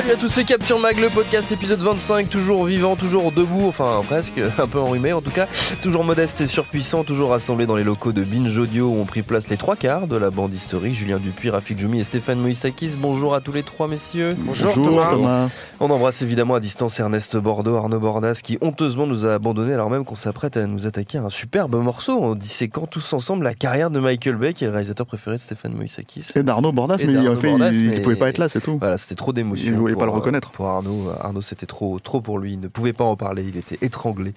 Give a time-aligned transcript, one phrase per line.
[0.00, 4.00] Salut à tous, c'est Capture Mag, le podcast épisode 25, toujours vivant, toujours debout, enfin
[4.06, 5.46] presque, un peu enrhumé en tout cas,
[5.82, 9.20] toujours modeste et surpuissant, toujours rassemblé dans les locaux de Binge Audio où ont pris
[9.20, 12.92] place les trois quarts de la bande historique, Julien Dupuis, Rafik Djoumi et Stéphane Moïsakis.
[12.98, 14.30] Bonjour à tous les trois messieurs.
[14.38, 15.50] Bonjour, Thomas.
[15.80, 19.90] On embrasse évidemment à distance Ernest Bordeaux, Arnaud Bordas qui honteusement nous a abandonné alors
[19.90, 23.52] même qu'on s'apprête à nous attaquer à un superbe morceau en disséquant tous ensemble la
[23.52, 26.28] carrière de Michael Bay qui est le réalisateur préféré de Stéphane Moïsakis.
[26.36, 28.48] Et d'Arnaud Bordas, Et mais, en fait, Bordas, il, mais- il pouvait pas être là,
[28.48, 28.78] c'est tout.
[28.80, 29.89] Voilà, c'était trop d'émotions.
[29.92, 30.50] Voulait pour, pas le euh, reconnaître.
[30.50, 32.54] Pour Arnaud, Arnaud c'était trop, trop pour lui.
[32.54, 33.44] Il ne pouvait pas en parler.
[33.48, 34.32] Il était étranglé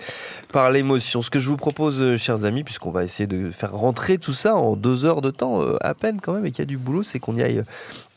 [0.51, 1.21] par l'émotion.
[1.21, 4.33] Ce que je vous propose, euh, chers amis, puisqu'on va essayer de faire rentrer tout
[4.33, 6.65] ça en deux heures de temps, euh, à peine quand même, et qu'il y a
[6.65, 7.63] du boulot, c'est qu'on y aille euh,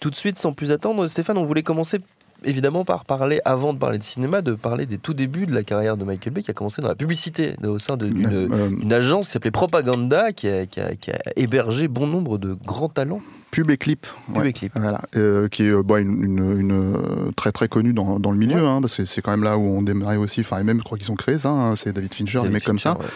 [0.00, 1.06] tout de suite sans plus attendre.
[1.06, 2.00] Stéphane, on voulait commencer
[2.44, 5.62] évidemment par parler, avant de parler de cinéma, de parler des tout débuts de la
[5.64, 8.92] carrière de Michael Bay, qui a commencé dans la publicité, au sein d'une Euh, une
[8.92, 12.90] agence qui s'appelait Propaganda, qui a, qui a- qui a hébergé bon nombre de grands
[12.90, 13.22] talents.
[13.50, 14.06] Pub et clip.
[14.26, 14.50] Pub Ouais.
[14.50, 14.72] et clip.
[14.74, 18.30] Voilà, Euh, qui est euh, bah, une, une- une, euh, très très connue dans, dans
[18.32, 18.66] le milieu, Ouais.
[18.68, 20.84] hein, parce que c'est quand même là où on démarrait aussi, enfin et même je
[20.84, 22.98] crois qu'ils ont créé ça, hein, c'est David Fincher, des mecs comme ça.
[22.98, 23.06] Ouais.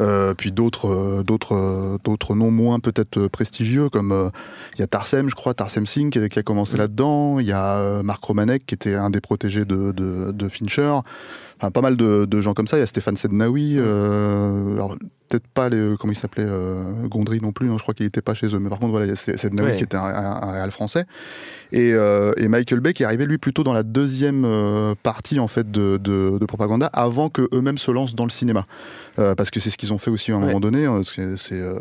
[0.00, 4.30] Euh, puis d'autres euh, d'autres euh, d'autres noms moins peut-être euh, prestigieux comme euh,
[4.76, 6.78] il y a Tarsem je crois Tarsem Singh qui, qui a commencé Mm.
[6.78, 10.48] là-dedans il y a euh, Marc Romanek qui était un des protégés de, de, de
[10.48, 10.98] Fincher
[11.58, 12.76] enfin pas mal de, de gens comme ça.
[12.76, 14.96] Il y a Stéphane Sednaoui euh, alors
[15.28, 18.20] peut-être pas les comment il s'appelait euh, Gondry non plus non, je crois qu'il était
[18.20, 19.76] pas chez eux mais par contre voilà il y a Sednaoui Ouais.
[19.76, 21.06] qui était un, un, un réal français.
[21.72, 25.40] Et, euh, et Michael Bay qui est arrivé lui plutôt dans la deuxième euh, partie
[25.40, 28.66] en fait de, de, de propaganda avant que eux-mêmes se lancent dans le cinéma.
[29.18, 30.46] Euh, parce que c'est ce qu'ils ont fait aussi à un Ouais.
[30.46, 31.74] moment donné euh, c'est euh,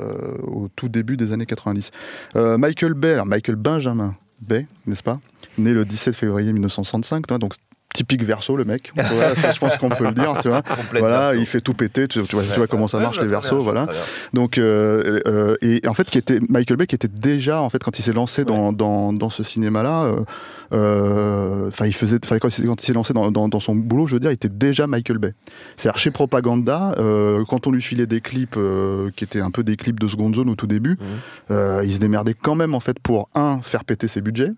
[0.44, 1.91] au tout début des années 90
[2.35, 5.19] Euh, Michael Bay alors Michael Benjamin Bay n'est-ce pas?
[5.57, 7.53] Né le 17 février 1965 toi, donc
[7.94, 8.92] typique verso le mec.
[8.96, 10.62] Voilà, ça, je pense qu'on peut le dire tu vois.
[10.92, 11.40] Voilà verso.
[11.40, 13.62] il fait tout péter tu, tu vois, tu vois comment ça Ouais, marche les versos
[13.62, 13.88] voilà.
[14.34, 17.84] donc, euh, euh, et en fait, qui était Michael Bay, qui était déjà, en fait,
[17.84, 20.24] quand il s'est lancé dans, dans, dans ce cinéma-là, euh, euh,
[20.73, 24.31] enfin, il faisait, quand il s'est- lancé dans, dans, dans son boulot, je veux dire,
[24.31, 25.34] il était déjà Michael Bay.
[25.78, 29.63] C'est-à-dire chez Propaganda, euh, quand on lui filait des clips euh, qui étaient un peu
[29.63, 31.07] des clips de seconde zone au tout début, Mhm.
[31.51, 34.51] euh, il se démerdait quand même en fait pour un faire péter ses budgets,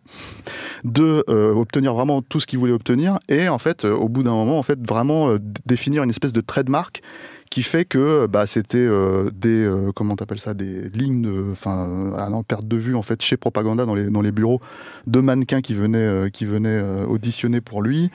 [0.84, 4.24] deux euh, obtenir vraiment tout ce qu'il voulait obtenir, et en fait, euh, au bout
[4.24, 7.02] d'un moment, en fait, vraiment euh, définir une espèce de trademark
[7.50, 11.88] qui fait que bah, c'était euh, des euh, comment t'appelles ça des lignes de enfin
[11.88, 14.62] euh, à perte de vue en fait chez Propaganda dans les dans les bureaux
[15.08, 18.12] de mannequins qui venaient euh, qui venaient euh, auditionner pour lui.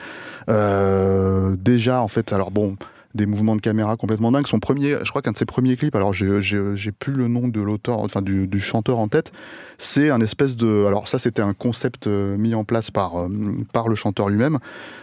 [0.49, 2.77] Euh, déjà en fait alors bon
[3.15, 4.47] des mouvements de caméra complètement dingues.
[4.47, 7.61] Son premier, je crois qu'un de ses premiers clips, alors j'ai- plus le nom de
[7.61, 9.31] l'auteur, enfin du, du chanteur en tête,
[9.77, 13.29] c'est un espèce de, alors ça c'était un concept euh, mis en place par euh,
[13.71, 14.59] par le chanteur lui-même,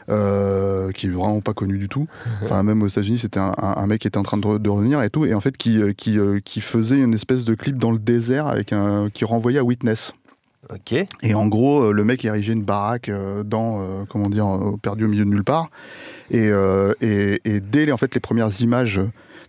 [0.09, 2.07] euh, qui est vraiment pas connu du tout.
[2.45, 5.11] Enfin même aux États-Unis, c'était un, mec qui était en train de, de revenir et
[5.11, 8.47] tout, et en fait qui qui qui faisait une espèce de clip dans le désert
[8.47, 10.13] avec un qui renvoyait à Witness.
[11.23, 14.47] Et en gros, euh, le mec érigeait une baraque euh, dans, euh, comment dire,
[14.83, 15.71] perdu au milieu de nulle part.
[16.31, 19.01] Et, dès les, en fait, les premières images,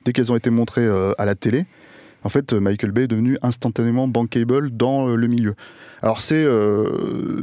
[0.05, 0.87] dès qu'elles ont été montrées
[1.17, 1.65] à la télé,
[2.23, 5.55] en fait, Michael Bay est devenu instantanément bankable dans le milieu.
[6.01, 6.47] Alors c'est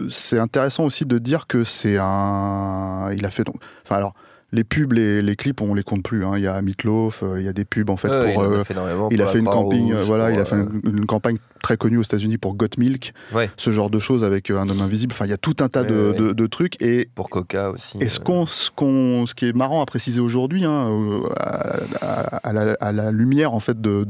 [0.09, 4.15] c'est intéressant aussi de dire que c'est un, il a fait donc, enfin alors
[4.53, 6.25] les pubs, les, les clips, on les compte plus.
[6.25, 6.33] hein.
[6.37, 8.45] Il y a Meatloaf, euh, il y a des pubs en fait Ouais, pour.
[8.45, 10.39] il a euh, fait énormément il pour a la fait une campagne, euh, voilà, il
[10.39, 13.51] a fait euh, une, une campagne très connue aux États-Unis pour Got Milk, Ouais.
[13.57, 15.13] ce genre de choses avec euh, un homme invisible.
[15.13, 16.17] Enfin, il y a tout un tas de, ouais.
[16.19, 16.81] de- de trucs.
[16.81, 17.99] Et, pour Coca aussi.
[18.01, 21.21] et ce, euh, qu'on, ce, qu'on- ce qui est marrant à préciser aujourd'hui, hein, euh,
[21.41, 24.05] à, à- à la, à la lumière en fait de,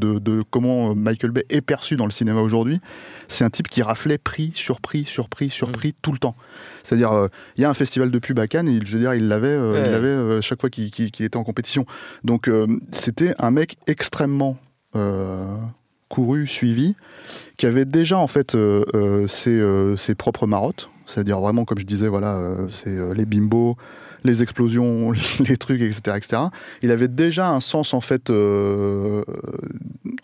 [0.50, 2.80] comment Michael Bay est perçu dans le cinéma aujourd'hui,
[3.28, 5.72] c'est un type qui raflait prix sur prix sur prix sur Mm.
[6.02, 6.36] tout le temps.
[6.82, 9.00] C'est-à-dire, euh, il y a un festival de pub à Cannes, et il- je veux
[9.00, 11.86] dire, il l'avait, euh, il l'avait euh, chaque fois qu'il, était en compétition.
[12.24, 14.56] Donc, euh, c'était un mec extrêmement
[14.94, 15.56] euh,
[16.08, 16.94] couru, suivi,
[17.56, 18.56] qui avait déjà en fait
[19.26, 20.88] ses, propres marottes.
[21.06, 23.76] C'est-à-dire vraiment, comme je disais, voilà, c'est les bimbos,
[24.24, 25.12] les explosions,
[25.48, 26.42] les trucs, etc., etc.
[26.82, 28.30] Il avait déjà un sens en fait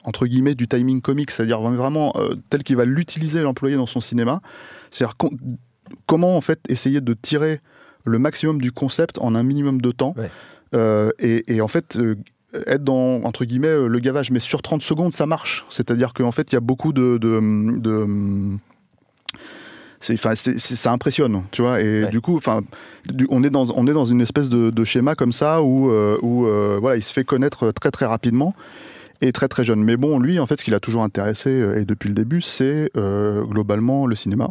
[0.04, 2.14] entre guillemets du timing comique, c'est-à-dire vraiment
[2.50, 4.40] tel qu'il va l'utiliser l'employé dans son cinéma.
[4.90, 5.16] C'est-à-dire
[6.06, 7.60] comment en fait essayer de tirer
[8.04, 10.14] le maximum du concept en un minimum de temps.
[10.16, 10.30] Ouais.
[10.74, 12.16] Euh, et, et en fait, euh,
[12.66, 15.64] être dans, entre guillemets, euh, le gavage, mais sur 30 secondes, ça marche.
[15.70, 17.18] C'est-à-dire qu'en fait, il y a beaucoup de.
[17.18, 17.40] de,
[17.78, 18.56] de-
[20.00, 21.80] c'est, c'est- ça impressionne, tu vois.
[21.80, 22.10] Et Ouais.
[22.10, 22.62] du coup, enfin,
[23.28, 25.90] on est dans, on est dans une espèce de, de schéma comme ça où,
[26.22, 26.46] où
[26.80, 28.54] voilà, il se fait connaître très très rapidement
[29.20, 29.80] et très très jeune.
[29.84, 32.90] Mais bon, lui, en fait, ce qui l'a toujours intéressé et depuis le début, c'est
[32.96, 34.48] globalement le cinéma.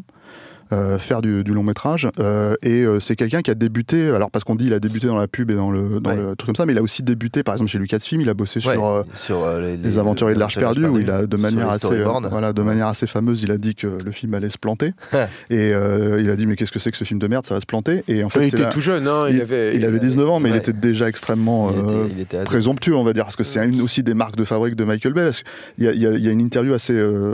[0.73, 4.31] Euh, faire du, du long métrage euh, et euh, c'est quelqu'un qui a débuté alors
[4.31, 6.15] parce qu'on dit il a débuté dans la pub et dans le dans Ouais.
[6.17, 8.33] le truc comme ça mais il a aussi débuté par exemple chez Lucasfilm il a
[8.33, 11.69] bossé Ouais, sur sur les, les aventuriers de l'Arche perdue où il a de manière
[11.69, 14.93] assez voilà de manière assez fameuse il a dit que le film allait se planter
[15.49, 17.45] et il a dit mais qu'est-ce que c'est que ce film de merde?
[17.45, 19.41] Ça va se planter et en fait il était là- tout jeune, hein, il, il,
[19.41, 19.75] avait.
[19.75, 22.45] il avait 19 ans mais il était déjà extrêmement il était, il était ado.
[22.45, 25.23] présomptueux, on va dire, parce que c'est aussi des marques de fabrique de Michael Bay.
[25.25, 26.93] Parce qu'il y, a- il y y a une interview assez.
[26.93, 27.33] euh,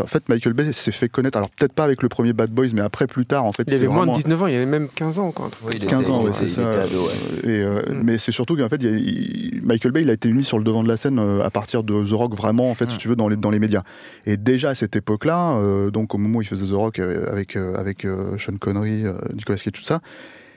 [0.00, 2.68] en fait, Michael Bay s'est fait connaître, alors peut-être pas avec le premier Bad Boys,
[2.74, 3.64] mais après, plus tard, en fait.
[3.68, 5.30] Il avait moins de vraiment- 19 ans, il avait même 15 ans.
[5.32, 5.94] Quoi, Oui, il comme ça.
[5.96, 6.68] 15 était- ans, ouais, c'est ça.
[6.68, 7.50] ado, ouais.
[7.50, 8.00] Et, euh, Mm.
[8.04, 10.44] Mais c'est surtout qu'en fait, il y a- il- Michael Bay, il a été mis
[10.44, 12.86] sur le devant de la scène euh, à partir de The Rock, vraiment, en fait,
[12.86, 12.90] Mm.
[12.90, 13.82] si tu veux, dans les, dans les médias.
[14.26, 17.56] Et déjà à cette époque-là, euh, donc au moment où il faisait The Rock avec,
[17.56, 20.00] avec euh, Sean Connery, euh, Nicolas Cage, tout ça,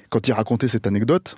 [0.09, 1.35] quand il racontait cette anecdote,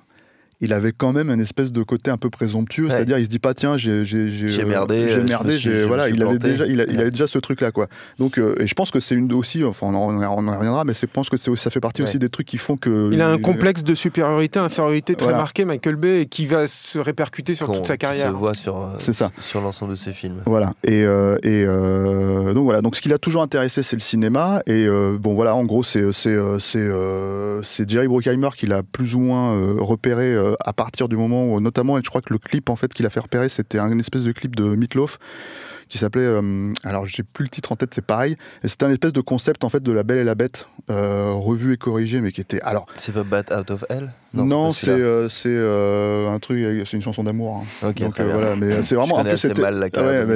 [0.63, 2.92] il avait quand même une espèce de côté un peu présomptueux, Ouais.
[2.92, 5.27] c'est-à-dire il se dit pas tiens j'ai j'ai j'ai J'ai euh, merdé, euh, j'ai me
[5.27, 7.00] merdé, suis- voilà suis il avait déjà il, a- il Ouais.
[7.01, 7.88] avait déjà ce truc là quoi.
[8.19, 10.83] Donc euh, et je pense que c'est une aussi enfin on en, on en reviendra
[10.86, 12.07] mais je pense que ça fait partie Ouais.
[12.07, 15.38] aussi des trucs qui font que Il a un complexe de supériorité, infériorité très Voilà.
[15.39, 18.27] marqué, Michael Bay, et qui va se répercuter sur toute sa carrière.
[18.31, 19.31] se voit sur, euh, C'est ça.
[19.39, 20.42] sur l'ensemble de ses films.
[20.45, 20.74] Voilà.
[20.83, 22.81] Et, euh, et euh, donc voilà.
[22.81, 24.62] Donc ce qui l'a toujours intéressé, c'est le cinéma.
[24.68, 29.15] Et euh, bon voilà, en gros, c'est c'est euh, euh, Jerry Bruckheimer qui l'a plus
[29.15, 32.31] ou moins euh, repéré euh, à partir du moment où, notamment, et je crois que
[32.31, 35.19] le clip en fait qu'il a fait repérer, c'était un espèce de clip de Meatloaf
[35.89, 38.89] qui s'appelait euh, alors j'ai plus le titre en tête c'est pareil et c'était un
[38.89, 42.21] espèce de concept en fait de la Belle et la Bête euh, revu et corrigé
[42.21, 44.11] mais qui était alors C'est Bat Out of Hell?
[44.33, 47.89] Non, pas c'est euh, c'est euh, un truc c'est une chanson d'amour hein.
[47.89, 50.25] Ok, donc euh, voilà mais c'est Je vraiment plus assez c'était- mal la Ah ouais,
[50.25, 50.33] mais,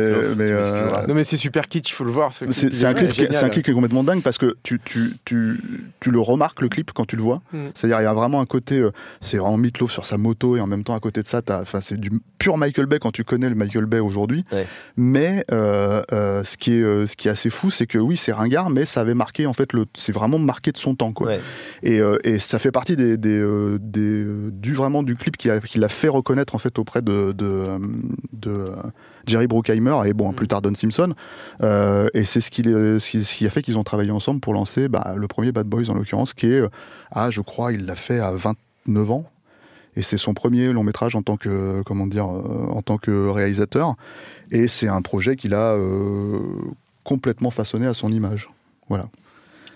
[0.51, 1.07] euh.
[1.07, 2.31] Non mais c'est super kitsch, il faut le voir.
[2.31, 5.13] c'est un, clip qui, c'est un clip qui est complètement dingue parce que tu, tu,
[5.25, 5.59] tu,
[5.99, 7.41] tu le remarques le clip quand tu le vois.
[7.53, 7.57] Mm.
[7.73, 8.87] C'est-à-dire il y a vraiment un côté,
[9.21, 11.81] c'est vraiment Meatloaf sur sa moto et en même temps à côté de ça, enfin,
[11.81, 14.43] c'est du pur Michael Bay quand tu connais le Michael Bay aujourd'hui.
[14.51, 14.67] Ouais.
[14.95, 18.31] Mais euh, euh, ce, qui est, ce qui est assez fou, c'est que oui, c'est
[18.31, 21.13] ringard, mais ça avait marqué en fait, le, c'est vraiment marqué de son temps.
[21.13, 21.27] Quoi.
[21.27, 21.39] Ouais.
[21.83, 25.37] Et, euh, et ça fait partie des, des, euh, des, euh, du vraiment du clip
[25.37, 27.77] qui, a- qui l'a fait reconnaître en fait auprès de, de, euh,
[28.33, 28.65] de, euh,
[29.25, 30.35] Jerry Bruckheimer et bon Mm.
[30.35, 31.13] plus tard Don Simpson.
[31.63, 35.13] Euh, et c'est ce qui, ce a fait qu'ils ont travaillé ensemble pour lancer bah,
[35.17, 36.61] le premier Bad Boys en l'occurrence, qui est,
[37.11, 39.25] ah je crois, il l'a fait à 29 ans.
[39.95, 43.95] Et c'est son premier long métrage en tant que comment dire en tant que réalisateur.
[44.51, 46.39] Et c'est un projet qu'il a euh,
[47.03, 48.47] complètement façonné à son image.
[48.89, 49.07] Voilà.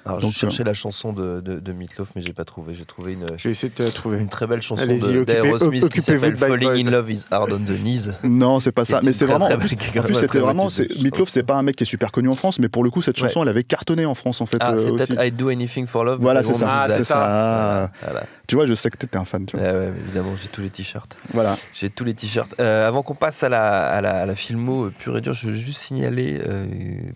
[0.05, 2.73] Alors, Donc, je cherchais la chanson de, de, de Meatloaf, mais j'ai pas trouvé.
[2.75, 4.17] J'ai trouvé une, Je vais essayer de trouver.
[4.19, 6.87] une très belle chanson d'Aerosmith qui s'appelle Falling Boys.
[6.87, 8.11] in Love is Hard on the Knees.
[8.23, 8.99] Non, c'est pas ça.
[9.03, 9.45] Mais c'est vraiment.
[9.45, 10.67] très En plus, plus, c'était vraiment.
[11.01, 13.01] Meatloaf, c'est pas un mec qui est super connu en France, mais pour le coup,
[13.01, 13.27] cette Ouais.
[13.27, 14.57] chanson, elle avait cartonné en France en fait.
[14.59, 15.05] Ah, euh, c'est aussi.
[15.05, 16.19] peut-être I Do Anything for Love.
[16.21, 16.67] Voilà, mais c'est ça.
[16.69, 17.15] Ah, ça.
[17.15, 18.25] Voilà, voilà.
[18.47, 19.45] Tu vois, je sais que t'étais un fan.
[19.45, 19.65] Tu vois.
[19.65, 21.17] Ouais, ouais, évidemment, j'ai tous les t-shirts.
[21.33, 21.55] Voilà.
[21.73, 22.55] J'ai tous les t-shirts.
[22.59, 25.31] Euh, avant qu'on passe à la, à la, à la filmo euh, pure et dure,
[25.33, 26.65] je veux juste signaler, euh,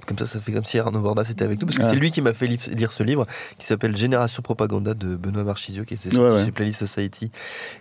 [0.08, 1.90] comme ça, ça fait comme si Arnaud Bordas était avec nous, parce que Ah.
[1.90, 3.26] c'est lui qui m'a fait lire ce livre,
[3.58, 6.46] qui s'appelle Génération Propaganda de Benoît Marchisio, qui était sorti Ouais, ouais.
[6.46, 7.32] chez Playlist Society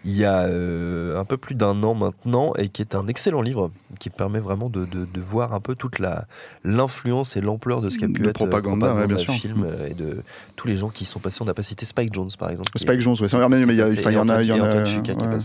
[0.05, 3.43] il y a euh, un peu plus d'un an maintenant, et qui est un excellent
[3.43, 6.27] livre, qui permet vraiment de, de, de voir un peu toute la
[6.65, 9.33] l'influence et l'ampleur de ce qu'a pu De être euh, propaganda, ouais, bien sûr.
[9.35, 10.23] film euh, et de
[10.57, 11.39] tous les gens qui y sont passés.
[11.43, 12.71] On n'a pas cité Spike Jones, par exemple.
[12.77, 13.29] Spike est- Jones, ouais.
[13.29, 14.45] c'est vrai, mais il y, en a, il y en a, est ouais,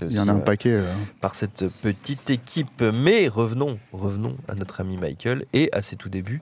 [0.10, 0.42] il un ouais.
[0.44, 0.72] paquet.
[0.74, 0.84] euh.
[1.22, 2.82] par cette petite équipe.
[2.94, 6.42] Mais revenons, revenons à notre ami Michael et à ses tout débuts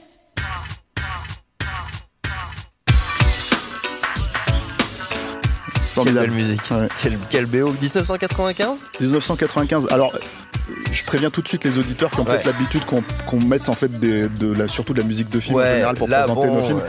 [6.03, 6.61] Quelle belle musique.
[6.71, 6.87] Ouais.
[7.01, 9.87] Quel, quel BO 1995 1995.
[9.91, 10.13] Alors,
[10.91, 12.33] je préviens tout de suite les auditeurs qui ont Ouais.
[12.35, 15.57] peut-être l'habitude qu'on mette en fait des, de la, surtout de la musique de film
[15.57, 16.81] en général pour là, présenter bon, nos films.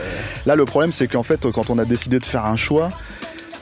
[0.45, 2.89] Là, le problème, c'est qu'en fait, quand on a décidé de faire un choix,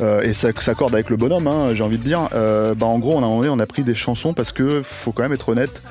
[0.02, 2.98] euh, et ça s'accorde avec le bonhomme, hein, j'ai envie de dire, euh, bah, en
[3.00, 5.82] gros, on a, on a pris des chansons parce que faut quand même être honnête.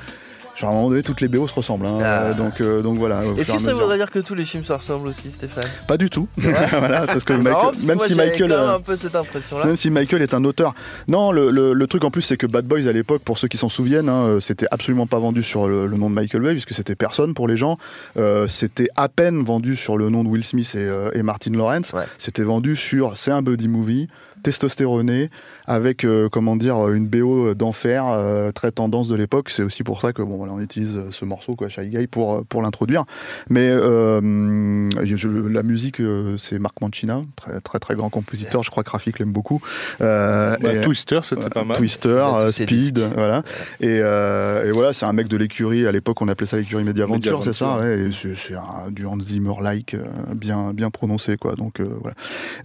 [0.61, 1.85] Genre, à un moment donné, toutes les BO se ressemblent.
[1.87, 2.23] hein, Ah.
[2.23, 3.21] euh, donc, euh, donc voilà.
[3.37, 5.63] Est-ce que ça voudrait dire que tous les films se ressemblent aussi, Stéphane?
[5.87, 6.27] Pas du tout.
[6.37, 8.51] voilà, que C'est Michael- parce que même si Michael.
[8.51, 9.65] euh, un peu cette impression-là.
[9.65, 10.73] Même si Michael est un auteur.
[11.07, 13.47] Non, le, le- le truc en plus, c'est que Bad Boys à l'époque, pour ceux
[13.47, 16.51] qui s'en souviennent, hein, c'était absolument pas vendu sur le, le nom de Michael Bay,
[16.51, 17.77] puisque c'était personne pour les gens.
[18.17, 21.51] Euh, c'était à peine vendu sur le nom de Will Smith et, euh, et Martin
[21.51, 21.91] Lawrence.
[21.93, 22.03] Ouais.
[22.19, 24.07] C'était vendu sur c'est un buddy movie.
[24.43, 25.29] Testostéroné,
[25.67, 29.49] avec euh, comment dire une BO d'enfer euh, très tendance de l'époque.
[29.49, 32.07] C'est aussi pour ça que bon voilà, on utilise euh, ce morceau quoi, Shy Guy
[32.07, 33.03] pour pour l'introduire.
[33.49, 36.01] Mais euh, je- la musique
[36.37, 38.63] c'est Marc Mancina, très très très grand compositeur.
[38.63, 39.61] Je crois que Rafik l'aime beaucoup.
[40.01, 41.77] Euh, Bah, et- Twister, c'était pas mal.
[41.77, 43.43] Twister, Speed, voilà.
[43.79, 45.85] Et, euh, et voilà, c'est un mec de l'écurie.
[45.87, 47.53] À l'époque, on appelait ça l'écurie Mediaventure, Mediaventure.
[47.53, 50.03] c'est ça ouais, et c'est, c'est un, du Hans Zimmer-like euh,
[50.35, 51.55] bien, bien prononcé, quoi.
[51.55, 52.15] Donc euh, voilà.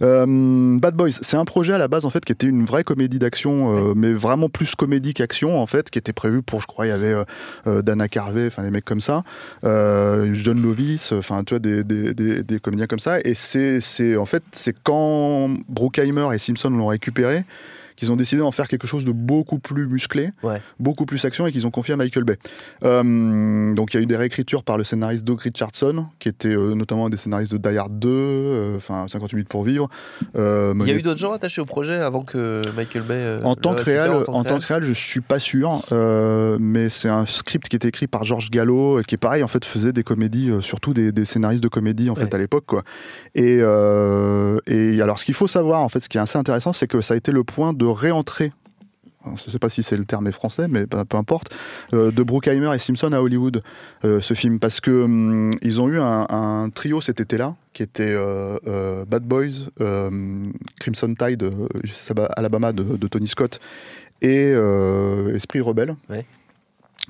[0.01, 2.83] Euh, Bad Boys, c'est un projet à la base en fait qui était une vraie
[2.83, 6.67] comédie d'action, euh, mais vraiment plus comédie qu'action en fait, qui était prévu pour, je
[6.67, 7.23] crois, il y avait euh,
[7.67, 9.23] euh, Dana Carvey, enfin des mecs comme ça,
[9.63, 13.19] John Lovis, enfin tu vois des, des, des, des comédiens comme ça.
[13.21, 17.43] Et c'est, c'est en fait c'est quand Bruckheimer et Simpson l'ont récupéré
[17.97, 20.61] qu'ils ont décidé d'en faire quelque chose de beaucoup plus musclé, Ouais.
[20.79, 22.37] beaucoup plus action et qu'ils ont confié à Michael Bay.
[22.85, 26.55] Euh, donc il y a eu des réécritures par le scénariste Doug Richardson, qui était
[26.55, 29.89] euh, notamment un des scénaristes de Die Hard 2, euh, enfin 58 minutes pour vivre.
[30.35, 33.39] Il y a eu d'autres gens attachés au projet avant que Michael Bay.
[33.43, 37.09] en tant que réel, en en tant que réel, je suis pas sûr, mais c'est
[37.09, 40.03] un script qui était écrit par George Gallo, qui est pareil en fait faisait des
[40.03, 42.83] comédies, surtout des, des scénaristes de comédie en fait à l'époque quoi.
[43.35, 43.57] Et,
[44.67, 47.01] et alors ce qu'il faut savoir en fait, ce qui est assez intéressant, c'est que
[47.01, 48.51] ça a été le point de réentrée.
[49.23, 51.55] alors, Je ne sais pas si c'est le terme est français, mais peu, importe.
[51.93, 53.63] euh, de Bruckheimer et Simpson à Hollywood,
[54.05, 58.13] euh, ce film, parce que hum, ils ont eu un, trio cet été-là, qui était
[58.15, 59.69] euh, Bad Boys,
[60.79, 61.49] Crimson Tide,
[62.35, 63.59] Alabama de, Tony Scott,
[64.21, 64.51] et
[65.33, 65.95] Esprit Rebelle.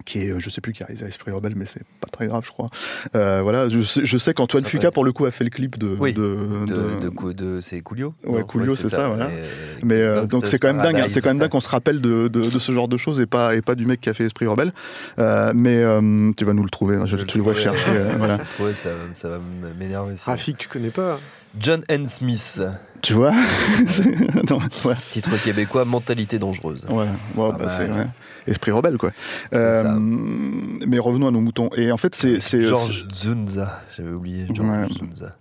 [0.06, 2.27] Qui est, euh, je sais plus qui a réalisé Esprit Rebelle, mais c'est pas très
[2.27, 2.68] grave, je crois.
[3.16, 4.94] Euh, voilà, je sais, je sais qu'Antoine Fuca, passe.
[4.94, 5.88] pour le coup, a fait le clip de.
[6.00, 6.22] Oui, de-
[6.68, 9.27] De, de- de, c'est Coolio Ouais, Coolio, c'est ça, voilà.
[9.27, 9.46] Mais, euh,
[9.84, 12.00] mais euh, donc c'est quand même dingue, hein, c'est quand même dingue qu'on se rappelle
[12.01, 14.13] de, de, de ce genre de choses et pas et pas du mec qui a
[14.13, 14.72] fait Esprit Rebelle.
[15.20, 17.63] Euh, mais euh, tu vas nous le trouver, hein, je, vais tu le vois trouver,
[17.75, 17.89] chercher.
[17.92, 18.38] euh, je voilà.
[18.38, 19.39] vais le trouver, ça, va- ça va
[19.80, 20.13] m'énerver.
[20.24, 21.20] Rafik, tu connais pas
[21.60, 22.06] John N.
[22.08, 22.62] Smith,
[23.02, 23.32] Tu vois
[24.50, 26.86] Non, ouais, titre québécois, Mentalité dangereuse.
[26.90, 27.92] ouais, ouais, Pas bah, mal.
[27.92, 28.08] ouais.
[28.48, 29.12] Esprit Rebelle quoi.
[29.54, 31.70] Euh, mais revenons à nos moutons.
[31.76, 34.48] Et en fait c'est Georges Zunza, j'avais oublié.
[34.54, 34.88] Georges Ouais.
[34.90, 35.36] Zunza.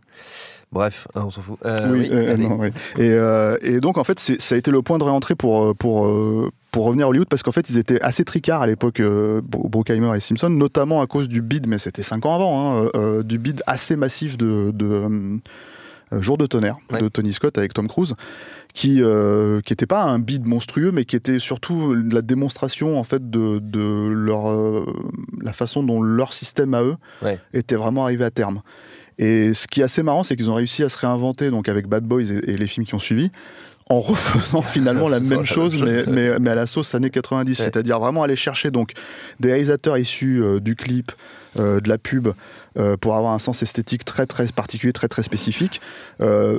[0.73, 1.59] Bref, hein, on s'en fout.
[1.65, 2.69] Euh, oui, oui, euh, non, oui.
[2.97, 5.77] Et, euh, et donc en fait, c'est- ça a été le point de réentrée pour
[5.77, 6.11] pour
[6.73, 9.01] pour revenir à Hollywood parce qu'en fait, ils étaient assez tricards à l'époque,
[9.45, 13.39] Bruckheimer et Simpson, notamment à cause du bid, mais c'était cinq ans avant, hein, du
[13.39, 15.39] bid assez massif de, de
[16.13, 17.01] Jour de tonnerre Ouais.
[17.03, 18.15] de Tony Scott avec Tom Cruise,
[18.75, 23.05] qui euh, qui était pas un bid monstrueux, mais qui était surtout la démonstration en
[23.05, 24.85] fait de de leur euh,
[25.43, 27.41] la façon dont leur système à eux Ouais.
[27.53, 28.63] était vraiment arrivé à terme.
[29.19, 31.87] Et ce qui est assez marrant, c'est qu'ils ont réussi à se réinventer donc avec
[31.89, 33.31] Bad Boys et, et les films qui ont suivi,
[33.88, 36.05] en refaisant finalement la même chose, mais, ouais.
[36.09, 37.59] mais, mais à la sauce années 90.
[37.59, 37.64] Ouais.
[37.64, 38.93] C'est-à-dire vraiment aller chercher donc
[39.40, 41.12] des réalisateurs issus euh, du clip,
[41.59, 42.28] euh, de la pub,
[42.78, 45.81] euh, pour avoir un sens esthétique très très particulier, très très spécifique.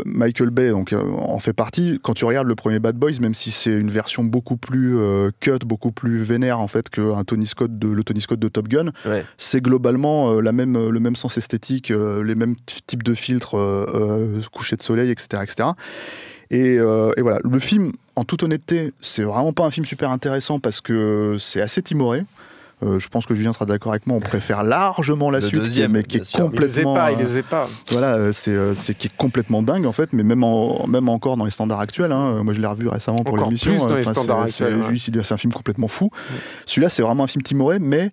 [0.05, 2.00] Michael Bay donc en fait partie.
[2.01, 4.98] Quand tu regardes le premier Bad Boys, même si c'est une version beaucoup plus
[5.39, 8.48] cut, beaucoup plus vénère en fait que un Tony Scott de le Tony Scott de
[8.48, 9.25] Top Gun, Ouais.
[9.38, 12.55] c'est globalement la même, le même sens esthétique, les mêmes
[12.88, 13.55] types de filtres,
[14.51, 15.43] coucher de soleil, etc.
[15.43, 15.69] etc.
[16.51, 20.12] Et, euh, et voilà, le film, en toute honnêteté, c'est vraiment pas un film super
[20.12, 22.24] intéressant parce que c'est assez timoré.
[22.84, 24.18] Euh, je pense que Julien sera d'accord avec moi.
[24.18, 26.39] On préfère largement la Le suite, deuxième, mais qui est sûr.
[26.39, 27.68] Il les complètement, pas, il les pas.
[27.89, 31.10] voilà, euh, c'est euh, c'est qui est complètement dingue en fait, mais même en, même
[31.10, 32.12] encore dans les standards actuels.
[32.12, 33.72] hein, moi, je l'ai revu récemment pour Encore l'émission.
[33.72, 34.96] plus dans euh, les standards c'est- actuels, ouais.
[34.96, 36.12] il- C'est un film complètement fou.
[36.68, 38.12] Celui-là, c'est vraiment un film timoré, mais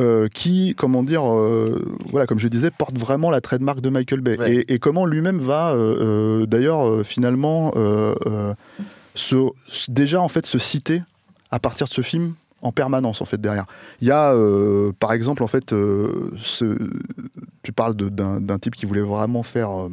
[0.00, 4.20] euh, qui, comment dire, euh, voilà, comme je disais, porte vraiment la trademark de Michael
[4.22, 4.38] Bay.
[4.38, 4.54] Ouais.
[4.54, 7.72] Et, et comment lui-même va, euh, d'ailleurs, finalement,
[9.14, 9.36] se,
[9.88, 11.02] déjà en fait se citer
[11.50, 13.64] à partir de ce film en permanence en fait derrière.
[14.00, 16.76] Il y a euh, par exemple en fait euh, ce,
[17.62, 19.88] tu parles d'un type qui voulait vraiment faire euh,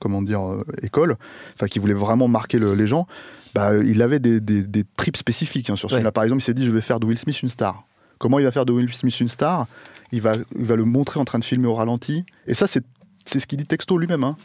[0.00, 0.40] comment dire
[0.82, 1.16] école,
[1.54, 3.06] enfin qui voulait vraiment marquer le- les gens.
[3.54, 6.00] Bah, il avait des, des, des trips spécifiques hein, sur ce Ouais.
[6.00, 6.12] film-là.
[6.12, 7.84] Par exemple, il s'est dit je vais faire de Will Smith une star.
[8.18, 9.66] Comment il va faire de Will Smith une star
[10.12, 12.24] il va, il va le montrer en train de filmer au ralenti.
[12.46, 12.84] Et ça, c'est
[13.26, 14.24] ce qu'il dit texto lui-même.
[14.24, 14.36] hein.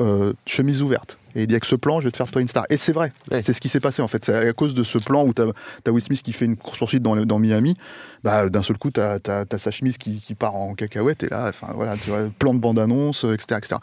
[0.00, 1.18] Euh, chemise ouverte.
[1.34, 2.64] Et il dit avec ce plan, je vais te faire toi une star.
[2.70, 3.12] Et c'est vrai.
[3.32, 3.42] Ouais.
[3.42, 4.24] C'est ce qui s'est passé en fait.
[4.24, 7.02] C'est à cause de ce plan où tu as, Will Smith qui fait une course-poursuite
[7.02, 7.76] dans, Miami.
[8.22, 9.18] Bah, D'un seul coup, tu as,
[9.58, 11.24] sa chemise qui, qui part en cacahuète.
[11.24, 13.58] Et là, enfin, voilà, tu vois, plan de bande-annonce, euh, etc.
[13.58, 13.76] etc.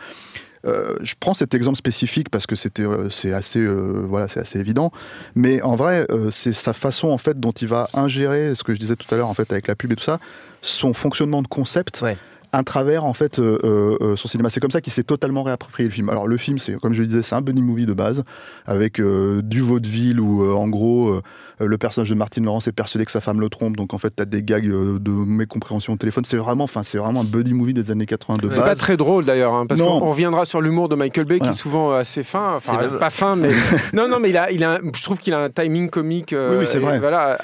[0.66, 4.40] Euh, je prends cet exemple spécifique parce que c'était euh, c'est assez euh, voilà c'est
[4.40, 4.92] assez évident.
[5.36, 8.80] Mais en vrai c'est sa façon en fait dont il va ingérer ce que je
[8.80, 10.20] disais tout à l'heure en fait avec la pub et tout ça
[10.62, 12.18] son fonctionnement de concept Ouais.
[12.52, 14.50] à travers en fait euh, son cinéma.
[14.50, 16.10] C'est comme ça qu'il s'est totalement réapproprié le film.
[16.10, 18.24] Alors le film c'est comme je le disais c'est un buddy movie de base
[18.66, 21.22] avec euh, du vaudeville où en gros
[21.60, 24.10] le personnage de Martin Lawrence est persuadé que sa femme le trompe, donc en fait,
[24.16, 26.26] t'as des gags euh, de mécompréhension au téléphone.
[26.26, 28.98] C'est vraiment, enfin, c'est vraiment un buddy movie des années 80 de C'est pas très
[28.98, 32.00] drôle d'ailleurs, hein, parce qu'on reviendra sur l'humour de Michael Bay qui est souvent euh,
[32.00, 32.56] assez fin.
[32.56, 33.50] Enfin, pas fin, mais
[33.94, 36.34] non, non, mais il a, il a, un- je trouve qu'il a un timing comique,
[36.34, 37.00] euh, Oui, oui, c'est et vrai.
[37.00, 37.38] voilà,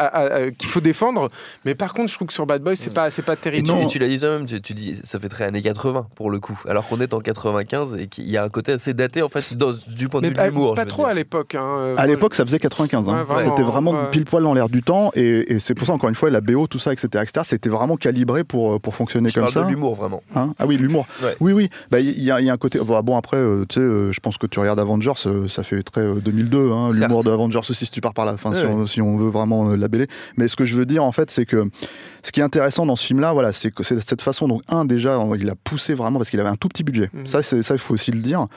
[0.57, 1.27] qu'il faut défendre.
[1.65, 3.67] Mais par contre, je trouve que sur Bad Boys, c'est pas, c'est pas terrible.
[3.67, 3.81] tu, Non.
[3.83, 6.39] et tu l'as dit toi-même, tu, tu dis ça fait très années 80 pour le
[6.39, 9.29] coup, alors qu'on est en 95 et qu'il y a un côté assez daté en
[9.29, 10.75] fait dans- du point de vue de l'humour.
[10.75, 11.11] pas trop dire.
[11.11, 11.55] à l'époque.
[11.55, 13.07] hein, euh, À l'époque, ça faisait 95.
[13.09, 13.17] hein.
[13.19, 13.93] Ouais, vraiment, c'était vraiment.
[14.09, 15.11] Pile poil dans l'air du temps.
[15.15, 17.69] Et, et c'est pour ça, encore une fois, la BO, tout ça, etc., etc., c'était
[17.69, 19.63] vraiment calibré pour, pour fonctionner Je comme parle ça.
[19.63, 20.23] de l'humour vraiment.
[20.35, 20.53] Hein?
[20.59, 21.05] Ah oui, l'humour.
[21.23, 21.35] Ouais.
[21.39, 21.69] Oui, oui.
[21.91, 22.79] Bah, Il y, a- y a un côté.
[22.79, 25.63] Bon, bon, après, euh, tu sais, euh, je pense que tu regardes Avengers, euh, ça
[25.63, 26.71] fait très euh, 2002.
[26.71, 28.33] Hein, l'humour de Avengers aussi, si tu pars par là.
[28.33, 30.07] Enfin, si, Ouais, si on veut vraiment euh, labeller.
[30.37, 31.67] Mais ce que je veux dire, en fait, c'est que
[32.23, 34.47] ce qui est intéressant dans ce film-là, voilà, c'est que c'est cette façon.
[34.47, 37.09] Donc, un, déjà, il a poussé vraiment parce qu'il avait un tout petit budget.
[37.13, 37.25] Mhm.
[37.25, 38.47] Ça, c'est ça, il faut aussi le dire.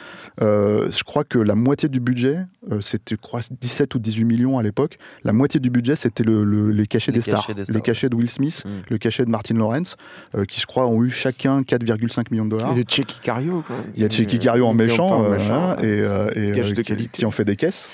[0.42, 2.38] Euh, je crois que la moitié du budget,
[2.71, 4.99] euh, c'était, je crois, 17 ou 18 millions à l'époque.
[5.23, 7.75] La moitié du budget, c'était le, le- les cachets Les des stars, cachets des stars,
[7.76, 8.83] les cachets de Will Smith, Mhm.
[8.90, 9.97] le cachet de Martin Lawrence,
[10.37, 12.76] euh, qui, je crois, ont eu chacun 4,5 millions de dollars.
[12.76, 13.62] Et de Checky Cario.
[13.66, 13.76] quoi.
[13.97, 15.71] Il y a Checky Cario en méchant, en euh, méchant.
[15.71, 17.88] hein, et, euh, et, Gage euh, de qui, qui en fait des caisses.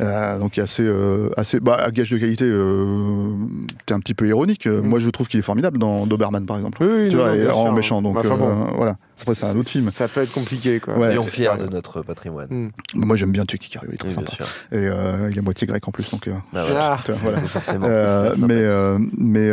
[0.00, 2.44] Euh, donc il est assez, euh, assez bah, à gage de qualité.
[2.44, 3.30] Euh,
[3.86, 4.66] T'es un petit peu ironique.
[4.66, 4.86] Euh, Mm.
[4.88, 6.78] Moi, je trouve qu'il est formidable dans Doberman, par exemple.
[6.82, 7.72] Oui, tu non, vois, non, et en sûr.
[7.72, 8.02] méchant.
[8.02, 8.76] Donc Enfin, euh, bon.
[8.76, 8.96] voilà.
[9.20, 9.90] Après, c'est un autre film.
[9.90, 10.94] Ça peut être compliqué, quoi.
[10.94, 11.06] Ouais.
[11.06, 11.58] Soyons fiers Ouais.
[11.58, 12.48] de notre patrimoine.
[12.50, 12.70] Mm.
[12.94, 14.44] Moi, j'aime bien Checky Cario, il est très Oui, bien sympa.
[14.44, 14.46] sûr.
[14.72, 16.28] Et euh, il est moitié grec en plus, donc.
[16.28, 16.70] euh, Bah, ouais.
[16.74, 16.98] Ah.
[17.08, 17.38] voilà.
[17.46, 17.86] Forcément.
[17.88, 18.64] Euh, mais,
[19.16, 19.50] mais,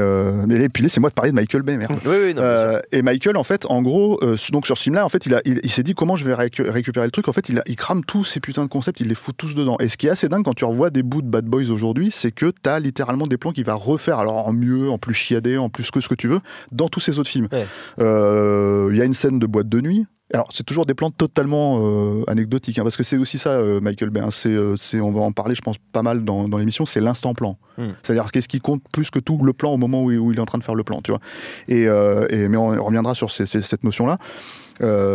[0.47, 1.93] mais et puis laissez-moi te parler de Michael Bay, merde.
[2.05, 2.43] Oui, oui, non, bien sûr.
[2.43, 5.33] Euh, et Michael, en fait, en gros, euh, donc sur ce film-là, en fait, il,
[5.35, 7.27] a- il, il s'est dit comment je vais récu- récupérer le truc.
[7.27, 9.55] En fait, il, a- il crame tous ces putains de concepts, il les fout tous
[9.55, 9.77] dedans.
[9.79, 12.11] Et ce qui est assez dingue quand tu revois des bouts de Bad Boys aujourd'hui,
[12.11, 15.13] c'est que tu as littéralement des plans qu'il va refaire, alors en mieux, en plus
[15.13, 16.39] chiadé, en plus que ce que tu veux,
[16.71, 17.47] dans tous ses autres films.
[17.51, 17.65] Ouais.
[17.99, 20.05] Euh, Il y a une scène de boîte de nuit.
[20.33, 23.79] Alors, c'est toujours des plans totalement euh, anecdotiques, hein, parce que c'est aussi ça, euh,
[23.81, 24.19] Michael Bay.
[24.21, 26.85] hein, c'est, euh, c'est, on va en parler, je pense, pas mal dans, dans l'émission,
[26.87, 27.57] c'est l'instant plan.
[27.77, 27.89] Hmm.
[28.01, 30.37] C'est-à-dire, qu'est-ce qui compte plus que tout le plan au moment où, il- où il
[30.37, 31.19] est en train de faire le plan, tu vois.
[31.67, 34.17] Et, euh, et- mais on reviendra sur ces- ces- cette notion-là.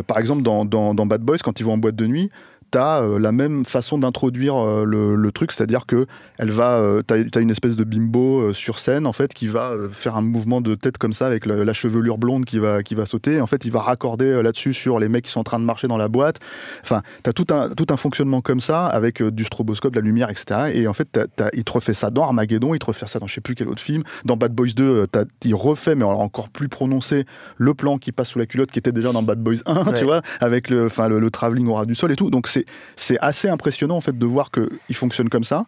[0.06, 2.30] Par exemple, dans, dans, dans Bad Boys, quand ils vont en boîte de nuit,
[2.70, 6.06] t'as euh, la même façon d'introduire euh, le, le truc, c'est-à-dire que
[6.38, 9.72] elle va, euh, t'as, t'as une espèce de bimbo sur scène en fait qui va
[9.90, 13.06] faire un mouvement de tête comme ça avec la chevelure blonde qui va qui va
[13.06, 13.34] sauter.
[13.34, 15.64] Et en fait, il va raccorder là-dessus sur les mecs qui sont en train de
[15.64, 16.36] marcher dans la boîte.
[16.82, 20.30] Enfin, t'as tout un tout un fonctionnement comme ça avec du stroboscope, de la lumière,
[20.30, 20.70] etc.
[20.74, 23.26] Et en fait, t'as- il te refait ça dans Armageddon, il te refait ça dans
[23.26, 24.02] je sais plus quel autre film.
[24.24, 27.24] Dans Bad Boys 2, euh, t'as- il refait mais encore plus prononcé
[27.56, 29.98] le plan qui passe sous la culotte qui était déjà dans Bad Boys 1, Ouais.
[29.98, 32.30] tu vois, avec le enfin le, le travelling au ras du sol et tout.
[32.30, 32.48] Donc
[32.96, 35.66] c'est assez impressionnant en fait de voir que il fonctionne comme ça.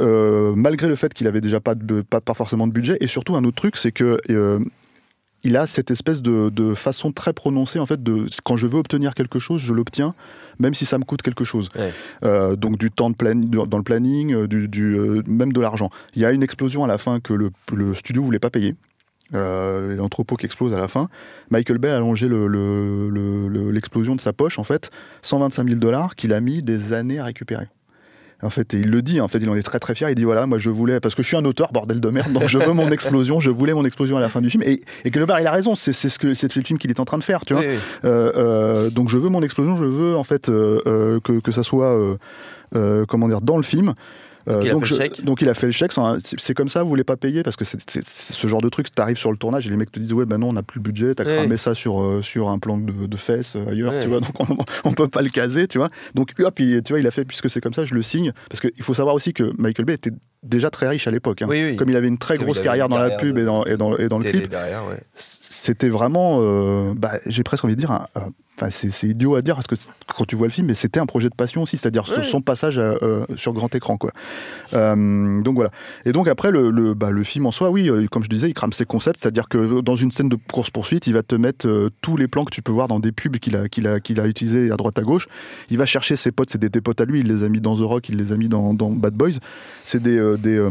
[0.00, 3.06] euh, malgré le fait qu'il avait déjà pas, de, pas, pas forcément de budget, et
[3.06, 4.58] surtout un autre truc, c'est que euh,
[5.42, 8.78] il a cette espèce de, de façon très prononcée en fait de quand je veux
[8.78, 10.14] obtenir quelque chose, je l'obtiens,
[10.58, 11.70] même si ça me coûte quelque chose.
[11.76, 11.92] Ouais.
[12.24, 15.90] Euh, donc du temps de plan, dans le planning, du, du, même de l'argent.
[16.14, 18.74] Il y a une explosion à la fin que le, le studio voulait pas payer.
[19.32, 21.08] Euh, l'entrepôt qui explose à la fin.
[21.50, 24.90] Michael Bay a allongé le- le- le- le- l'explosion de sa poche, en fait,
[25.22, 27.68] 125 000 dollars qu'il a mis des années à récupérer.
[28.42, 30.08] En fait, et il le dit, en fait, il en est très très fier.
[30.08, 32.32] Il dit voilà, moi je voulais, parce que je suis un auteur, bordel de merde,
[32.32, 34.62] donc je veux mon explosion, je voulais mon explosion à la fin du film.
[34.64, 36.90] Et, et quelque part, il a raison, c'est c'est ce que c'est le film qu'il
[36.90, 37.62] est en train de faire, tu vois.
[37.62, 37.78] Oui, oui.
[38.06, 41.96] Euh, euh, donc je veux mon explosion, je veux en fait que, que ça soit
[43.08, 43.94] comment dire dans le film.
[44.48, 45.24] Euh, Donc il a donc, fait le je- chèque.
[45.24, 45.92] donc il a fait le chèque.
[45.92, 48.94] sans- C'est comme ça, vous voulez pas payer parce que c'est ce genre de truc.
[48.94, 50.62] Tu arrives sur le tournage et les mecs te disent ouais ben non on n'a
[50.62, 53.70] plus le budget, t'as cramé ça sur euh, sur un plan de, de fesses euh,
[53.70, 54.20] ailleurs, tu vois.
[54.20, 54.46] Donc on,
[54.84, 55.90] on peut pas le caser, tu vois.
[56.14, 58.32] Donc hop, il, tu vois il a fait puisque c'est comme ça, je le signe
[58.48, 60.10] parce qu'il faut savoir aussi que Michael Bay était
[60.42, 61.42] déjà très riche à l'époque.
[61.42, 61.46] hein.
[61.48, 61.76] Oui, oui.
[61.76, 63.96] Comme il avait une très Comme grosse carrière dans la pub et dans, et dans,
[63.98, 65.00] et dans le clip, ouais.
[65.14, 69.42] c'était vraiment, euh, bah, j'ai presque envie de dire, un- un- enfin c'est idiot à
[69.42, 69.74] dire parce que
[70.06, 72.78] quand tu vois le film, mais c'était un projet de passion aussi, c'est-à-dire son passage
[72.78, 74.12] à, euh, sur grand écran, quoi.
[74.74, 75.70] Euh, donc voilà.
[76.04, 78.48] Et donc après le, le, bah, le film en soi, oui, euh, comme je disais,
[78.48, 81.34] il crame ses concepts, c'est-à-dire que dans une scène de course poursuite, il va te
[81.34, 84.00] mettre tous les plans que tu peux voir dans des pubs qu'il a, qu'il a,
[84.00, 85.28] qu'il a utilisés à droite à gauche.
[85.70, 87.60] Il va chercher ses potes, c'est des, des potes à lui, il les a mis
[87.60, 89.38] dans The Rock, il les a mis dans, dans Bad Boys.
[89.84, 90.66] C'est des, des,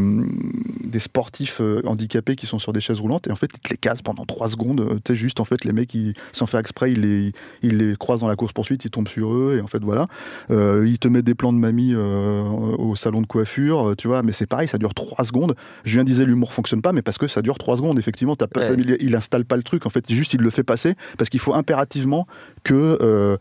[0.83, 3.77] des sportifs handicapés qui sont sur des chaises roulantes et en fait ils te les
[3.77, 4.99] cassent pendant 3 secondes.
[5.03, 7.95] Tu sais, juste en fait les mecs, ils, sans faire exprès, ils les, ils les
[7.95, 10.07] croisent dans la course poursuite, ils tombent sur eux et en fait voilà.
[10.51, 14.07] Euh, il te met des plans de mamie euh, au salon de coiffure, euh, tu
[14.07, 15.55] vois, mais c'est pareil, ça dure 3 secondes.
[15.85, 18.75] Julien disait l'humour fonctionne pas, mais parce que ça dure 3 secondes, effectivement, pas- Ouais.
[18.77, 21.39] il, il installe pas le truc, en fait, juste il le fait passer parce qu'il
[21.39, 22.27] faut impérativement
[22.63, 23.37] que euh,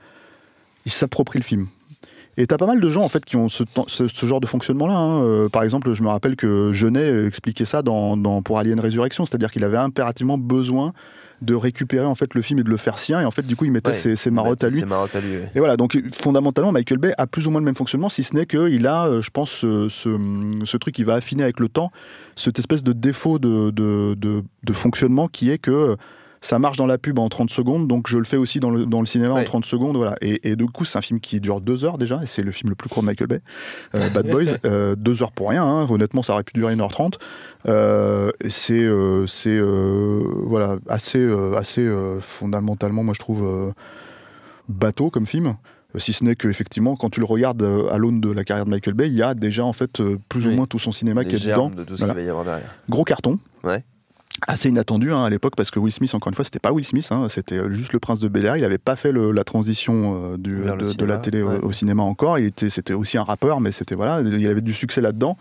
[0.86, 1.66] il s'approprie le film.
[2.40, 4.40] Et t'as pas mal de gens en fait qui ont ce, temps- ce, ce genre
[4.40, 4.94] de fonctionnement-là.
[4.94, 5.22] hein.
[5.24, 9.26] Euh, par exemple, je me rappelle que Genet expliquait ça dans, dans- pour Alien Résurrection,
[9.26, 10.92] c'est-à-dire qu'il avait impérativement besoin
[11.42, 13.20] de récupérer en fait le film et de le faire sien.
[13.20, 14.78] Et en fait, du coup, il mettait Ouais, ses, ses marottes à lui.
[14.80, 15.36] C'est marottes à lui.
[15.36, 15.50] ouais.
[15.54, 18.34] Et voilà, donc fondamentalement, Michael Bay a plus ou moins le même fonctionnement, si ce
[18.34, 20.10] n'est qu'il a, euh, je pense, ce, ce,
[20.64, 21.90] ce truc qui va affiner avec le temps,
[22.36, 25.96] cette espèce de défaut de, de, de- de fonctionnement qui est que
[26.40, 28.86] ça marche dans la pub en 30 secondes, donc je le fais aussi dans le,
[28.86, 29.44] dans le cinéma en Ouais.
[29.44, 29.96] 30 secondes.
[29.96, 30.16] Voilà.
[30.20, 32.52] Et, et du coup, c'est un film qui dure deux heures déjà, et c'est le
[32.52, 33.40] film le plus court de Michael Bay,
[33.94, 34.44] euh, Bad Boys.
[34.64, 35.86] Euh, deux heures pour rien, hein.
[35.90, 37.14] honnêtement, ça aurait pu durer 1h30.
[37.68, 41.88] Euh, c'est euh, c'est, voilà, assez, assez
[42.20, 43.72] fondamentalement, moi je trouve,
[44.68, 45.56] bateau comme film.
[45.96, 48.94] Si ce n'est qu'effectivement, quand tu le regardes à l'aune de la carrière de Michael
[48.94, 51.36] Bay, il y a déjà en fait plus ou moins tout son cinéma Les qui
[51.36, 51.70] est dedans.
[51.70, 52.12] de tout ce Voilà.
[52.14, 52.74] qu'il va y avoir derrière.
[52.90, 53.38] Gros carton.
[53.64, 53.82] Ouais.
[54.46, 56.84] Assez inattendu hein, à l'époque parce que Will Smith, encore une fois, c'était pas Will
[56.84, 58.56] Smith, hein, c'était euh, juste le prince de Bel Air.
[58.56, 60.62] Il n'avait pas fait le- la transition euh, du-
[60.96, 61.58] de, la télé au- ouais.
[61.58, 62.38] au, cinéma encore.
[62.38, 65.36] Il était, c'était aussi un rappeur, mais c'était voilà, il avait du succès là-dedans.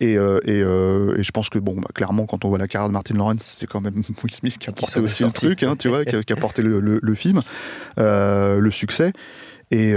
[0.00, 2.66] Et, euh, et, euh, et je pense que bon, bah, clairement, quand on voit la
[2.68, 5.62] carrière de Martin Lawrence, c'est quand même Will Smith qui a porté aussi le truc,
[5.62, 7.40] hein, tu vois, qui a, qui a porté le, le- le film,
[7.98, 9.12] euh, le succès.
[9.70, 9.94] Et, et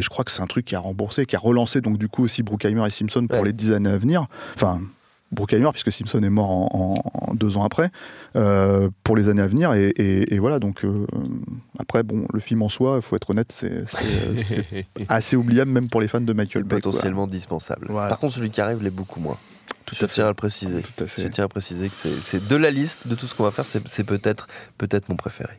[0.00, 2.24] je crois que c'est un truc qui a remboursé, qui a relancé donc du coup
[2.24, 3.46] aussi Bruckheimer et Simpson pour Ouais.
[3.46, 4.26] les dix années à venir.
[4.54, 4.80] Enfin,
[5.32, 7.90] Bruckheimer puisque Simpson est mort en, en- en deux ans après
[8.36, 9.72] euh, pour les années à venir.
[9.74, 11.06] Et, et- et voilà donc euh,
[11.78, 15.88] après bon, le film en soi, il faut être honnête, c'est c'est assez oubliable même
[15.88, 16.80] pour les fans de Michael Bay.
[16.80, 16.90] quoi.
[16.92, 17.86] potentiellement dispensable.
[17.90, 18.08] Voilà.
[18.08, 19.36] Par contre, celui qui arrive l'est beaucoup moins.
[19.86, 20.14] Tout Je à fait.
[20.14, 20.82] tiens à le préciser.
[20.82, 21.22] Tout à fait.
[21.22, 23.64] Je tiens à préciser que c'est de la liste de tout ce qu'on va faire,
[23.64, 24.46] c'est c'est peut-être
[24.78, 25.54] peut-être mon préféré.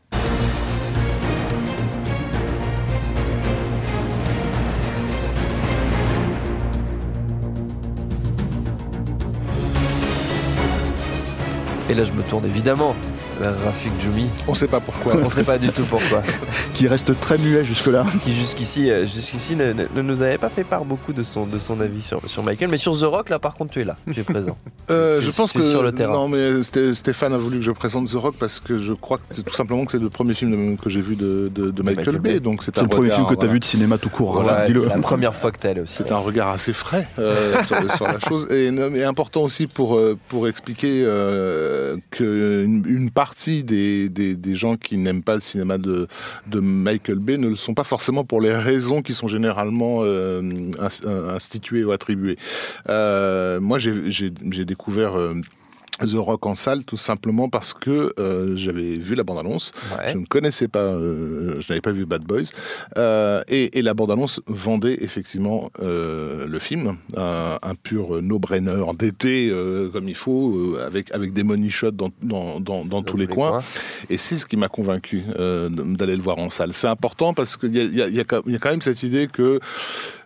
[11.91, 12.95] Et là, je me tourne évidemment
[13.41, 14.27] vers Rafik Djoumi.
[14.47, 15.15] On sait pas pourquoi.
[15.15, 16.21] On ne sait pas du tout pourquoi.
[16.73, 18.05] Qui reste très muet jusque-là.
[18.23, 21.45] Qui jusqu'ici, euh, jusqu'ici ne, ne- ne nous avait pas fait part beaucoup de son,
[21.45, 22.69] de son avis sur, sur Michael.
[22.69, 23.97] Mais sur The Rock, là, par contre, tu es là.
[24.11, 24.57] Tu es présent.
[24.89, 26.11] Euh, Tu- je pense tu es que sur le terrain.
[26.11, 29.19] non, mais Sté- Stéphane a voulu que je présente The Rock parce que je crois
[29.19, 31.69] que c'est tout simplement que c'est le premier film de- que j'ai vu de, de-
[31.69, 32.39] de Michael, Michael Bay.
[32.41, 34.33] Donc c'est le premier regard, film que tu as vu de cinéma tout court.
[34.33, 34.85] Voilà, voilà, dis-le.
[34.87, 35.93] la première fois que t'es allé aussi.
[35.93, 40.01] C'est un regard assez frais euh, sur, sur la chose et, et important aussi pour,
[40.27, 46.07] pour expliquer euh, qu'une une partie des, des, gens qui n'aiment pas le cinéma de,
[46.47, 50.41] de Michael Bay ne le sont pas forcément pour les raisons qui sont généralement euh,
[50.79, 52.37] ins- instituées ou attribuées.
[52.89, 55.17] Euh, moi, j'ai découvert...
[55.17, 55.33] euh,
[56.05, 60.11] The Rock en salle tout simplement parce que euh, j'avais vu la bande-annonce Ouais.
[60.13, 62.43] je ne connaissais pas, euh, je n'avais pas vu Bad Boys,
[62.97, 69.49] euh, et, et la bande-annonce vendait effectivement euh, le film, un, un pur no-brainer d'été
[69.49, 73.17] euh, comme il faut, euh, avec avec des money shots dans dans, dans, dans tous
[73.17, 73.61] les coins.
[74.09, 76.73] Et c'est ce qui m'a convaincu euh, d'aller le voir en salle.
[76.73, 79.03] C'est important parce qu'il y a, y, a, y a y a quand même cette
[79.03, 79.59] idée que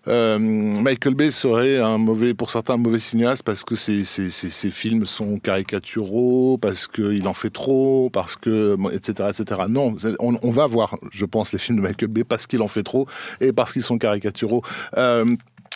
[0.07, 4.29] euh, Michael Bay serait un mauvais, pour certains, un mauvais cinéaste parce que ses, ses,
[4.29, 9.61] ses, ses films sont caricaturaux, parce qu'il en fait trop, parce que, etc., etc.
[9.69, 12.67] Non, on, on va voir, je pense, les films de Michael Bay parce qu'il en
[12.67, 13.07] fait trop
[13.41, 14.61] et parce qu'ils sont caricaturaux.
[14.97, 15.25] Euh,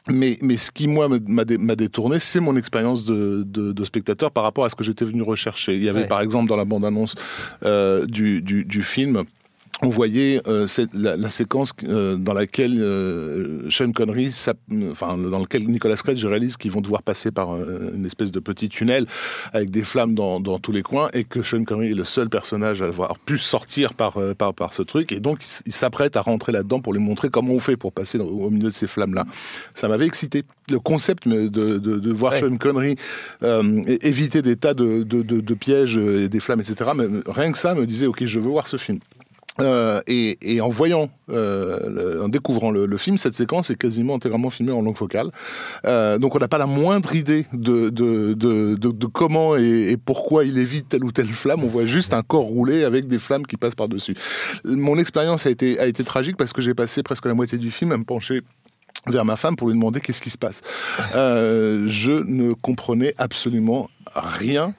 [0.10, 3.84] mais, mais ce qui, moi, m'a dé- m'a détourné, c'est mon expérience de, de, de
[3.84, 5.76] spectateur par rapport à ce que j'étais venu rechercher.
[5.76, 6.08] Il y avait, Ouais.
[6.08, 7.16] par exemple, dans la bande-annonce
[7.66, 9.24] euh, du, du, du film,
[9.82, 14.30] on voyait euh, la, la séquence euh, dans laquelle euh, Sean Connery,
[14.92, 18.40] enfin dans lequel Nicolas Cage réalise qu'ils vont devoir passer par euh, une espèce de
[18.42, 19.06] petit tunnel
[19.54, 22.28] avec des flammes dans, dans tous les coins et que Sean Connery est le seul
[22.30, 26.22] personnage à avoir pu sortir par, par, par ce truc et donc il s'apprête à
[26.22, 28.88] rentrer là-dedans pour lui montrer comment on fait pour passer dans- au milieu de ces
[28.88, 29.26] flammes-là.
[29.76, 30.44] Ça m'avait excité.
[30.70, 32.42] Le concept de, de, de voir Ouais.
[32.42, 32.96] Sean Connery
[34.02, 36.92] éviter des tas de, de pièges et des flammes, etc.
[36.96, 39.00] Mais rien que ça me disait, ok, je veux voir ce film.
[39.62, 44.72] Euh, et, en voyant, euh, en découvrant le, film, cette séquence est quasiment intégralement filmée
[44.72, 45.32] en langue focale.
[45.86, 50.46] Euh, donc on n'a pas la moindre idée de, de, de, comment et, et pourquoi
[50.46, 51.64] il évite telle ou telle flamme.
[51.64, 54.16] On voit juste un corps roulé avec des flammes qui passent par-dessus.
[54.64, 57.72] Mon expérience a été, a été tragique parce que j'ai passé presque la moitié du
[57.72, 58.42] film à me pencher
[59.08, 60.62] vers ma femme pour lui demander qu'est-ce qui se passe.
[61.16, 64.74] Euh, je ne comprenais absolument rien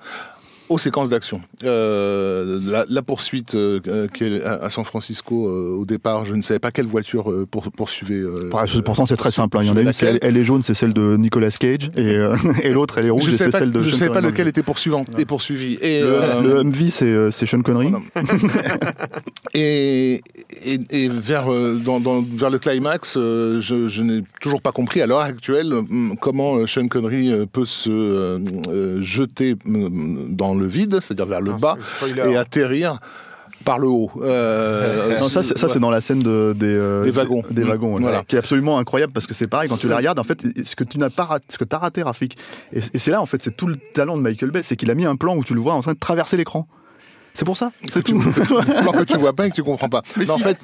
[0.70, 1.42] aux séquences d'action.
[1.64, 6.60] Euh, la, la poursuite euh, euh, à, San Francisco euh, au départ, je ne savais
[6.60, 8.22] pas quelle voiture pour, poursuivait.
[8.84, 9.58] Pourtant, c'est très simple.
[9.58, 9.62] hein.
[9.62, 12.16] Il y en a une, elle, elle est jaune, c'est celle de Nicolas Cage, et,
[12.62, 14.62] et l'autre, elle est rouge, ne c'est celle de je Sean savais pas lequel était
[14.62, 15.74] poursuivant et poursuivi.
[15.82, 17.90] Et, Le, le Humvee, c'est Sean Connery.
[19.54, 20.22] Et,
[20.64, 21.46] et, et vers,
[21.84, 26.14] dans, dans- vers le climax, je, je n'ai toujours pas compris à l'heure actuelle hum,
[26.20, 31.76] comment Sean Connery peut se jeter hum, dans le vide, c'est-à-dire vers le bas,
[32.26, 32.98] et atterrir
[33.64, 34.10] par le haut.
[34.22, 37.42] Euh, Non, ça, c'est, ça, c'est dans la scène de, des, euh, Des wagons.
[37.50, 37.98] Des, wagons.
[37.98, 38.24] Voilà.
[38.24, 40.76] Qui est absolument incroyable parce que c'est pareil, quand tu la regardes, en fait, ce
[40.76, 42.36] que tu n'as pas raté, ce que tu as raté, Rafik,
[42.72, 44.90] et, et c'est là, en fait, c'est tout le talent de Michael Bay, c'est qu'il
[44.90, 46.66] a mis un plan où tu le vois en train de traverser l'écran.
[47.40, 47.72] C'est pour ça.
[47.90, 48.18] C'est tout.
[48.18, 50.02] plan que tu vois pas et que tu comprends pas.
[50.18, 50.42] Mais Non, en si.
[50.44, 50.58] fait,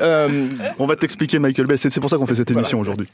[0.00, 1.76] euh, On va t'expliquer Michael Bay.
[1.76, 3.08] C'est pour ça qu'on fait cette émission aujourd'hui.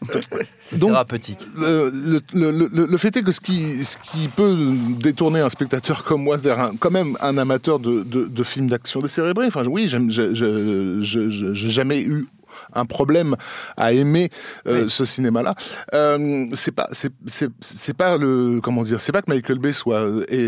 [0.65, 1.41] C'est Donc- thérapeutique.
[1.59, 1.91] le,
[2.33, 4.57] le- le- le- le fait est que ce qui, ce qui peut
[5.01, 8.69] détourner un spectateur comme moi vers un, quand même un amateur de, de, de films
[8.69, 12.29] d'action décérébrés, enfin oui, j'ai jamais eu
[12.73, 13.37] un problème
[13.77, 14.31] à aimer
[14.67, 15.55] euh, ce cinéma-là.
[15.95, 20.25] Euh, c'est pas, c'est, pas le, comment dire, c'est pas que Michael Bay soit euh,
[20.29, 20.45] et,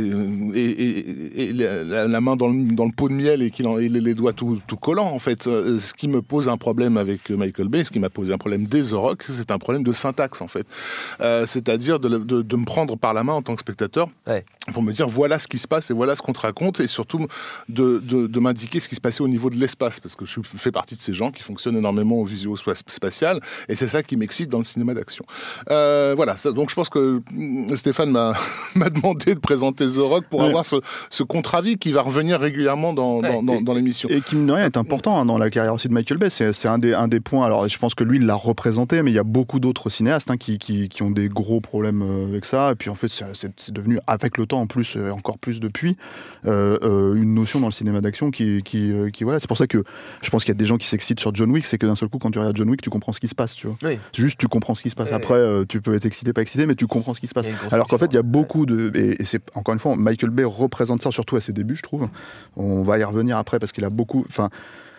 [0.58, 3.66] et, et- et la, la main dans le, dans le pot de miel et qu'il
[3.66, 5.12] ait les doigts tout, tout collants.
[5.12, 8.10] En fait, Euh, ce qui me pose un problème avec Michael Bay, ce qui m'a
[8.10, 10.66] posé un problème dès The Rock, c'est un problème de syntaxe en fait.
[11.20, 14.44] Euh, c'est-à-dire de, de- de me prendre par la main en tant que spectateur Ouais.
[14.72, 16.86] pour me dire voilà ce qui se passe et voilà ce qu'on te raconte et
[16.86, 17.26] surtout
[17.68, 20.40] de, de- de m'indiquer ce qui se passait au niveau de l'espace parce que je
[20.56, 24.16] fais partie de ces gens qui fonctionnent énormément au visio spatial et c'est ça qui
[24.16, 25.24] m'excite dans le cinéma d'action.
[25.70, 28.32] Euh, voilà, ça- donc je pense que mm, Stéphane m'a
[28.74, 30.46] m'a demandé de présenter The Rock pour Ouais.
[30.46, 30.76] avoir ce,
[31.10, 34.08] ce contre-avis qui va revenir régulièrement dans, dans, dans- dans l'émission.
[34.08, 36.30] Et qui, mine rien, est important hein, dans la carrière aussi de Michael Bay.
[36.30, 37.44] C'est un des, un des points.
[37.46, 40.30] Alors, je pense que lui, il l'a représenté, mais il y a beaucoup d'autres cinéastes
[40.30, 42.72] hein, qui, qui, qui ont des gros problèmes euh, avec ça.
[42.72, 45.96] Et puis, en fait, c'est- devenu, avec le temps, en plus, euh, encore plus depuis,
[46.46, 49.38] euh, une notion dans le cinéma d'action qui, qui, qui- voilà.
[49.38, 49.84] C'est pour ça que
[50.22, 51.64] je pense qu'il y a des gens qui s'excitent sur John Wick.
[51.66, 53.34] C'est que d'un seul coup, quand tu regardes John Wick, tu comprends ce qui se
[53.34, 53.76] passe, tu vois.
[53.82, 53.98] Oui.
[54.14, 55.12] Juste, tu comprends ce qui se passe.
[55.12, 57.46] Après, euh, tu peux être excité, pas excité, mais tu comprends ce qui se passe.
[57.70, 58.90] Alors qu'en fait, il y a beaucoup de.
[58.94, 61.82] Et, et c'est encore une fois, Michael Bay représente ça, surtout à ses débuts, je
[61.82, 62.08] trouve.
[62.56, 64.24] On va y revenir après parce qu'il a beaucoup.
[64.28, 64.48] Enfin,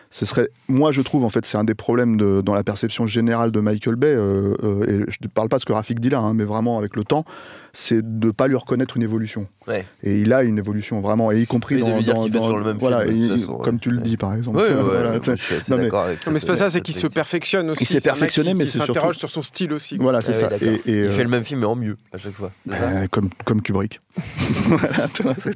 [0.10, 0.50] ce serait.
[0.68, 3.60] Moi, je trouve, en fait, c'est un des problèmes de- dans la perception générale de
[3.60, 4.14] Michael Bay.
[4.14, 6.44] euh, euh, et je ne parle pas de ce que Rafik dit là, hein, mais
[6.44, 7.26] vraiment avec le temps,
[7.76, 9.48] c'est de ne pas lui reconnaître une évolution.
[9.68, 9.88] Ouais.
[10.04, 12.58] Et il a une évolution vraiment, et y compris de dans.
[12.58, 13.80] le même voilà, film, comme ouais.
[13.82, 14.58] tu le dis, par exemple.
[14.58, 16.70] Ouais, ouais, Voilà, je suis assez Non, mais- d'accord avec Non, mais c'est pas ça,
[16.70, 17.84] c'est qu'il se perfectionne aussi.
[17.84, 19.98] Il s'est perfectionné, mais c'est surtout- s'interroge sur son style aussi.
[19.98, 20.66] Voilà, c'est Ah ça.
[20.86, 22.52] Il euh, fait le même film mais en mieux à chaque fois.
[22.72, 24.00] euh, comme, comme Kubrick.
[24.68, 25.08] Voilà.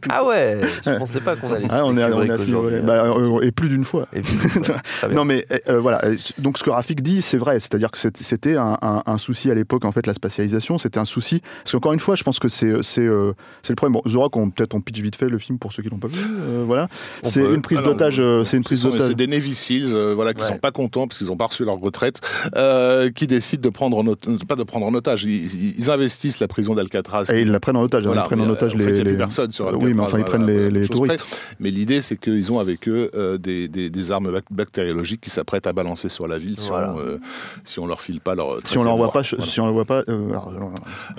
[0.09, 1.67] Ah ouais, je pensais pas qu'on allait.
[1.69, 2.79] Ah, on, est, citer on est à ce niveau-là.
[2.81, 4.07] Bah, euh, et plus d'une fois.
[5.11, 8.55] Non mais euh, voilà, Euh, donc ce que Rafik dit, c'est vrai, c'est-à-dire que c'était
[8.55, 11.93] un, un- un souci à l'époque, en fait, la spatialisation, c'était un souci, parce qu'encore
[11.93, 13.93] une fois, je pense que c'est c'est euh, c'est le problème.
[14.03, 15.97] Bon, The Rock, on- peut-être on pitch vite fait le film pour ceux qui l'ont
[15.97, 16.87] pas vu, euh, voilà.
[17.23, 17.53] On C'est peut.
[17.53, 19.07] une prise d'otage, euh, c'est une prise d'otage.
[19.09, 20.47] C'est des Navy Seals, euh, voilà, qui Ouais.
[20.49, 22.21] sont pas contents parce qu'ils ont pas reçu leur retraite,
[22.55, 25.23] euh, qui décident de prendre en ot- pas de prendre en otage.
[25.23, 27.25] Ils, ils investissent la prison d'Alcatraz.
[27.33, 28.91] Et ils la prennent en otage, hein, Voilà, ils prennent en otage en fait, les.
[28.91, 30.87] il y a plus les- personne sur Euh, Alcatraz, Oui, mais enfin, ils prennent les,
[30.87, 31.17] touristes.
[31.23, 31.37] près.
[31.59, 35.29] Mais l'idée, c'est qu'ils ont avec eux euh, des, des- des armes bac- bactériologiques qui
[35.29, 36.93] s'apprêtent à balancer sur la ville si, Voilà.
[36.95, 37.17] on, euh,
[37.63, 38.59] si on leur file pas leur.
[38.65, 39.45] Si on l'envoie pas, Voilà.
[39.45, 40.29] si on l'envoie pas, euh,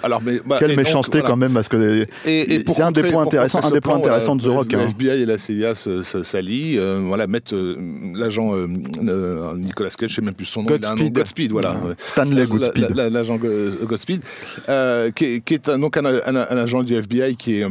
[0.02, 1.30] alors, mais, bah, et donc, méchanceté voilà.
[1.30, 4.46] quand même, parce que c'est un des points intéressants, un des points intéressants de The
[4.46, 4.72] Rock.
[4.72, 4.88] Le hein.
[4.88, 7.76] FBI et la CIA s'allient, euh, voilà, mettent euh,
[8.14, 8.66] l'agent euh,
[9.06, 11.14] euh, Nicolas Cage, je sais même plus son nom, il a un nom, Godspeed.
[11.14, 11.76] Godspeed, voilà.
[11.98, 12.46] Stanley
[12.94, 13.48] la- L'agent Go-
[13.86, 14.22] Godspeed,
[14.68, 17.66] euh, qui est, donc un agent du FBI qui est.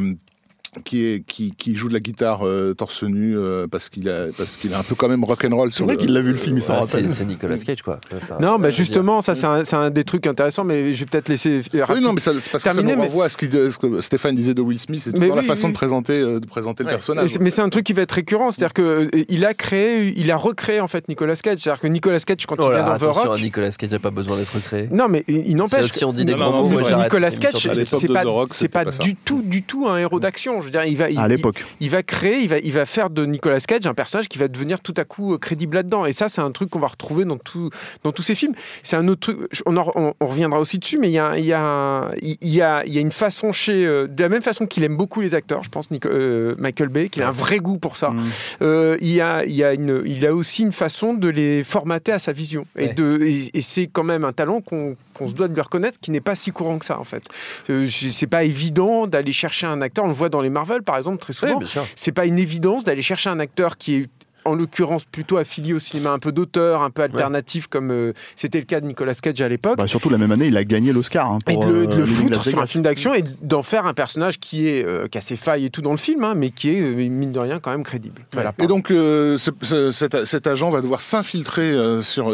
[0.84, 4.26] qui, est, qui, qui joue de la guitare euh, torse nu euh, parce qu'il a
[4.36, 6.36] parce qu'il est un peu quand même rock'n'roll sur C'est vrai qu'il l'a vu le
[6.36, 7.10] film, il s'en rappelle.
[7.10, 7.98] c'est Nicolas Cage quoi.
[8.16, 11.06] Enfin, Non, bah justement, ça c'est un, c'est un des trucs intéressants, mais je vais
[11.06, 11.62] peut-être laisser.
[11.72, 14.00] oui, non, mais ça, c'est parce que ça Terminé, nous mais- renvoie à ce, que
[14.00, 15.72] Stéphane disait de Will Smith, c'est tout Mais dans la façon oui.
[15.72, 16.90] de présenter, euh, de présenter Ouais.
[16.90, 17.38] le Mais personnage.
[17.40, 20.30] Mais c'est un truc qui va être récurrent, c'est-à-dire que euh, il a créé, il
[20.30, 22.98] a recréé en fait Nicolas Cage, c'est-à-dire que Nicolas Cage quand Oh il là, vient
[22.98, 24.88] dans Rock, Nicolas Cage n'a pas besoin d'être créé.
[24.92, 25.90] non mais il il n'empêche.
[25.92, 26.34] Si on dit des.
[26.34, 30.60] Nicolas Cage, c'est pas, Rock, du tout, du tout un héros d'action.
[30.72, 31.64] Je veux dire, il va, il, À l'époque.
[31.80, 34.48] il va créer, il va, il va faire de Nicolas Cage un personnage qui va
[34.48, 36.04] devenir tout à coup euh, crédible là-dedans.
[36.06, 37.70] Et ça, c'est un truc qu'on va retrouver dans, tout,
[38.04, 38.54] dans tous ces films.
[38.82, 41.38] C'est un autre truc, on, en- on- on reviendra aussi dessus, mais il y a,
[41.38, 43.86] il y a, il y a, il y a une façon chez.
[43.86, 46.88] euh, de la même façon qu'il aime beaucoup les acteurs, je pense, Nico- euh, Michael
[46.88, 48.10] Bay, qu'il a un vrai goût pour ça.
[48.10, 48.24] Mm.
[48.62, 51.64] Euh, il, y a, il, y a une, il a aussi une façon de les
[51.64, 52.66] formater à sa vision.
[52.76, 52.94] Et, Ouais.
[52.94, 55.98] de, et, et c'est quand même un talent qu'on qu'on se doit de lui reconnaître
[56.00, 57.24] qui n'est pas si courant que ça, en fait.
[57.70, 60.04] Euh, c'est pas évident d'aller chercher un acteur.
[60.04, 61.84] On le voit dans les Marvel, par exemple, très Oui, souvent sûr.
[61.96, 64.08] c'est pas une évidence d'aller chercher un acteur qui est
[64.48, 68.58] en l'occurrence plutôt affilié au cinéma un peu d'auteur, un peu alternatif comme euh, c'était
[68.58, 69.78] le cas de Nicolas Cage à l'époque.
[69.78, 71.30] Bah, surtout la même année, il a gagné l'Oscar.
[71.30, 73.62] hein, et pour, de le, de euh, le foutre sur un film d'action et d'en
[73.62, 76.24] faire un personnage qui est euh, qui a ses failles et tout dans le film,
[76.24, 78.22] hein, mais qui est euh, mine de rien quand même crédible.
[78.34, 78.54] Voilà.
[78.58, 82.30] Et donc, euh, ce- ce- cet, cet agent va devoir s'infiltrer euh, sur,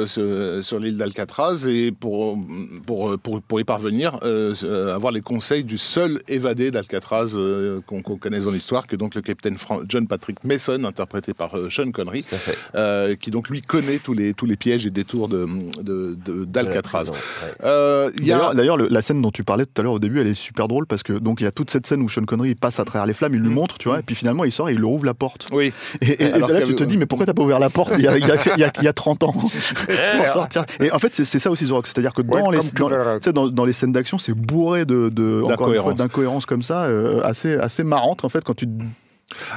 [0.78, 2.38] l'île d'Alcatraz et pour,
[2.86, 4.18] pour, pour, pour y parvenir,
[4.94, 9.14] avoir les conseils du seul évadé d'Alcatraz euh, qu'on qu'on connaisse dans l'histoire, que donc
[9.14, 12.03] le capitaine Fran- John Patrick Mason, interprété par euh, Sean Connery,
[12.74, 17.04] Euh, qui donc lui connaît tous les, tous les pièges et détours d'Alcatraz.
[17.04, 17.18] De, de, ouais.
[17.64, 20.20] Euh, a- D'ailleurs, d'ailleurs, le- la scène dont tu parlais tout à l'heure au début,
[20.20, 22.24] elle est super drôle parce que donc il y a toute cette scène où Sean
[22.24, 23.54] Connery il passe à travers les flammes, il lui Mm.
[23.54, 25.48] montre, tu vois, et puis finalement il sort et il leur ouvre la porte.
[25.52, 27.70] Oui, Et, et- et Alors là tu te dis mais pourquoi t'as pas ouvert la
[27.70, 29.32] porte il y a, il y a- il y a- il y a 30 ans
[29.32, 29.50] pour
[30.28, 30.64] sortir.
[30.80, 32.58] Et en fait c'est ça aussi The Rock, c'est-à-dire que dans les,
[33.50, 35.08] dans, les scènes d'action c'est bourré de,
[35.96, 38.66] d'incohérences comme ça, euh, assez assez marrantes en fait quand tu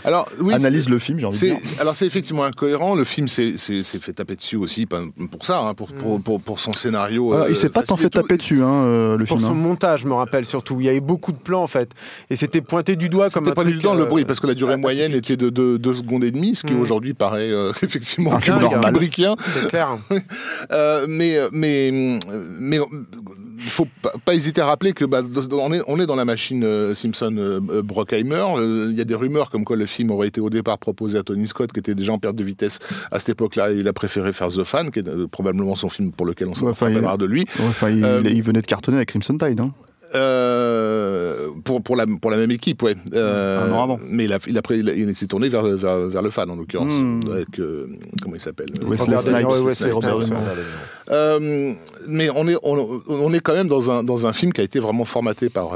[0.03, 1.81] Alors, oui, analyse le film, j'ai envie de C'est, dire.
[1.81, 2.95] alors c'est effectivement incohérent.
[2.95, 6.59] Le film s'est, fait taper dessus aussi pas- pour ça, hein, pour, pour, pour, pour
[6.59, 7.27] son scénario.
[7.27, 8.19] Voilà, euh, il s'est pas tant fait tout.
[8.21, 9.49] taper dessus, hein, euh, le Pour film.
[9.49, 9.59] son hein.
[9.61, 10.79] montage, je me rappelle surtout.
[10.81, 11.91] Il y avait beaucoup de plans en fait.
[12.29, 14.25] Et c'était pointé du doigt comme C'était un pas truc, du temps le euh, bruit
[14.25, 15.31] parce que la durée moyenne typique.
[15.31, 16.81] était de 2 secondes et demie, ce qui Mm.
[16.81, 18.93] aujourd'hui paraît euh, effectivement Un film normal.
[19.39, 19.97] C'est clair.
[20.71, 21.91] Euh, mais mais
[22.59, 22.79] mais
[23.57, 26.25] il faut pas, pas hésiter à rappeler que bah, on est on est dans la
[26.25, 28.45] machine euh, Simpson euh, euh, Brockheimer.
[28.89, 31.23] Il y a des rumeurs comme quoi le film aurait été au départ proposé à
[31.23, 32.79] Tony Scott, qui était déjà en perte de vitesse
[33.11, 33.71] à cette époque-là.
[33.71, 36.67] Il a préféré faire The Fan, qui est probablement son film pour lequel on s'en
[36.67, 37.45] Ouais, de lui.
[37.59, 39.59] Ouais, Enfin, il, il venait de cartonner avec Crimson Tide.
[39.59, 39.71] Hein.
[40.15, 42.95] Euh, pour, pour, la, pour la même équipe, ouais.
[43.13, 43.99] Euh, Un an avant.
[44.07, 46.29] Mais il, a, il, a, pris- il, a- il s'est tourné vers, vers, vers le
[46.29, 46.91] fan, en l'occurrence.
[46.93, 47.21] Hmm.
[47.31, 47.87] Avec, euh,
[48.21, 48.69] comment il s'appelle?
[48.81, 50.33] Wesley Snipes.
[51.09, 51.73] Euh,
[52.07, 54.63] mais on est, on, on est quand même dans un, dans un film qui a
[54.63, 55.71] été vraiment formaté par.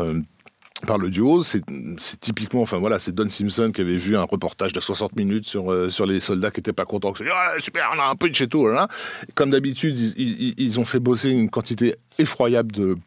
[0.88, 1.62] par le duo, c'est
[2.00, 5.48] c'est typiquement, enfin voilà, c'est Don Simpson qui avait vu un reportage de 60 minutes
[5.48, 8.15] sur, euh, sur les soldats qui étaient pas contents, qui ah, super, on a un
[8.15, 8.88] peu de chez tout, là, là.
[9.36, 12.98] Comme d'habitude, ils, ils- ils ont fait bosser une quantité effroyable de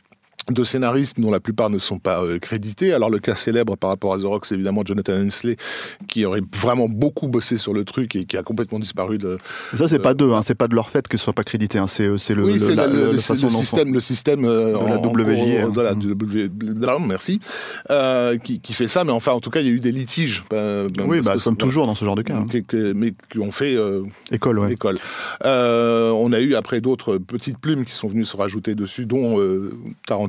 [0.51, 2.93] de scénaristes dont la plupart ne sont pas euh, crédités.
[2.93, 5.57] Alors le cas célèbre par rapport à The Rock, c'est évidemment Jonathan Hensley
[6.09, 9.39] qui aurait vraiment beaucoup bossé sur le truc et qui a complètement disparu de,
[9.75, 11.45] ça, c'est Euh, pas d'eux, hein, c'est pas de leur fait que ce soit pas
[11.45, 11.79] crédité.
[11.79, 13.19] Hein, c'est c'est le, oui, le- c'est la, le, la le- le
[13.51, 15.71] système, le système euh, De la en- en hein.
[15.71, 16.51] de la W-
[16.85, 17.41] pardon, merci,
[17.91, 19.05] euh, qui, qui fait ça.
[19.05, 20.45] Mais enfin, en tout cas, il y a eu des litiges.
[20.53, 22.37] euh, Oui, bah, comme toujours dans ce genre de cas.
[22.37, 22.47] hein.
[22.69, 24.73] que- mais qui ont fait euh, École, ouais.
[24.73, 24.99] école.
[25.45, 29.39] Euh, on a eu après d'autres petites plumes qui sont venues se rajouter dessus, dont
[29.41, 29.73] euh,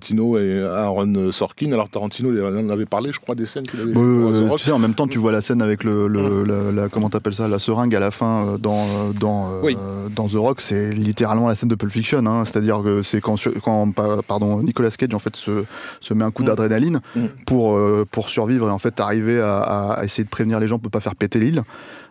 [0.05, 1.71] Tarantino et Aaron Sorkin.
[1.71, 4.71] Alors Tarantino, il en avait parlé, je crois, des scènes qu'il avait euh, tu sais,
[4.71, 7.47] en même temps, tu vois la scène avec le, le- la, la- comment t'appelles ça,
[7.47, 11.47] la seringue à la fin euh, dans euh, dans euh, dans The Rock, c'est littéralement
[11.47, 12.25] la scène de Pulp Fiction.
[12.25, 12.43] hein.
[12.45, 15.63] C'est-à-dire que c'est quand quand pa- pardon Nicolas Cage en fait se,
[16.01, 16.47] se met un coup Mm.
[16.47, 17.25] d'adrénaline Mm.
[17.47, 20.91] pour euh, pour survivre et en fait arriver à essayer de prévenir les gens pour
[20.91, 21.63] pas faire péter l'île.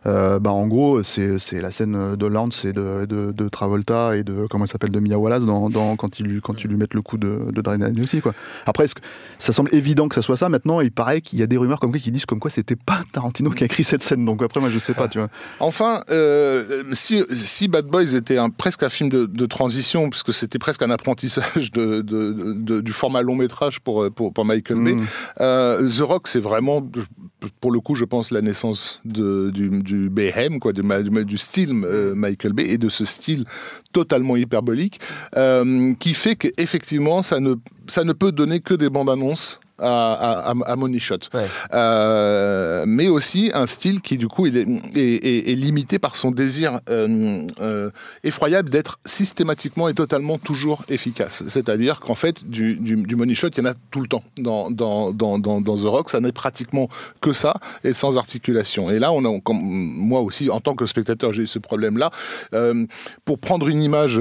[0.06, 4.16] Euh, bah en gros c'est c'est la scène de Lance et de, de, de Travolta
[4.16, 6.68] et de comment il s'appelle de Mia Wallace dans, dans quand ils lui quand ils
[6.68, 8.34] lui mettent le coup de de d'adrénaline aussi quoi.
[8.66, 9.00] Après que
[9.38, 10.48] ça semble évident que ça soit ça.
[10.48, 12.76] Maintenant, il paraît qu'il y a des rumeurs comme quoi qui disent comme quoi c'était
[12.76, 14.24] pas Tarantino qui a écrit cette scène.
[14.24, 15.28] Donc après, moi, je sais pas, tu vois.
[15.60, 20.32] Enfin, euh, si, si Bad Boys était un, presque un film de, de transition, puisque
[20.32, 22.00] c'était presque un apprentissage de,
[22.80, 25.04] du format long métrage pour, pour, pour Michael Bay, Mm.
[25.40, 26.86] euh, The Rock, c'est vraiment,
[27.60, 29.68] pour le coup, je pense, la naissance de, du,
[30.08, 33.44] du quoi, du style euh, Michael Bay et de ce style
[33.92, 35.00] totalement hyperbolique,
[35.36, 37.54] euh, qui fait qu'effectivement, ça ne,
[37.88, 39.60] ça ne peut donner que des bandes annonces.
[39.80, 41.16] À, à, Money Shot.
[41.34, 41.46] Ouais.
[41.72, 46.14] Euh, mais aussi un style qui du coup il est, est, est- est limité par
[46.14, 47.90] son désir euh, euh,
[48.22, 51.42] effroyable d'être systématiquement et totalement toujours efficace.
[51.48, 54.22] C'est-à-dire qu'en fait du, du, du money shot il y en a tout le temps
[54.38, 56.88] dans, dans, dans, dans, dans The Rock, ça n'est pratiquement
[57.20, 58.92] que ça et sans articulation.
[58.92, 62.10] Et là on a, comme, moi aussi en tant que spectateur j'ai eu ce problème-là.
[63.24, 64.20] Pour prendre une image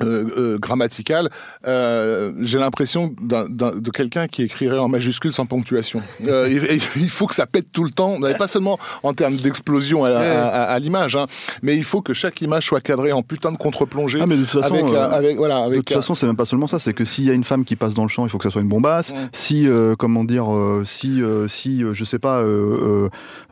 [0.00, 1.28] euh, euh, grammaticale,
[1.66, 6.00] euh, j'ai l'impression de quelqu'un qui écrirait en majuscule sans ponctuation.
[6.28, 10.04] Euh, il, il faut que ça pète tout le temps, pas seulement en termes d'explosion
[10.04, 11.26] à, à- à- à l'image, hein,
[11.62, 14.20] mais il faut que chaque image soit cadrée en putain de contre-plongée.
[14.22, 16.78] Ah, mais de toute façon, avec, avec, De toute façon, c'est même pas seulement ça.
[16.78, 18.44] C'est que s'il y a une femme qui passe dans le champ, il faut que
[18.44, 19.12] ça soit une bombasse.
[19.32, 19.66] Si,
[19.98, 20.46] comment dire,
[20.84, 22.42] si, si, je sais pas,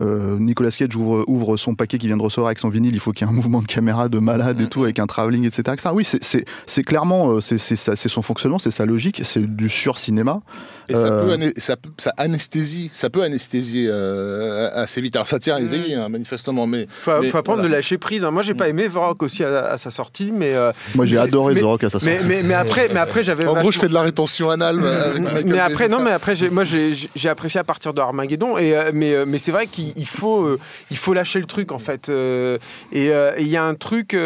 [0.01, 3.13] Nicolas Cage ouvre, ouvre son paquet qui vient de recevoir avec son vinyle, il faut
[3.13, 4.69] qu'il y ait un mouvement de caméra de malade et Mm.
[4.69, 5.63] tout, avec un travelling, etc.
[5.73, 5.89] etc.
[5.95, 6.23] Oui, c'est-
[6.67, 10.41] c'est clairement, euh, c'est son fonctionnement, c'est sa logique, c'est du sur-cinéma.
[10.89, 15.17] Et ça, Euh, peut ça, peut- ça anesthésie, ça peut anesthésier euh, assez vite.
[15.17, 17.71] Alors ça tient à éveiller, hein, manifestement, mais Faut, Mais faut apprendre voilà.
[17.71, 18.25] de lâcher prise.
[18.25, 18.31] hein.
[18.31, 21.19] Moi, j'ai pas aimé The Rock aussi à, à sa sortie, mais euh, Moi, j'ai
[21.19, 22.07] adoré mais- The Rock à sa sortie.
[22.07, 23.47] mais, mais, mais après, mais après, j'avais.
[23.47, 26.11] en gros, je fais de la rétention anale avec Michael mais après non ça mais
[26.13, 29.93] après j'ai- moi j'ai apprécié à partir de Armageddon et mais mais c'est vrai qu'il
[29.97, 30.57] il faut
[30.91, 32.59] il faut lâcher le truc en fait et
[32.93, 34.17] il y a un truc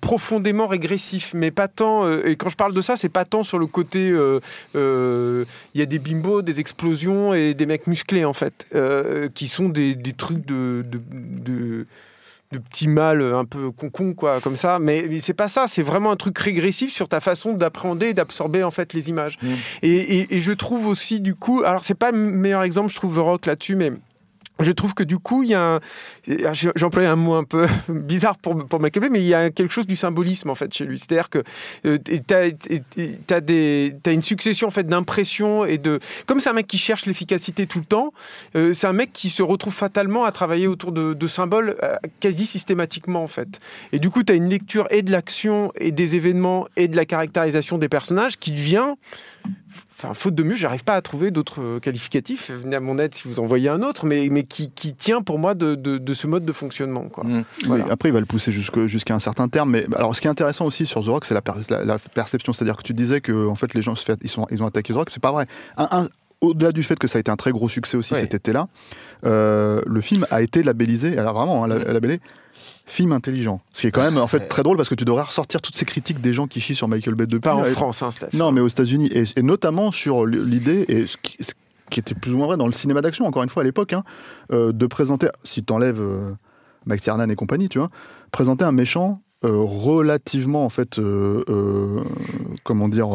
[0.00, 3.58] profondément régressif mais pas tant et quand je parle de ça c'est pas tant sur
[3.58, 4.40] le côté euh,
[4.76, 5.44] euh,
[5.78, 9.46] il y a des bimbos des explosions et des mecs musclés en fait euh, qui
[9.46, 11.86] sont des, des trucs de, de, de
[12.50, 14.78] de petits mâles un peu concon quoi comme ça.
[14.78, 18.14] Mais, mais c'est pas ça c'est vraiment un truc régressif sur ta façon d'appréhender et
[18.14, 19.38] d'absorber en fait les images.
[19.82, 22.96] Et, et- et je trouve aussi du coup alors c'est pas le meilleur exemple je
[22.96, 23.92] trouve The Rock là-dessus mais
[24.60, 25.80] je trouve que du coup, il y a un.
[26.52, 29.72] j'ai- J'emploie un mot un peu bizarre pour, pour Bay, mais il y a quelque
[29.72, 30.98] chose du symbolisme en fait chez lui.
[30.98, 31.42] C'est-à-dire que
[31.84, 32.34] tu
[33.34, 35.98] as, des, t'as une succession en fait d'impressions et de.
[36.26, 38.12] Comme c'est un mec qui cherche l'efficacité tout le temps,
[38.56, 41.94] euh, c'est un mec qui se retrouve fatalement à travailler autour de, de symboles euh,
[42.20, 43.60] quasi systématiquement en fait.
[43.92, 46.96] Et du coup, tu as une lecture et de l'action et des événements et de
[46.96, 48.94] la caractérisation des personnages qui devient
[49.98, 52.50] enfin, faute de mieux, j'arrive pas à trouver d'autres euh, qualificatifs.
[52.50, 55.22] Venez à mon aide si vous en voyez un autre, mais, mais qui, qui tient
[55.22, 57.08] pour moi de, de- de ce mode de fonctionnement.
[57.08, 57.24] Quoi.
[57.24, 57.44] Mm.
[57.66, 57.84] Voilà.
[57.84, 59.70] Oui, après, il va le pousser jusqu'à un certain terme.
[59.70, 61.98] Mais alors, ce qui est intéressant aussi sur The Rock, c'est la, per- la- la
[61.98, 62.52] perception.
[62.52, 64.66] C'est-à-dire que tu disais que en fait, les gens se fait, ils, sont, ils ont
[64.66, 65.10] attaqué The Rock.
[65.12, 65.46] C'est pas vrai.
[65.76, 66.08] Un- un-
[66.40, 68.20] au-delà du fait que ça a été un très gros succès aussi Ouais.
[68.20, 68.68] cet été-là,
[69.24, 72.20] euh, le film a été labellisé, alors vraiment, hein, la- labellé
[72.86, 73.60] film intelligent.
[73.72, 75.76] Ce qui est quand même en fait très drôle parce que tu devrais ressortir toutes
[75.76, 77.40] ces critiques des gens qui chient sur Michael Bay depuis.
[77.40, 78.28] Pas en Et- France, hein, Steph.
[78.34, 81.52] Non, mais aux États-Unis et, et notamment sur l'idée et ce qui, ce
[81.90, 83.92] qui était plus ou moins vrai dans le cinéma d'action, encore une fois à l'époque,
[83.92, 84.04] hein,
[84.52, 86.32] euh, de présenter, si t'enlèves euh,
[86.86, 87.90] Mike Tiernan et compagnie, tu vois,
[88.32, 92.00] présenter un méchant euh, relativement en fait, euh, euh,
[92.64, 93.08] comment dire,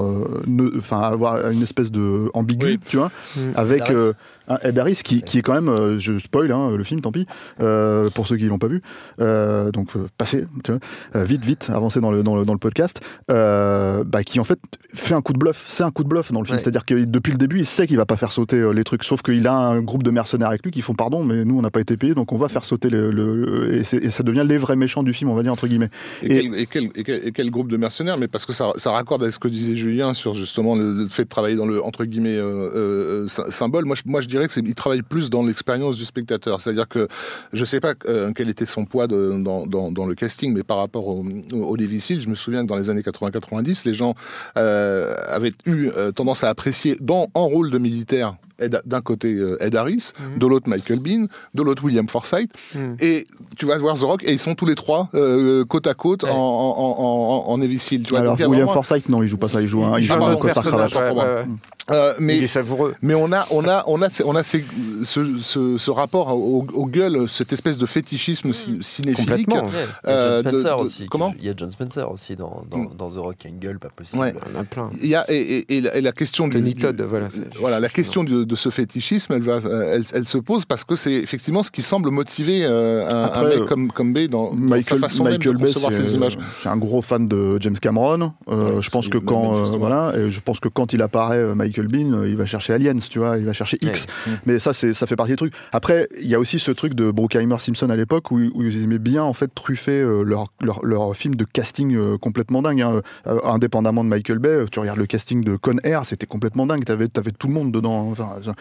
[0.78, 2.80] enfin avoir une espèce de ambigu, Oui.
[2.88, 3.39] tu vois, Mm.
[3.55, 3.84] avec
[4.47, 7.11] un Ed Harris qui, qui est quand même, euh, je spoil hein, le film, tant
[7.11, 7.25] pis,
[7.61, 8.81] euh, pour ceux qui l'ont pas vu,
[9.21, 12.99] euh, donc passez, tu vois, vite, vite, avancez dans le, dans le, dans le podcast,
[13.31, 14.59] euh, bah, qui en fait
[14.93, 16.61] fait un coup de bluff, c'est un coup de bluff dans le film, Ouais.
[16.61, 19.21] c'est-à-dire que depuis le début, il sait qu'il va pas faire sauter les trucs, sauf
[19.21, 21.71] qu'il a un groupe de mercenaires avec lui qui font pardon, mais nous on n'a
[21.71, 24.75] pas été payés, donc on va faire sauter le, le- et, ça devient les vrais
[24.75, 25.89] méchants du film, on va dire entre guillemets.
[26.21, 26.89] Et, Et- quel,
[27.45, 28.17] et groupe de mercenaires?
[28.17, 31.23] Mais parce que ça, ça raccorde avec ce que disait Julien sur justement le, fait
[31.23, 32.37] de travailler dans le entre guillemets
[33.27, 33.85] sy- symbole.
[33.85, 36.59] Moi, je, moi, je dirais que c'est- il travaille plus dans l'expérience du spectateur.
[36.61, 37.07] C'est-à-dire que
[37.53, 40.63] je sais pas euh, quel était son poids de- dans, dans- dans le casting, mais
[40.63, 41.23] par rapport au,
[41.53, 44.15] au je me souviens que dans les années 80-90, les gens
[44.57, 48.36] euh, avaient eu euh, tendance à apprécier dans en rôle de militaire.
[48.59, 50.38] Ed- D'un côté Ed Harris, Mhm.
[50.38, 51.25] de l'autre Michael Bean,
[51.55, 52.97] de l'autre William Forsythe, Mhm.
[53.01, 53.25] et
[53.57, 56.21] tu vas voir The Rock et ils sont tous les trois euh, côte à côte
[56.23, 56.29] Ouais.
[56.29, 57.59] en, en, en.
[57.59, 60.03] Tu vois, Alors William vraiment- Forsythe, non, il joue pas ça, il joue un, il
[60.03, 60.91] Il joue Ah, un personnage.
[60.91, 61.15] cravate.
[61.15, 61.45] ouais, ouais, ouais.
[61.91, 62.93] Euh, Mais il est savoureux.
[63.01, 64.63] mais on a on a on a on a ces,
[65.03, 69.49] ce, ce, ce rapport au, au gueule, cette espèce de fétichisme ci- cinéphilique.
[69.49, 69.63] Complètement.
[69.69, 71.03] Ouais, il y a Euh, John de- Spencer de- aussi.
[71.03, 72.89] qui comment Il y a John Spencer aussi dans, dans, Mm.
[72.97, 74.17] dans The Rock qui a une gueule pas possible.
[74.21, 74.34] Ouais.
[74.47, 74.89] Il y en a plein.
[75.01, 77.27] Il y a et, et- et la, et la question du, du- Todd, voilà,
[77.59, 80.86] voilà la question de, de ce fétichisme, elle va euh, elle, elle se pose parce
[80.86, 84.13] que c'est effectivement ce qui semble motiver euh, un, Après, un mec euh, comme comme
[84.13, 86.38] Bay dans, dans Michael, sa façon Michael même de concevoir ses images.
[86.53, 88.31] c'est un gros fan de James Cameron.
[88.47, 91.38] Euh, Ouais, je pense que quand euh, voilà, et je pense que quand il apparaît
[91.39, 94.05] euh, Michael Bean, euh, il va chercher Aliens, tu vois, il va chercher X.
[94.28, 94.34] Ouais.
[94.45, 95.53] Mais ça, c'est ça fait partie du truc.
[95.71, 98.84] Après, il y a aussi ce truc de Bruckheimer Simpson à l'époque où, où ils
[98.84, 102.82] aimaient bien en fait truffer euh, leur, leur leur film de casting euh, complètement dingue.
[102.82, 103.01] hein.
[103.43, 106.84] Indépendamment de Michael Bay, tu regardes le casting de Con Air, c'était complètement dingue.
[106.86, 108.09] T'avais avais tout le monde dedans.
[108.09, 108.11] hein.
[108.11, 108.53] Enfin,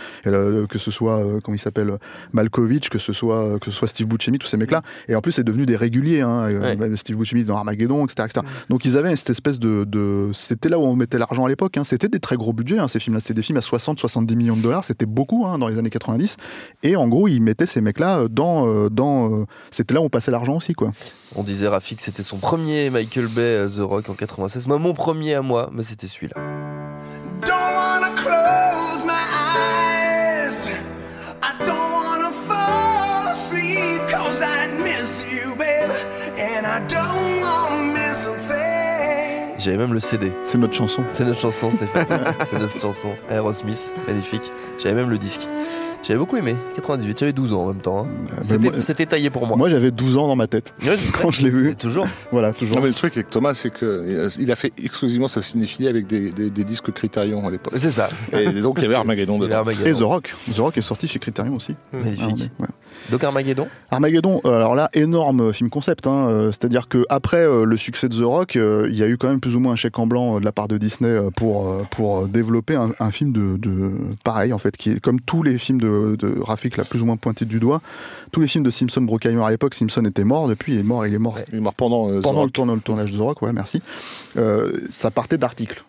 [0.69, 1.99] que ce soit comment il s'appelle
[2.33, 4.83] Malkovich, que ce soit que ce soit Steve Buscemi, tous ces mecs-là.
[5.09, 6.21] Et en plus, c'est devenu des réguliers.
[6.23, 6.97] Hein, Ouais.
[6.97, 8.27] Steve Buscemi dans Armageddon, etc.
[8.31, 8.47] etc.
[8.69, 11.77] Donc ils avaient cette espèce de, de- c'était là où on mettait l'argent à l'époque.
[11.85, 12.77] C'était des très gros budgets.
[12.89, 14.85] ces films-là, c'était des films à 60-70 millions de dollars.
[14.85, 16.37] C'était beaucoup hein, dans les années 90.
[16.83, 19.33] Et en gros, ils mettaient ces mecs-là dans, euh, dans.
[19.33, 20.91] euh, c'était là où on passait l'argent aussi, quoi.
[21.37, 24.67] On disait Rafik que c'était son premier Michael Bay euh, The Rock en 96.
[24.67, 26.37] Moi, mon premier à moi, mais c'était celui-là.
[36.73, 37.22] I don't
[39.63, 40.33] J'avais même le CD.
[40.47, 41.03] C'est notre chanson.
[41.11, 42.07] C'est notre chanson, Stéphane.
[42.47, 43.11] C'est notre chanson.
[43.31, 44.51] Aerosmith, magnifique.
[44.83, 45.47] J'avais même le disque.
[46.03, 46.57] J'avais beaucoup aimé.
[46.75, 48.01] 98, j'avais 12 ans en même temps.
[48.05, 48.09] hein.
[48.43, 49.57] C'était moi- c'était taillé pour moi.
[49.57, 51.13] Moi, j'avais 12 ans dans ma tête Ouais, je sais.
[51.23, 51.77] quand je l'ai Et vu.
[51.77, 52.09] toujours.
[52.33, 52.75] Voilà, toujours.
[52.77, 56.09] Non, mais le truc avec Thomas, c'est que euh, a fait exclusivement sa cinéphilie avec
[56.09, 57.75] des, des, des disques Criterion à l'époque.
[57.77, 58.09] C'est ça.
[58.33, 59.55] Et donc il y avait Armageddon dedans.
[59.59, 59.87] Armageddon.
[59.87, 60.35] Et The Rock.
[60.53, 61.77] The Rock est sorti chez Criterion aussi.
[61.93, 62.51] Magnifique.
[62.59, 62.69] Ah, ouais.
[63.11, 63.69] Donc Armageddon.
[63.91, 66.07] Armageddon, euh, alors là, énorme film concept.
[66.07, 69.09] hein, euh, C'est-à-dire que après euh, le succès de The Rock, euh, il y a
[69.09, 70.79] eu quand même plus ou moins un chèque en blanc euh, de la part de
[70.79, 73.91] Disney euh, pour euh, pour euh, développer un, un film de, de
[74.25, 77.07] pareil en fait, qui est comme tous les films de, de Rafik, là plus ou
[77.07, 77.81] moins pointé du doigt.
[78.31, 80.49] Tous les films de Simpson, Bruckheimer à l'époque, Simpson était mort.
[80.49, 81.07] Depuis, il est mort.
[81.07, 83.43] Il est mort Il est mort pendant, euh, pendant le, tournage de The Rock.
[83.43, 83.83] Ouais, merci.
[84.39, 85.85] Euh, ça partait d'articles.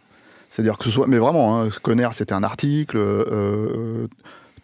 [0.51, 2.97] C'est-à-dire que ce soit, mais vraiment, hein, Conner, c'était un article.
[2.97, 4.08] euh,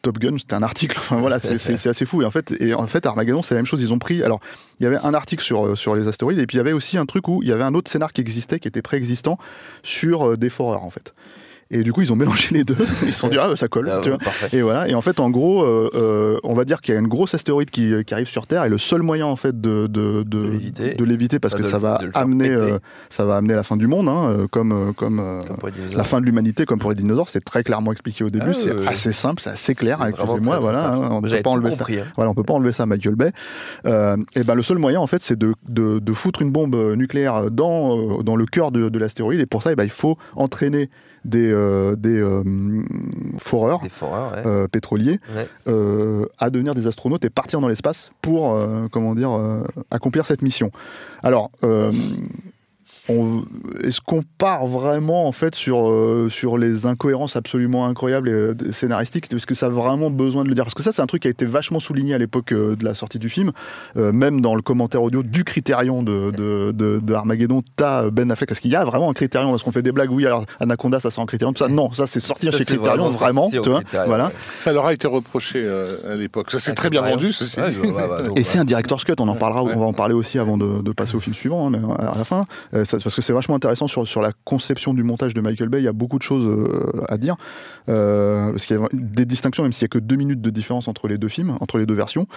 [0.01, 0.97] Top Gun, c'était un article.
[0.99, 2.21] Enfin, voilà, c'est assez fou.
[2.21, 3.81] Et en fait, et en fait, Armageddon, c'est la même chose.
[3.81, 4.23] Ils ont pris.
[4.23, 4.39] Alors,
[4.79, 6.73] il y avait un article sur euh, sur les astéroïdes, et puis il y avait
[6.73, 9.37] aussi un truc où il y avait un autre scénar qui existait, qui était préexistant
[9.83, 11.13] sur euh, des foreurs, en fait.
[11.71, 12.75] Et du coup, ils ont mélangé les deux.
[13.05, 13.89] Ils se sont dit ah ça colle.
[13.93, 14.17] Ah, tu vois.
[14.17, 14.57] parfait.
[14.57, 14.87] Et voilà.
[14.87, 17.35] Et en fait, en gros, euh, euh, on va dire qu'il y a une grosse
[17.35, 20.41] astéroïde qui, qui arrive sur Terre, et le seul moyen en fait de de, De
[20.49, 20.95] l'éviter.
[20.95, 23.85] de l'éviter, parce que ça le- va amener euh, ça va amener la fin du
[23.85, 25.97] monde, hein, comme euh, comme, euh, Comme pour les dinosaures.
[25.99, 27.29] la fin de l'humanité, comme pour les dinosaures.
[27.29, 28.49] C'est très clairement expliqué au début.
[28.49, 29.97] Ah, c'est assez simple, c'est assez clair.
[29.97, 30.89] C'est Avec vraiment moi, très, très voilà.
[30.89, 31.83] hein, on Moi, peut pas enlever ça.
[31.87, 32.03] hein.
[32.15, 33.31] Voilà, on peut pas enlever ça à Michael Bay.
[33.85, 37.51] Et ben le seul moyen en fait, c'est de, de, de foutre une bombe nucléaire
[37.51, 39.39] dans, dans le cœur de, de l'astéroïde.
[39.39, 40.89] Et pour ça, eh ben, il faut entraîner
[41.25, 42.43] des, euh, des euh,
[43.37, 44.43] foreurs Des foreurs, ouais.
[44.45, 45.47] euh, pétroliers Ouais.
[46.37, 48.57] à devenir des astronautes et partir dans l'espace pour
[48.91, 49.31] comment dire
[49.91, 50.71] accomplir cette mission.
[51.23, 51.51] Alors.
[53.09, 53.43] On-
[53.83, 58.55] est-ce qu'on part vraiment en fait sur, euh, sur les incohérences absolument incroyables et, euh,
[58.71, 59.33] scénaristiques?
[59.33, 60.63] Est-ce que ça a vraiment besoin de le dire?
[60.63, 62.85] Parce que ça, c'est un truc qui a été vachement souligné à l'époque euh, de
[62.85, 63.51] la sortie du film.
[63.97, 68.31] Euh, même dans le commentaire audio du Criterion de, de, de, de Armageddon, t'as Ben
[68.31, 68.49] Affleck.
[68.49, 69.49] Parce qu'il y a vraiment un Criterion.
[69.49, 71.53] Parce qu'on fait des blagues, oui, alors Anaconda, ça sort en Criterion.
[71.53, 74.25] Tout ça, non, ça, c'est sortir Ça, chez c'est Criterion, vraiment tu vois, voilà.
[74.27, 74.31] ouais.
[74.59, 76.51] Ça leur a été reproché euh, à l'époque.
[76.51, 77.19] Ça s'est très bien Criterion.
[77.21, 77.59] vendu, ceci.
[77.59, 78.03] Ouais, ouais,
[78.35, 79.73] Et c'est un director's cut, on en parlera, Ouais.
[79.75, 82.23] on va en parler aussi avant de, de passer au film suivant, hein, à la
[82.23, 85.69] fin, Euh, parce que c'est vachement intéressant sur, sur la conception du montage de Michael
[85.69, 87.35] Bay, il y a beaucoup de choses euh, à dire,
[87.89, 90.49] euh, parce qu'il y a des distinctions, même s'il n'y a que deux minutes de
[90.49, 92.27] différence entre les deux films, entre les deux versions.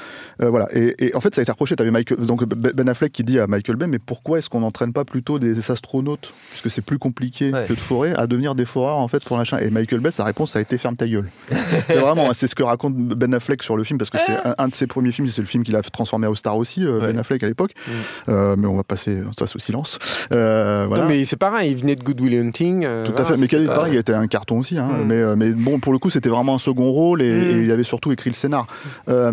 [0.41, 0.69] Euh, voilà.
[0.73, 3.39] Et, et en fait, ça a été reproché, tu avais donc Ben Affleck qui dit
[3.39, 6.99] à Michael Bay, mais pourquoi est-ce qu'on n'entraîne pas plutôt des astronautes, puisque c'est plus
[6.99, 7.67] compliqué Ouais.
[7.67, 10.25] que de forer, à devenir des foreurs en fait pour l'achat Et Michael Bay, sa
[10.25, 11.29] réponse, ça a été ferme ta gueule.
[11.87, 14.55] c'est vraiment, c'est ce que raconte Ben Affleck sur le film, parce que c'est un,
[14.59, 17.01] un de ses premiers films, c'est le film qu'il a transformé à Star aussi, Ouais.
[17.01, 17.73] Ben Affleck à l'époque.
[17.87, 18.55] Mm.
[18.57, 19.99] Mais on va passer ça sous silence.
[20.43, 21.05] Euh, voilà.
[21.05, 22.85] Non, mais c'est pareil, il venait de Good Will Hunting.
[22.85, 24.77] euh, Tout à fait, mais pas- pareil, il était un carton aussi.
[24.79, 25.07] Hein, Mm.
[25.07, 27.59] mais, euh, mais bon, pour le coup, c'était vraiment un second rôle et, Mm.
[27.59, 28.67] et il avait surtout écrit le scénar.
[29.09, 29.31] Euh,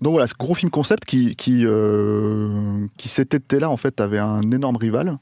[0.00, 1.64] donc voilà, ce gros film concept qui, qui,
[2.96, 5.18] qui cet été-là, en fait, avait un énorme rival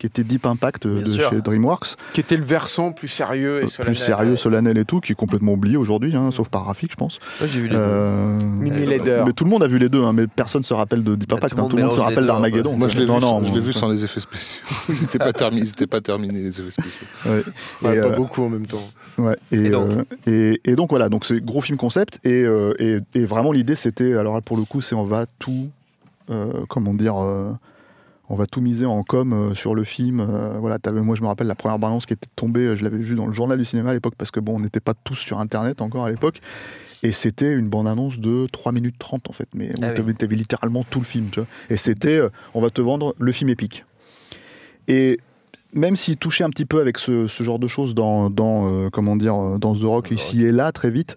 [0.00, 1.30] qui était Deep Impact euh, Bien de sûr.
[1.30, 1.94] chez DreamWorks.
[2.14, 3.94] Qui était le versant plus sérieux et Euh, solennel.
[3.94, 6.96] plus sérieux, solennel et tout, qui est complètement oublié aujourd'hui, hein, sauf par Rafik, je
[6.96, 7.20] pense.
[7.38, 7.80] Moi, j'ai vu les deux.
[7.80, 9.26] Euh, Leader.
[9.26, 11.28] mais tout le monde a vu les deux, hein, mais personne se rappelle de Deep
[11.28, 11.50] Bah, Impact.
[11.54, 12.76] tout le hein, monde tout le monde se rappelle deux, d'Armageddon.
[12.76, 14.62] Moi, je l'ai vu, Non, sans- non, je l'ai bon, vu sans les effets spéciaux.
[14.88, 17.06] Ils n'étaient pas, termi- pas terminés, les effets spéciaux.
[17.26, 17.42] ouais.
[17.82, 18.88] Ouais, Et, pas euh, beaucoup en même temps.
[19.18, 22.42] Ouais, et, Et donc euh, et, et donc voilà, donc c'est gros film concept et,
[22.44, 25.68] euh, et, et vraiment l'idée c'était, alors là, pour le coup c'est on va tout,
[26.30, 27.50] euh, comment dire, euh,
[28.30, 30.20] on va tout miser en com euh, sur le film.
[30.20, 32.84] euh, voilà, t'avais- moi je me rappelle la première balance qui était tombée, euh, je
[32.84, 34.94] l'avais vue dans le journal du cinéma à l'époque parce que bon on n'était pas
[34.94, 36.40] tous sur internet encore à l'époque.
[37.02, 40.14] Et c'était une bande-annonce de 3 minutes 30 en fait, mais Ah oui.
[40.14, 41.28] t'avais littéralement tout le film.
[41.32, 41.46] Tu vois.
[41.70, 42.20] Et c'était,
[42.54, 43.84] on va te vendre le film épique.
[44.86, 45.18] Et
[45.72, 48.90] même s'il touchait un petit peu avec ce, ce genre de choses dans, dans euh,
[48.90, 51.16] comment dire, dans The Rock The ici et là, très vite,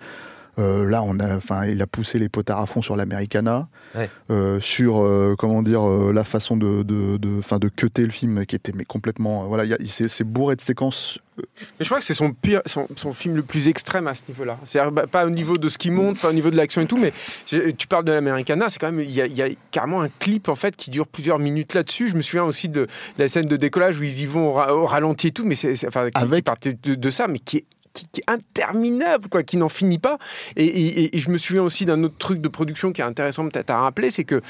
[0.60, 4.10] euh, là, on a, enfin, il a poussé les potards à fond sur l'Americana, Ouais.
[4.32, 8.10] euh, sur euh, comment dire euh, la façon de, de, de, enfin, de cutter le
[8.12, 11.20] film qui était mais complètement, euh, voilà, c'est, bourré de séquences.
[11.38, 11.44] Mais
[11.82, 14.58] je crois que c'est son pire, son, son film le plus extrême à ce niveau-là.
[14.64, 14.80] C'est
[15.12, 17.14] pas au niveau de ce qui monte, pas au niveau de l'action et tout, mais
[17.48, 20.10] tu parles de l'Americana, c'est quand même il y, a, il y a carrément un
[20.20, 22.10] clip en fait qui dure plusieurs minutes là-dessus.
[22.10, 22.88] Je me souviens aussi de
[23.18, 25.56] la scène de décollage où ils y vont au, ra- au ralenti et tout, mais
[25.56, 28.22] c'est c'est- enfin qui, Avec- qui partait de, de ça, mais qui est qui, qui
[28.22, 30.18] est interminable, quoi, qui n'en finit pas.
[30.56, 33.48] Et, et- et je me souviens aussi d'un autre truc de production qui est intéressant
[33.48, 34.42] peut-être à rappeler, c'est que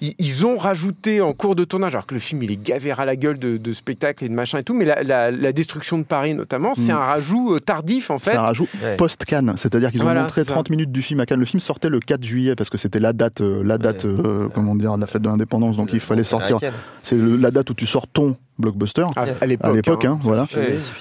[0.00, 2.92] ils, ils ont rajouté en cours de tournage, alors que le film il est gavé
[2.92, 5.52] à la gueule de, de spectacles et de machin et tout, mais la, la- la
[5.52, 6.96] destruction de Paris notamment, c'est Mm.
[6.96, 8.30] un rajout euh, tardif en fait.
[8.32, 8.96] C'est un rajout Ouais.
[8.96, 10.54] post-Cannes, c'est-à-dire qu'ils ont Voilà, montré c'est ça.
[10.54, 11.40] 30 minutes du film à Cannes.
[11.40, 14.10] Le film sortait le 4 juillet parce que c'était la date, euh, la date, Ouais.
[14.24, 15.76] euh, comment dire, de la fête de l'indépendance.
[15.76, 16.58] Donc il fallait sortir.
[17.02, 19.04] C'est la date où tu sors ton blockbuster.
[19.16, 19.70] à, à l'époque.
[19.70, 20.46] À l'époque, hein, ça, voilà.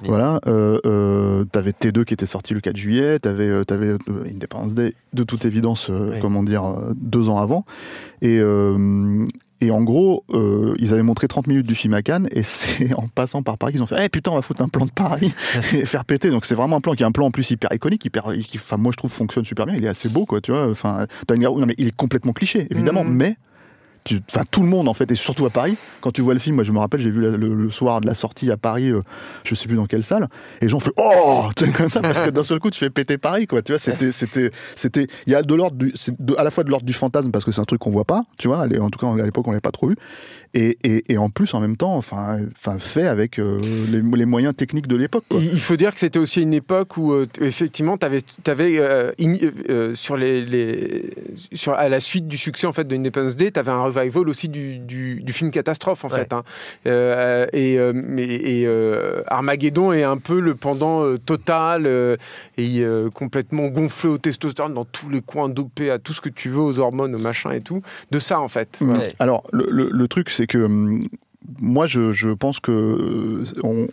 [0.04, 3.98] Voilà, euh, euh, t'avais T2 qui était sorti le 4 juillet, t'avais euh, t'avais euh,
[4.30, 6.20] Independence Day, de toute évidence, euh, Oui.
[6.20, 7.64] comment dire, euh, deux ans avant.
[8.22, 9.26] Et, euh,
[9.64, 12.94] et en gros, euh, ils avaient montré 30 minutes du film à Cannes, et c'est
[12.98, 14.92] en passant par Paris qu'ils ont fait Eh putain, on va foutre un plan de
[14.92, 15.34] Paris
[15.74, 16.30] et faire péter.
[16.32, 18.58] Donc c'est vraiment un plan qui est un plan en plus hyper iconique, hyper, qui,
[18.58, 20.70] enfin, moi je trouve fonctionne super bien, il est assez beau, quoi, tu vois.
[20.70, 23.14] Enfin, t'as une- non, mais il est complètement cliché, évidemment, Mhm.
[23.14, 23.36] mais.
[24.04, 24.22] Tu-
[24.52, 26.64] tout le monde en fait, et surtout à Paris, quand tu vois le film, moi
[26.64, 29.02] je me rappelle, j'ai vu le, soir de la sortie à Paris, euh,
[29.44, 30.28] je sais plus dans quelle salle,
[30.60, 33.18] et les gens font oh, comme ça, parce que d'un seul coup tu fais péter
[33.18, 33.62] Paris, quoi.
[33.62, 35.86] Tu vois, c'était, c'était, c'était, il y a de l'ordre
[36.38, 38.26] à la fois de l'ordre du fantasme parce que c'est un truc qu'on voit pas,
[38.38, 38.66] tu vois.
[38.80, 39.96] En tout cas, à l'époque, on l'avait pas trop vu,
[40.54, 43.58] et, et, et en plus, en même temps, enfin, enfin, fait avec euh,
[43.92, 45.24] les, les moyens techniques de l'époque.
[45.30, 45.40] quoi.
[45.42, 48.20] Il faut dire que c'était aussi une époque où, euh, effectivement, tu avais,
[49.96, 51.10] sur les, les-
[51.54, 54.28] sur, à la suite du succès en fait, de Independence Day, tu avais un revival
[54.30, 56.20] aussi du, du, du film catastrophe, en Ouais.
[56.20, 56.34] fait.
[56.34, 56.44] hein.
[56.88, 62.18] Euh, et euh, mais- et, euh, Armageddon est un peu le pendant euh, total euh,
[62.58, 66.30] et euh, complètement gonflé au testostérone dans tous les coins dopés à tout ce que
[66.30, 67.82] tu veux, aux hormones, au machin et tout.
[68.12, 68.80] De ça, en fait.
[68.82, 69.14] Ouais.
[69.20, 71.02] Alors, le, le- le truc, c'est que hum,
[71.60, 73.88] moi, je, je pense que on-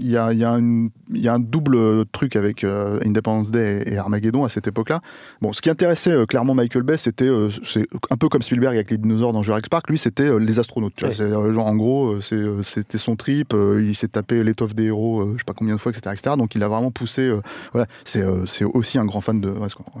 [0.00, 4.48] il y, a, y y un double truc avec euh, Independence Day et Armageddon à
[4.48, 5.00] cette époque-là.
[5.40, 8.74] Bon, ce qui intéressait euh, clairement Michael Bay, c'était euh, c'est un peu comme Spielberg
[8.74, 9.88] avec les dinosaures dans Jurassic Park.
[9.88, 10.94] Lui, c'était les astronautes.
[10.96, 11.10] tu vois.
[11.10, 11.16] Ouais.
[11.16, 13.54] C'est, genre, en gros, c'était son trip.
[13.78, 16.36] il s'est tapé l'étoffe des héros, je sais pas combien de fois, etc., etc.
[16.36, 17.30] Donc, il a vraiment poussé.
[17.72, 18.24] voilà, c'est,
[18.64, 19.52] aussi un grand fan de.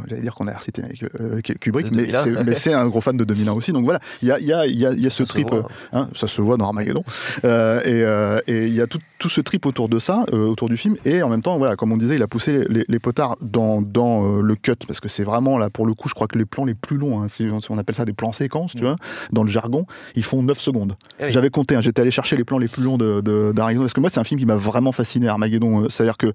[0.08, 2.54] J'allais dire qu'on a recité avec Kubrick, mais 2001.
[2.54, 3.72] c'est, un gros fan de 2001 aussi.
[3.72, 5.48] Donc voilà, il y a, y ce trip.
[5.92, 7.04] hein, hein, ça se voit dans Armageddon.
[7.44, 10.46] Euh, et euh, et il y a tout, tout ce trip autour de ça, euh,
[10.46, 12.84] autour du film, et en même temps, voilà, comme on disait, il a poussé les,
[12.88, 16.14] les potards dans, dans le cut, parce que c'est vraiment là, pour le coup, je
[16.14, 17.26] crois que les plans les plus longs, hein,
[17.68, 18.96] on appelle ça des plans séquences, tu vois,
[19.32, 20.94] dans le jargon, ils font 9 secondes.
[21.20, 21.30] Oui.
[21.30, 23.92] J'avais compté, hein, j'étais allé chercher les plans les plus longs de, de, d'Armageddon, parce
[23.92, 25.88] que moi, c'est un film qui m'a vraiment fasciné, Armageddon.
[25.88, 26.32] C'est-à-dire que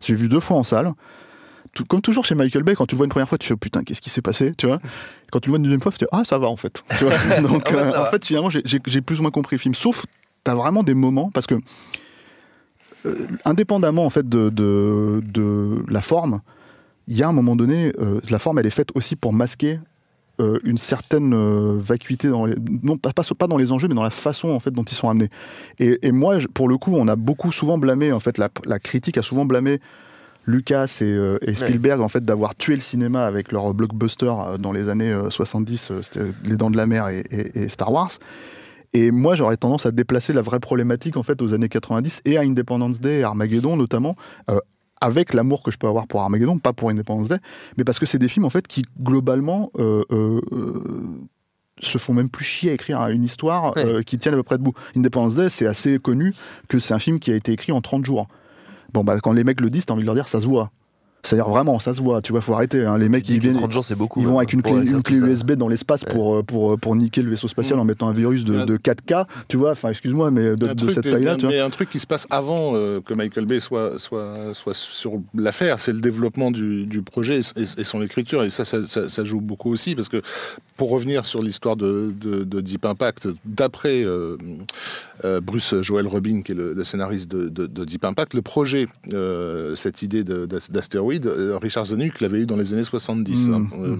[0.00, 0.92] j'ai vu deux fois en salle.
[1.88, 3.56] Comme toujours chez Michael Bay, quand tu le vois une première fois, tu fais oh,
[3.56, 4.78] putain, qu'est-ce qui s'est passé, tu vois?
[5.30, 6.84] Quand tu le vois une deuxième fois, tu te dis ah ça va en fait.
[6.98, 7.14] Tu vois?
[7.40, 9.74] Donc Ah euh, en fait finalement j'ai- plus ou moins compris le film.
[9.74, 10.04] Sauf
[10.44, 11.54] t'as vraiment des moments parce que
[13.06, 16.40] euh, indépendamment en fait de, de, de la forme,
[17.08, 19.80] il y a un moment donné, euh, la forme elle est faite aussi pour masquer
[20.40, 23.94] euh, une certaine euh, vacuité dans les, non pas, pas pas dans les enjeux mais
[23.94, 25.30] dans la façon en fait dont ils sont amenés.
[25.78, 28.48] Et, et moi je- pour le coup on a beaucoup souvent blâmé en fait la,
[28.64, 29.80] la critique a souvent blâmé
[30.46, 34.58] Lucas et, euh, et Spielberg en fait d'avoir tué le cinéma avec leur blockbuster euh,
[34.58, 37.92] dans les années euh, 70, euh, Les Dents de la Mer et, et- et Star
[37.92, 38.10] Wars.
[38.94, 42.36] Et moi, j'aurais tendance à déplacer la vraie problématique en fait aux années 90 et
[42.36, 44.16] à Independence Day et Armageddon notamment,
[44.50, 44.58] euh,
[45.00, 47.38] avec l'amour que je peux avoir pour Armageddon, pas pour Independence Day,
[47.78, 50.82] mais parce que c'est des films en fait qui globalement euh, euh, euh,
[51.80, 54.04] se font même plus chier à écrire une histoire Ouais.
[54.04, 54.74] qui tienne à peu près debout.
[54.96, 56.34] Independence Day, c'est assez connu
[56.68, 58.28] que c'est un film qui a été écrit en 30 jours.
[58.92, 60.70] Bon, bah, quand les mecs le disent, t'as envie de leur dire, ça se voit.
[61.24, 62.20] C'est-à-dire vraiment, ça se voit.
[62.20, 62.84] Tu vois, faut arrêter.
[62.84, 62.98] hein.
[62.98, 63.54] Les mecs, ils viennent.
[63.54, 64.20] 30 jours, c'est beaucoup.
[64.20, 65.18] Ils vont avec une clé, une clé.
[65.20, 68.44] USB dans l'espace pour, euh, pour, pour niquer le vaisseau spatial en mettant un virus
[68.44, 68.66] de, Ouais.
[68.66, 72.06] de 4K, tu vois, enfin excuse-moi, mais de, cette taille-là, mais un truc qui se
[72.08, 76.86] passe avant euh, que Michael Bay soit, soit, soit sur l'affaire, c'est le développement du,
[76.86, 78.42] du projet et, son écriture.
[78.42, 80.20] Et ça ça, ça- ça joue beaucoup aussi, parce que
[80.76, 84.36] pour revenir sur l'histoire de, de- de Deep Impact, d'après euh,
[85.24, 88.42] euh, Bruce Joel Robin, qui est le, le scénariste de, de- de Deep Impact, le
[88.42, 92.82] projet, euh, cette idée de- d'as- d'astéroïde, euh, Richard Zanuck l'avait eu dans les années
[92.84, 93.48] 70.
[93.48, 93.66] Mm, hein.
[93.78, 93.96] Euh,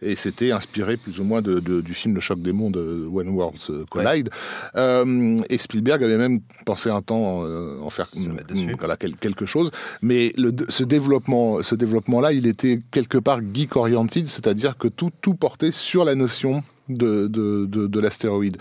[0.00, 3.06] et c'était inspiré plus ou moins de- de- du film Le choc des mondes, euh,
[3.08, 4.30] When Worlds Collide.
[4.76, 9.46] Euh, et Spielberg avait même pensé un temps euh, en faire mm, voilà, quel- quelque
[9.46, 9.70] chose.
[10.02, 15.10] Mais le, ce développement, ce développement-là, il était quelque part geek oriented, c'est-à-dire que tout,
[15.20, 16.62] tout portait sur la notion
[16.96, 18.56] de, de, de, de l'astéroïde.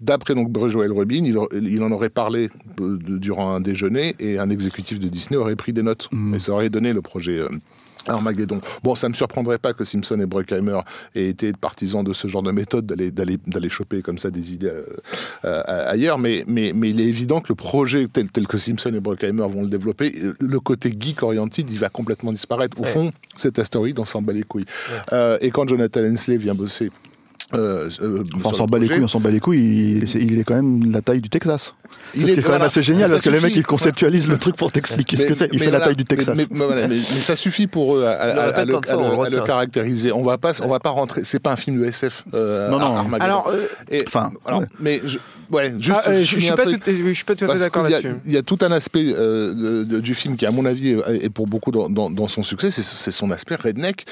[0.00, 2.48] D'après donc Joel Rubin, il, il en aurait parlé
[2.80, 6.08] euh, durant un déjeuner et un exécutif de Disney aurait pris des notes.
[6.12, 6.34] Mm.
[6.34, 7.38] Et ça aurait donné le projet.
[7.38, 7.48] euh,
[8.06, 8.60] Armageddon.
[8.82, 10.78] Bon, ça me surprendrait pas que Simpson et Bruckheimer
[11.14, 14.82] aient été partisans de ce genre de méthode, d'aller choper comme ça des idées euh,
[15.46, 18.92] euh, ailleurs, mais, mais mais il est évident que le projet tel, tel que Simpson
[18.92, 22.78] et Bruckheimer vont le développer, le côté geek oriented, il va complètement disparaître.
[22.78, 22.90] Au Ouais.
[22.90, 24.66] fond, cet astéroïde, on s'en bat les couilles.
[25.14, 26.90] Euh, et quand Jonathan Hensley vient bosser.
[27.52, 30.38] Euh, euh, Enfin, on s'en bat les couilles, on s'en bat les couilles, il, il
[30.38, 31.74] est quand même la taille du Texas.
[32.14, 34.28] Il C'est ce qui est quand même assez génial parce que les mecs ils conceptualisent
[34.28, 35.48] le truc pour t'expliquer ce que c'est.
[35.52, 36.36] Il fait la taille du Texas.
[36.36, 40.12] Mais, mais voilà, mais- mais ça suffit pour eux à, le à- à caractériser.
[40.12, 41.22] On va pas, on va pas rentrer.
[41.24, 42.24] C'est pas un film de SF.
[42.34, 42.96] euh, Non, non.
[42.96, 43.24] Armageddon.
[43.24, 43.48] Alors,
[43.92, 44.32] euh, Enfin,
[44.80, 45.18] mais je,
[45.50, 45.98] ouais, juste.
[46.04, 48.12] ah, euh, je, suis pas tout, je suis pas tout à fait d'accord là-dessus.
[48.26, 50.90] Il y a tout un aspect euh, de- de- du film qui, à mon avis,
[50.90, 54.04] est, est pour beaucoup dans, dans- dans son succès, c'est son aspect redneck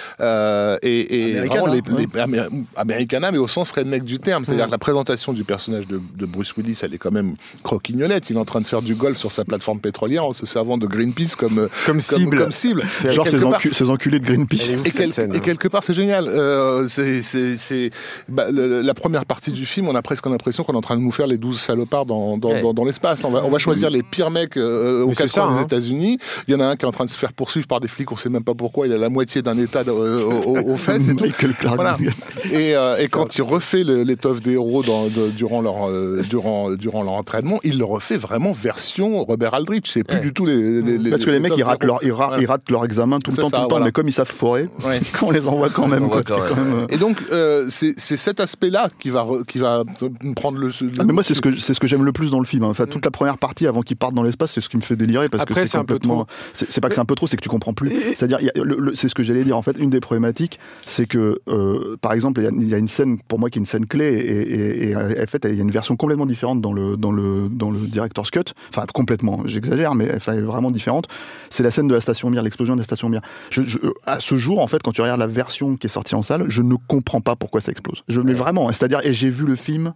[0.82, 2.06] et, et Americana, vraiment les, ouais.
[2.14, 4.44] les- Amé- Americana, mais au sens redneck du terme.
[4.44, 4.68] C'est-à-dire Mm.
[4.68, 7.34] que la présentation du personnage de Bruce Willis, elle est quand même
[7.76, 8.30] croquignolette.
[8.30, 10.78] Il est en train de faire du golf sur sa plateforme pétrolière en se servant
[10.78, 12.38] de Greenpeace comme, euh, Comme cible.
[12.38, 12.82] Comme, cible.
[12.82, 14.56] Genre ces, quelque part- encu- ces enculés de Greenpeace.
[14.56, 15.40] Et, cette quel- scène, et hein.
[15.40, 16.26] quelque part, c'est génial.
[16.28, 17.90] Euh, c'est,
[18.28, 21.02] bah, la première partie du film, on a presque l'impression qu'on est en train de
[21.02, 22.62] nous faire les 12 salopards dans, dans, Ouais.
[22.62, 23.24] dans, dans l'espace.
[23.24, 25.62] On va, on va choisir les pires mecs euh, aux quatre coins des hein.
[25.62, 26.18] États-Unis.
[26.48, 27.88] Il y en a un qui est en train de se faire poursuivre par des
[27.88, 28.86] flics, on sait même pas pourquoi.
[28.86, 31.26] Il a la moitié d'un état euh, aux, fesses et tout.
[31.62, 31.96] Voilà.
[32.52, 36.70] Et, euh, et quand il refait l'étoffe des héros dans- de- durant, leur, euh, durant,
[36.72, 39.90] durant leur entraînement, il le refait vraiment version Robert Aldrich.
[39.92, 40.22] C'est plus Ouais.
[40.22, 40.80] du tout les.
[40.82, 42.42] les- les- Parce que les mecs, ils ratent, leur, ils, ra- Voilà.
[42.42, 44.30] ils ratent leur examen tout le temps, ça, tout le temps, mais comme ils savent
[44.30, 44.68] forer.
[44.84, 45.00] Ouais.
[45.22, 46.04] on les envoie quand même.
[46.04, 46.16] On quoi.
[46.16, 49.10] voit quand C'est quand même, même, euh, Et donc, euh, c'est c'est cet aspect-là qui
[49.10, 49.84] va, qui va
[50.36, 50.68] prendre le.
[50.68, 52.46] le- Ah, mais moi, c'est ce que c'est ce que j'aime le plus dans le
[52.46, 52.64] film.
[52.64, 52.68] hein.
[52.70, 54.96] Enfin, toute la première partie avant qu'ils partent dans l'espace, c'est ce qui me fait
[54.96, 56.26] délirer parce Après, que c'est c'est un peu complètement.
[56.54, 57.90] C'est pas que c'est un peu trop, c'est que tu comprends plus.
[58.14, 58.38] C'est-à-dire,
[58.94, 59.56] c'est ce que j'allais dire.
[59.56, 62.74] En fait, une des problématiques, c'est que, euh, par exemple, il y a- il y,
[62.74, 65.46] a une scène pour moi qui est une scène clé et, et- et, en fait,
[65.48, 68.44] il y a une version complètement différente dans le dans le dans le director's cut.
[68.70, 69.42] Enfin, complètement.
[69.46, 71.06] J'exagère, mais enfin, vraiment différente.
[71.50, 73.20] C'est la scène de la station Mir, l'explosion de la station Mir.
[73.50, 76.14] Je, je- à ce jour, en fait, quand tu regardes la version qui est sortie
[76.14, 78.02] en salle, je ne comprends pas pourquoi ça explose.
[78.08, 78.70] Je mais vraiment.
[78.72, 79.94] C'est-à-dire, et j'ai vu le film.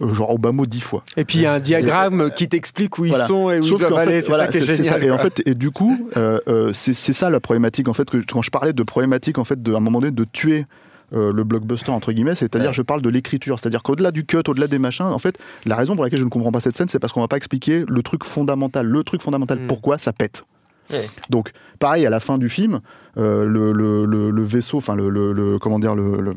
[0.00, 1.04] euh, Genre au bas mot dix fois.
[1.16, 3.24] Et puis il y a un diagramme qui t'explique où Voilà.
[3.24, 4.20] ils sont et où Sauf ils doivent aller.
[4.20, 5.04] C'est voilà, ça qui est génial.
[5.04, 8.08] Et en fait, et du coup, euh, euh, c'est c'est ça la problématique en fait
[8.10, 10.66] que quand je parlais de problématique en fait de à un moment donné de tuer.
[11.14, 12.74] Euh, le blockbuster entre guillemets, c'est-à-dire Ouais.
[12.74, 15.36] je parle de l'écriture, c'est-à-dire qu'au-delà du cut, au-delà des machins, en fait,
[15.66, 17.36] la raison pour laquelle je ne comprends pas cette scène, c'est parce qu'on va pas
[17.36, 19.66] expliquer le truc fondamental, le truc fondamental, Mm.
[19.66, 20.44] pourquoi ça pète.
[20.90, 21.08] Ouais.
[21.30, 22.80] Donc, pareil, à la fin du film,
[23.16, 26.32] euh, le, le- le- le le vaisseau, enfin le, comment dire le,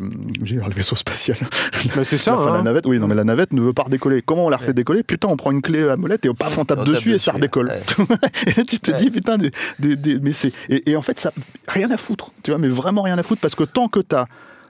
[0.73, 1.37] vaisseau spatial.
[1.95, 2.35] Bah, c'est ça.
[2.37, 2.57] Enfin, hein.
[2.57, 4.21] la navette, oui, non, mais la navette ne veut pas redécoller.
[4.21, 4.73] Comment on la refait Ouais.
[4.73, 5.03] décoller?
[5.03, 7.17] Putain, on prend une clé à molette et paf, on tape On tape dessus et
[7.17, 7.67] ça dessus, redécolle.
[7.67, 8.05] ouais.
[8.47, 10.53] et là, tu te dis, putain, des, des- des- mais c'est.
[10.69, 11.31] Et, et en fait, ça,
[11.67, 14.25] rien à foutre, tu vois, mais vraiment rien à foutre parce que tant que t'as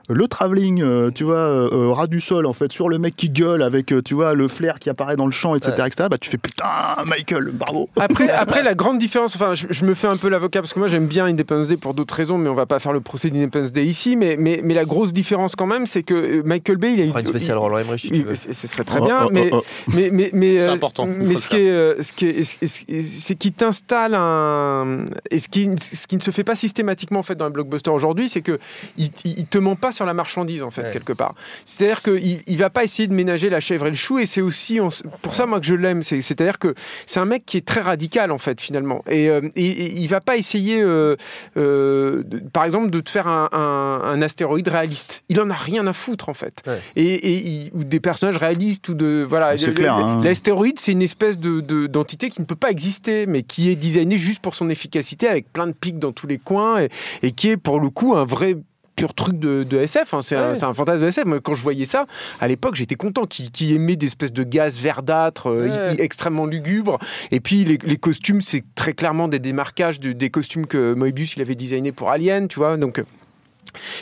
[0.08, 3.16] le travelling, euh, tu vois, euh, euh, ras du sol, en fait, sur le mec
[3.16, 5.86] qui gueule avec, euh, tu vois, le flair qui apparaît dans le champ, etc., Ouais.
[5.88, 6.64] etc., bah, tu fais putain,
[7.04, 7.88] Michael, bravo.
[7.98, 10.78] Après, après, la grande différence, enfin, je, je me fais un peu l'avocat parce que
[10.78, 13.30] moi j'aime bien Independence Day pour d'autres raisons, mais on va pas faire le procès
[13.30, 14.16] d'Independence Day ici.
[14.16, 17.08] Mais, mais, mais la grosse différence quand même, c'est que Michael Bay, il a On
[17.08, 19.62] fera une spéciale il- Roland Emmerich ce serait très Oh, bien, oh, mais, oh,
[19.94, 23.34] mais, mais, mais, C'est euh, important, Mais ce qui est, ce qui est, c'est- c'est
[23.34, 27.34] qu'il t'installe un, et ce qui, ce qui ne se fait pas systématiquement en fait
[27.34, 28.58] dans les blockbusters aujourd'hui, c'est que
[28.98, 30.90] il, il il te ment pas sur la marchandise en fait Ouais.
[30.92, 31.34] quelque part.
[31.64, 34.40] C'est-à-dire qu'il il va pas essayer de ménager la chèvre et le chou, et c'est
[34.42, 34.88] aussi en-
[35.22, 36.02] pour ça moi que je l'aime.
[36.02, 36.74] C'est- C'est-à-dire que
[37.06, 40.06] c'est un mec qui est très radical en fait finalement, et, euh, et- et il
[40.08, 41.16] va pas essayer, euh,
[41.56, 45.22] euh, de- par exemple, de te faire un, un- un astéroïde réaliste.
[45.28, 46.80] Il en a rien à foutre en fait, Ouais.
[46.96, 49.54] et, et il- ou des personnages réalistes ou de voilà.
[49.56, 50.22] Hein.
[50.22, 53.76] L'astéroïde, c'est une espèce de, de- d'entité qui ne peut pas exister, mais qui est
[53.76, 56.88] designée juste pour son efficacité, avec plein de pics dans tous les coins, et,
[57.22, 58.56] et qui est pour le coup un vrai
[58.96, 60.22] pur truc de, de SF, hein.
[60.22, 60.54] c'est, un, Ouais.
[60.56, 61.24] c'est un fantasme de SF.
[61.26, 62.06] Moi, quand je voyais ça,
[62.40, 65.96] à l'époque, j'étais content, qui, qui émet des espèces de gaz verdâtres, euh, Ouais.
[66.02, 66.98] extrêmement lugubres.
[67.30, 71.36] Et puis les, les costumes, c'est très clairement des démarquages de- des costumes que Moebius
[71.36, 72.76] il avait designé pour Alien, tu vois.
[72.78, 73.02] Donc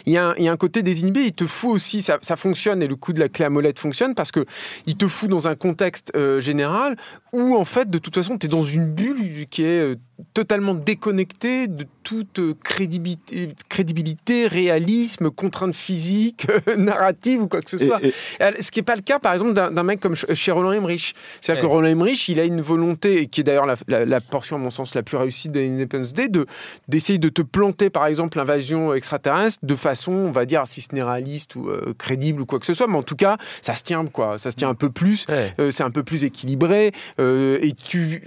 [0.06, 2.18] il y, a un, il y a un côté désinhibé, il te fout aussi, ça,
[2.22, 4.44] ça fonctionne et le coup de la clé à molette fonctionne parce que
[4.86, 6.96] il te fout dans un contexte euh, général
[7.32, 9.96] où en fait de toute façon tu es dans une bulle qui est euh,
[10.32, 16.46] totalement déconnectée de toute crédibilité, crédibilité réalisme, contrainte physique,
[16.76, 18.02] narrative ou quoi que ce soit.
[18.04, 20.52] et- Euh, Ce qui n'est pas le cas, par exemple, d'un mec comme ch- chez
[20.52, 21.14] Roland Emmerich.
[21.40, 24.20] C'est-à-dire que Roland Emmerich, il a une volonté, et qui est d'ailleurs la, la- la
[24.20, 26.46] portion, à mon sens, la plus réussie d'Independence Day, de-
[26.88, 30.94] d'essayer de te planter, par exemple, l'invasion extraterrestre de façon, on va dire, si ce
[30.94, 33.74] n'est réaliste ou euh, crédible ou quoi que ce soit, mais en tout cas, ça
[33.74, 34.38] se tient, quoi.
[34.38, 35.54] Ça se tient un peu plus, Ouais.
[35.58, 38.22] euh, c'est un peu plus équilibré, euh, et tu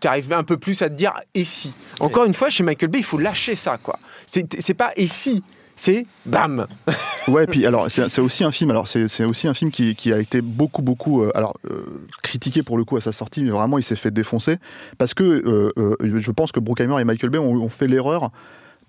[0.00, 1.72] tu arrives un peu plus à te dire et si?
[1.98, 3.98] Encore une fois, chez Michael Bay, il faut lâcher ça, quoi.
[4.26, 5.42] C'est pas et si,
[5.76, 6.66] c'est bam.
[7.28, 8.70] Ouais, puis alors c'est aussi un film.
[8.70, 11.84] Alors c'est aussi un film qui, qui a été beaucoup beaucoup euh, alors euh,
[12.22, 14.56] critiqué pour le coup à sa sortie, mais vraiment il s'est fait défoncer
[14.98, 18.30] parce que euh, euh, je pense que Bruckheimer et Michael Bay ont, ont fait l'erreur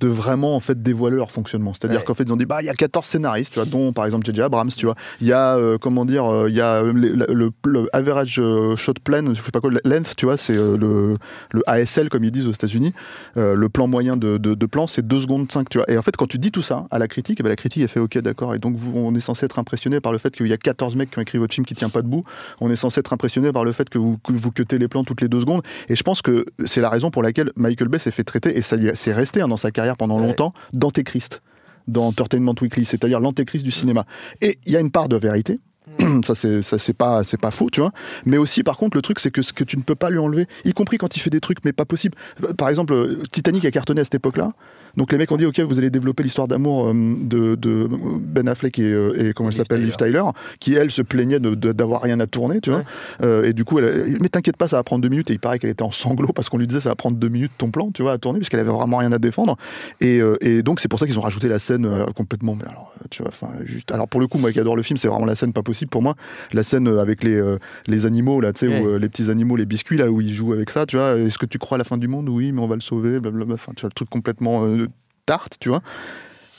[0.02, 1.74] de vraiment en fait dévoiler leur fonctionnement.
[1.74, 2.06] C'est-à-dire Ouais.
[2.06, 4.06] qu'en fait ils ont dit bah il y a 14 scénaristes, tu vois, dont par
[4.06, 4.95] exemple JJ Abrams, tu vois.
[5.22, 8.76] Il y a euh, comment dire, euh, il y a le, le- le average euh,
[8.76, 11.16] shot plan, je sais pas quoi, length, tu vois, c'est euh, le,
[11.52, 12.93] le ASL comme ils disent aux États-Unis.
[13.38, 15.89] Euh, le plan moyen de, de, de plan, c'est 2 secondes 5, tu vois.
[15.89, 17.82] Et en fait, quand tu dis tout ça à la critique, eh ben, la critique,
[17.84, 18.56] elle fait OK, d'accord.
[18.56, 20.95] Et donc, vous, on est censé être impressionné par le fait qu'il y a 14
[20.95, 22.24] mecs qui ont écrit votre film qui tient pas debout.
[22.60, 25.04] On est censé être impressionné par le fait que vous, que vous cuttez les plans
[25.04, 25.62] toutes les deux secondes.
[25.89, 28.62] Et je pense que c'est la raison pour laquelle Michael Bay s'est fait traiter, et
[28.62, 30.28] ça c'est resté hein, dans sa carrière pendant Ouais.
[30.28, 31.42] longtemps, d'antéchrist
[31.88, 34.06] dans Entertainment Weekly, c'est-à-dire l'antéchrist du cinéma.
[34.42, 35.60] Et il y a une part de vérité.
[36.26, 37.92] Ça c'est ça c'est pas c'est pas faux tu vois
[38.26, 40.20] mais aussi par contre le truc c'est que ce que tu ne peux pas lui
[40.20, 42.16] enlever y compris quand il fait des trucs mais pas possible
[42.56, 44.52] par exemple euh, Titanic a cartonné à cette époque-là
[44.98, 47.88] donc les mecs ont dit ok vous allez développer l'histoire d'amour euh, de, de
[48.20, 50.24] Ben Affleck et, euh, et comment elle s'appelle Liv Tyler.
[50.60, 52.80] Qui elle se plaignait d'avoir rien à tourner tu vois.
[52.80, 52.86] Ouais.
[53.24, 55.30] Euh, et du coup elle, mais t'inquiète pas ça va prendre deux minutes.
[55.30, 57.30] Et il paraît qu'elle était en sanglots parce qu'on lui disait ça va prendre deux
[57.30, 59.58] minutes ton plan tu vois à tourner parce qu'elle avait vraiment rien à défendre.
[60.02, 63.22] Et, et donc c'est pour ça qu'ils ont rajouté la scène complètement mais alors tu
[63.24, 65.36] vois enfin juste alors pour le coup moi qui adore le film c'est vraiment la
[65.36, 66.16] scène pas possible pour moi.
[66.54, 67.42] La scène avec les,
[67.88, 69.00] les animaux là tu sais Ouais.
[69.00, 71.18] les petits animaux les biscuits là où ils jouent avec ça tu vois.
[71.18, 72.30] Est-ce que tu crois à la fin du monde?
[72.30, 73.56] Oui mais on va le sauver blablabla.
[73.56, 74.88] Enfin tu vois le truc complètement euh,
[75.26, 75.82] tarte tu vois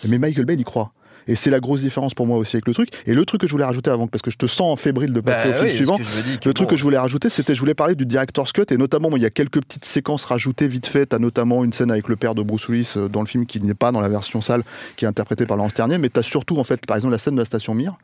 [0.09, 0.93] mais Michael Bay il y croit
[1.29, 3.47] et c'est la grosse différence pour moi aussi avec le truc et le truc que
[3.47, 5.71] je voulais rajouter avant parce que je te sens fébrile de passer Bah au film
[5.71, 5.99] oui, suivant
[6.45, 9.09] le truc que je voulais rajouter, c'était je voulais parler du director's cut et notamment
[9.17, 11.07] il y a quelques petites séquences rajoutées vite fait.
[11.07, 13.61] T'as notamment une scène avec le père de Bruce Willis euh, dans le film qui
[13.61, 14.65] n'est pas dans la version sale,
[14.97, 17.35] qui est interprétée par Laurence Ternier, mais t'as surtout en fait par exemple la scène
[17.35, 17.95] de la station Mir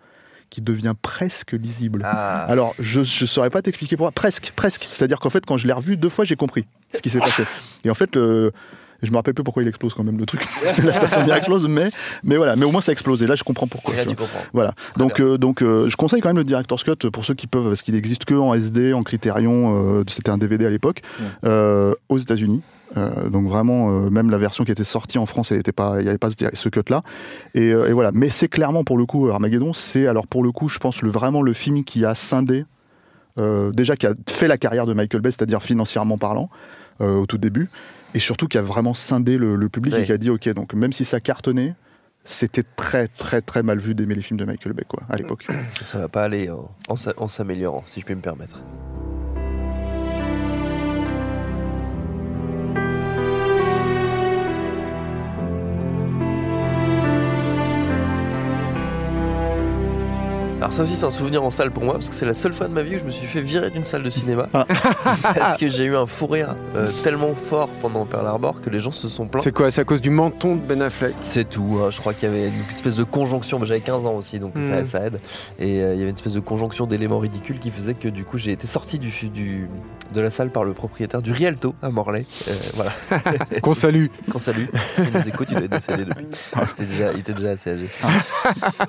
[0.50, 2.02] qui devient presque lisible.
[2.04, 4.86] Ah, Alors je je saurais pas t'expliquer pourquoi, presque presque.
[4.90, 7.44] C'est-à-dire qu'en fait quand je l'ai revu deux fois j'ai compris ce qui s'est passé.
[7.84, 8.52] Et en fait le
[9.02, 10.46] je me rappelle plus pourquoi il explose quand même le truc.
[10.84, 11.90] la station Mir explose, mais
[12.24, 13.22] mais voilà, mais au moins ça explose.
[13.22, 13.94] Et là je comprends pourquoi.
[13.94, 14.40] là, tu comprends.
[14.52, 14.74] Voilà.
[14.96, 17.68] Donc, euh, donc euh, je conseille quand même le Director's Cut pour ceux qui peuvent,
[17.68, 21.02] parce qu'il existe que en SD, en Criterion, euh, c'était un DVD à l'époque,
[21.44, 22.62] aux États-Unis.
[22.96, 26.18] Euh, donc vraiment, euh, même la version qui était sortie en France, il n'y avait
[26.18, 27.02] pas ce, cut-là.
[27.54, 28.10] Et, euh, et voilà.
[28.12, 31.10] Mais c'est clairement pour le coup Armageddon, c'est alors pour le coup, je pense le,
[31.10, 32.64] vraiment le film qui a scindé,
[33.72, 36.50] déjà qui a fait la carrière de Michael Bay, c'est-à-dire financièrement parlant,
[36.98, 37.70] au tout début,
[38.14, 40.74] et surtout qui a vraiment scindé le, le public et qui a dit ok, donc
[40.74, 41.74] même si ça cartonnait,
[42.24, 45.46] c'était très très très mal vu d'aimer les films de Michael Bay quoi à l'époque.
[45.84, 48.62] Ça va pas aller en, en s'a- en s'améliorant, si je peux me permettre.
[60.68, 62.52] Alors ça aussi c'est un souvenir en salle pour moi parce que c'est la seule
[62.52, 64.66] fois de ma vie où je me suis fait virer d'une salle de cinéma Ah.
[65.22, 68.78] parce que j'ai eu un fou rire euh, tellement fort pendant Pearl Harbor que les
[68.78, 69.40] gens se sont plaints.
[69.40, 71.14] C'est quoi C'est à cause du menton de Ben Affleck?
[71.22, 71.88] C'est tout, hein.
[71.90, 74.60] je crois qu'il y avait une espèce de conjonction, j'avais 15 ans aussi donc ça,
[74.60, 74.78] Mm.
[74.80, 75.20] aide, ça aide,
[75.58, 78.24] et euh, il y avait une espèce de conjonction d'éléments ridicules qui faisait que du
[78.24, 79.70] coup j'ai été sorti du, du,
[80.12, 82.92] de la salle par le propriétaire du Rialto à Morlaix, Euh, voilà,
[83.62, 84.06] Qu'on salue.
[84.30, 87.32] qu'on salue, s'il nous écoute il doit être décédé depuis, il était déjà, il était
[87.34, 87.88] déjà assez âgé.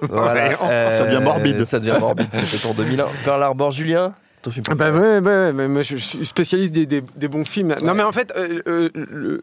[0.02, 1.66] Ça devient morbide.
[1.66, 3.06] Ça devient morbide, c'était en 2001.
[3.26, 4.14] Pearl Harbor, Julien?
[4.42, 7.76] Ton film Ah Bah ouais, mais je suis spécialiste des, des- des bons films.
[7.84, 9.42] Non mais en fait, euh, euh, le-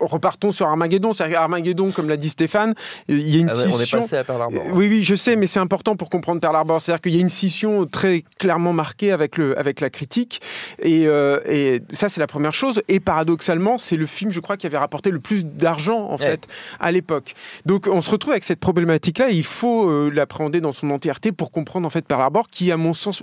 [0.00, 1.12] repartons sur Armageddon.
[1.12, 2.74] C'est Armageddon, comme l'a dit Stéphane, euh,
[3.08, 4.00] il y a une Ah ouais, on est scission.
[4.00, 4.62] passé à Pearl Harbor.
[4.66, 6.80] Euh, Oui, oui, je sais, mais c'est important pour comprendre Pearl Harbor.
[6.80, 10.40] C'est-à-dire qu'il y a une scission très clairement marquée avec, le, avec la critique.
[10.80, 12.82] Et, euh, et ça, c'est la première chose.
[12.88, 16.46] Et paradoxalement, c'est le film, je crois, qui avait rapporté le plus d'argent, en fait,
[16.80, 17.34] à l'époque.
[17.66, 19.30] Donc, on se retrouve avec cette problématique-là.
[19.30, 22.92] Il faut l'appréhender dans son entièreté pour comprendre, en fait, Pearl Harbor, qui, à mon
[22.94, 23.22] sens...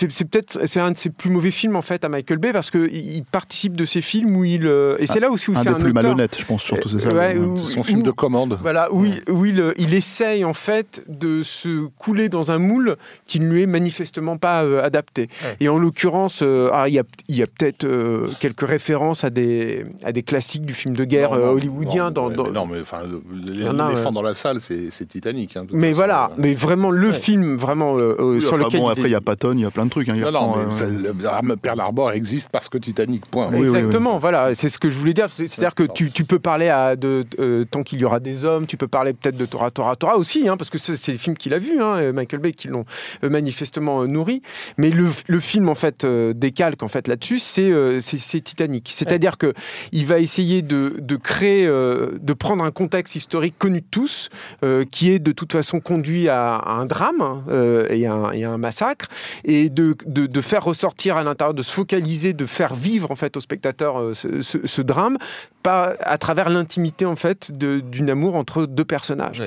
[0.00, 2.52] c'est c'est peut-être c'est un de ses plus mauvais films en fait à Michael Bay
[2.52, 5.54] parce que il participe de ces films où il euh, et c'est là aussi où
[5.54, 7.14] Un c'est des un plus auteur- malhonnêtes, je pense, surtout, c'est ça.
[7.14, 8.58] Ouais, le- où- Son film où- de commande.
[8.62, 12.96] voilà, où, il, où il, il essaye en fait de se couler dans un moule
[13.26, 15.28] qui ne lui est manifestement pas euh, adapté.
[15.44, 15.56] Ouais.
[15.60, 19.24] Et en l'occurrence, euh, ah, il y a, il y a peut-être euh, quelques références
[19.24, 22.04] à des, à des classiques du film de guerre Non, euh, non, hollywoodien.
[22.06, 23.02] non, dans, dans- mais non, mais enfin,
[23.48, 25.56] l'éléphant dans la salle, c'est c'est Titanic.
[25.56, 26.34] hein, mais façon, voilà, euh.
[26.38, 27.14] mais vraiment le Ouais.
[27.14, 29.64] film vraiment Oui, sur enfin, lequel bon, il après, il y a Patton, il y
[29.64, 30.08] a plein de trucs.
[30.08, 33.48] hein, Non, non, mais euh, ça, le- Arme- Pearl Harbor existe parce que Titanic, point.
[33.48, 33.66] Oui, oui, oui.
[33.68, 35.28] Exactement, voilà, c'est ce que je voulais dire.
[35.30, 38.44] C'est- C'est-à-dire que tu, tu peux parler à de euh, tant qu'il y aura des
[38.44, 41.18] hommes, tu peux parler peut-être de Tora Tora Tora aussi, hein, parce que c'est les
[41.18, 42.84] films qu'il a vus, hein, euh, Michael Bay qui l'ont
[43.24, 44.42] euh, manifestement euh, nourri.
[44.78, 48.90] Mais le, le film en fait euh, décalque en fait là-dessus, c'est euh, Titanic.
[48.94, 49.52] C'est-à-dire que
[49.92, 54.28] il va essayer de, de créer, euh, de prendre un contexte historique connu de tous,
[54.64, 57.42] euh, qui est de toute façon conduit à, à un drame hein,
[57.90, 59.06] et, à un, et à un massacre,
[59.44, 63.16] et de, de, de faire ressortir à l'intérieur, de se focaliser, de faire vivre en
[63.16, 65.16] fait au spectateur euh, ce, ce- ce drame,
[65.62, 69.38] pas à travers l'intimité en fait d'une amour entre deux personnages.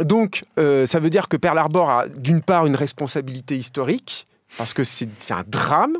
[0.00, 4.26] Donc, euh, ça veut dire que Pearl Harbor a d'une part une responsabilité historique.
[4.58, 5.96] Parce que c'est un drame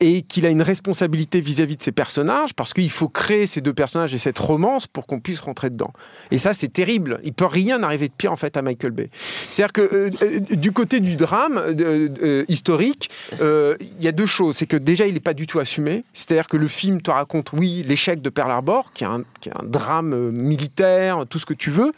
[0.00, 3.72] et qu'il a une responsabilité vis-à-vis de ses personnages parce qu'il faut créer ces deux
[3.72, 5.92] personnages et cette romance pour qu'on puisse rentrer dedans.
[6.30, 7.20] Et ça, c'est terrible.
[7.24, 9.08] Il peut rien arriver de pire en fait à Michael Bay.
[9.48, 13.10] C'est-à-dire que euh, euh, du côté du drame euh, historique,
[13.40, 14.56] il y a deux choses.
[14.56, 16.04] C'est que déjà, il n'est pas du tout assumé.
[16.12, 19.48] C'est-à-dire que le film te raconte, oui, l'échec de Pearl Harbor, qui est un, qui
[19.48, 21.92] est un drame militaire, tout ce que tu veux,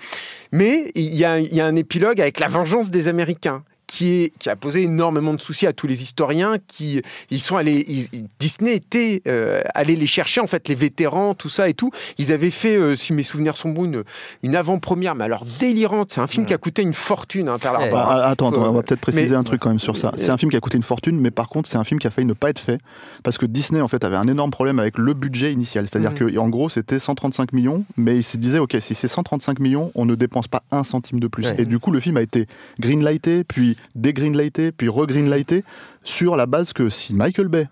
[0.52, 1.24] mais il y y
[1.60, 3.64] a un épilogue avec la vengeance des Américains.
[3.90, 7.56] Qui, est, qui a posé énormément de soucis à tous les historiens qui ils sont
[7.56, 11.70] allés ils- ils- Disney était euh, allé les chercher en fait les vétérans tout ça
[11.70, 14.04] et tout ils avaient fait euh, si mes souvenirs sont bons une,
[14.42, 17.78] une avant-première mais alors délirante c'est un film qui a coûté une fortune hein, Pearl
[17.78, 17.84] Ouais.
[17.84, 20.12] Harbor, Bah, attends, attends, on va peut-être préciser mais- un truc quand même sur ça.
[20.16, 22.06] C'est un film qui a coûté une fortune, mais par contre, c'est un film qui
[22.06, 22.78] a failli ne pas être fait
[23.22, 25.88] parce que Disney en fait avait un énorme problème avec le budget initial.
[25.88, 26.16] C'est-à-dire Mhm.
[26.18, 29.92] que en gros, c'était 135 millions, mais il se disait ok, si c'est 135 millions,
[29.94, 31.44] on ne dépense pas un centime de plus.
[31.46, 31.54] Ouais.
[31.58, 32.46] Et du coup, le film a été
[32.80, 35.64] greenlighté, puis dégreenlighté, puis regreenlighté
[36.02, 37.68] sur la base que si Michael Bay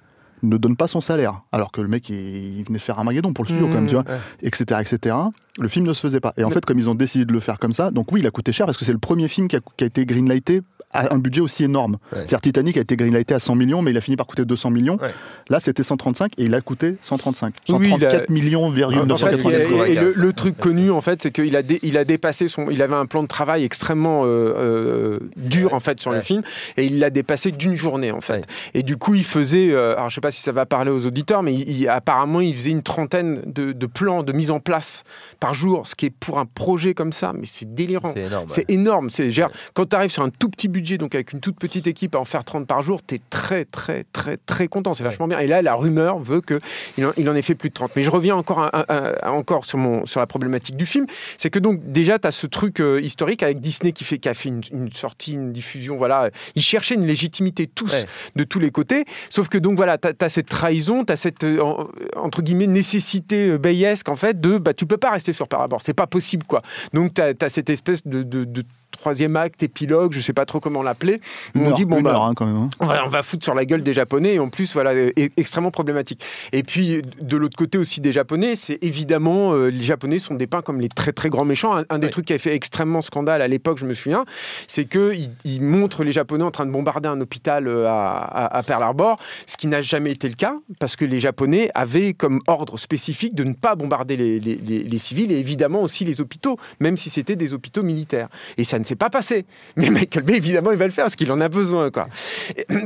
[0.48, 3.44] ne donne pas son salaire, alors que le mec il, il venait faire Armageddon pour
[3.44, 3.72] le studio Mhm.
[3.72, 4.20] quand même, tu vois, Ouais.
[4.42, 5.16] etc., etc.
[5.58, 6.34] Le film ne se faisait pas.
[6.36, 8.26] Et en fait, comme ils ont décidé de le faire comme ça, donc oui, il
[8.26, 10.60] a coûté cher parce que c'est le premier film qui a, qui a été greenlighté
[10.92, 11.94] à un budget aussi énorme.
[12.12, 12.18] Ouais.
[12.20, 14.70] C'est-à-dire Titanic a été greenlighté à 100 millions, mais il a fini par coûter 200
[14.70, 14.98] millions.
[15.02, 15.10] Ouais.
[15.48, 17.54] Là, c'était 135 et il a coûté 135.
[17.70, 19.88] Oui, il a- 134 millions, virgule En fait, 995.
[19.90, 22.70] et, le, le truc connu, en fait, c'est qu'il a, dé- il a dépassé son.
[22.70, 26.22] Il avait un plan de travail extrêmement euh, euh, dur, en fait, sur le Ouais.
[26.22, 26.42] film,
[26.76, 28.34] et il l'a dépassé d'une journée, en fait.
[28.34, 28.40] Ouais.
[28.74, 29.72] Et du coup, il faisait.
[29.72, 32.40] euh, alors, je sais pas si ça va parler aux auditeurs, mais il- il- apparemment,
[32.40, 35.04] il faisait une trentaine de, de plans de mise en place
[35.40, 38.12] par jour, ce qui est pour un projet comme ça, mais c'est délirant.
[38.48, 39.10] C'est énorme.
[39.10, 41.86] C'est dire, Quand tu arrives sur un tout petit budget, donc avec une toute petite
[41.86, 44.94] équipe à en faire 30 par jour, tu es très, très, très, très content.
[44.94, 45.38] C'est vachement bien.
[45.38, 47.92] Et là, la rumeur veut qu'il en, il en ait fait plus de 30.
[47.96, 51.06] Mais je reviens encore, à- à- à- encore sur, mon, sur la problématique du film.
[51.38, 54.28] C'est que donc, déjà, tu as ce truc euh, historique avec Disney qui, fait, qui
[54.28, 55.96] a fait une, une sortie, une diffusion.
[55.96, 56.30] Voilà.
[56.54, 58.04] Ils cherchaient une légitimité tous, Ouais.
[58.36, 59.04] de tous les côtés.
[59.30, 62.66] Sauf que donc, voilà, tu as, cette trahison, tu as cette, euh, en- entre guillemets,
[62.66, 65.80] nécessité euh, bayesque, en fait, de bah, tu peux pas rester sur Pearl Harbor.
[65.82, 66.62] C'est pas possible, quoi.
[66.92, 68.62] Donc, tu as, cette espèce de- de
[68.96, 71.20] troisième acte, épilogue, je sais pas trop comment l'appeler.
[71.54, 72.56] on dit, bon, bah, heure, hein, quand même.
[72.56, 72.68] hein.
[72.80, 75.10] on va, on va foutre sur la gueule des Japonais et en plus, voilà, euh,
[75.18, 76.22] e- extrêmement problématique.
[76.52, 80.62] Et puis, de l'autre côté aussi des Japonais, c'est évidemment, euh, les Japonais sont dépeints
[80.62, 81.76] comme les très très grands méchants.
[81.76, 82.10] Un, un des Oui.
[82.12, 84.24] trucs qui a fait extrêmement scandale à l'époque, je me souviens,
[84.68, 88.56] c'est qu'ils ils montrent les Japonais en train de bombarder un hôpital euh, à, à-
[88.58, 92.12] à Pearl Harbor, ce qui n'a jamais été le cas, parce que les Japonais avaient
[92.14, 96.04] comme ordre spécifique de ne pas bombarder les, les- les- les civils et évidemment aussi
[96.04, 98.28] les hôpitaux, même si c'était des hôpitaux militaires.
[98.56, 99.44] Et ça, ne- s'est pas passé.
[99.76, 101.90] Mais Michael Bay, évidemment, il va le faire parce qu'il en a besoin.
[101.90, 102.08] Quoi.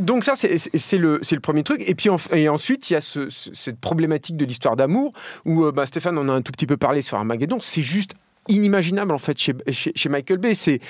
[0.00, 1.82] Donc ça, c'est le, le premier truc.
[1.86, 5.12] Et puis et ensuite, il y a ce- cette problématique de l'histoire d'amour
[5.44, 7.58] où euh, bah, Stéphane en a un tout petit peu parlé sur Armageddon.
[7.60, 8.14] C'est juste
[8.50, 10.54] inimaginable en fait chez, Michael Bay.
[10.54, 10.80] C'est,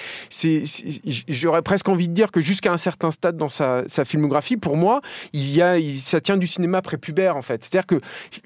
[1.28, 5.00] j'aurais presque envie de dire que jusqu'à un certain stade dans sa, filmographie, pour moi,
[5.32, 7.62] il y a, ça tient du cinéma prépubère en fait.
[7.62, 8.00] C'est-à-dire que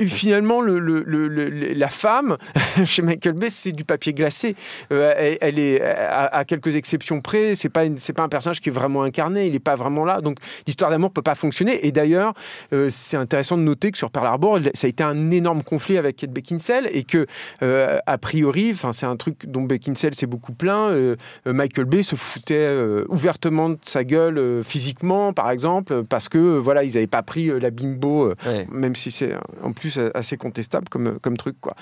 [0.07, 2.37] finalement, le, le- le- le- la femme
[2.85, 4.57] chez Michael Bay, c'est du papier glacé.
[4.93, 7.55] Euh, elle, est à, quelques exceptions près.
[7.55, 9.47] C'est pas, c'est pas un personnage qui est vraiment incarné.
[9.47, 10.21] Il n'est pas vraiment là.
[10.21, 11.87] Donc l'histoire d'amour peut pas fonctionner.
[11.87, 12.35] Et d'ailleurs,
[12.73, 15.99] euh, c'est intéressant de noter que sur Pearl Harbor, ça a été un énorme conflit
[15.99, 17.27] avec Kate Beckinsale et que
[17.62, 20.91] euh, a priori, enfin c'est un truc dont Beckinsale s'est beaucoup plaint.
[20.91, 26.05] euh, euh, Michael Bay se foutait euh, ouvertement de sa gueule euh, physiquement, par exemple,
[26.05, 28.67] parce que voilà, ils n'avaient pas pris la bimbo, Ouais.
[28.73, 31.75] même si c'est en plus assez contestable comme, comme truc, quoi.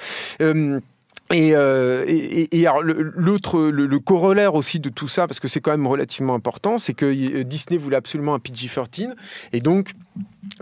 [1.33, 5.41] Et, euh, et, et- et alors, l'autre, le, le corollaire aussi de tout ça, parce
[5.41, 9.15] que c'est quand même relativement important, c'est que Disney voulait absolument un PG-13,
[9.55, 9.93] et donc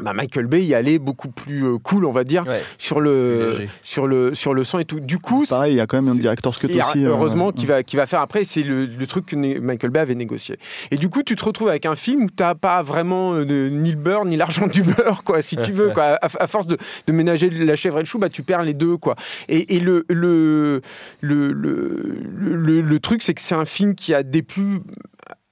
[0.00, 2.62] bah, Michael Bay y allait beaucoup plus euh, cool, on va dire, Ouais.
[2.78, 5.00] sur le, sur le sur le sang et tout.
[5.00, 7.04] Du coup, Pareil, il y a quand même un et aussi.
[7.04, 10.00] euh, heureusement, qui va, qui va faire après, c'est le, le truc que Michael Bay
[10.00, 10.56] avait négocié.
[10.90, 13.44] Et du coup, tu te retrouves avec un film où tu n'as pas vraiment euh,
[13.70, 15.90] ni le beurre, ni l'argent du beurre, quoi, si tu veux.
[15.90, 16.18] Quoi.
[16.22, 16.76] À, à force de,
[17.06, 18.96] de ménager la chèvre et le chou, bah, tu perds les deux.
[18.96, 19.16] Quoi.
[19.48, 20.80] Et, et le, le,
[21.20, 24.80] le, le, le- le truc, c'est que c'est un film qui a déplu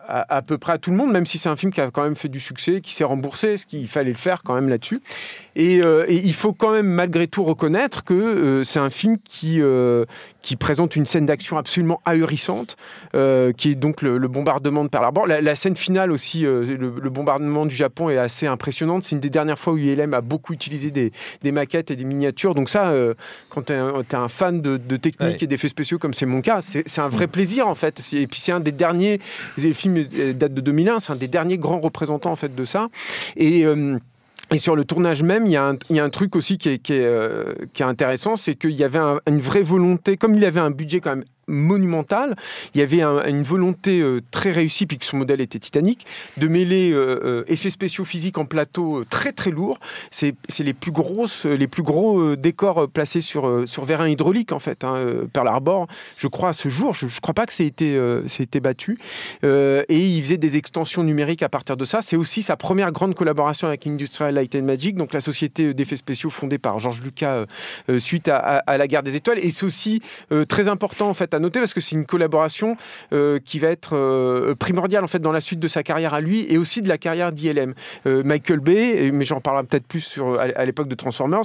[0.09, 2.03] à, peu près à tout le monde, même si c'est un film qui a quand
[2.03, 5.01] même fait du succès, qui s'est remboursé, ce qu'il fallait le faire quand même là-dessus.
[5.57, 9.19] Et, euh, et il faut quand même malgré tout reconnaître que euh, c'est un film
[9.19, 10.05] qui, euh,
[10.43, 12.77] qui présente une scène d'action absolument ahurissante,
[13.13, 15.27] qui est donc le, le bombardement de Pearl Harbor.
[15.27, 19.05] La, la scène finale aussi, le, le bombardement du Japon est assez impressionnante.
[19.05, 22.05] C'est une des dernières fois où ILM a beaucoup utilisé des, des maquettes et des
[22.05, 22.55] miniatures.
[22.55, 22.95] Donc ça,
[23.49, 25.37] quand tu es, un fan de, de technique Ouais.
[25.41, 28.01] et d'effets spéciaux comme c'est mon cas, c'est un vrai plaisir en fait.
[28.13, 29.19] Et puis c'est un des derniers,
[29.57, 32.89] le film date de 2001, c'est un des derniers grands représentants en fait de ça.
[33.37, 33.65] Et
[34.51, 36.57] et sur le tournage même, il y a un, y truc aussi
[37.05, 40.61] euh, qui est intéressant, c'est qu'il y avait un- une vraie volonté, comme il avait
[40.61, 42.37] un budget quand même monumental,
[42.75, 46.07] il y avait un- une volonté euh, très réussie, puis que son modèle était titanique,
[46.37, 49.79] de mêler euh, euh, effets spéciaux physiques en plateau très très lourds.
[50.11, 54.85] C'est les plus grosses, les plus gros décors placés sur, sur vérin hydraulique en fait.
[54.85, 55.87] Hein, Pearl Harbor,
[56.17, 58.99] je crois à ce jour, je, je crois pas que c'est été, c'est été battu.
[59.43, 62.03] Et il faisait des extensions numériques à partir de ça.
[62.03, 65.97] C'est aussi sa première grande collaboration avec Industrial Light and Magic, donc la société d'effets
[65.97, 67.45] spéciaux fondée par Georges Lucas
[67.99, 69.39] suite à, à- à la guerre des étoiles.
[69.41, 70.03] Et c'est aussi
[70.49, 72.76] très important en fait à noter parce que c'est une collaboration
[73.12, 76.20] euh, qui va être euh, primordiale en fait dans la suite de sa carrière à
[76.20, 77.74] lui et aussi de la carrière d'ILM.
[78.07, 81.43] Euh, Michael Bay, mais j'en parlerai peut-être plus sur, à, à l'époque de Transformers.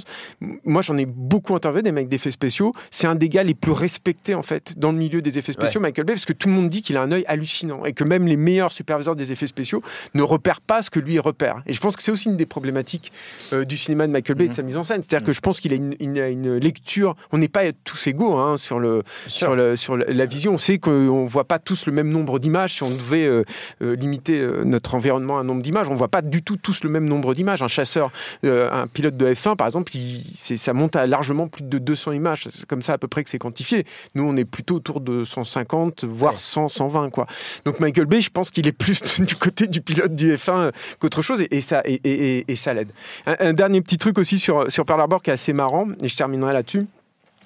[0.64, 2.72] Moi, j'en ai beaucoup interviewé des mecs d'effets spéciaux.
[2.90, 5.80] C'est un des gars les plus respectés en fait dans le milieu des effets spéciaux,
[5.80, 8.04] Michael Bay, parce que tout le monde dit qu'il a un œil hallucinant et que
[8.04, 9.82] même les meilleurs superviseurs des effets spéciaux
[10.14, 11.62] ne repèrent pas ce que lui repère.
[11.66, 13.12] Et je pense que c'est aussi une des problématiques
[13.52, 15.02] du cinéma de Michael Bay et de sa mise en scène.
[15.06, 17.14] C'est-à-dire que je pense qu'il a une, une- une lecture.
[17.32, 20.54] On n'est pas tous égaux hein, sur, le, sur, le, sur la vision.
[20.54, 22.74] On sait qu'on ne voit pas tous le même nombre d'images.
[22.74, 23.44] Si on devait euh,
[23.82, 26.56] euh, limiter euh, notre environnement à un nombre d'images, on ne voit pas du tout
[26.56, 27.62] tous le même nombre d'images.
[27.62, 28.10] Un chasseur,
[28.44, 32.12] euh, un pilote de F1, par exemple, il- ça monte à largement plus de 200
[32.12, 32.48] images.
[32.54, 33.84] C'est comme ça à peu près que c'est quantifié.
[34.14, 37.10] Nous, on est plutôt autour de 150, voire 100, 120.
[37.10, 37.26] Quoi.
[37.64, 40.70] Donc Michael Bay, je pense qu'il est plus du côté du pilote du F1 euh,
[40.98, 42.90] qu'autre chose, et, et ça, et, et- et- et ça l'aide.
[43.26, 46.08] Un, un dernier petit truc aussi sur, sur Pearl Harbor qui est assez marrant, et
[46.08, 46.86] je terminerai là-dessus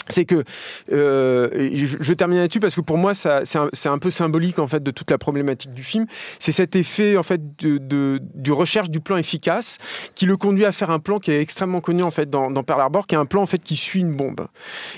[0.09, 0.45] c'est que
[0.93, 4.59] euh, je, je termine là-dessus parce que pour moi ça c'est un, un peu symbolique
[4.59, 6.07] en fait de toute la problématique du film.
[6.39, 9.79] C'est cet effet en fait de, de- du recherche du plan efficace
[10.15, 12.63] qui le conduit à faire un plan qui est extrêmement connu en fait dans, dans
[12.63, 14.47] Pearl Harbor qui est un plan en fait qui suit une bombe.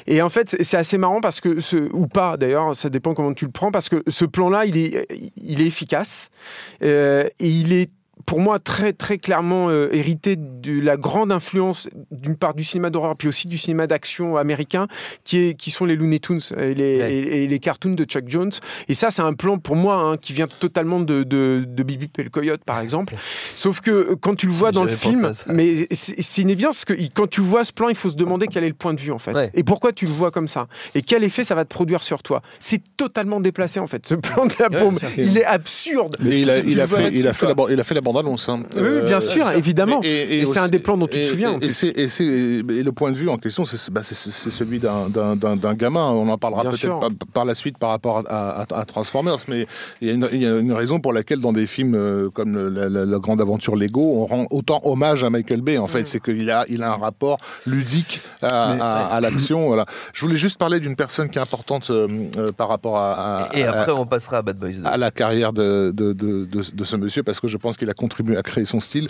[0.07, 3.35] Et en fait c'est assez marrant parce que ce, ou pas d'ailleurs ça dépend comment
[3.35, 5.07] tu le prends parce que ce plan là il est
[5.37, 6.31] il est efficace
[6.83, 7.91] euh, et il est
[8.27, 12.91] pour moi, très très clairement euh, hérité de la grande influence d'une part du cinéma
[12.91, 14.87] d'horreur, puis aussi du cinéma d'action américain,
[15.25, 17.13] qui, est, qui sont les Looney Tunes et les, Ouais.
[17.15, 18.51] et, et les cartoons de Chuck Jones.
[18.89, 22.11] Et ça, c'est un plan pour moi hein, qui vient totalement de, de, de Bibi
[22.19, 23.15] et le Coyote, par exemple.
[23.57, 26.99] Sauf que euh, quand tu le vois dans le film, mais c'est une évidence parce
[26.99, 29.01] que quand tu vois ce plan, il faut se demander quel est le point de
[29.01, 29.51] vue en fait, Ouais.
[29.55, 32.23] et pourquoi tu le vois comme ça, et quel effet ça va te produire sur
[32.23, 32.43] toi?
[32.59, 34.07] C'est totalement déplacé en fait.
[34.07, 35.09] Ce plan de la Ouais, sûr.
[35.19, 36.17] il est absurde.
[36.21, 37.67] Mais il a, il fait, il a fait la, quoi.
[37.67, 38.49] ban- il a fait la bande-annonce.
[38.49, 38.61] hein.
[38.77, 40.01] Oui, oui, bien sûr, évidemment.
[40.03, 40.09] mais-
[40.41, 41.69] Et c'est un des plans dont tu te souviens, en Et,
[42.83, 45.09] le point de vue en question, c'est bah, celui d'un-
[45.75, 46.11] gamin.
[46.11, 49.67] On en parlera peut-être par, par la suite par rapport à, à- à Transformers, mais
[50.01, 52.31] il y, a une, il y a une raison pour laquelle dans des films euh,
[52.31, 55.79] comme le- la, la- la grande aventure Lego, on rend autant hommage à Michael Bay.
[55.79, 55.89] En Mm.
[55.89, 59.67] fait, c'est qu'il a, il a un rapport ludique à, Mais- à- à l'action.
[59.69, 59.87] Voilà.
[60.13, 63.57] Je voulais juste parler d'une personne qui est importante euh, euh, par rapport à, à-
[63.57, 64.87] Et à- après, on passera à Bad Boys 2.
[64.87, 67.89] à la carrière de, de, de, de- de ce monsieur parce que je pense qu'il
[67.91, 69.07] a contribué à créer son style.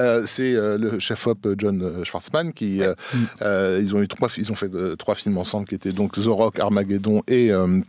[0.00, 2.94] Euh, c'est euh, le chef-op John Schwartzman qui euh,
[3.42, 6.10] euh, ils ont eu trois ils ont fait euh, trois films ensemble qui étaient donc
[6.24, 7.80] The Rock, Armageddon et euh,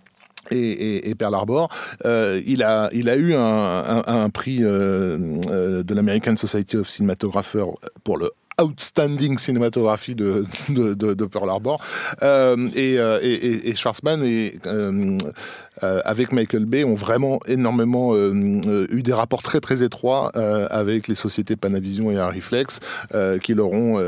[0.52, 1.70] et, et- et Pearl Harbor,
[2.06, 3.40] Euh, il, a, il a eu un,
[3.96, 7.70] un- un prix euh, euh, de l'American Society of Cinematographers
[8.04, 8.30] pour le
[8.62, 11.84] outstanding cinématographie de, de, de- de Pearl Harbor.
[12.22, 15.18] Euh, et, euh, et, et- et Schwarzman et, euh,
[15.82, 20.30] euh, avec Michael Bay ont vraiment énormément eu des rapports très très étroits
[20.70, 22.80] avec les sociétés Panavision et Arriflex
[23.42, 24.00] qui leur ont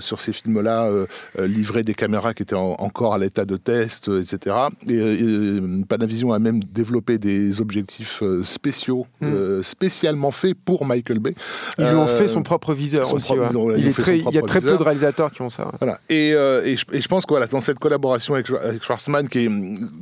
[0.00, 0.90] sur ces films-là
[1.38, 4.56] livré des caméras qui étaient en- encore à l'état de test, etc.
[4.88, 9.26] Et, Panavision a même développé des objectifs spéciaux, Mm.
[9.26, 11.34] euh, spécialement faits pour Michael Bay.
[11.78, 13.32] Ils lui ont fait son propre viseur son aussi.
[13.34, 13.74] propre- ouais.
[13.78, 15.70] Il fait très- son il y a très peu de réalisateurs qui ont ça.
[15.80, 15.98] Voilà.
[16.08, 19.28] Et, euh, et, je, et je pense que voilà, dans cette collaboration avec, avec Schwarzman,
[19.28, 19.50] qui, est-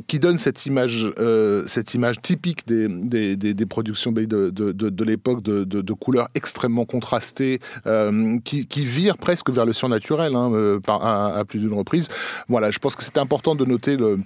[0.07, 4.51] qui donne cette image, euh, cette image typique des, des, des- des productions de, de,
[4.51, 10.35] de, de l'époque, de, couleurs extrêmement contrastées, euh, qui, qui virent presque vers le surnaturel
[10.35, 12.09] hein, par, à, à plus d'une reprise.
[12.49, 14.19] Voilà, je pense que c'est important de noter le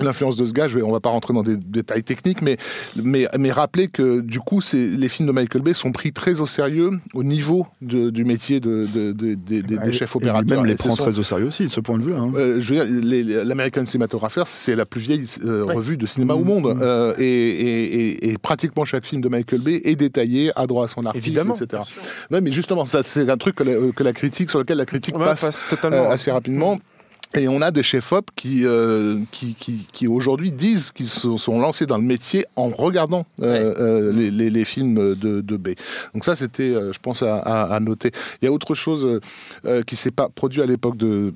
[0.00, 2.56] l'influence de ce gars, je vais, on va pas rentrer dans des détails techniques, mais,
[3.02, 6.40] mais, mais rappeler que du coup, c'est- les films de Michael Bay sont pris très
[6.40, 10.58] au sérieux au niveau de- du métier de, de, de- des- chefs Et opérateurs.
[10.58, 12.18] Même les prend très au sérieux aussi, de ce point de vue-là.
[12.18, 12.32] hein.
[12.36, 15.74] euh, je veux dire, les- les- l'American Cinematographer, c'est la plus vieille euh, Ouais.
[15.74, 16.66] revue de cinéma au monde.
[16.80, 17.94] Euh, et, et-
[18.26, 21.26] et- et pratiquement chaque film de Michael Bay est détaillé, a droit à son article,
[21.26, 21.54] Évidemment.
[21.54, 21.82] etc.
[22.30, 24.86] Ouais, mais justement, ça, c'est un truc que la, que la critique, sur lequel la
[24.86, 26.08] critique Ouais, passe, passe totalement.
[26.08, 26.78] euh, assez rapidement.
[27.36, 31.60] Et on a des chefs-op qui, euh, qui, qui, qui aujourd'hui disent qu'ils se sont
[31.60, 35.76] lancés dans le métier en regardant euh, euh, les, les- les films de, de Bay.
[36.12, 38.10] Donc ça, c'était, euh, je pense, à, à- à noter.
[38.42, 39.20] Il y a autre chose
[39.64, 41.32] euh, qui s'est pas produit à l'époque de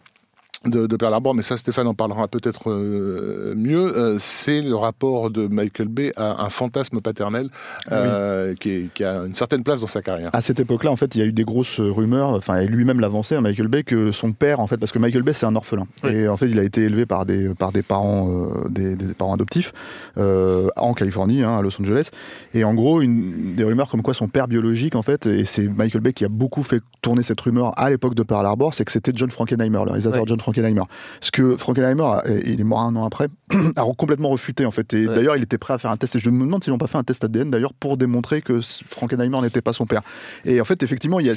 [0.67, 4.75] de, de Pearl Harbor, mais ça Stéphane en parlera peut-être euh, mieux, euh, c'est le
[4.77, 7.49] rapport de Michael Bay à un fantasme paternel
[7.93, 10.31] euh, qui, est- qui a une certaine place dans sa carrière.
[10.33, 13.01] À cette époque-là, en fait, il y a eu des grosses rumeurs, enfin, et lui-même
[13.01, 15.57] l'avançait, hein, Michael Bay, que son père, en fait, parce que Michael Bay, c'est un
[15.57, 15.87] orphelin.
[16.03, 16.13] Oui.
[16.13, 18.29] Et en fait, il a été élevé par des, par des parents,
[18.69, 19.73] des, des parents adoptifs,
[20.17, 22.11] en Californie, hein, à Los Angeles.
[22.55, 25.69] Et en gros, une, des rumeurs comme quoi son père biologique, en fait, et c'est
[25.69, 28.85] Michael Bay qui a beaucoup fait tourner cette rumeur à l'époque de Pearl Harbor, c'est
[28.85, 30.29] que c'était John Frankenheimer, le réalisateur Ouais.
[30.29, 30.54] John Frankenheimer.
[31.21, 33.29] Ce que Frankenheimer, il est mort un an après,
[33.77, 34.93] a complètement refuté, en fait.
[34.95, 35.15] Et Ouais.
[35.15, 36.17] d'ailleurs, il était prêt à faire un test.
[36.17, 38.61] Et je me demande s'ils n'ont pas fait un test ADN, d'ailleurs, pour démontrer que
[38.63, 40.03] Frankenheimer n'était pas son père.
[40.45, 41.31] Et en fait, effectivement, il y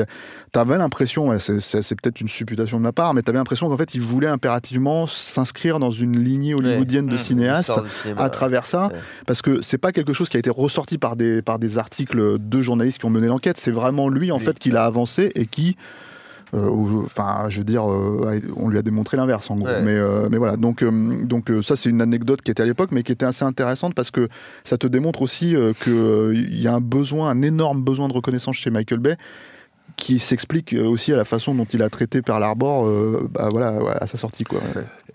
[0.00, 0.04] a,
[0.52, 4.00] t'avais l'impression, c'est, peut-être une supputation de ma part, mais t'avais l'impression qu'en fait, il
[4.00, 7.18] voulait impérativement s'inscrire dans une lignée hollywoodienne de Mmh.
[7.18, 8.98] cinéastes cinéma, à travers ça, Ouais.
[9.26, 12.38] parce que c'est pas quelque chose qui a été ressorti par des, par des articles
[12.38, 15.30] de journalistes qui ont mené l'enquête, c'est vraiment lui, en Lui, fait, qui l'a avancé
[15.34, 15.76] et qui.
[16.54, 19.66] Euh, Enfin, je veux dire, euh, on lui a démontré l'inverse en gros.
[19.66, 19.82] Ouais.
[19.82, 23.02] Mais, euh, mais voilà, donc, donc ça c'est une anecdote qui était à l'époque, mais
[23.02, 24.28] qui était assez intéressante parce que
[24.64, 28.70] ça te démontre aussi qu'il y a un besoin, un énorme besoin de reconnaissance chez
[28.70, 29.16] Michael Bay
[29.96, 33.72] qui s'explique aussi à la façon dont il a traité Pearl Harbor euh, bah, voilà,
[33.82, 34.44] ouais, à sa sortie.
[34.44, 34.60] Quoi.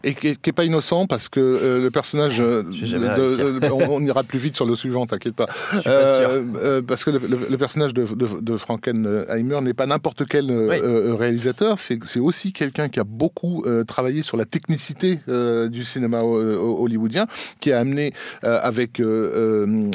[0.04, 2.40] Et qui n'est pas innocent parce que euh, le personnage.
[2.40, 5.48] euh, vais jamais de- on, on ira plus vite sur le suivant, t'inquiète pas.
[5.72, 9.74] Suis pas Euh, euh, parce que le, le- le personnage de, de, de Frankenheimer n'est
[9.74, 10.78] pas n'importe quel euh, Oui.
[10.82, 15.84] euh, réalisateur, c'est aussi quelqu'un qui a beaucoup euh, travaillé sur la technicité euh, du
[15.84, 17.28] cinéma euh, hollywoodien,
[17.60, 19.06] qui a amené euh, avec euh,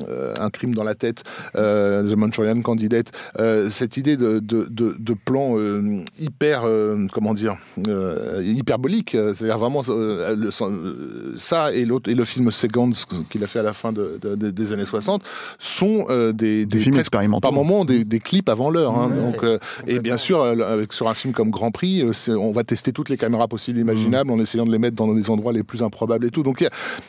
[0.09, 1.23] euh, un crime dans la tête,
[1.57, 4.67] euh, The Manchurian Candidate, euh, cette idée de, de,
[5.15, 7.57] plan euh, hyper, euh, comment dire,
[7.89, 12.91] euh, hyperbolique, euh, c'est-à-dire vraiment euh, le- euh, ça et l'autre et le film Seconds
[13.31, 15.23] qu'il a fait à la fin de- de- de- des années 60
[15.59, 17.41] sont euh, des, Des films expérimentaux.
[17.41, 18.97] par moments des, des clips avant l'heure.
[18.99, 19.11] hein.
[19.11, 22.65] Ouais, donc, euh, et bien sûr, avec, sur un film comme Grand Prix, on va
[22.65, 25.53] tester toutes les caméras possibles et imaginables en essayant de les mettre dans les endroits
[25.53, 26.43] les plus improbables et tout.
[26.43, 26.61] Donc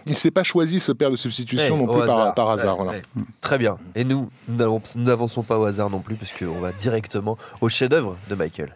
[0.06, 2.34] il ne s'est pas choisi ce père de substitution non plus par, hasard.
[2.36, 2.78] par hasard.
[2.80, 3.00] Ouais, voilà.
[3.00, 3.24] ouais.
[3.42, 3.78] Très bien.
[3.96, 4.58] Et nous, nous
[4.96, 8.76] n'avançons pas au hasard non plus, parce qu'on va directement au chef-d'œuvre de Michael.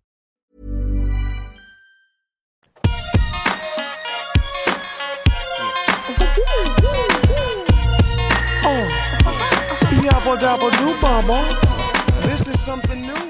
[10.31, 11.70] Double dabba doo, mama.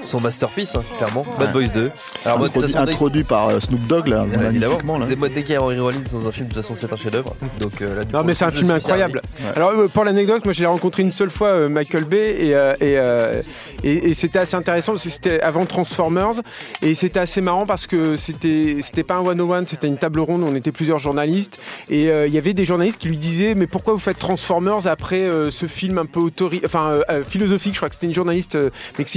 [0.03, 1.23] Son masterpiece, hein, clairement.
[1.39, 1.91] Bad Boys 2.
[2.25, 4.97] Alors, moi, Introduit, façon, introduit par euh, Snoop Dogg, là, Euh, évidemment.
[4.97, 5.05] Là.
[5.05, 6.95] Dès- Dès qu'il y a Henry Rollins dans un film, de toute façon, c'est un
[6.97, 7.35] chef-d'œuvre.
[7.59, 9.21] Donc, euh, là, Non coup, mais c'est un film incroyable.
[9.55, 12.55] Alors euh, pour l'anecdote, moi je l'ai rencontré une seule fois, euh, Michael Bay, et,
[12.55, 13.41] euh, et, euh,
[13.83, 14.95] et- et c'était assez intéressant.
[14.97, 16.41] C'était avant Transformers,
[16.81, 20.41] et c'était assez marrant parce que c'était c'était pas un 101, c'était une table ronde.
[20.43, 21.59] où On était plusieurs journalistes,
[21.89, 24.87] et euh, il y avait des journalistes qui lui disaient mais pourquoi vous faites Transformers
[24.87, 27.73] après euh, ce film un peu autori enfin philosophique.
[27.75, 28.69] Je crois que c'était une journaliste euh,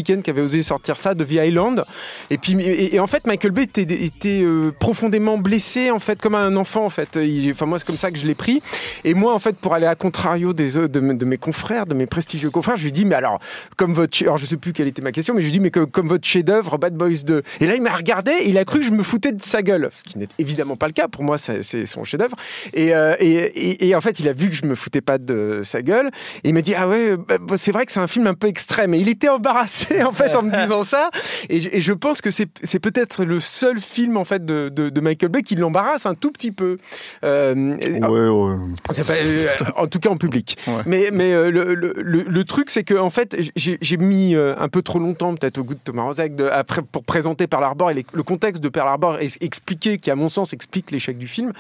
[0.05, 1.85] qui avait osé sortir ça de The Island.
[2.31, 6.57] Et puis et, en fait Michael Bay était, euh, profondément blessé en fait comme un
[6.57, 7.19] enfant en fait.
[7.51, 8.63] Enfin moi c'est comme ça que je l'ai pris.
[9.05, 12.51] Et moi en fait pour aller à contrario des de, mes- confrères, de mes prestigieux
[12.51, 13.39] confrères, je lui dis mais alors
[13.77, 15.71] comme votre alors je sais plus quelle était ma question mais je lui dis mais
[15.71, 17.43] que- comme votre chef-d'œuvre Bad Boys 2.
[17.61, 19.89] Et là il m'a regardé, il a cru que je me foutais de sa gueule,
[19.93, 21.09] ce qui n'est évidemment pas le cas.
[21.09, 22.37] Pour moi c'est son chef-d'œuvre.
[22.73, 25.61] Et, euh, et, et- en fait il a vu que je me foutais pas de
[25.65, 26.11] sa gueule.
[26.43, 28.35] Et il m'a dit ah ouais bah, bah, c'est vrai que c'est un film un
[28.35, 28.95] peu extrême.
[28.95, 31.11] Et il était embarrassé en fait en me disant ça.
[31.49, 34.69] Et, je- et je pense que c'est c'est peut-être le seul film en fait de,
[34.69, 36.79] de, de Michael Bay qui l'embarrasse un tout petit peu.
[37.25, 38.57] Euh, Ouais, ouais.
[38.93, 40.57] c'est pas- euh, en tout cas en public.
[40.67, 40.83] Ouais.
[40.87, 44.35] Mais, mais euh, le, le- le- le truc, c'est que en fait, j'ai j'ai mis
[44.35, 47.47] euh, un peu trop longtemps, peut-être au goût de Thomas Rozek, de- après, pour présenter
[47.47, 50.53] Pearl Harbor et les- le contexte de Pearl Harbor et expliquer, qui à mon sens
[50.53, 51.53] explique l'échec du film.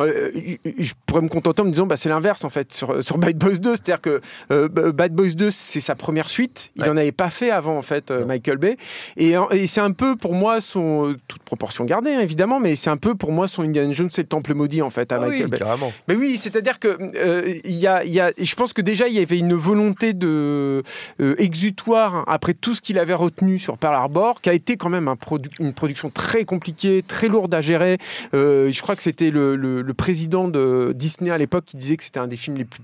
[0.00, 0.30] Euh,
[0.78, 3.36] je pourrais me contenter en me disant, bah, c'est l'inverse en fait sur, sur Bad
[3.36, 4.20] Boys 2, c'est-à-dire que
[4.52, 6.70] euh, Bad Boys 2, c'est sa première suite.
[6.76, 6.88] Il Ouais.
[6.88, 8.76] n'en avait pas fait avant en fait, euh, Michael Bay.
[9.16, 9.34] Et,
[9.66, 12.96] c'est un peu pour moi son euh, toute proportion gardée hein, évidemment, mais c'est un
[12.96, 15.44] peu pour moi son Indiana Jones, c'est le Temple maudit en fait à Ah Michael
[15.46, 15.58] oui, Bay.
[15.58, 15.92] carrément.
[16.06, 19.08] Mais oui, c'est-à-dire que euh, il y a, il y a- je pense que déjà
[19.08, 20.82] il y avait une volonté de
[21.20, 24.76] euh, exutoire hein, après tout ce qu'il avait retenu sur Pearl Harbor, qui a été
[24.76, 27.98] quand même un produ- une production très compliquée, très lourde à gérer.
[28.34, 31.96] Euh, je crois que c'était le, le- le président de Disney à l'époque qui disait
[31.96, 32.82] que c'était un des films les plus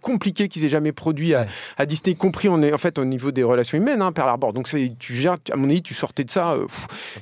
[0.00, 1.46] compliqués qu'ils aient jamais produit à,
[1.76, 4.52] à Disney, y compris en, en fait au niveau des relations humaines, hein, Pearl Harbor.
[4.52, 6.52] Donc tu gères, à mon avis, tu sortais de ça.
[6.52, 6.66] euh,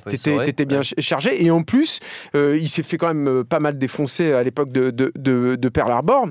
[0.09, 0.45] T'étais, soirée.
[0.45, 1.01] t'étais bien Ouais.
[1.01, 1.43] chargé.
[1.43, 1.99] Et en plus,
[2.35, 5.55] euh, il s'est fait quand même euh, pas mal défoncer à l'époque de, de, de,
[5.55, 6.27] de Pearl Harbor.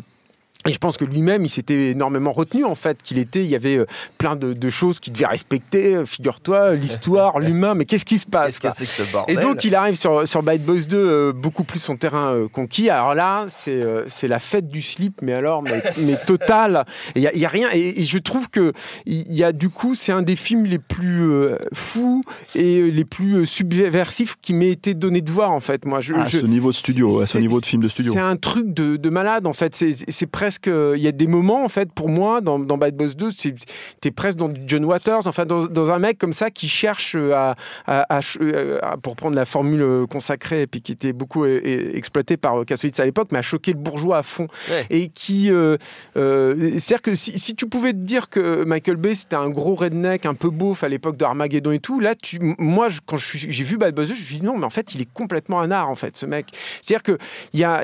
[0.66, 3.54] Et je pense que lui-même, il s'était énormément retenu, en fait, qu'il était, il y
[3.54, 3.86] avait euh,
[4.18, 8.26] plein de, de choses qu'il devait respecter, euh, figure-toi, l'histoire, l'humain, mais qu'est-ce qui se
[8.26, 10.60] passe Qu'est-ce que quoi c'est que ce bordel et donc il arrive sur, sur Bad
[10.62, 12.90] Boys 2 euh, beaucoup plus son terrain euh, conquis.
[12.90, 16.84] Alors là, c'est euh, c'est la fête du slip, mais alors, mais, mais totale.
[17.14, 17.68] Il y a, y a rien.
[17.72, 18.72] Et, et je trouve que
[19.06, 22.24] il y a du coup, c'est un des films les plus euh, fous
[22.56, 25.84] et les plus euh, subversifs qui m'ait été donné de voir en fait.
[25.84, 27.88] Moi, je, À je- ce niveau de studio, à ce c'est- niveau de film de
[27.88, 28.12] studio.
[28.12, 29.74] c'est un truc de, de malade en fait.
[29.76, 30.66] C'est- C'est presque.
[30.96, 33.54] Il y a des moments en fait pour moi dans, dans Bad Boys 2, c'est-
[34.00, 37.54] t'es presque dans John Waters, enfin dans, dans un mec comme ça qui cherche à,
[37.86, 41.12] à- à ch- euh, à- pour prendre la formule euh, consacrée et puis qui était
[41.12, 44.22] beaucoup euh, euh, exploitée par euh, Kassovitz à l'époque, mais à choquer le bourgeois à
[44.22, 44.86] fond Ouais.
[44.90, 45.50] et qui.
[45.50, 45.76] euh,
[46.16, 49.74] euh, C'est-à-dire que si, si tu pouvais te dire que Michael Bay c'était un gros
[49.74, 53.16] redneck, un peu beauf à l'époque de Armageddon et tout, là, tu, moi, je- quand
[53.16, 55.12] j'ai vu Bad Boys 2, je me suis dit non, mais en fait, il est
[55.12, 56.46] complètement un art, en fait, ce mec.
[56.82, 57.18] C'est-à-dire que
[57.52, 57.82] il y a,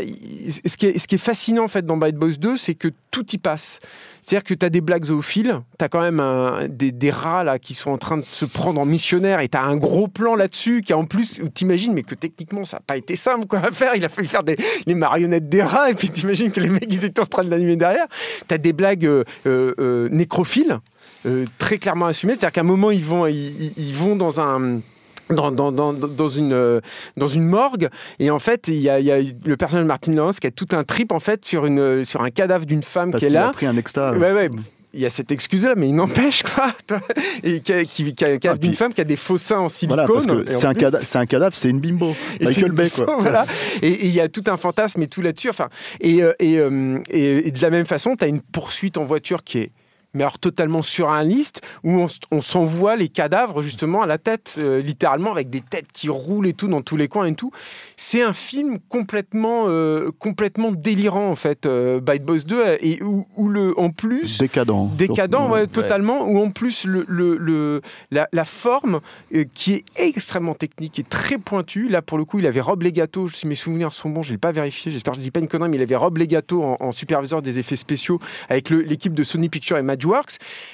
[0.66, 2.89] ce, qui est, ce qui est fascinant, en fait, dans Bad Boys 2, c'est que
[3.11, 3.81] tout y passe.
[4.23, 7.59] C'est-à-dire que tu as des blagues zoophiles, tu as quand même des, des rats là,
[7.59, 10.35] qui sont en train de se prendre en missionnaire et tu as un gros plan
[10.35, 13.71] là-dessus qui, en plus, t'imagines, mais que techniquement, ça n'a pas été simple quoi, à
[13.71, 13.95] faire.
[13.97, 14.57] Il a fallu faire des,
[14.87, 17.51] les marionnettes des rats et puis t'imagines que les mecs, ils étaient en train de
[17.51, 18.07] l'animer derrière.
[18.49, 20.81] Tu as des blagues euh, euh, euh, nécrophiles,
[21.59, 22.35] très clairement assumées.
[22.35, 24.81] C'est-à-dire qu'à un moment, ils vont, ils vont dans un
[25.31, 26.81] dans, dans, dans, dans une, euh,
[27.17, 27.89] dans une morgue
[28.19, 30.47] et en fait il y a, il y a le personnage de Martin Lawrence qui
[30.47, 33.27] a tout un trip en fait sur, une, sur un cadavre d'une femme Parce qui
[33.29, 34.13] est là a pris un extra.
[34.13, 34.51] Ouais, ouais.
[34.97, 36.73] Il y a cette excuse-là, mais il n'empêche quoi.
[37.43, 39.69] Et qui a, qui, qui cadavre Ah, d'une femme qui a des faux seins en
[39.69, 40.07] silicone.
[40.07, 42.15] Voilà, c'est un, cadavre, c'est un cadavre, c'est une bimbo.
[42.39, 43.17] et Michael Bay, quoi.
[43.19, 43.45] voilà.
[43.83, 45.49] Et il y a tout un fantasme et tout là-dessus.
[45.49, 45.69] Enfin,
[46.01, 49.05] et, euh, et, euh, et- et de la même façon, tu as une poursuite en
[49.05, 49.73] voiture qui est
[50.15, 54.57] mais alors totalement surréaliste, où on, s- on s'envoie les cadavres justement à la tête,
[54.59, 57.51] euh, littéralement, avec des têtes qui roulent et tout dans tous les coins et tout.
[57.97, 63.27] C'est un film complètement, euh, complètement délirant en fait, euh, Bad Boys 2, et où,
[63.36, 64.91] où le, en plus, Décadent.
[64.97, 65.66] décadent, ouais, Ouais.
[65.66, 67.81] totalement, ou en plus le, le- le-
[68.11, 69.01] la, la forme
[69.35, 71.89] euh, qui est extrêmement technique et très pointue.
[71.89, 74.35] Là, pour le coup, il avait Rob Legato, si mes souvenirs sont bons, je ne
[74.35, 76.16] l'ai pas vérifié, j'espère que je ne dis pas une connerie, mais il avait Rob
[76.19, 78.19] Legato en, en superviseur des effets spéciaux
[78.49, 79.82] avec l'équipe de Sony Pictures et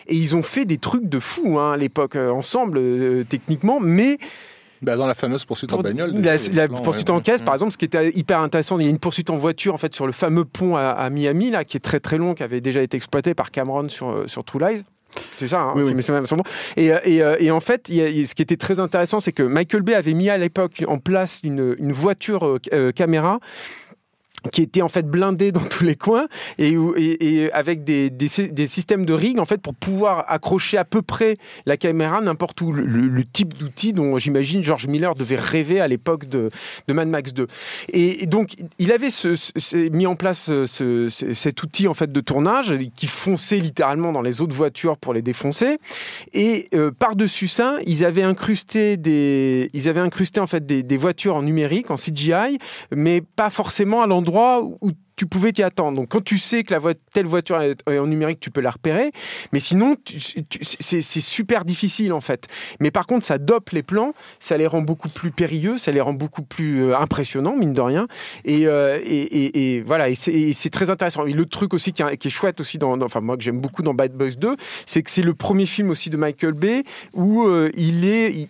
[0.06, 3.78] Et ils ont fait des trucs de fou hein, à l'époque, euh, ensemble, euh, techniquement,
[3.80, 4.18] mais
[4.82, 6.12] Bah, dans la fameuse poursuite en bagnole.
[6.22, 7.16] la, plans, poursuite ouais.
[7.16, 7.44] en caisse, Mm.
[7.44, 9.78] par exemple, ce qui était hyper intéressant, il y a une poursuite en voiture en
[9.78, 12.42] fait sur le fameux pont à, à Miami là, qui est très très long, qui
[12.42, 14.82] avait déjà été exploité par Cameron sur, euh, sur True Lies.
[15.32, 15.94] C'est ça, hein, Oui, c'est- oui.
[15.96, 16.44] mais c'est même son nom.
[16.76, 19.18] Et, et, et en fait, il y a- y a- ce qui était très intéressant,
[19.18, 22.92] c'est que Michael Bay avait mis à l'époque en place une, une voiture euh, euh,
[22.92, 23.40] caméra
[24.52, 26.26] qui était en fait blindée dans tous les coins
[26.58, 30.84] et, avec des, des, sy- des systèmes de rig en fait pour pouvoir accrocher à
[30.84, 31.36] peu près
[31.66, 32.72] la caméra n'importe où.
[32.72, 36.48] Le, type d'outil dont j'imagine George Miller devait rêver à l'époque de,
[36.88, 37.46] de Mad Max 2
[37.92, 39.08] et, donc il avait
[39.92, 44.10] mis en place euh, ce- ce- cet outil en fait de tournage qui fonçait littéralement
[44.12, 45.78] dans les autres voitures pour les défoncer.
[46.32, 51.36] Et euh, par-dessus ça, ils avaient incrusté des, ils avaient incrusté en fait des voitures
[51.36, 52.58] en numérique, en CGI,
[52.94, 54.29] mais pas forcément à l'endroit
[54.80, 54.90] où
[55.20, 55.98] tu pouvais t'y attendre.
[55.98, 58.70] Donc quand tu sais que la voi- telle voiture est en numérique, tu peux la
[58.70, 59.12] repérer,
[59.52, 59.96] mais sinon
[60.60, 62.46] c'est super difficile en fait.
[62.80, 66.00] Mais par contre, ça dope les plans, ça les rend beaucoup plus périlleux, ça les
[66.00, 68.08] rend beaucoup plus euh, impressionnants mine de rien.
[68.46, 71.26] Et, euh, et, et- voilà, et c'est- très intéressant.
[71.26, 73.92] Et le truc aussi qui, est- chouette aussi dans, enfin moi que j'aime beaucoup dans
[73.92, 74.54] Bad Boys 2,
[74.86, 76.82] c'est que c'est le premier film aussi de Michael Bay
[77.12, 78.48] où euh, il est,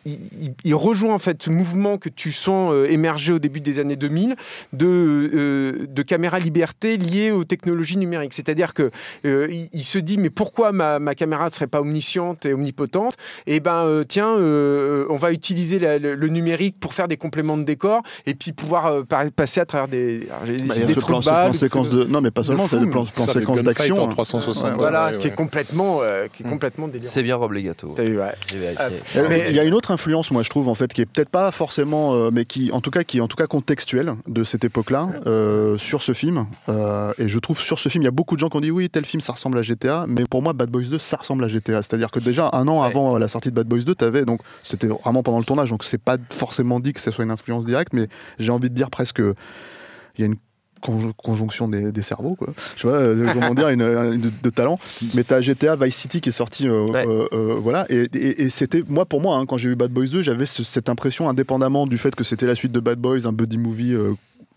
[0.64, 3.96] il, rejoint en fait ce mouvement que tu sens euh, émerger au début des années
[3.96, 4.36] 2000
[4.72, 8.34] de de caméra liberté liée aux technologies numériques.
[8.34, 8.90] C'est-à-dire que
[9.24, 12.52] euh, il, il se dit mais pourquoi ma, ma caméra ne serait pas omnisciente et
[12.52, 13.14] omnipotente?
[13.46, 17.16] Et ben euh, tiens, euh, on va utiliser la- le, le numérique pour faire des
[17.16, 20.66] compléments de décor et puis pouvoir euh, par- passer à travers des, Bah, j'ai il
[20.66, 22.04] y a des ce trous plan, de balles, séquence de.
[22.04, 24.02] Non, mais pas seulement, c'est des plans, plans des séquences d'action.
[24.02, 25.36] en 360 voilà, ouais, qui est ouais.
[25.36, 27.10] complètement, euh, qui est complètement délirant.
[27.10, 27.94] C'est bien Rob Legato.
[27.96, 28.32] T'as vu, ouais.
[28.48, 28.84] J'ai vérifié.
[29.16, 31.06] Euh, Mais- Il y a une autre influence, moi, je trouve, en fait, qui est
[31.06, 34.14] peut-être pas forcément, euh, mais qui, en tout cas, qui est en tout cas contextuelle
[34.28, 36.39] de cette époque-là euh, sur ce film.
[36.68, 38.60] Euh, et je trouve sur ce film, il y a beaucoup de gens qui ont
[38.60, 41.16] dit oui, tel film, ça ressemble à GTA, mais pour moi, Bad Boys 2, ça
[41.16, 41.82] ressemble à GTA.
[41.82, 42.86] C'est-à-dire que déjà un an Ouais.
[42.86, 45.84] avant la sortie de Bad Boys 2, t'avais donc c'était vraiment pendant le tournage, donc
[45.84, 48.08] c'est pas forcément dit que ce soit une influence directe, mais
[48.38, 50.36] j'ai envie de dire presque, il y a une
[50.82, 52.48] conj- conjonction des, des cerveaux, quoi.
[52.76, 54.78] Je sais pas euh, comment dire, une, une- de, de talent.
[55.14, 57.06] Mais t'as GTA Vice City qui est sorti, euh, Ouais.
[57.06, 57.84] euh, euh, voilà.
[57.90, 60.46] Et, et- et c'était, moi, pour moi, hein, quand j'ai vu Bad Boys 2, j'avais
[60.46, 63.58] ce- cette impression, indépendamment du fait que c'était la suite de Bad Boys, un buddy
[63.58, 63.94] movie.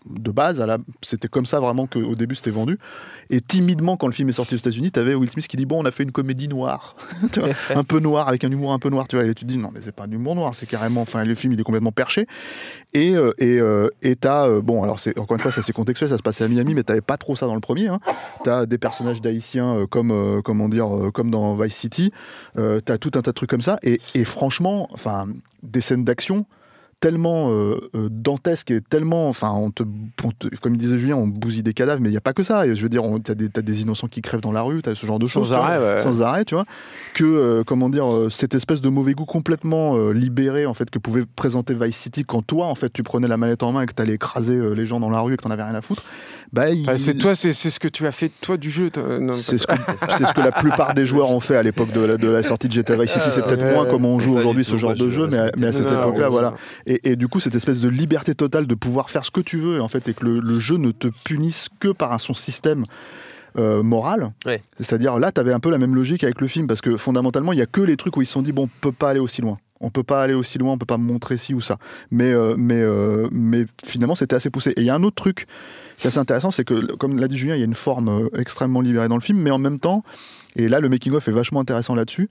[0.08, 0.64] De base,
[1.02, 2.78] c'était comme ça vraiment qu'au début c'était vendu.
[3.30, 5.82] Et timidement, quand le film est sorti aux États-Unis, t'avais Will Smith qui dit Bon,
[5.82, 6.94] on a fait une comédie noire,
[7.74, 9.08] un peu noire, avec un humour un peu noir.
[9.08, 11.00] Tu vois, et tu te dis Non, mais c'est pas un humour noir, c'est carrément.
[11.00, 12.26] Enfin, le film il est complètement perché.
[12.92, 16.08] Et euh, euh, et t'as euh, bon alors c'est encore une fois ça c'est contextuel
[16.08, 17.98] ça se passait à Miami mais t'avais pas trop ça dans le premier hein.
[18.44, 22.12] t'as des personnages d'haïtiens comme comment dire comme dans Vice City
[22.54, 25.26] t'as tout un tas de trucs comme ça et, et franchement enfin
[25.64, 26.46] des scènes d'action
[27.04, 29.82] tellement euh, euh, dantesques et tellement enfin on te,
[30.24, 32.42] on te- comme disait Julien on bousille des cadavres mais il y a pas que
[32.42, 34.80] ça Et je veux dire t'as des, t'as des innocents qui crèvent dans la rue
[34.80, 36.02] t'as ce genre de Sans choses vois, arrêt, ouais.
[36.02, 36.64] sans arrêt tu vois
[37.12, 40.88] que euh, comment dire euh, cette espèce de mauvais goût complètement euh, libéré en fait
[40.88, 43.82] que pouvait présenter Vice City quand toi en fait tu prenais la manette en main
[43.82, 45.74] et que t'allais écraser euh, les gens dans la rue et que t'en avais rien
[45.74, 46.04] à foutre
[46.54, 48.88] bah il- Enfin, c'est toi, c'est ce que tu as fait toi du jeu.
[49.42, 49.64] c'est ce,
[50.18, 52.68] ce que la plupart des joueurs ont fait à l'époque de la, de la sortie
[52.68, 53.26] de GTA Vice City.
[53.30, 55.50] C'est peut-être moins comme on joue pas aujourd'hui ce genre de je jeu, mais, à-
[55.58, 56.54] mais à cette époque-là, voilà.
[56.94, 59.58] Et, et du coup, cette espèce de liberté totale de pouvoir faire ce que tu
[59.58, 62.34] veux, en fait, et que le, le jeu ne te punisse que par un, son
[62.34, 62.84] système.
[63.56, 64.60] euh, moral, Ouais.
[64.80, 67.52] c'est-à-dire là, tu avais un peu la même logique avec le film parce que fondamentalement,
[67.52, 69.10] il y a que les trucs où ils se sont dit bon, on peut pas
[69.10, 71.60] aller aussi loin, on peut pas aller aussi loin, on peut pas montrer ci ou
[71.60, 71.78] ça.
[72.10, 74.70] Mais euh, mais euh, mais finalement, c'était assez poussé.
[74.70, 75.46] Et il y a un autre truc
[75.98, 78.08] qui est assez intéressant, c'est que comme l'a dit Julien, il y a une forme
[78.08, 80.02] euh, extrêmement libérée dans le film, mais en même temps,
[80.56, 82.28] et là, le making of est vachement intéressant là-dessus.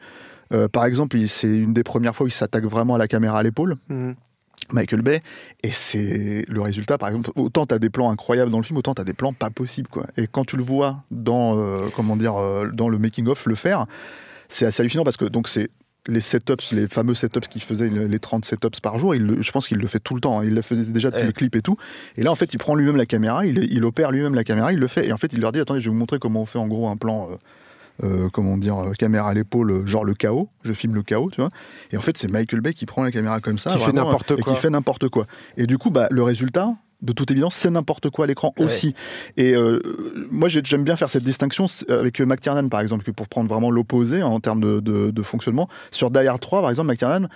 [0.73, 3.44] Par exemple, c'est une des premières fois où il s'attaque vraiment à la caméra à
[3.44, 3.77] l'épaule.
[3.90, 4.14] Mhm.
[4.72, 5.22] Michael Bay
[5.64, 8.77] et c'est le résultat par exemple autant tu as des plans incroyables dans le film
[8.77, 11.77] autant tu as des plans pas possibles quoi et quand tu le vois dans euh,
[11.95, 13.85] comment dire euh, dans le making of le faire
[14.48, 15.69] c'est assez hallucinant parce que donc c'est
[16.10, 19.69] les setups, les fameux setups qu'il faisait, les 30 setups par jour, il je pense
[19.69, 20.41] qu'il le fait tout le temps.
[20.41, 20.44] hein.
[20.44, 21.27] Il le faisait déjà depuis Ouais.
[21.27, 21.77] le clip et tout.
[22.18, 24.73] Et là, en fait, il prend lui-même la caméra, il, il opère lui-même la caméra,
[24.73, 25.07] il le fait.
[25.07, 26.68] Et en fait, il leur dit Attendez, je vais vous montrer comment on fait en
[26.68, 27.30] gros un plan.
[27.31, 27.35] euh,
[28.03, 31.49] euh, comment dire, caméra à l'épaule, genre le chaos, je filme le chaos, tu vois.
[31.91, 34.32] Et en fait, c'est Michael Bay qui prend la caméra comme ça, Qui fait n'importe
[34.32, 34.53] et quoi.
[34.53, 35.28] qui fait n'importe quoi.
[35.57, 38.65] Et du coup, bah, le résultat, de toute évidence, c'est n'importe quoi à l'écran Ouais.
[38.65, 38.95] aussi.
[39.38, 39.80] Et euh,
[40.32, 44.24] moi, j'ai- j'aime bien faire cette distinction avec McTiernan, par exemple, pour prendre vraiment l'opposé
[44.24, 45.68] en termes de, de- de fonctionnement.
[45.91, 47.28] Sur Die Hard 3, par exemple, McTiernan,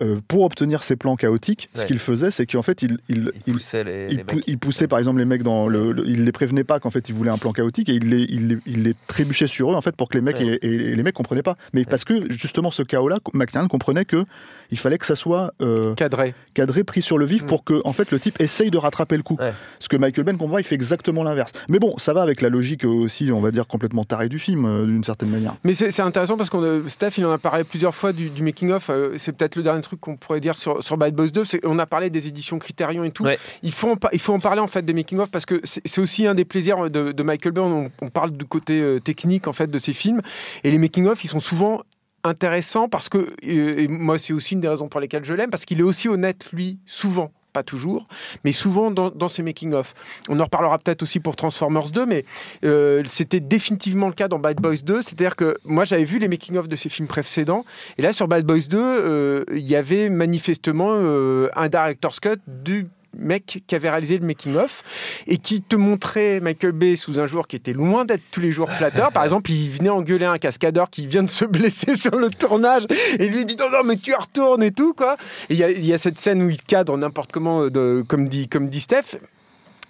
[0.00, 3.54] euh, pour obtenir ses plans chaotiques, ce qu'il faisait, c'est qu'en fait, il, il, Il
[3.54, 4.44] poussait les, il, les pou- mecs.
[4.46, 7.08] il poussait par exemple les mecs dans le, le- il les prévenait pas qu'en fait
[7.08, 9.74] il voulait un plan chaotique et il les, il les, il les trébuchait sur eux
[9.74, 10.58] en fait pour que les mecs Ouais.
[10.62, 14.04] et, et les mecs comprenaient pas mais parce que justement ce chaos là McTiernan comprenait
[14.04, 14.24] que
[14.70, 16.34] il fallait que ça soit euh, Cadré.
[16.54, 17.46] cadré pris sur le vif Mm.
[17.46, 19.52] pour que en fait le type essaye de rattraper le coup Ouais.
[19.78, 22.48] ce que Michael Bay comprend il fait exactement l'inverse mais bon ça va avec la
[22.48, 25.90] logique aussi on va dire complètement tarée du film euh, d'une certaine manière Mais c'est
[25.90, 28.90] c'est intéressant parce que Steph, il en a parlé plusieurs fois du, du making-of.
[28.90, 31.44] euh, c'est peut-être le dernier truc qu'on pourrait dire sur, sur Bad Boys 2.
[31.44, 33.24] c'est- On a parlé des éditions Criterion et tout.
[33.24, 33.38] Ouais.
[33.62, 36.26] Il, faut en, il faut en parler en fait des making-of parce que c'est aussi
[36.26, 37.60] un des plaisirs de, de Michael Bay.
[37.60, 40.20] On, on parle du côté euh, technique en fait de ses films.
[40.64, 41.82] Et les making-of, ils sont souvent
[42.24, 45.64] intéressants parce que, et moi c'est aussi une des raisons pour lesquelles je l'aime, parce
[45.64, 47.32] qu'il est aussi honnête, lui, souvent.
[47.54, 48.06] Pas toujours,
[48.44, 49.94] mais souvent dans, dans ses making-of.
[50.28, 52.26] On en reparlera peut-être aussi pour Transformers 2, mais
[52.62, 55.00] euh, c'était définitivement le cas dans Bad Boys 2.
[55.00, 57.64] C'est-à-dire que moi, j'avais vu les making-of de ses films précédents,
[57.96, 62.36] et là, sur Bad Boys 2, euh, il y avait manifestement euh, un director's cut
[62.46, 62.86] du
[63.16, 64.82] mec qui avait réalisé le making-of
[65.26, 68.52] et qui te montrait Michael Bay sous un jour qui était loin d'être tous les
[68.52, 69.12] jours flatteur.
[69.12, 72.84] Par exemple, il venait engueuler un cascadeur qui vient de se blesser sur le tournage
[73.18, 75.16] et lui dit non, non, mais tu retournes et tout, quoi.
[75.48, 78.04] Il y, a- il y a cette scène où il cadre n'importe comment, euh, de-
[78.06, 79.16] comme, dit, comme dit Steph.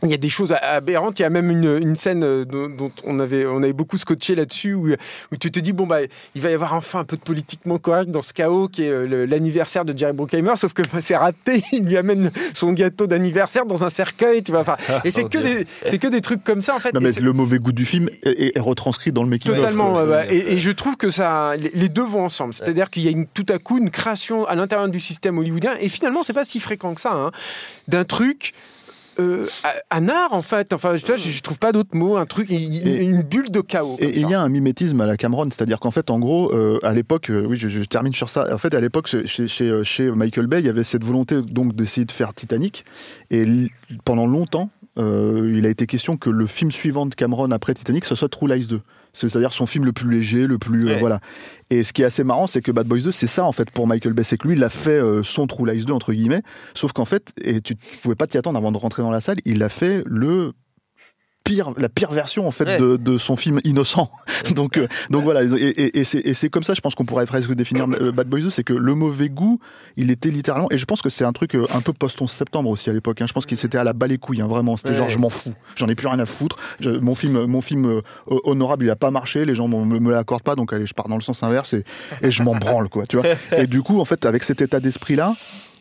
[0.04, 1.18] Il y a des choses aberrantes.
[1.18, 3.98] Il y a même une, une scène euh, dont, dont on, avait, on avait beaucoup
[3.98, 4.88] scotché là-dessus où,
[5.32, 5.98] où tu te dis bon, bah,
[6.36, 8.90] il va y avoir enfin un peu de politiquement correct dans ce chaos qui est
[8.90, 10.52] euh, l'anniversaire de Jerry Bruckheimer.
[10.54, 11.64] Sauf que bah, c'est raté.
[11.72, 14.44] Il lui amène son gâteau d'anniversaire dans un cercueil.
[14.44, 16.94] Tu vois, enfin, et c'est que, des- c'est que des trucs comme ça en fait.
[16.94, 20.32] Non, mais le mauvais goût du film est, retranscrit dans le making Totalement, ouais, ouais.
[20.32, 22.54] Et, et je trouve que ça, les les deux vont ensemble.
[22.54, 25.74] C'est-à-dire qu'il y a une- tout à coup une création à l'intérieur du système hollywoodien,
[25.80, 27.30] et finalement, c'est pas si fréquent que ça, hein,
[27.88, 28.52] d'un truc.
[29.20, 29.46] Euh,
[29.90, 32.72] un art en fait, enfin je, je, je trouve pas d'autre mot, un truc, une,
[32.72, 33.96] Et- une bulle de chaos.
[33.98, 36.78] Et il y a un mimétisme à la Cameron, c'est-à-dire qu'en fait, en gros, euh,
[36.82, 38.46] à l'époque, euh, oui, je, je termine sur ça.
[38.52, 41.42] En fait, à l'époque, chez, chez, euh, chez Michael Bay, il y avait cette volonté
[41.42, 42.84] donc d'essayer de faire Titanic,
[43.30, 43.44] et
[44.04, 48.04] pendant longtemps, euh, il a été question que le film suivant de Cameron après Titanic,
[48.04, 48.80] ce soit True Lies 2.
[49.26, 51.20] C'est-à-dire son film le plus léger, le plus euh, voilà.
[51.70, 53.70] Et ce qui est assez marrant, c'est que Bad Boys 2, c'est ça en fait
[53.70, 56.12] pour Michael Bay, c'est que lui, il a fait euh, son True Lies 2 entre
[56.12, 56.42] guillemets,
[56.74, 59.38] sauf qu'en fait, et tu pouvais pas t'y attendre avant de rentrer dans la salle,
[59.44, 60.52] il a fait le
[61.44, 62.78] pire, la pire version en fait Ouais.
[62.78, 64.10] de, de son film innocent.
[64.54, 67.52] donc, euh, donc voilà, et, et- et c'est comme ça, je pense qu'on pourrait presque
[67.54, 69.58] définir euh, Bad Boys 2, c'est que le mauvais goût,
[69.96, 72.30] il était littéralement, et je pense que c'est un truc euh, un peu post 11
[72.30, 73.20] septembre aussi à l'époque.
[73.22, 73.26] hein.
[73.26, 74.76] je pense que c'était à la balle les couilles, hein, vraiment.
[74.76, 74.96] C'était Ouais.
[74.96, 76.56] genre, je m'en fous, j'en ai plus rien à foutre.
[76.80, 78.02] Je- mon film, mon film euh,
[78.44, 81.08] honorable, il a pas marché, les gens me, me l'accordent pas, donc allez, je pars
[81.08, 81.84] dans le sens inverse et,
[82.22, 83.26] et je m'en branle, quoi, tu vois.
[83.56, 85.34] Et du coup, en fait, avec cet état d'esprit là.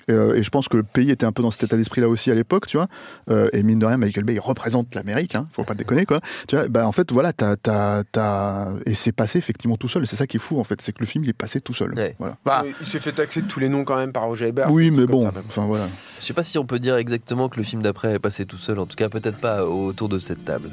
[0.10, 2.32] Euh, et je pense que le pays était un peu dans cet état d'esprit-là aussi
[2.32, 2.88] à l'époque, tu vois.
[3.30, 6.20] Euh, et mine de rien, Michael Bay il représente l'Amérique, hein, faut pas déconner, quoi.
[6.48, 8.74] Tu vois, bah en fait, voilà, t'as, t'as, t'as...
[8.86, 10.06] et c'est passé effectivement tout seul.
[10.08, 11.74] C'est ça qui est fou, en fait, c'est que le film il est passé tout
[11.74, 11.94] seul.
[11.94, 12.16] Ouais.
[12.20, 12.38] Voilà.
[12.46, 14.72] Bah, Euh, Il s'est fait taxer de tous les noms quand même par Roger Ebert.
[14.72, 15.88] oui, mais bon, enfin voilà.
[16.20, 18.58] Je sais pas si on peut dire exactement que le film d'après est passé tout
[18.58, 20.70] seul, en tout cas peut-être pas autour de cette table.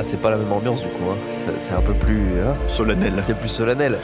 [0.00, 1.16] Ah c'est pas la même ambiance du coup, hein.
[1.36, 2.40] C'est- c'est un peu plus...
[2.40, 3.12] hein, Solennel.
[3.20, 3.98] c'est plus solennel.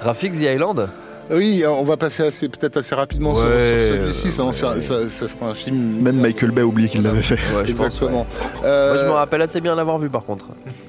[0.00, 0.88] Rafik The Island
[1.28, 4.30] Oui, on va passer assez, peut-être assez rapidement sur- Ouais, sur, celui-ci.
[4.30, 4.80] ça, ouais, ça- ouais.
[4.80, 6.00] ça- ça sera un film.
[6.00, 7.34] Même Michael Bay a oublié qu'il l'avait fait.
[7.34, 8.20] Ouais, je pense, Exactement.
[8.20, 8.26] ouais.
[8.64, 10.46] Euh, Moi je me rappelle assez bien l'avoir vu par contre.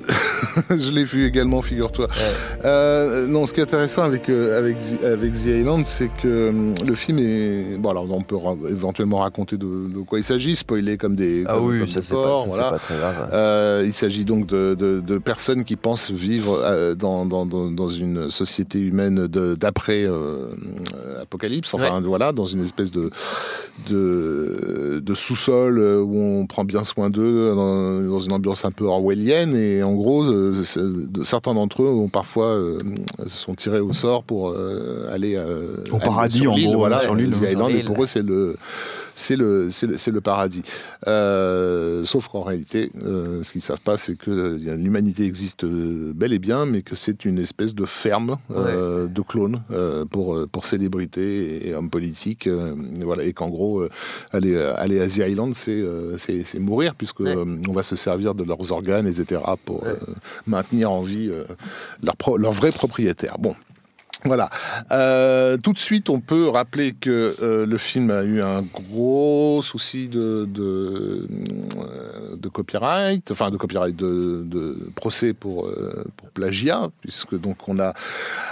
[0.69, 2.07] je l'ai vu également, figure-toi.
[2.07, 2.61] Ouais.
[2.65, 6.49] Euh, non, ce qui est intéressant avec, euh, avec, The- avec The Island, c'est que
[6.49, 7.77] hum, le film est.
[7.77, 11.44] Bon, alors on peut ra- éventuellement raconter de, de quoi il s'agit, spoiler comme des.
[11.48, 12.72] Ah comme, oui, comme ça c'est pas, voilà.
[12.72, 13.30] pas très grave.
[13.34, 17.90] Euh, il s'agit donc de, de- de personnes qui pensent vivre euh, dans, dans, dans,
[17.90, 20.48] une société humaine d'après euh,
[20.95, 23.10] euh, apocalypse, enfin voilà, dans une espèce de,
[23.90, 28.72] de, de sous-sol euh, où on prend bien soin d'eux, dans, dans une ambiance un
[28.72, 32.80] peu orwellienne, et en gros, euh, certains d'entre eux ont parfois euh,
[33.27, 36.99] sont tirés au sort pour euh, aller euh, Au aller paradis, sur en gros, voilà,
[37.01, 37.34] sur l'île.
[37.34, 38.55] Island, et pour eux c'est le
[39.16, 40.62] c'est le, c'est le, c'est le paradis.
[41.08, 46.34] Euh, sauf qu'en réalité, euh, ce qu'ils savent pas, c'est que euh, l'humanité existe bel
[46.34, 50.66] et bien, mais que c'est une espèce de ferme euh, de clones euh, pour, pour
[50.66, 52.48] célébrités et hommes politiques.
[52.48, 53.90] euh, et voilà, et qu'en gros, euh,
[54.32, 57.34] aller, aller à The Island, c'est euh, c'est c'est mourir, puisque Ouais.
[57.36, 59.94] on va se servir de leurs organes, etc., pour Ouais.
[60.46, 61.44] maintenir en vie euh,
[62.04, 63.38] leur, pro- leur vrai propriétaire.
[63.40, 63.56] Bon.
[64.24, 64.50] Voilà.
[64.92, 69.62] Euh, tout de suite, on peut rappeler que euh, le film a eu un gros
[69.62, 71.28] souci de, de,
[71.78, 77.58] euh, de copyright, enfin de copyright, de, de procès pour, euh, pour plagiat, puisque donc
[77.68, 77.94] on a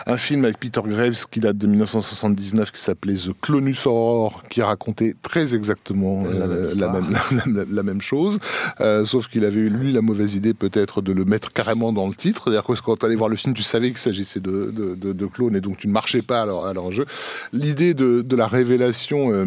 [0.06, 4.61] un film avec Peter Graves qui date de 1979 qui s'appelait The Clonus Horror, qui
[4.61, 6.94] racontait très exactement La même euh, la, histoire.
[6.94, 7.11] même,
[7.56, 8.40] la, la- la même chose,
[8.81, 12.07] euh, sauf qu'il avait eu lui la mauvaise idée peut-être de le mettre carrément dans
[12.07, 14.72] le titre, c'est-à-dire que quand tu allais voir le film, tu savais qu'il s'agissait de,
[14.72, 17.06] de, de, de clones et donc tu ne marchais pas à leur, à leur jeu.
[17.53, 19.31] L'idée de, de la révélation.
[19.34, 19.45] euh,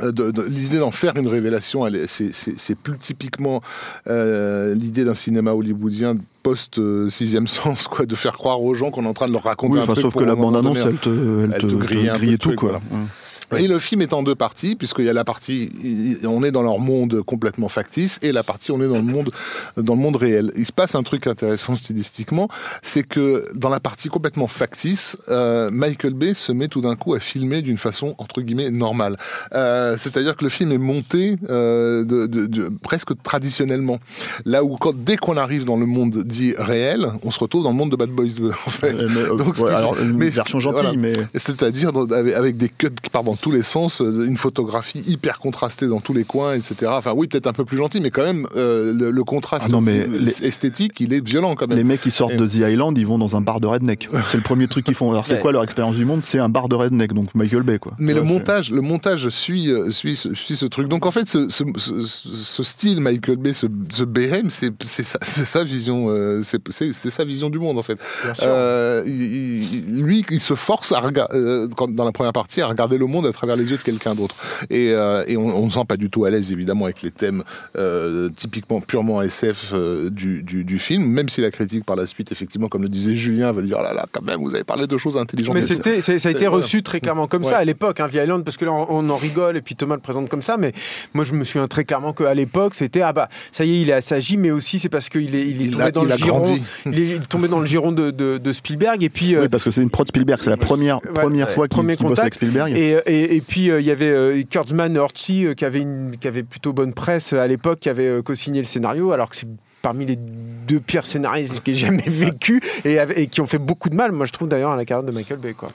[0.00, 3.60] de- de- l'idée d'en faire une révélation, c'est, plus typiquement
[4.06, 6.14] euh, l'idée d'un cinéma hollywoodien
[6.44, 9.32] post euh, sixième sens, quoi, de faire croire aux gens qu'on est en train de
[9.32, 10.90] leur raconter Oui, un truc sauf pour que la bande-annonce, donné.
[10.90, 12.68] elle te, elle Elle te, te grillait te un peu grillait le tout, truc, quoi.
[12.88, 13.02] voilà.
[13.02, 13.08] Ouais.
[13.58, 15.70] Et le film est en deux parties, puisqu'il y a la partie,
[16.24, 19.30] on est dans leur monde complètement factice, et la partie, on est dans le monde,
[19.76, 20.52] dans le monde réel.
[20.56, 22.48] Il se passe un truc intéressant stylistiquement,
[22.82, 27.14] c'est que dans la partie complètement factice, euh, Michael Bay se met tout d'un coup
[27.14, 29.16] à filmer d'une façon entre guillemets normale.
[29.54, 33.98] Euh, C'est-à-dire que le film est monté euh, de, de- de- presque traditionnellement.
[34.44, 37.70] Là où quand, dès qu'on arrive dans le monde dit réel, on se retrouve dans
[37.70, 38.94] le monde de Bad Boys 2 en fait.
[38.94, 40.96] Euh, mais, Donc, ouais, alors, une mais version gentille, voilà.
[40.96, 45.86] mais C'est-à-dire avec, avec des cuts dans tous les sens, euh, une photographie hyper contrastée
[45.86, 46.90] dans tous les coins, etc.
[46.94, 49.72] Enfin oui, peut-être un peu plus gentil, mais quand même euh, le, le contraste Ah
[49.72, 51.76] non, mais euh, les- esthétique, il est violent quand même.
[51.78, 54.08] les mecs qui sortent Et- de The Island, ils vont dans un bar de redneck.
[54.30, 55.10] C'est le premier truc qu'ils font.
[55.10, 55.40] Alors c'est Ouais.
[55.40, 56.20] quoi leur expérience du monde?
[56.24, 57.92] C'est un bar de redneck, donc Michael Bay quoi.
[57.98, 60.88] Mais le Ouais, montage, le montage suit, suit, ce- suit ce truc.
[60.88, 65.04] Donc en fait, ce, ce, ce- ce style Michael Bay, ce, ce BM, c'est c'est
[65.04, 67.98] sa, sa vision, euh, c'est sa vision du monde en fait.
[68.42, 72.98] Euh, il- il- lui, il se force à regarder dans la première partie à regarder
[72.98, 74.36] le monde à travers les yeux de quelqu'un d'autre.
[74.68, 77.42] Et, euh, et on, ne sent pas du tout à l'aise évidemment avec les thèmes
[77.76, 82.06] euh, typiquement purement SF euh, du, du, du film, même si la critique par la
[82.06, 84.64] suite, effectivement, comme le disait Julien, va dire ah là là, quand même, vous avez
[84.64, 85.54] parlé de choses intelligentes.
[85.54, 88.44] Mais c'était, ça, ça a été reçu très clairement comme ça à l'époque, hein, Island,
[88.44, 90.72] parce que là on, on en rigole et puis Thomas le présente comme ça, mais
[91.14, 93.90] moi je me souviens très clairement qu'à l'époque c'était ah bah ça y est il
[93.90, 96.08] est assagi, mais aussi c'est parce qu'il est, il est Il tombé a- dans il
[96.08, 96.44] le giron,
[96.86, 99.70] il est tombé dans le giron de, de, de Spielberg et puis Oui, parce que
[99.70, 101.54] c'est une prod Spielberg, c'est la première, Ouais, première ouais.
[101.54, 102.52] fois qu'il Premier qu'il bosse avec contact.
[102.52, 102.76] Spielberg.
[102.76, 106.16] Et, et, et puis euh, il y avait euh, Kurtzman Orchi euh, qui avait une
[106.18, 109.48] qui avait plutôt bonne presse à l'époque, qui avait co-signé le scénario, alors que c'est
[109.82, 113.88] parmi les deux pires scénaristes que j'ai jamais vécu et, et qui ont fait beaucoup
[113.88, 115.70] de mal, moi je trouve d'ailleurs à la carrière de Michael Bay quoi.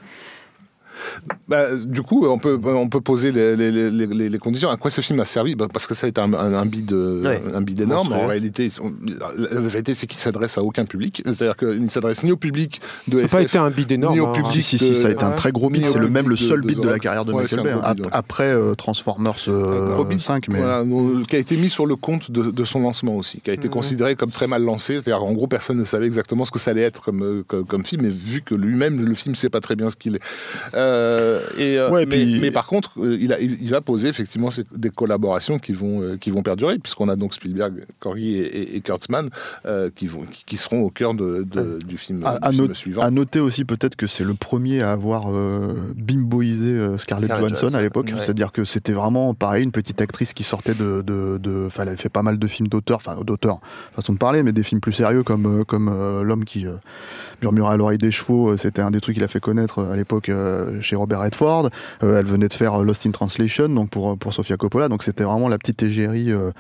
[1.48, 4.70] Bah, du coup, on peut, on peut poser les, les, les, les- les conditions.
[4.70, 5.56] À quoi ce film a servi?
[5.56, 7.42] Bah, Parce que ça a été un, un, un bid, euh, Ouais.
[7.54, 8.08] un bid énorme.
[8.10, 8.26] Monstrueux.
[8.26, 8.94] En réalité, on-
[9.52, 11.22] la, vérité, c'est qu'il s'adresse à aucun public.
[11.26, 13.92] C'est-à-dire qu'il ne s'adresse ni au public de Ça n'a pas SF, été un bid
[13.92, 14.14] énorme.
[14.16, 14.34] ni au hein.
[14.34, 14.52] public.
[14.64, 16.50] Si, si, si, ça a été un très gros au C'est le même le public
[16.50, 17.72] seul de- beat de de la carrière de Ouais, Michael Bay.
[17.72, 17.96] hein.
[18.12, 20.22] Après euh, Transformers euh, Gros beat.
[20.22, 23.16] 5, mais Voilà, donc, qui a été mis sur le compte de, de son lancement
[23.16, 23.74] aussi, qui a été Mhm.
[23.74, 24.94] considéré comme très mal lancé.
[24.94, 27.66] C'est-à-dire, en gros, personne ne savait exactement ce que ça allait être comme, euh, comme,
[27.66, 30.22] comme film, et vu que lui-même, le film, sait pas très bien ce qu'il est.
[30.76, 30.95] Euh,
[31.58, 34.50] et, euh, Ouais, mais, puis- mais par contre, euh, il, a, il, va poser effectivement
[34.76, 38.76] des collaborations qui vont, euh, qui vont perdurer, puisqu'on a donc Spielberg, Corey et, et,
[38.78, 39.30] et Kurtzman
[39.66, 42.52] euh, qui, vont, qui, qui seront au cœur de, de- du film, À- du à
[42.52, 43.02] film note- suivant.
[43.02, 47.50] À noter aussi peut-être que c'est le premier à avoir euh, bimboisé euh, Scarlett, Scarlett
[47.50, 48.06] Johansson, Johansson, à l'époque.
[48.08, 48.14] ouais.
[48.18, 51.02] C'est-à-dire que c'était vraiment pareil, une petite actrice qui sortait de.
[51.06, 51.40] de,
[51.78, 53.60] elle avait fait pas mal de films d'auteur, enfin d'auteur,
[53.96, 56.72] façon de parler, mais des films plus sérieux comme, euh, comme euh, L'homme qui euh,
[57.42, 58.50] murmurait à l'oreille des chevaux.
[58.50, 61.20] euh, C'était un des trucs qu'il a fait connaître euh, à l'époque euh, chez Robert
[61.22, 61.70] Redford.
[62.04, 64.88] Euh, elle venait de faire euh, Lost in Translation donc pour, pour Sofia Coppola.
[64.88, 66.52] Donc c'était vraiment la petite égérie, euh,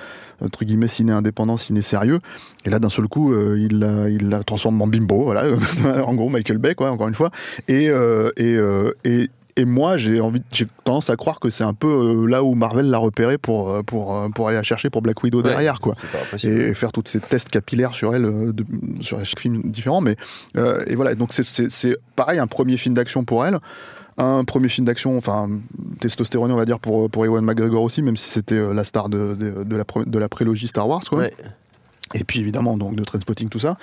[0.43, 2.19] entre guillemets, ciné indépendant, ciné sérieux.
[2.65, 5.43] Et là, d'un seul coup, euh, il la, il la transforme en bimbo, voilà,
[6.06, 7.31] en gros Michael Bay, quoi, encore une fois.
[7.68, 11.64] Et, euh, et, euh, et, et moi, j'ai envie, j'ai tendance à croire que c'est
[11.64, 14.64] un peu euh, là où Marvel l'a repéré pour, euh, pour, euh, pour aller la
[14.64, 15.49] chercher pour Black Widow Ouais.
[15.49, 15.95] derrière, quoi.
[16.43, 18.65] Et faire tous ces tests capillaires sur elle, euh, de-
[19.02, 20.02] sur chaque film différent.
[20.02, 20.18] Mais,
[20.57, 23.60] euh, et voilà, donc c'est pareil, un premier film d'action pour elle.
[24.17, 25.49] Un premier film d'action, enfin,
[25.99, 29.09] testostéroné, on va dire, pour, pour Ewan McGregor aussi, même si c'était euh, la star
[29.09, 31.27] de, de, la, de la prélogie Star Wars, quoi.
[32.14, 33.77] Et puis évidemment donc de Trainspotting tout ça.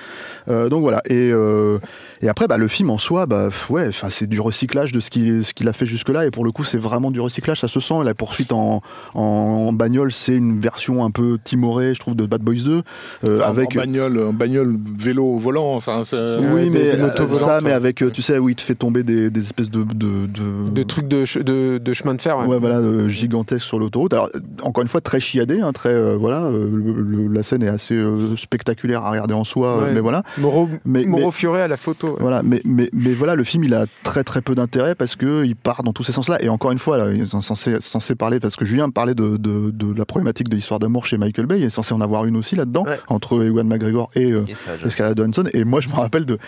[0.49, 1.03] Euh, donc voilà.
[1.07, 1.79] Et, euh,
[2.23, 5.11] et après bah, le film en soi, bah ouais, enfin c'est du recyclage de ce
[5.11, 6.25] qu'il ce qu'il a fait jusque là.
[6.25, 7.61] Et pour le coup c'est vraiment du recyclage.
[7.61, 7.95] Ça se sent.
[8.05, 8.81] La poursuite en,
[9.15, 12.83] en, bagnole c'est une version un peu timorée, je trouve, de Bad Boys 2
[13.25, 13.73] euh, Enfin, avec.
[13.77, 18.39] en bagnole, en bagnole vélo volant, enfin, oui, mais euh, ça, mais avec, tu sais,
[18.39, 21.79] où il te fait tomber des, des espèces de, de, de, de trucs de, de,
[21.79, 22.39] de chemin de fer.
[22.39, 22.47] ouais.
[22.47, 24.13] Ouais, voilà, euh, gigantesque sur l'autoroute.
[24.13, 24.31] Alors,
[24.63, 27.69] encore une fois, très chiadé, hein, très, euh, voilà, euh, le- le- la scène est
[27.69, 29.93] assez euh, spectaculaire à regarder en soi, euh, Ouais.
[29.95, 30.23] mais voilà.
[30.39, 32.09] Moreau, Mais- Moreau mais- Furet à la photo.
[32.11, 32.17] ouais.
[32.21, 35.45] Voilà, mais, mais, mais voilà, le film, il a très très peu d'intérêt parce que
[35.45, 36.43] il part dans tous ces sens-là.
[36.43, 39.15] Et encore une fois, là, ils sont censés, censés parler, parce que Julien me parlait
[39.15, 42.01] de, de, de la problématique de l'histoire d'amour chez Michael Bay, il est censé en
[42.01, 42.99] avoir une aussi là-dedans, Ouais.
[43.09, 44.43] entre Ewan McGregor et, euh,
[44.89, 45.45] Scarlett Johansson.
[45.55, 46.39] Et moi, je me rappelle de,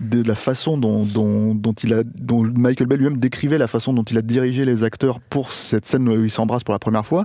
[0.00, 4.02] de la façon dont, dont, il a, dont Michael Bay lui-même décrivait la façon dont
[4.02, 7.24] il a dirigé les acteurs pour cette scène où ils s'embrassent pour la première fois.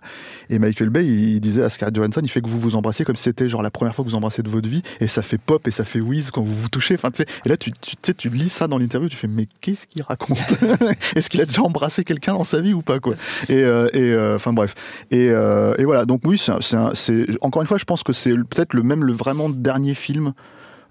[0.49, 3.15] Et Michael Bay, il disait à Scarlett Johansson, il fait que vous vous embrassiez comme
[3.15, 5.37] si c'était genre la première fois que vous embrassez de votre vie, et ça fait
[5.37, 6.93] pop et ça fait whiz quand vous vous touchez.
[6.95, 7.09] Enfin,
[7.45, 10.39] et là, tu, tu, tu lis ça dans l'interview, tu fais, mais qu'est-ce qu'il raconte
[11.15, 13.15] Est-ce qu'il a déjà embrassé quelqu'un dans sa vie ou pas quoi?
[13.49, 14.75] Et, euh, euh, enfin bref.
[15.11, 16.05] Et, euh, et voilà.
[16.05, 19.49] Donc oui, c'est- encore une fois, je pense que c'est peut-être le même le vraiment
[19.49, 20.33] dernier film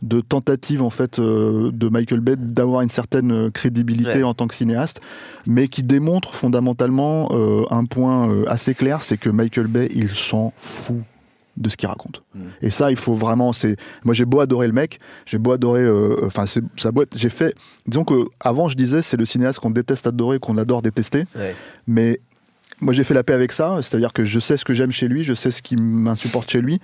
[0.03, 4.23] de tentative en fait euh, de Michael Bay d'avoir une certaine euh, crédibilité Ouais.
[4.23, 5.01] en tant que cinéaste,
[5.47, 10.53] mais qui démontre fondamentalement euh, un point assez clair, c'est que Michael Bay il s'en
[10.59, 11.03] fout
[11.57, 12.23] de ce qu'il raconte.
[12.35, 12.41] Mm.
[12.63, 13.53] Et ça, il faut vraiment.
[13.53, 15.87] C'est moi, j'ai beau adorer le mec, j'ai beau adorer.
[16.25, 17.11] Enfin, sa boîte.
[17.15, 17.55] J'ai fait.
[17.87, 21.25] Disons que avant, je disais, c'est le cinéaste qu'on déteste adorer, qu'on adore détester.
[21.37, 21.55] Ouais.
[21.87, 22.21] Mais
[22.81, 23.79] moi, j'ai fait la paix avec ça.
[23.83, 26.61] C'est-à-dire que je sais ce que j'aime chez lui, je sais ce qui m'insupporte chez
[26.63, 26.81] lui.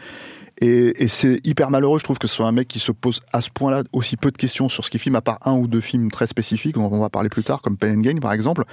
[0.60, 3.40] Et, c'est hyper malheureux, je trouve, que ce soit un mec qui se pose à
[3.40, 5.82] ce point-là aussi peu de questions sur ce qu'il filme, à part un ou deux
[5.82, 8.64] films très spécifiques, dont on va parler plus tard, comme Pain and Gain, par exemple.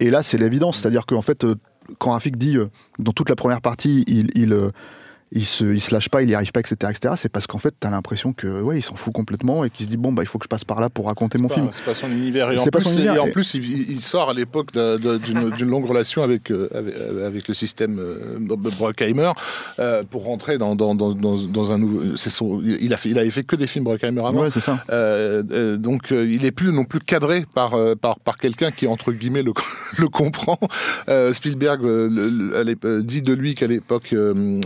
[0.00, 0.78] Et là, c'est l'évidence.
[0.78, 1.54] C'est-à-dire qu'en fait, euh,
[1.98, 4.70] quand Rafik dit, euh, dans toute la première partie, il, il, euh,
[5.32, 7.58] il, se, il se lâche pas, il y arrive pas, etc., etc., c'est parce qu'en
[7.58, 10.22] fait, t'as l'impression que, ouais, il s'en fout complètement et qu'il se dit, bon, bah,
[10.22, 11.68] il faut que je passe par là pour raconter mon C'est film.
[11.72, 12.50] C'est pas son univers.
[12.52, 13.16] Et en C'est pas plus, son univers.
[13.16, 16.94] et en plus, il, il sort à l'époque d'une longue relation avec, euh, avec,
[17.24, 19.32] avec le système euh, Bruckheimer
[19.78, 22.16] euh, pour rentrer dans, dans, dans, dans, un nouveau.
[22.16, 24.42] c'est Son, il, a fait, il avait fait que des films Bruckheimer avant.
[24.42, 24.84] Ouais, c'est ça.
[24.90, 28.70] Euh, euh, donc euh, il est plus non plus cadré par euh, par, par quelqu'un
[28.70, 29.52] qui entre guillemets le,
[29.98, 30.58] le comprend.
[31.08, 34.60] Euh, Spielberg euh, le- le- euh, dit de lui qu'à l'époque euh,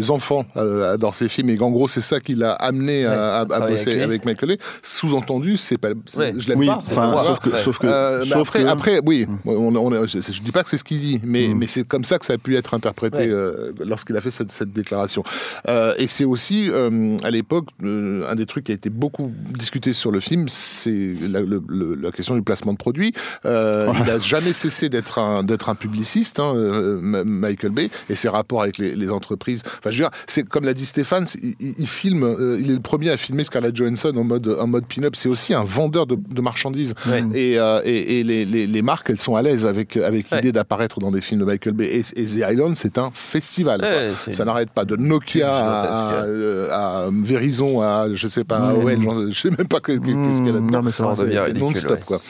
[0.00, 3.10] ses enfants euh, adorent ses films et qu'en gros c'est ça qui l'a amené à,
[3.10, 4.58] Ouais, à- à travailler bosser avec Michael Bay.
[4.82, 6.34] Sous-entendu c'est pas Ouais.
[6.38, 6.76] je l'aime Oui, pas.
[6.76, 7.62] enfin, sauf que, Ouais.
[7.62, 10.62] sauf que, Euh, mais sauf après, que- après, oui, on, on- je, je dis pas
[10.62, 11.58] que c'est ce qu'il dit, mais, Mm.
[11.58, 13.28] mais c'est comme ça que ça a pu être interprété Ouais.
[13.28, 15.22] euh, lorsqu'il a fait cette, cette déclaration.
[15.68, 19.30] Euh, et c'est aussi, euh, à l'époque, euh, un des trucs qui a été beaucoup
[19.58, 23.12] discuté sur le film, c'est la, le- le- la question du placement de produits.
[23.46, 28.14] Euh, Il n'a jamais cessé d'être un, d'être un publiciste, hein, euh, Michael Bay, et
[28.14, 29.62] ses rapports avec les, les entreprises.
[29.78, 32.70] Enfin, je veux dire, c'est comme l'a dit Stéphane, il, il- il filme, euh, il
[32.70, 35.14] est le premier à filmer Scarlett Johansson en mode, en mode pin-up.
[35.16, 36.94] C'est aussi un vendeur de, de marchandises.
[37.06, 37.24] Ouais.
[37.34, 40.38] Et, euh, et, et les, les, les marques, elles sont à l'aise avec, avec Ouais.
[40.38, 41.86] l'idée d'apparaître dans des films de Michael Bay.
[42.14, 43.80] Et, et The Island, c'est un festival.
[43.80, 43.88] quoi.
[43.88, 48.28] Ouais, c'est Ça n'arrête pas de Nokia à, gigantesque, à, euh, à Verizon à je
[48.28, 48.96] sais pas Ouais.
[49.30, 49.98] je sais même pas que- que-
[50.28, 50.78] qu'est-ce qu'elle a Mmh, dedans.
[50.78, 52.00] non, mais ça en devient C'est ridicule, non-stop ouais.
[52.04, 52.20] quoi.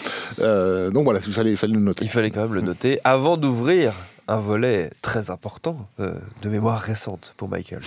[0.40, 2.04] Euh, donc voilà, il fallait, il fallait le noter.
[2.04, 3.92] Il fallait quand même le noter avant d'ouvrir
[4.28, 7.82] un volet très important euh, de mémoire récente pour Michael.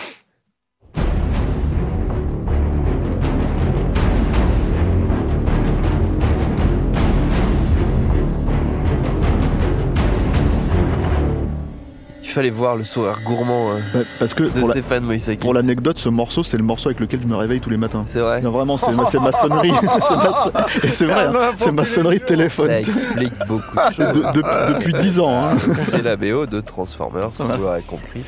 [12.34, 15.40] Fallait voir le sourire gourmand euh, Ouais, parce que de pour la- Stéphane Moïsaki.
[15.40, 18.04] pour l'anecdote, ce morceau, c'est le morceau avec lequel je me réveille tous les matins.
[18.08, 18.42] C'est vrai.
[18.42, 18.88] Non, vraiment, c'est.
[19.12, 19.50] C'est maçon-
[20.84, 22.68] Et c'est vrai, hein, c'est maçonnerie de téléphone.
[22.68, 24.14] Ça explique beaucoup de choses.
[24.14, 25.44] De- de- depuis 10 ans.
[25.46, 25.58] hein.
[25.80, 28.24] C'est la BO de Transformers, si vous l'aurez compris.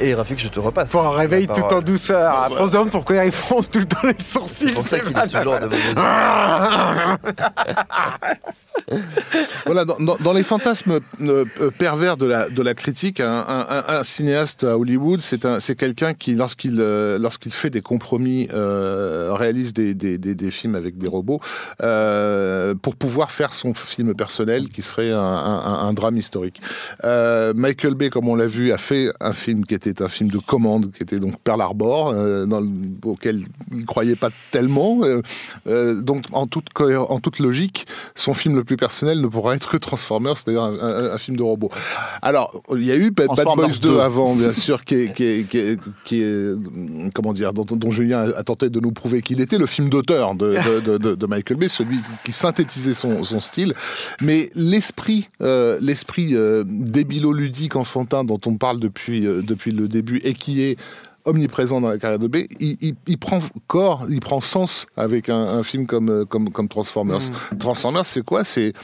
[0.00, 0.90] Et Rafik, je te repasse.
[0.90, 2.34] Pour un réveil tout en douceur.
[2.36, 4.68] Après, on se demande pourquoi il fronce tout le temps les sourcils.
[4.68, 5.94] C'est pour ça qu'il est toujours de mauvaise
[9.66, 13.44] Voilà, dans, dans- dans les fantasmes euh, euh, pervers de la, de la critique, un,
[13.48, 17.70] un- un- un cinéaste à Hollywood, c'est un- c'est quelqu'un qui, lorsqu'il euh, lorsqu'il fait
[17.70, 21.40] des compromis, euh, réalise des, des, des, des films avec des robots,
[21.82, 26.60] euh, pour pouvoir faire son film personnel, qui serait un, un- un drame historique.
[27.04, 30.30] Euh, Michael Bay, comme on l'a vu, a fait un film qui était un film
[30.30, 32.68] de commande, qui était donc Pearl Harbor, euh, dans le-
[33.04, 33.40] auquel
[33.72, 35.00] il croyait pas tellement.
[35.02, 35.20] Euh,
[35.66, 39.68] euh, donc, en toute, en toute logique, son film le plus personnel ne pourra être
[39.70, 41.70] que Transformers, c'est-à-dire un, un- un film de robot.
[42.22, 43.98] Alors, il y a eu Bad, Bad Boys 2 2.
[44.00, 46.54] avant, bien sûr, qui est, qui est- qui est- qui est,
[47.14, 50.34] comment dire, dont, dont Julien a tenté de nous prouver qu'il était le film d'auteur
[50.34, 53.74] de, de- de- de- de Michael Bay, celui qui synthétisait son, son style.
[54.20, 56.34] Mais l'esprit, euh, l'esprit
[56.94, 60.76] débilo-ludique, enfantin dont on parle depuis, depuis le début et qui est
[61.26, 65.30] omniprésent dans la carrière de Bay, il, il- il prend corps, il prend sens avec
[65.30, 67.20] un, un film comme, euh, comme, comme Transformers.
[67.58, 68.44] Transformers, c'est quoi?
[68.44, 68.74] C'est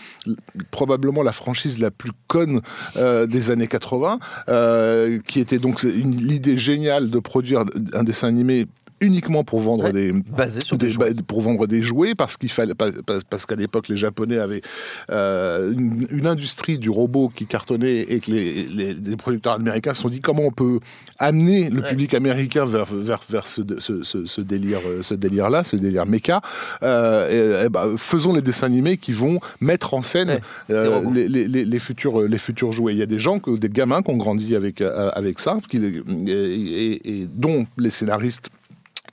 [0.70, 2.62] probablement la franchise la plus conne
[2.96, 4.18] euh, des années 80,
[4.48, 8.64] euh, qui était donc l'idée géniale de produire un dessin animé
[9.01, 11.14] uniquement pour vendre Ouais, des, Basé sur des, des- jouets.
[11.14, 14.62] bah, pour vendre des jouets parce qu'il fallait parce, qu'à l'époque les japonais avaient
[15.10, 19.94] euh, une, une industrie du robot qui cartonnait et que les, les- les producteurs américains
[19.94, 20.81] se sont dit comment on peut
[21.18, 21.89] amener le Ouais.
[21.89, 25.77] public américain vers vers, vers ce, ce, ce- ce délire euh, ce délire là ce
[25.77, 26.43] délire méca
[26.82, 30.40] euh, et, et bah, faisons les dessins animés qui vont mettre en scène Ouais,
[30.70, 34.16] euh, les, futurs les futurs jouets il y a des gens des gamins qui ont
[34.18, 38.48] grandi avec avec ça qui, et dont les scénaristes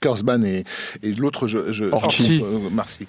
[0.00, 0.64] Kurzban et,
[1.02, 2.42] et l'autre, je, je, Orchi.
[2.44, 3.06] euh, merci,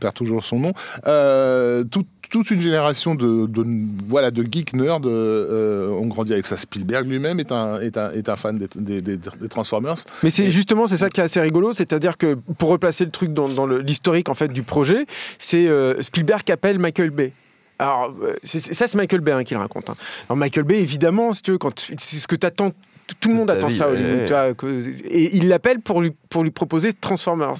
[0.00, 0.72] perd toujours son nom.
[1.06, 3.62] Euh, tout- toute une génération de, de
[4.08, 6.56] voilà de geeks nerds euh, ont grandi avec ça.
[6.56, 9.96] Spielberg lui-même est un, est un, est un fan des, des- des- des Transformers.
[10.22, 13.34] Mais c'est justement c'est ça qui est assez rigolo, c'est-à-dire que pour replacer le truc
[13.34, 15.04] dans, dans l'historique en fait du projet,
[15.38, 17.32] c'est euh, Spielberg qui appelle Michael Bay.
[17.78, 18.14] Alors
[18.44, 19.90] ça c'est Michael Bay hein, qui le raconte.
[19.90, 19.96] hein.
[20.30, 21.58] Alors Michael Bay évidemment, si tu veux,
[21.98, 22.72] c'est ce que t'attends,
[23.06, 24.24] tout- tout le monde attend vie, ça ouais, Hollywood, ouais.
[24.26, 27.54] tu vois, que- et il l'appelle pour lui pour lui proposer Transformers.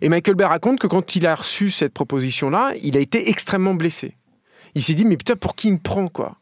[0.00, 3.28] Et Michael Bay raconte que quand il a reçu cette proposition là, il a été
[3.30, 4.16] extrêmement blessé.
[4.74, 6.36] Il s'est dit mais putain pour qui il me prend quoi?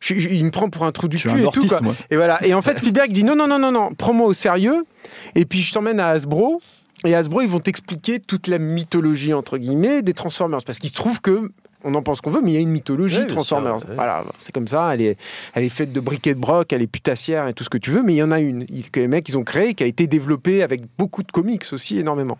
[0.00, 1.66] Je- je- il me prend pour un trou du Je suis cul un et tout.
[1.66, 1.80] Quoi.
[1.80, 1.94] moi.
[2.10, 2.44] Et voilà.
[2.46, 4.84] Et en fait, Spielberg dit non, non, non, non, non, prends-moi au sérieux.
[5.34, 6.60] Et puis je t'emmène à Hasbro.
[7.04, 10.94] Et Hasbro, ils vont t'expliquer toute la mythologie entre guillemets des Transformers, parce qu'il se
[10.94, 11.50] trouve que
[11.86, 13.80] on en pense qu'on veut, mais il y a une mythologie Transformers.
[13.80, 13.88] sûr.
[13.94, 14.92] Voilà, c'est comme ça.
[14.92, 15.16] Elle est,
[15.54, 17.90] elle est faite de briquets de broc, elle est putassière et tout ce que tu
[17.90, 19.82] veux, mais il y en a une il- que les mecs ils ont créé, qui
[19.82, 22.36] a été développée avec beaucoup de comics aussi énormément.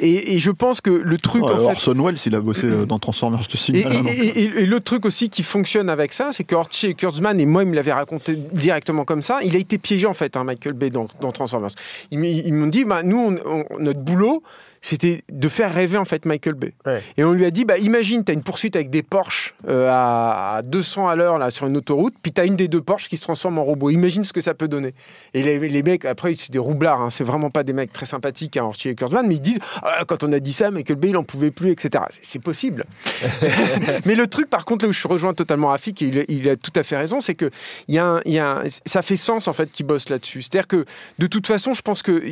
[0.00, 2.64] Et, et je pense que le truc Ouais, en fait, Orson Welles, il a bossé
[2.66, 6.12] euh, dans Transformers de et, et- et- et- et l'autre truc aussi qui fonctionne avec
[6.12, 9.40] ça, c'est que Archie et Kurtzman, et moi, il me l'avait raconté directement comme ça,
[9.42, 11.70] il a été piégé en fait, hein, Michael Bay, dans, dans Transformers.
[12.10, 14.42] Ils, ils m'ont dit, bah, nous, on- on- notre boulot,
[14.82, 16.74] c'était de faire rêver en fait Michael Bay.
[16.84, 17.00] Ouais.
[17.16, 19.88] Et on lui a dit, bah, imagine, tu as une poursuite avec des Porsche euh,
[19.90, 22.82] à, à 200 à l'heure là sur une autoroute, puis tu as une des deux
[22.82, 23.90] Porsche qui se transforme en robot.
[23.90, 24.92] Imagine ce que ça peut donner.
[25.34, 28.06] Et les, les mecs, après, c'est des roublards, hein, c'est vraiment pas des mecs très
[28.06, 30.96] sympathiques, hein, Archie et Kurtzman, mais ils disent, Ah, quand on a dit ça, Michael
[30.96, 32.04] Bay, il en pouvait plus, etc.
[32.10, 32.84] C'est- possible.
[34.04, 36.48] Mais le truc, par contre, là où je suis rejoint totalement Rafik, et il, il
[36.48, 37.50] a tout à fait raison, c'est que
[37.88, 40.42] il y a un- y a un- ça fait sens en fait qu'il bosse là-dessus.
[40.42, 40.84] C'est-à-dire que
[41.18, 42.22] de toute façon, je pense que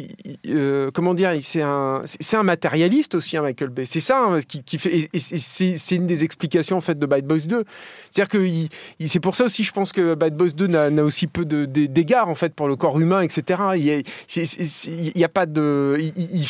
[0.48, 3.84] euh, comment dire, c'est un, c'est un matérialiste aussi, hein, Michael Bay.
[3.86, 7.46] C'est ça hein, qui, qui fait, c'est une des explications en fait de Bad Boys
[7.46, 7.64] 2.
[8.10, 8.68] C'est-à-dire que il-
[8.98, 11.64] il- c'est pour ça aussi, je pense que Bad Boys 2 n'a aussi peu de-
[11.64, 13.60] de- d'égards en fait pour le corps humain, etc.
[13.76, 13.98] Il y a,
[14.36, 15.96] il y pas de,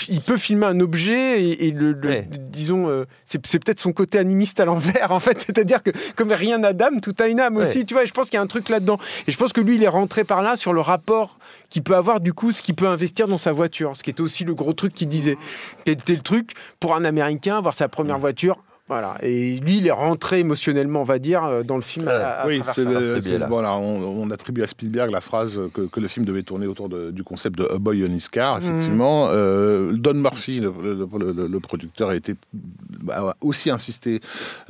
[0.08, 2.28] il, peut filmer un objet et, et le, le- Ouais.
[2.50, 5.40] disons, euh, c'est c'est peut-être son côté animiste à l'envers en fait.
[5.40, 7.62] C'est-à-dire que comme rien n'a d'âme, tout a une âme Ouais.
[7.68, 7.84] aussi.
[7.84, 8.98] Tu vois, je pense qu'il y a un truc là-dedans.
[9.26, 11.38] Et je pense que lui, il est rentré par là sur le rapport
[11.70, 14.20] qu'il peut avoir du coup, ce qu'il peut investir dans sa voiture, ce qui était
[14.20, 15.38] aussi le gros truc qu'il disait.
[15.84, 18.62] Qui était le truc pour un Américain avoir sa première voiture.
[18.90, 19.14] Voilà.
[19.22, 22.46] Et lui, il est rentré émotionnellement, on va dire, euh, dans le film à- à,
[22.48, 23.28] Oui, travers c'est ça.
[23.30, 23.46] biais-là.
[23.48, 26.88] voilà, on, on attribue à Spielberg la phrase que, que le film devait tourner autour
[26.88, 29.28] de- du concept de A Boy on His Car, effectivement.
[29.30, 34.20] Euh, Don Murphy, le, le- le- le producteur, a été bah, a aussi insisté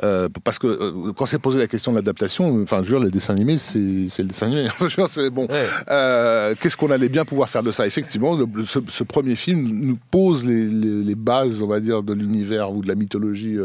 [0.03, 3.07] euh, parce que euh, quand s'est posé la question de l'adaptation, enfin, je veux dire,
[3.07, 4.67] les dessins animés, c'est le dessin animé.
[5.09, 5.47] C'est bon.
[5.47, 5.65] Ouais.
[5.91, 7.87] Euh, Qu'est-ce qu'on allait bien pouvoir faire de ça?
[7.87, 12.03] Effectivement, le- ce, ce premier film nous pose les, les- les bases, on va dire,
[12.03, 13.57] de l'univers ou de la mythologie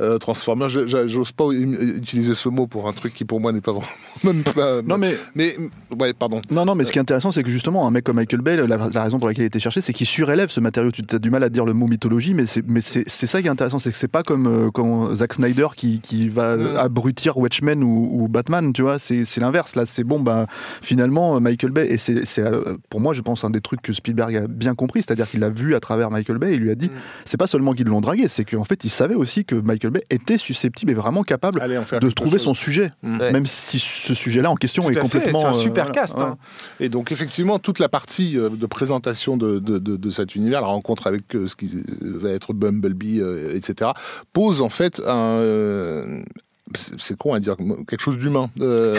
[0.00, 0.68] euh, euh, Transformers.
[0.68, 3.86] J'ose pas utiliser ce mot pour un truc qui, pour moi, n'est pas vraiment.
[4.24, 5.56] même pas- Non, mais mais
[5.98, 6.40] ouais, pardon.
[6.50, 8.56] Non, non, mais ce qui est intéressant, c'est que justement, un mec comme Michael Bay,
[8.66, 10.90] la, la raison pour laquelle il a été cherché, c'est qu'il surélève ce matériau.
[10.90, 13.48] Tu as du mal à dire le mot mythologie, mais c'est mais c'est ça qui
[13.48, 16.76] est intéressant, c'est que c'est pas comme, euh, Zack Snyder qui, qui va Mm.
[16.76, 18.98] abrutir Watchmen ou, ou Batman, tu vois.
[18.98, 19.74] C'est l'inverse.
[19.76, 20.46] Là, c'est bon, bah,
[20.82, 23.92] finalement, Michael Bay, et c'est c'est, euh, pour moi, je pense, un des trucs que
[23.92, 26.70] Spielberg a bien compris, c'est-à-dire qu'il l'a vu à travers Michael Bay, et il lui
[26.70, 26.90] a dit,
[27.24, 30.02] c'est pas seulement qu'ils l'ont dragué, c'est qu'en fait, il savait aussi que Michael Bay
[30.10, 32.42] était susceptible et vraiment capable Allez, de trouver chose.
[32.42, 33.32] son sujet, Ouais.
[33.32, 35.40] même si ce sujet-là en question Tout est complètement.
[35.40, 36.20] c'est un euh, super voilà, cast.
[36.20, 36.36] hein.
[36.80, 40.60] Et donc, effectivement, toute la partie euh, de présentation de, de, de- de cet univers,
[40.60, 43.20] la rencontre avec euh, ce qui va être Bumblebee,
[43.54, 43.90] etc.,
[44.32, 46.20] pose en fait un.
[46.74, 47.56] C'est con à dire,
[47.88, 48.50] quelque chose d'humain.
[48.60, 48.96] Euh,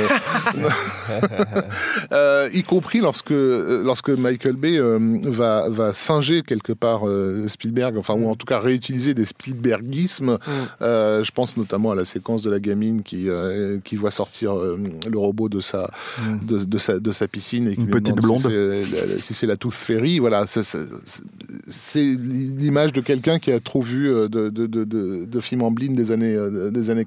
[2.12, 7.02] euh, y compris lorsque, euh, lorsque Michael Bay euh, va, va singer quelque part
[7.48, 10.38] Spielberg, enfin, ou en tout cas réutiliser des Spielbergismes.
[10.82, 13.28] Euh, je pense notamment à la séquence de la gamine qui,
[13.84, 15.90] qui voit sortir le robot de sa,
[16.44, 18.40] de, de sa, de sa piscine et qui Une petite blonde.
[18.40, 20.20] si c'est la- si c'est la Tooth Fairy.
[20.20, 25.64] Voilà, c'est l'image de quelqu'un qui a trop vu de, de, de, de, de films
[25.64, 26.38] en blind des années,
[26.72, 27.06] des années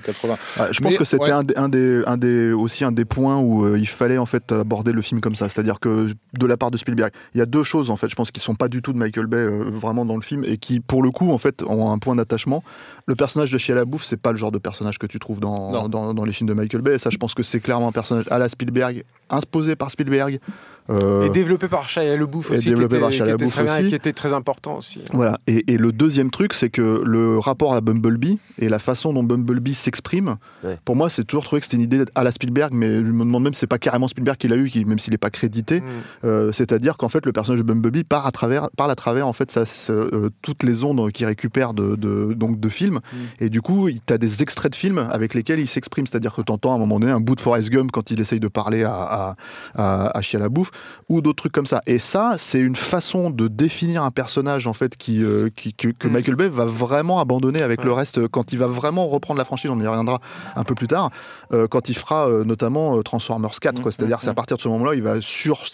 [0.00, 0.32] qua- 80.
[0.58, 1.30] Ouais, je pense Mais, que c'était ouais.
[1.30, 4.26] un, des, un, des, un des- aussi un des points où euh, il fallait en
[4.26, 5.48] fait aborder le film comme ça.
[5.48, 6.06] C'est-à-dire que
[6.38, 8.40] de la part de Spielberg, il y a deux choses en fait, je pense, qui
[8.40, 11.02] sont pas du tout de Michael Bay euh, vraiment dans le film et qui, pour
[11.02, 12.62] le coup, en fait, ont un point d'attachement.
[13.06, 15.38] Le personnage de Chia la bouffe, c'est pas le genre de personnage que tu trouves
[15.40, 16.94] dans, dans, dans les films de Michael Bay.
[16.94, 20.40] Et ça, je pense que c'est clairement un personnage à la Spielberg, imposé par Spielberg.
[20.88, 23.76] Euh, Et développé par Shia LaBeouf et aussi, qui développé était, qui était très bien
[23.76, 23.88] et aussi.
[23.88, 25.02] qui était très important aussi.
[25.12, 25.38] Voilà.
[25.46, 29.24] Et, et le deuxième truc, c'est que le rapport à Bumblebee et la façon dont
[29.24, 30.78] Bumblebee s'exprime, Ouais.
[30.84, 33.24] pour moi, c'est toujours trouvé que c'était une idée à la Spielberg, mais je me
[33.24, 35.30] demande même si c'est pas carrément Spielberg qui l'a eu, qui, même s'il n'est pas
[35.30, 35.80] crédité.
[35.80, 35.84] Mm.
[36.24, 39.32] Euh, C'est-à-dire qu'en fait, le personnage de Bumblebee part à travers, parle à travers en
[39.32, 43.00] fait, ça, euh, toutes les ondes qu'il récupère de, de- donc de films.
[43.40, 46.06] Et du coup, tu as des extraits de films avec lesquels il s'exprime.
[46.06, 48.20] C'est-à-dire que tu entends à un moment donné un bout de Forrest Gump quand il
[48.20, 49.36] essaye de parler à, à,
[49.74, 50.70] à, à Chia la bouffe,
[51.08, 51.82] ou d'autres trucs comme ça.
[51.86, 55.88] Et ça, c'est une façon de définir un personnage en fait qui, euh, qui- que,
[55.88, 56.12] que Mm.
[56.12, 57.86] Michael Bay va vraiment abandonner avec Ouais.
[57.86, 59.70] le reste quand il va vraiment reprendre la franchise.
[59.70, 60.20] On y reviendra
[60.56, 61.10] un peu plus tard
[61.52, 63.80] euh, quand il fera euh, notamment Transformers 4.
[63.80, 63.90] quoi.
[63.90, 65.64] Mm, C'est-à-dire mm, c'est à partir de ce moment-là, il va sur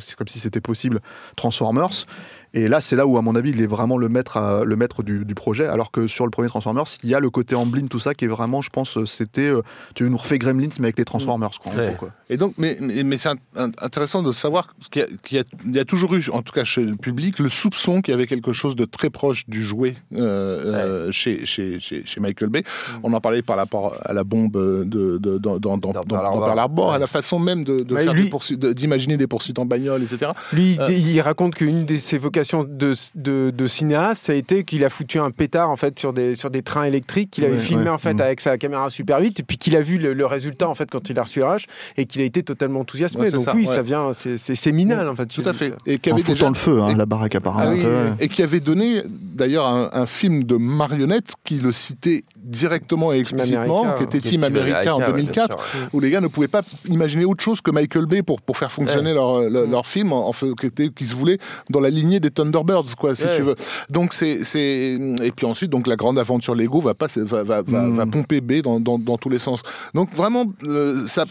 [0.00, 1.00] c'est comme si c'était possible,
[1.36, 2.06] Transformers.
[2.54, 4.76] Et là, c'est là où, à mon avis, il est vraiment le maître, à- le
[4.76, 5.66] maître du, du projet.
[5.66, 8.24] Alors que sur le premier Transformers, il y a le côté Amblin, tout ça, qui
[8.24, 9.42] est vraiment, je pense, euh, c'était.
[9.50, 9.62] euh,
[9.94, 11.86] tu nous refais Gremlins, mais avec les Transformers, quoi, en Ouais.
[11.88, 12.10] gros, quoi.
[12.30, 15.78] Et donc, mais, mais, mais c'est int- int- intéressant de savoir qu'il y, a- y
[15.78, 18.52] y toujours eu, en tout cas chez le public, le soupçon qu'il y avait quelque
[18.52, 22.62] chose de très proche du jouet euh, chez, chez, chez, chez Michael Bay.
[23.02, 26.04] On en parlait par rapport à la bombe de, de, dans, dans, dans, Dans dans-
[26.42, 26.92] Pearl Harbor.
[26.92, 29.58] À la façon même de, de Ouais, faire lui- des poursuites- de- d'imaginer des poursuites
[29.58, 30.32] en bagnole, etc.
[30.52, 30.86] Lui, Euh.
[30.88, 34.84] il, il raconte qu'une de ses vocations de, de, de cinéaste, ça a été qu'il
[34.84, 37.60] a foutu un pétard en fait sur des, sur des trains électriques qu'il avait Ouais,
[37.62, 37.88] filmé ouais.
[37.90, 38.20] en fait Mhm.
[38.20, 40.90] avec sa caméra super vite, et puis qu'il a vu le, le résultat en fait
[40.90, 43.22] quand il a reçu RH et qu'il a été totalement enthousiasmé.
[43.22, 43.74] Ouais, Donc ça, oui, ouais.
[43.74, 45.26] ça vient, c'est c'est séminal en fait.
[45.26, 45.70] Tout à fait.
[45.70, 45.76] ça.
[45.86, 47.70] Et qui En avait foutant déjà le feu, hein, et- la baraque, apparemment.
[47.72, 48.02] Ah oui, Ouais.
[48.10, 53.12] oui, et qui avait donné d'ailleurs un, un film de marionnettes qui le citait directement
[53.12, 55.88] et explicitement, America, qui était Team America en America, ouais, 2004, bien sûr.
[55.92, 58.70] où les gars ne pouvaient pas imaginer autre chose que Michael Bay pour, pour faire
[58.70, 61.38] fonctionner leur, leur, leur film, en, en fait, qui, était- qui se voulait
[61.70, 63.36] dans la lignée des Thunderbirds, quoi, si Ouais.
[63.36, 63.56] tu veux.
[63.90, 67.62] Donc c'est, c'est et puis ensuite donc la grande aventure Lego va pas va, va,
[67.62, 67.96] va, Mm.
[67.96, 69.62] va pomper B dans, dans, dans tous les sens.
[69.94, 71.24] Donc vraiment euh, ça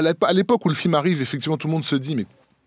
[0.00, 2.26] la- à l'époque où le film arrive, effectivement tout le monde se dit mais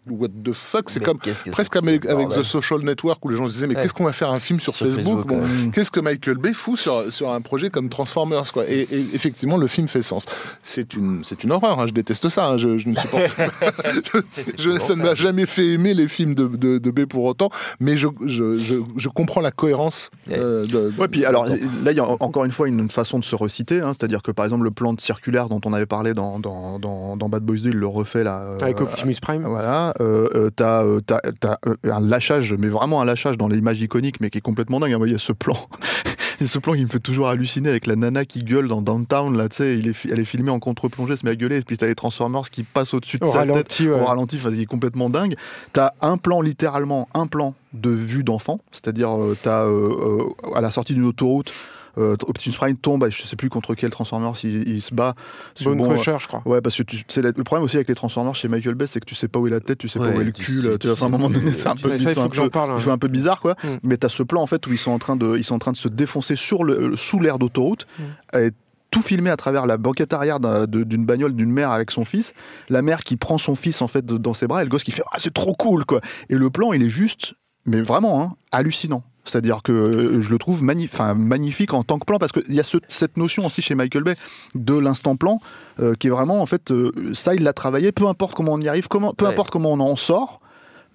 [0.09, 1.17] what the fuck, c'est comme
[1.51, 3.81] presque avec, avec The Social Network où les gens se disaient mais Ouais.
[3.83, 5.47] qu'est-ce qu'on va faire un film sur, Sur Facebook, Facebook, Bon, ouais.
[5.73, 9.57] Qu'est-ce que Michael Bay fout sur, sur un projet comme Transformers quoi et, et effectivement
[9.57, 10.25] le film fait sens.
[10.61, 13.23] C'est une c'est une horreur, hein, je déteste ça, hein, je, je ne supporte
[14.57, 17.49] je, ça ne m'a jamais fait aimer les films de, de, de B pour autant,
[17.79, 20.09] mais je, je, je, je comprends la cohérence.
[20.31, 23.19] euh, de, Ouais, puis alors de- là, il y a encore une fois une façon
[23.19, 25.85] de se reciter, hein, c'est-à-dire que par exemple le plan de circulaire dont on avait
[25.85, 28.41] parlé dans, dans, dans, dans Bad Boys 2, il le refait là.
[28.43, 29.43] euh, Avec Optimus Prime.
[29.47, 34.29] Voilà, euh, euh, t'as euh, un lâchage, mais vraiment un lâchage dans l'image iconique, mais
[34.29, 34.95] qui est complètement dingue.
[34.95, 35.57] Moi, Il y a ce plan,
[36.43, 39.49] ce plan qui me fait toujours halluciner avec la nana qui gueule dans Downtown, là,
[39.49, 41.77] tu sais, est elle est filmée en contre-plongée, elle se met à gueuler, et puis
[41.77, 43.99] t'as les Transformers qui passent au-dessus de Au sa tête ralenti, ouais.
[43.99, 45.35] au ralenti, enfin, il est complètement dingue.
[45.73, 50.93] T'as un plan, littéralement, un plan de vue d'enfant, c'est-à-dire t'as euh, à la sortie
[50.93, 51.53] d'une autoroute,
[51.97, 55.15] euh, Optimus Prime tombe, je sais plus contre quel Transformers il, il se bat.
[55.63, 56.41] Bone bon, Crusher, je crois.
[56.45, 58.99] Ouais, parce que tu, la- le problème aussi avec les Transformers chez Michael Bay, c'est
[58.99, 60.43] que tu sais pas où est la tête, tu sais pas où est le tu
[60.43, 60.61] cul.
[60.61, 62.01] sais- là, tu vois, enfin, à un tu moment donné, c'est un peu, ça, il
[62.01, 62.69] ils sont faut un que j'en peu- parle.
[62.71, 62.77] il hein.
[62.79, 63.53] fait un peu bizarre, quoi.
[63.63, 63.67] Mm.
[63.83, 65.59] Mais t'as ce plan en fait où ils sont en train de, ils sont en
[65.59, 67.85] train de se défoncer sur le, sous l'air d'autoroute.
[67.99, 68.37] Mm.
[68.39, 68.49] Et
[68.91, 72.33] tout filmé à travers la banquette arrière d'une bagnole d'une mère avec son fils.
[72.69, 74.91] La mère qui prend son fils en fait dans ses bras et le gosse qui
[74.91, 75.99] fait ah c'est trop cool quoi.
[76.29, 77.33] Et le plan il est juste,
[77.65, 79.03] mais vraiment hein, hallucinant.
[79.25, 82.63] C'est-à-dire que euh, je le trouve magnifique en tant que plan parce qu'il y a
[82.63, 84.15] ce- cette notion aussi chez Michael Bay
[84.55, 85.39] de l'instant plan
[85.79, 88.61] euh, qui est vraiment en fait euh, ça il l'a travaillé peu importe comment on
[88.61, 89.31] y arrive comment peu Ouais.
[89.31, 90.41] importe comment on en sort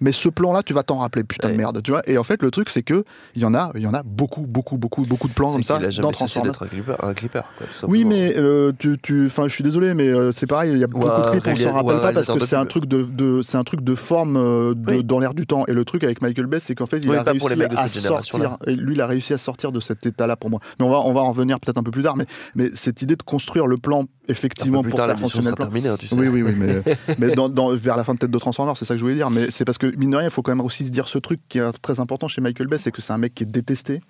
[0.01, 2.01] mais ce plan-là, tu vas t'en rappeler, putain de merde, tu vois.
[2.09, 3.03] Et en fait, le truc, c'est que
[3.35, 5.63] il y en a, il y en a beaucoup, beaucoup, beaucoup, beaucoup de plans comme
[5.63, 6.07] ça a dans jamais
[6.43, 9.63] d'être un clipper, un clipper quoi, tout Oui, mais euh, tu, tu, enfin, je suis
[9.63, 10.71] désolé, mais euh, c'est pareil.
[10.71, 12.85] Il y a beaucoup de clips, on s'en rappelle pas parce que c'est un truc
[12.85, 15.03] de, de- c'est un truc de forme euh, de- Oui.
[15.03, 15.65] dans l'air du temps.
[15.67, 18.57] Et le truc avec Michael Bay, c'est qu'en fait, il Oui, a réussi à sortir.
[18.67, 20.59] et lui, il a réussi à sortir de cet état-là pour moi.
[20.79, 22.15] Mais on va, on va en revenir peut-être un peu plus tard.
[22.15, 25.45] Mais, mais cette idée de construire le plan effectivement plus pour tard, faire la fonctionner
[25.45, 25.65] le sera plan.
[25.65, 26.15] terminée, tu sais.
[26.15, 26.81] Oui, oui, oui, mais,
[27.19, 29.15] mais dans, dans- vers la fin de Tête de Transformers, c'est ça que je voulais
[29.15, 29.29] dire.
[29.29, 31.17] Mais c'est parce que, mine de rien, il faut quand même aussi se dire ce
[31.17, 33.47] truc qui est très important chez Michael Bay, c'est que c'est un mec qui est
[33.47, 34.01] détesté.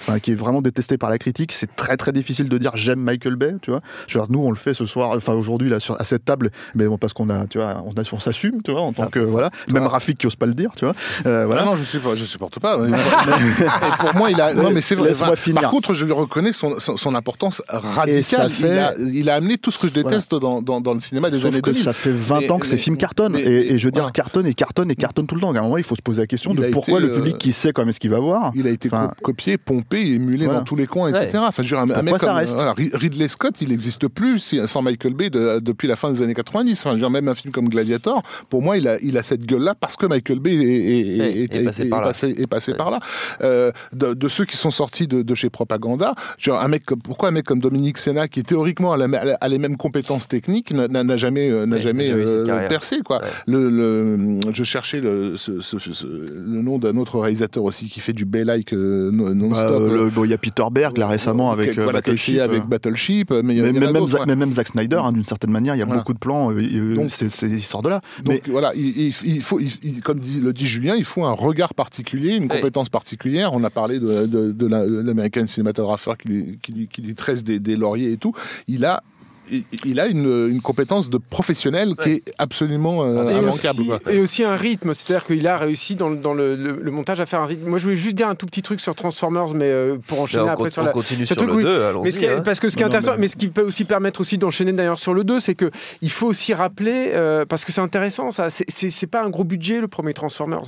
[0.00, 1.52] Enfin, qui est vraiment détesté par la critique.
[1.52, 3.80] C'est très, très difficile de dire j'aime Michael Bay, tu vois.
[4.08, 6.24] Je veux dire, nous, on le fait ce soir, enfin, aujourd'hui, là, sur, à cette
[6.24, 8.92] table, mais bon, parce qu'on a, tu vois, on, a, on s'assume, tu vois, en
[8.92, 9.50] tant que, voilà.
[9.72, 10.94] Même Rafik qui ose pas le dire, tu vois.
[11.26, 11.62] Euh, voilà.
[11.62, 12.76] Ah non, je je supporte pas.
[12.86, 14.54] et pour moi, il a.
[14.54, 15.08] Non, mais c'est vrai.
[15.08, 15.60] Laisse-moi Enfin, finir.
[15.62, 18.50] Par contre, je lui reconnais son, son, son importance radicale.
[18.60, 21.30] Il, a, il a amené tout ce que je déteste dans, dans, dans le cinéma
[21.30, 21.82] des Sauf années que 2000.
[21.82, 23.32] ça fait 20 Mais- ans que ces films cartonnent.
[23.32, 24.12] mais- et, et je veux dire, voilà.
[24.12, 25.52] cartonne et cartonne et cartonne tout le temps.
[25.54, 27.34] À un moment, il faut se poser la question Il de pourquoi été, le public
[27.34, 28.52] euh, qui sait quand même ce qu'il va voir.
[28.54, 30.60] Il a été Enfin, co- copié, pompé, émulé Voilà.
[30.60, 31.28] dans tous les coins, etc.
[31.34, 31.38] Ouais.
[31.48, 35.14] Enfin, je veux dire, un, mec comme voilà, Ridley Scott, il n'existe plus sans Michael
[35.14, 36.72] Bay de- depuis la fin des années 90.
[36.80, 39.22] Enfin, je veux dire, même un film comme Gladiator, pour moi, il a, il a
[39.22, 42.08] cette gueule-là parce que Michael Bay est, est- Ouais, est- est passé par là.
[42.08, 42.76] passé- est passé Ouais.
[42.78, 43.00] par là.
[43.42, 47.00] Euh, de, de ceux qui sont sortis de, de chez Propaganda, dire, un mec comme,
[47.00, 50.72] pourquoi un mec comme Dominique Senna, qui théoriquement a, la- a les mêmes compétences techniques,
[50.72, 52.30] n'a- jamais, euh, n'a jamais n'a jamais
[52.64, 53.20] euh, percé, quoi.
[53.22, 53.28] Ouais.
[53.46, 58.00] Le, le- je cherchais le, ce- ce- ce- le nom d'un autre réalisateur aussi qui
[58.00, 59.10] fait du Bay-like euh,
[59.48, 59.70] non-stop.
[59.82, 62.66] euh, bon, il y a Peter Berg là récemment avec euh, voilà, Battleship, avec euh,
[62.66, 64.10] Battleship, mais il y a- mais, y même, ouais.
[64.26, 66.00] mais même Zack Snyder, hein, d'une certaine manière, il y a Voilà.
[66.00, 66.50] beaucoup de plans.
[66.52, 68.00] Donc- c'est- c'est- il sort de là.
[68.24, 69.12] Donc mais voilà, il,
[69.42, 72.88] faut, il- il- comme dit, le dit Julien, il faut un regard particulier, une compétence
[72.88, 73.52] particulière.
[73.52, 77.76] On a parlé de, de, de la- de l'American Cinematographer qui lui tresse des, des
[77.76, 78.32] lauriers et tout.
[78.68, 79.02] Il a
[79.50, 83.80] il, a une, une compétence de professionnel qui est absolument euh, et, immanquable.
[83.80, 84.00] aussi, quoi.
[84.12, 87.20] et aussi un rythme, c'est-à-dire qu'il a réussi dans, le, dans le, le- le montage
[87.20, 87.68] à faire un rythme.
[87.68, 90.44] Moi, je voulais juste dire un tout petit truc sur Transformers, mais euh, pour enchaîner
[90.44, 90.92] on, après sur on la.
[90.92, 91.62] continue ce sur truc, le oui.
[91.64, 92.04] 2, allons-y.
[92.04, 92.42] Mais ce qui est- hein.
[92.44, 94.20] parce que ce qui est Non, non, intéressant, mais- mais ce qui peut aussi permettre
[94.20, 95.70] aussi d'enchaîner d'ailleurs sur le 2, c'est que
[96.00, 98.66] il faut aussi rappeler, euh, parce que c'est intéressant, ça, c'est-
[99.06, 100.62] pas un gros budget le premier Transformers.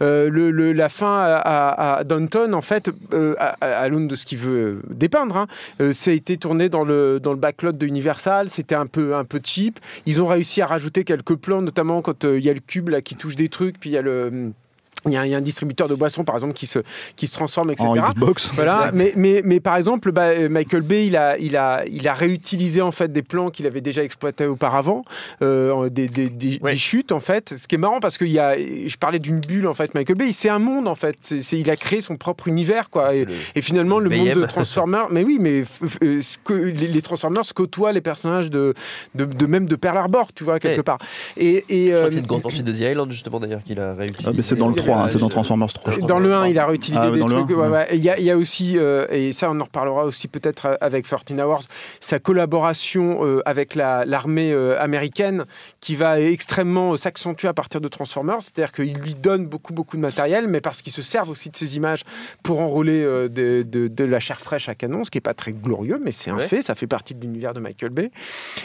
[0.00, 4.06] Euh, le, le- la fin à, à- à Downton, en fait, euh, à, à- l'aune
[4.08, 5.46] de ce qu'il veut dépeindre, hein,
[5.80, 7.86] euh, ça a été tourné dans le, dans le backlot de
[8.48, 9.78] C'était un peu, un peu cheap.
[10.06, 12.90] Ils ont réussi à rajouter quelques plans, notamment quand euh, il y a le cube
[12.90, 14.52] là, qui touche des trucs, puis il y a le.
[15.06, 16.78] Il y, a un- il y a un distributeur de boissons, par exemple, qui se,
[17.16, 17.88] qui se transforme, etc.
[17.88, 18.50] En Xbox.
[18.54, 22.06] Voilà, mais, mais, mais par exemple, bah, euh, Michael Bay, il a, il, a, il
[22.08, 25.04] a réutilisé en fait des plans qu'il avait déjà exploités auparavant,
[25.42, 26.72] euh, des, des, des- Ouais.
[26.72, 27.54] des chutes en fait.
[27.56, 29.94] Ce qui est marrant parce que il y a, je parlais d'une bulle en fait.
[29.94, 31.16] Michael Bay, c'est un monde en fait.
[31.20, 33.14] C'est, il a créé son propre univers quoi.
[33.14, 34.18] Et, le- et finalement, le BM.
[34.18, 35.62] monde de Transformers, mais oui, mais
[36.04, 38.74] euh, ce que les, les Transformers côtoient les personnages de,
[39.14, 40.82] de, de même de Pearl Harbor, tu vois quelque Ouais.
[40.82, 40.98] part.
[41.36, 43.62] Et, et, Je crois euh, que c'est une grande partie de The Island, justement, d'ailleurs,
[43.62, 44.28] qu'il a réutilisé.
[44.28, 45.92] Ah, mais c'est dans le 3, hein, c'est dans Transformers 3.
[45.92, 47.32] je Dans le 1, il a réutilisé Ah, des trucs.
[47.32, 47.68] 1, ouais, ouais.
[47.68, 47.86] ouais.
[47.90, 50.28] Et Il y, a- il y a aussi, euh, et ça on en reparlera aussi
[50.28, 51.62] peut-être avec 13 Hours,
[52.00, 55.44] sa collaboration euh, avec la- l'armée euh, américaine
[55.80, 58.40] qui va extrêmement euh, s'accentuer à partir de Transformers.
[58.42, 61.56] C'est-à-dire qu'il lui donne beaucoup, beaucoup de matériel, mais parce qu'ils se servent aussi de
[61.56, 62.02] ces images
[62.42, 65.34] pour enrôler euh, de, de- de la chair fraîche à canon, ce qui n'est pas
[65.34, 66.48] très glorieux, mais c'est un Ouais.
[66.48, 68.10] fait, ça fait partie de l'univers de Michael Bay.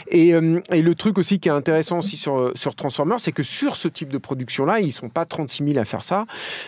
[0.10, 3.44] Et, euh, et le truc aussi qui est intéressant aussi sur, sur Transformers, c'est que
[3.44, 6.15] sur ce type de production-là, ils sont pas 36 000 à faire ça.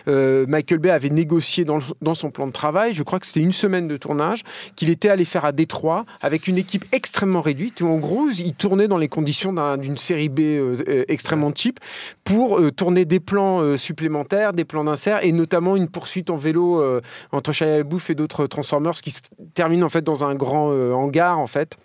[0.08, 3.26] Euh, Michael Bay avait négocié dans, le- dans son plan de travail, je crois que
[3.28, 4.44] c'était une semaine de tournage,
[4.76, 7.82] qu'il était allé faire à Détroit avec une équipe extrêmement réduite.
[7.82, 11.52] Où en gros, il tournait dans les conditions d'un- d'une série B euh, euh, extrêmement
[11.56, 11.80] cheap
[12.24, 16.84] pour tourner des plans supplémentaires, des plans d'insert et notamment une poursuite en vélo
[17.32, 19.22] entre Shia LaBeouf et d'autres Transformers qui se
[19.54, 21.78] termine en fait dans un grand hangar en fait.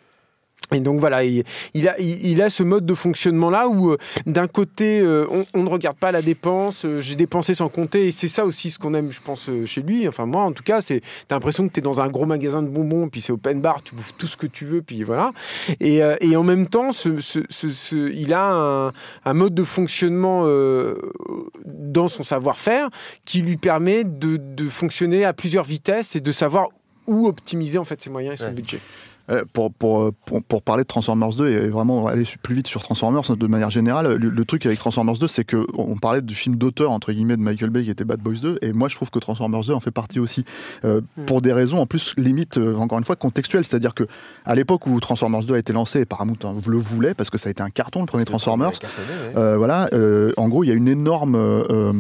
[0.74, 1.44] Et donc voilà, il,
[1.74, 5.26] il a, il, il a ce mode de fonctionnement là où euh, d'un côté euh,
[5.30, 8.44] on, on ne regarde pas la dépense, euh, j'ai dépensé sans compter et c'est ça
[8.44, 11.36] aussi ce qu'on aime je pense chez lui, enfin moi en tout cas c'est t'as
[11.36, 13.94] l'impression que tu es dans un gros magasin de bonbons puis c'est open bar, tu
[13.94, 15.32] bouffes tout ce que tu veux puis voilà.
[15.80, 18.92] Et, et en même temps ce, ce- ce- ce- il a un,
[19.24, 20.46] un mode de fonctionnement
[21.64, 22.88] dans son savoir-faire
[23.24, 26.68] qui lui permet de, de fonctionner à plusieurs vitesses et de savoir
[27.06, 28.50] où optimiser en fait ses moyens et son Ouais.
[28.52, 28.78] budget.
[29.32, 32.82] Euh, Pour, pour, pour, pour parler de Transformers 2 et vraiment aller plus vite sur
[32.82, 36.34] Transformers de manière générale, le, le truc avec Transformers 2, c'est que on parlait du
[36.34, 38.96] film d'auteur entre guillemets de Michael Bay qui était Bad Boys 2, et moi je
[38.96, 40.44] trouve que Transformers 2 en fait partie aussi
[40.84, 41.24] euh, Hmm.
[41.24, 44.04] pour des raisons en plus limite euh, encore une fois contextuelles, c'est-à-dire que
[44.44, 47.38] à l'époque où Transformers 2 a été lancé, et Paramount hein, le voulait parce que
[47.38, 48.72] ça a été un carton le premier Transformers.
[49.36, 51.92] Euh, voilà, euh, en gros, il y a une énorme euh, euh,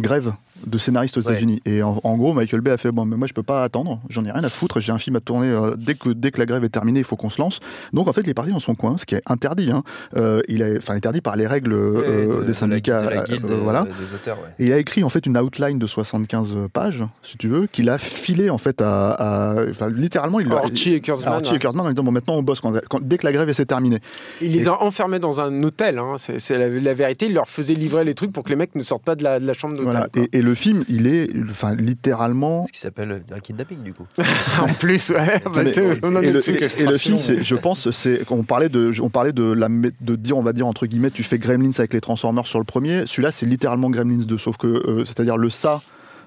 [0.00, 0.32] grève
[0.66, 1.32] de scénaristes aux Ouais.
[1.32, 1.60] États-Unis.
[1.66, 4.00] Et en, en gros, Michael Bay a fait bon, mais moi je peux pas attendre,
[4.08, 6.38] j'en ai rien à foutre, j'ai un film à tourner euh, dès que dès que
[6.38, 7.60] la grève est terminée, il faut qu'on se lance.
[7.92, 9.70] Donc en fait, il est parti dans son coin, ce qui est interdit.
[9.70, 9.82] Hein.
[10.16, 13.02] Euh, il est, enfin interdit par les règles euh, des syndicats.
[13.04, 13.84] De la guilde voilà.
[14.00, 14.48] des auteurs, ouais.
[14.58, 17.88] Et il a écrit en fait une outline de 75 pages, si tu veux, qu'il
[17.90, 21.50] a filé en fait à, à- enfin littéralement il l'a- Archie et Kurtzman, à Archie
[21.50, 21.58] et ouais.
[21.58, 23.98] Kurtzman en disant bon maintenant on bosse quand, quand- dès que la grève s'est terminée.
[24.40, 26.16] Il les a enfermés dans un hôtel, hein.
[26.18, 27.26] c'est la, la vérité.
[27.26, 29.40] Il leur faisait livrer les trucs pour que les mecs ne sortent pas de la,
[29.40, 29.90] de la chambre d'hôtel.
[29.92, 30.08] Voilà.
[30.16, 32.66] Et, et le film, il est, enfin littéralement.
[32.66, 34.06] Ce qui s'appelle un kidnapping, du coup.
[34.60, 35.40] en plus, ouais.
[35.44, 35.72] bah, Mais-
[36.02, 36.52] on et, le, dessus.
[36.52, 40.16] et- et le film, je pense, c'est on parlait de, on parlait de la, de
[40.16, 43.04] dire, on va dire entre guillemets, tu fais Gremlins avec les Transformers sur le premier.
[43.06, 45.82] Celui-là, c'est littéralement Gremlins 2, sauf que, euh, c'est-à-dire le ça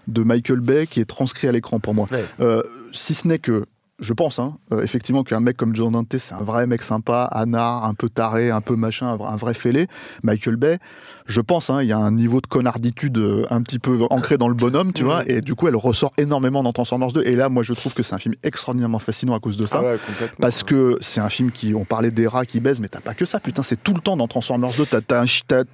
[0.08, 2.08] de Michael Bay qui est transcrit à l'écran pour moi.
[2.12, 2.24] Ouais.
[2.40, 2.62] Euh,
[2.94, 3.66] si ce n'est que
[4.00, 7.30] je pense, hein, euh, effectivement, qu'un mec comme John Dante, c'est un vrai mec sympa,
[7.32, 9.88] anard, un peu taré, un peu machin, un vrai, un vrai fêlé.
[10.22, 10.80] Michael Bay,
[11.28, 14.38] je pense, hein, il y a un niveau de connarditude euh, un petit peu ancré
[14.38, 17.24] dans le bonhomme, tu vois, et du coup, elle ressort énormément dans Transformers 2.
[17.24, 19.80] Et là, moi, je trouve que c'est un film extraordinairement fascinant à cause de ça.
[19.80, 19.98] Ah ouais.
[20.42, 23.14] Parce que c'est un film qui, on parlait des rats qui baisent, mais t'as pas
[23.14, 24.86] que ça, putain, c'est tout le temps dans Transformers 2.
[25.08, 25.26] T'as, un,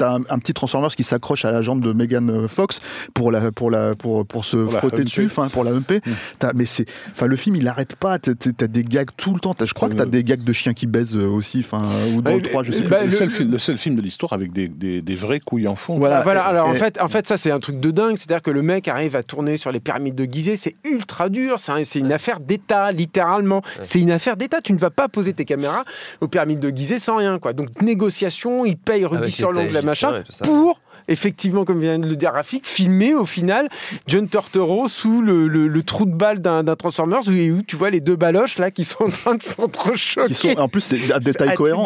[0.05, 2.79] un, un petit Transformers qui s'accroche à la jambe de Megan Fox
[3.15, 6.01] pour la, pour la, pour, pour se frotter dessus, enfin, pour la humper.
[6.37, 8.10] T'as- mais c'est, enfin, le film, il arrête pas.
[8.19, 9.53] T'as, des gags tout le temps.
[9.53, 11.81] T'as- je crois que t'as Euh, des gags de chiens qui baisent euh, aussi, enfin,
[12.15, 12.89] ou dans Ouais, le 3, je sais euh, plus.
[12.89, 15.39] bah, le, seul le- film, le seul film de l'histoire avec des, des, des vrais
[15.39, 15.97] couilles en fond.
[15.97, 16.17] Voilà.
[16.19, 18.51] Ah, voilà, alors en fait, en fait, ça c'est un truc de dingue, c'est-à-dire que
[18.51, 21.83] le mec arrive à tourner sur les pyramides de Gizeh, c'est ultra dur, c'est un-
[21.83, 23.61] c'est une affaire d'État, littéralement.
[23.81, 25.83] C'est une affaire d'État, tu ne vas pas poser tes caméras
[26.21, 27.53] aux pyramides de Gizeh sans rien, quoi.
[27.53, 30.79] Donc négociation, il paye rubis Avec sur l'ongle, machin, pour
[31.11, 33.67] effectivement, comme vient de le dire Rafik, filmer au final
[34.07, 37.89] John Turturro sous le, le- le trou de balle d'un Transformers où, où tu vois
[37.89, 40.33] les deux baloches là qui sont en train de s'entrechoquer.
[40.33, 41.29] sont en plus c'est à de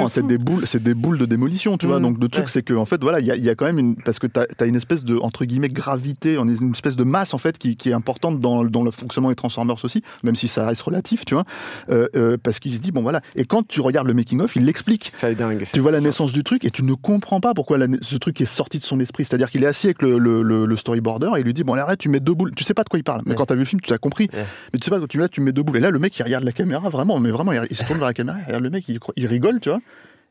[0.04, 0.28] hein, c'est fou.
[0.28, 2.04] des boules c'est des boules de démolition tu vois Mm.
[2.04, 2.52] donc le truc Ouais.
[2.52, 4.20] c'est que en fait voilà il y a, il y a quand même une parce
[4.20, 7.58] que tu as, une espèce de entre guillemets gravité une espèce de masse en fait
[7.58, 10.82] qui, qui est importante dans, dans le fonctionnement des Transformers aussi même si ça reste
[10.82, 11.46] relatif tu vois
[11.90, 14.56] Euh, euh, parce qu'il se dit bon voilà et quand tu regardes le making of
[14.56, 15.64] il l'explique Ça est dingue.
[15.72, 18.42] tu vois la naissance du truc et tu ne comprends pas pourquoi la ce truc
[18.42, 19.15] est sorti de son esprit.
[19.24, 21.74] C'est-à-dire qu'il est assis avec le, le- le- le storyboarder et il lui dit Bon,
[21.74, 22.54] allez, arrête, tu mets deux boules.
[22.56, 23.22] Tu sais pas de quoi il parle.
[23.26, 23.38] Mais Ouais.
[23.38, 24.30] quand tu as vu le film, tu as compris.
[24.34, 24.46] Ouais.
[24.74, 25.78] Mais tu sais pas, quand tu là, tu mets deux boules.
[25.78, 28.08] Et là, le mec, il regarde la caméra, vraiment, mais vraiment, il, se tourne vers
[28.08, 29.80] la caméra, il regarde le mec, il, il rigole, tu vois.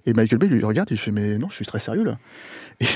[0.06, 2.18] Et Michael Bay lui regarde, il fait Mais non, je suis très sérieux là.
[2.80, 2.86] Et,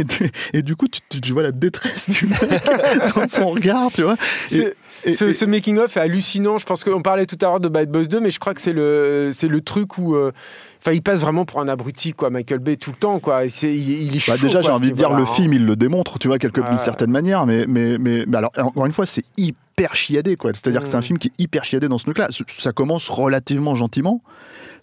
[0.00, 2.40] et tu- et du coup, tu, tu- tu vois la détresse du mec
[3.16, 4.16] dans son regard, tu vois.
[4.52, 4.74] Et-
[5.12, 6.58] ce, et- ce making of est hallucinant.
[6.58, 8.60] Je pense qu'on parlait tout à l'heure de Bad Boys 2, mais je crois que
[8.60, 10.32] c'est le c'est le truc où euh,
[10.80, 13.44] enfin il passe vraiment pour un abruti quoi, Michael Bay tout le temps quoi.
[13.44, 14.32] Il, il est chaud.
[14.32, 15.26] Bah déjà, j'ai envie de dire, le hein.
[15.26, 18.52] film, il le démontre, tu vois, quelque d'une certaine manière, mais, mais, mais, mais alors,
[18.58, 20.50] encore une fois, c'est hyper chiadé, quoi.
[20.54, 21.02] C'est-à-dire que c'est un Mm.
[21.02, 22.28] film qui est hyper chiadé dans ce truc-là.
[22.58, 24.22] Ça commence relativement gentiment.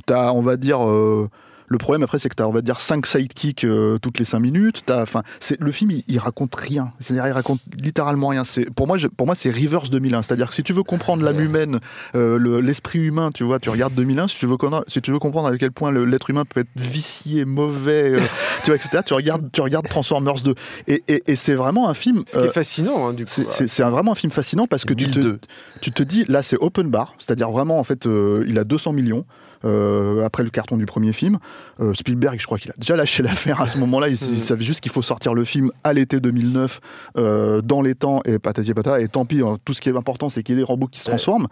[0.06, 1.30] T'as, on va dire, euh,
[1.72, 4.40] le problème après, c'est que t'as, on va dire, 5 sidekicks euh, toutes les 5
[4.40, 4.84] minutes.
[4.86, 6.92] T'as, enfin, c'est, le film, il, il raconte rien.
[7.00, 8.44] C'est-à-dire, il raconte littéralement rien.
[8.44, 10.22] C'est, pour moi, je- pour moi, c'est Rivers 2001.
[10.22, 11.80] C'est-à-dire que si tu veux comprendre l'âme humaine,
[12.16, 14.28] euh, le- l'esprit humain, tu vois, tu regardes 2001.
[14.28, 14.58] Si tu veux,
[14.88, 18.20] si tu veux comprendre à quel point l'être humain peut être vicié, mauvais, euh,
[18.64, 20.54] tu vois, etc., tu regardes, tu regardes Transformers 2.
[20.88, 22.24] Et, et, et c'est vraiment un film.
[22.28, 23.32] Ce qui euh, est fascinant hein, du coup.
[23.32, 25.40] c'est- un- vraiment un film fascinant parce que tu te, 1002.
[25.82, 28.92] tu te dis, là c'est open bar, c'est-à-dire vraiment en fait euh, il a 200
[28.94, 29.26] millions
[29.66, 31.38] euh, après le carton du premier film.
[31.80, 34.64] Euh, Spielberg, je crois qu'il a déjà lâché l'affaire à ce moment-là, il, il savait
[34.64, 36.80] juste qu'il faut sortir le film à l'été 2009
[37.18, 39.96] euh, dans les temps et patati patata, et tant pis, hein, tout ce qui est
[39.98, 41.48] important c'est qu'il y ait des robots qui se transforment.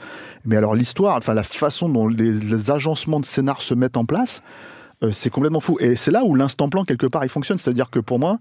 [0.45, 4.06] Mais alors l'histoire, enfin la façon dont les, les agencements de scénar se mettent en
[4.06, 4.41] place,
[5.11, 5.77] c'est complètement fou.
[5.80, 8.38] Et c'est là où l'instant plan quelque part il fonctionne, c'est-à-dire que pour moi,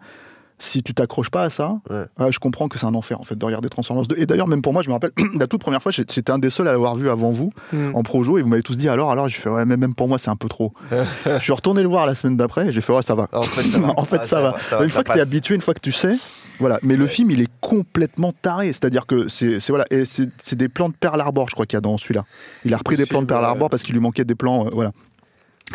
[0.59, 2.05] si tu t'accroches pas à ça, Ouais.
[2.19, 4.17] ah, je comprends que c'est un enfer en fait de regarder Transformers 2.
[4.19, 6.51] Et d'ailleurs même pour moi, je me rappelle la toute première fois, j'étais un des
[6.51, 7.95] seuls à l'avoir vu avant vous Mm.
[7.95, 10.09] en projo et vous m'avez tous dit alors alors j'ai fait ouais mais même pour
[10.09, 10.73] moi c'est un peu trop.
[11.27, 13.29] je suis retourné le voir la semaine d'après et j'ai fait ouais ça va.
[13.33, 13.93] En fait, ça va.
[13.99, 14.55] en fait Ah, ça, va.
[14.59, 16.17] ça une ça fois que tu es habitué, une fois que tu sais,
[16.61, 16.79] voilà.
[16.83, 20.69] Mais le film il est complètement taré, c'est-à-dire que c'est voilà et c'est c'est des
[20.69, 22.25] plans de Pearl Harbor je crois qu'il y a dans celui-là.
[22.65, 24.71] Il a repris des plans de Pearl Harbor parce qu'il lui manquait des plans euh,
[24.73, 24.93] voilà.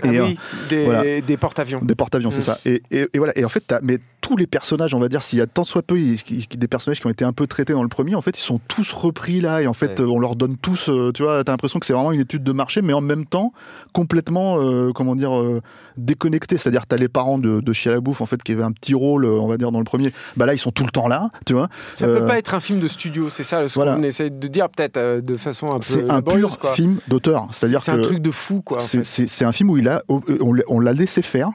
[0.02, 0.38] Ah Et, oui,
[0.70, 1.22] des, voilà.
[1.22, 1.80] des porte-avions.
[1.84, 2.44] Des porte-avions, c'est Mm.
[2.44, 2.57] ça.
[2.65, 3.38] Et, et- et voilà.
[3.38, 5.82] Et en fait, mais tous les personnages, on va dire, s'il y a tant soit
[5.84, 8.41] peu des personnages qui ont été un peu traités dans le premier, en fait, ils
[8.44, 9.61] sont tous repris là.
[9.61, 10.06] Et en fait, Ouais.
[10.10, 12.52] on leur donne tous, euh, tu vois, t'as l'impression que c'est vraiment une étude de
[12.53, 13.53] marché, mais en même temps,
[13.91, 15.61] complètement, euh, comment dire, euh,
[15.98, 16.57] déconnecté.
[16.57, 19.40] C'est-à-dire, t'as les parents de, de LaBeouf, en fait, qui avaient un petit rôle, euh,
[19.40, 20.11] on va dire, dans le premier.
[20.38, 21.70] Bah là, ils sont tout le temps là, tu vois.
[21.94, 23.95] Ça Euh, peut pas être un film de studio, c'est ça ce voilà.
[23.95, 26.74] qu'on essaie de dire peut-être euh, de façon un peu C'est un pur quoi.
[26.74, 27.48] film d'auteur.
[27.52, 28.80] C'est-à-dire C'est un truc de fou quoi.
[28.80, 31.49] c'est un film où il a, on l'a- on l'a laissé faire.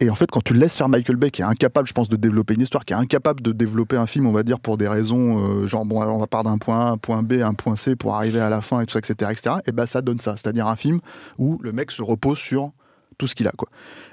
[0.00, 2.16] Et en fait, quand tu laisses faire Michael Bay, qui est incapable, je pense, de
[2.16, 4.88] développer une histoire, qui est incapable de développer un film, on va dire, pour des
[4.88, 7.52] raisons, euh, genre, bon, alors on va part d'un point A, un point B, un
[7.52, 10.00] point C pour arriver à la fin et tout ça, etc., etc., et ben ça
[10.00, 10.34] donne ça.
[10.38, 11.00] C'est-à-dire un film
[11.36, 12.70] où le mec se repose sur
[13.18, 13.68] tout ce qu'il a, quoi.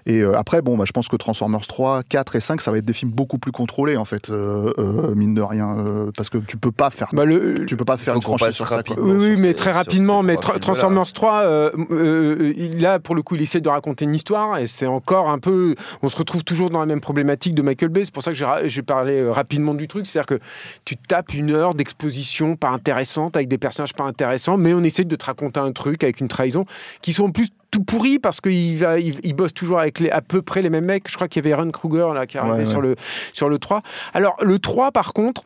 [0.05, 2.77] Et euh, après, bon, bah, je pense que Transformers 3, 4 et 5, ça va
[2.77, 6.29] être des films beaucoup plus contrôlés, en fait, euh, euh, mine de rien, euh, parce
[6.29, 8.83] que tu peux pas faire, Bah, le, tu peux pas faire une franchise sur ça,
[8.83, 8.95] quoi.
[8.99, 10.23] Oui, oui, sur mais ces- très rapidement.
[10.23, 10.59] Mais Tra-.
[10.59, 14.57] Transformers 3, euh, euh, il- là, pour le coup, il essaie de raconter une histoire
[14.57, 15.75] et c'est encore un peu.
[16.01, 18.05] On se retrouve toujours dans la même problématique de Michael Bay.
[18.05, 20.05] C'est pour ça que j'ai parlé rapidement du truc.
[20.05, 20.43] C'est-à-dire que
[20.85, 25.05] tu tapes une heure d'exposition pas intéressante avec des personnages pas intéressants, mais on essaie
[25.05, 26.65] de te raconter un truc avec une trahison
[27.01, 30.11] qui sont en plus tout pourris parce qu'il va, il, il bosse toujours avec les,
[30.11, 31.09] à peu près les mêmes mecs.
[31.09, 32.65] Je crois qu'il y avait Aaron Kruger là qui est arrivé Ouais, ouais.
[32.65, 32.95] sur le
[33.33, 33.81] sur le 3.
[34.13, 35.43] Alors le 3 par contre.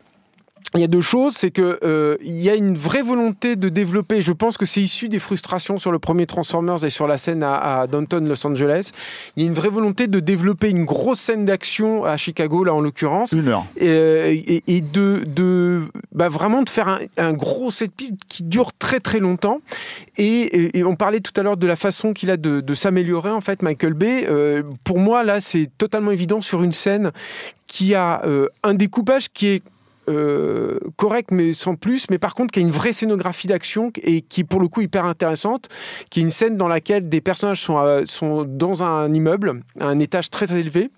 [0.76, 3.70] Il y a deux choses, c'est que euh, il y a une vraie volonté de
[3.70, 4.22] développer.
[4.22, 7.42] Je pense que c'est issu des frustrations sur le premier Transformers et sur la scène
[7.42, 8.92] à, à Downton, Los Angeles.
[9.36, 12.74] Il y a une vraie volonté de développer une grosse scène d'action à Chicago, là
[12.74, 13.66] en l'occurrence, Une heure.
[13.78, 13.88] et,
[14.58, 18.74] et- et de, de bah, vraiment de faire un, un gros set piece qui dure
[18.78, 19.62] très très longtemps.
[20.18, 23.42] Et, on parlait tout à l'heure de la façon qu'il a de, de s'améliorer en
[23.42, 24.26] fait, Michael Bay.
[24.30, 27.12] Euh, pour moi là, c'est totalement évident sur une scène
[27.68, 29.64] qui a euh, un découpage qui est
[30.10, 34.22] euh, correct mais sans plus, mais par contre qui a une vraie scénographie d'action et
[34.22, 35.70] qui pour le coup hyper intéressante,
[36.10, 40.00] qui est une scène dans laquelle des personnages sont, euh, sont dans un immeuble, un
[40.00, 40.90] étage très élevé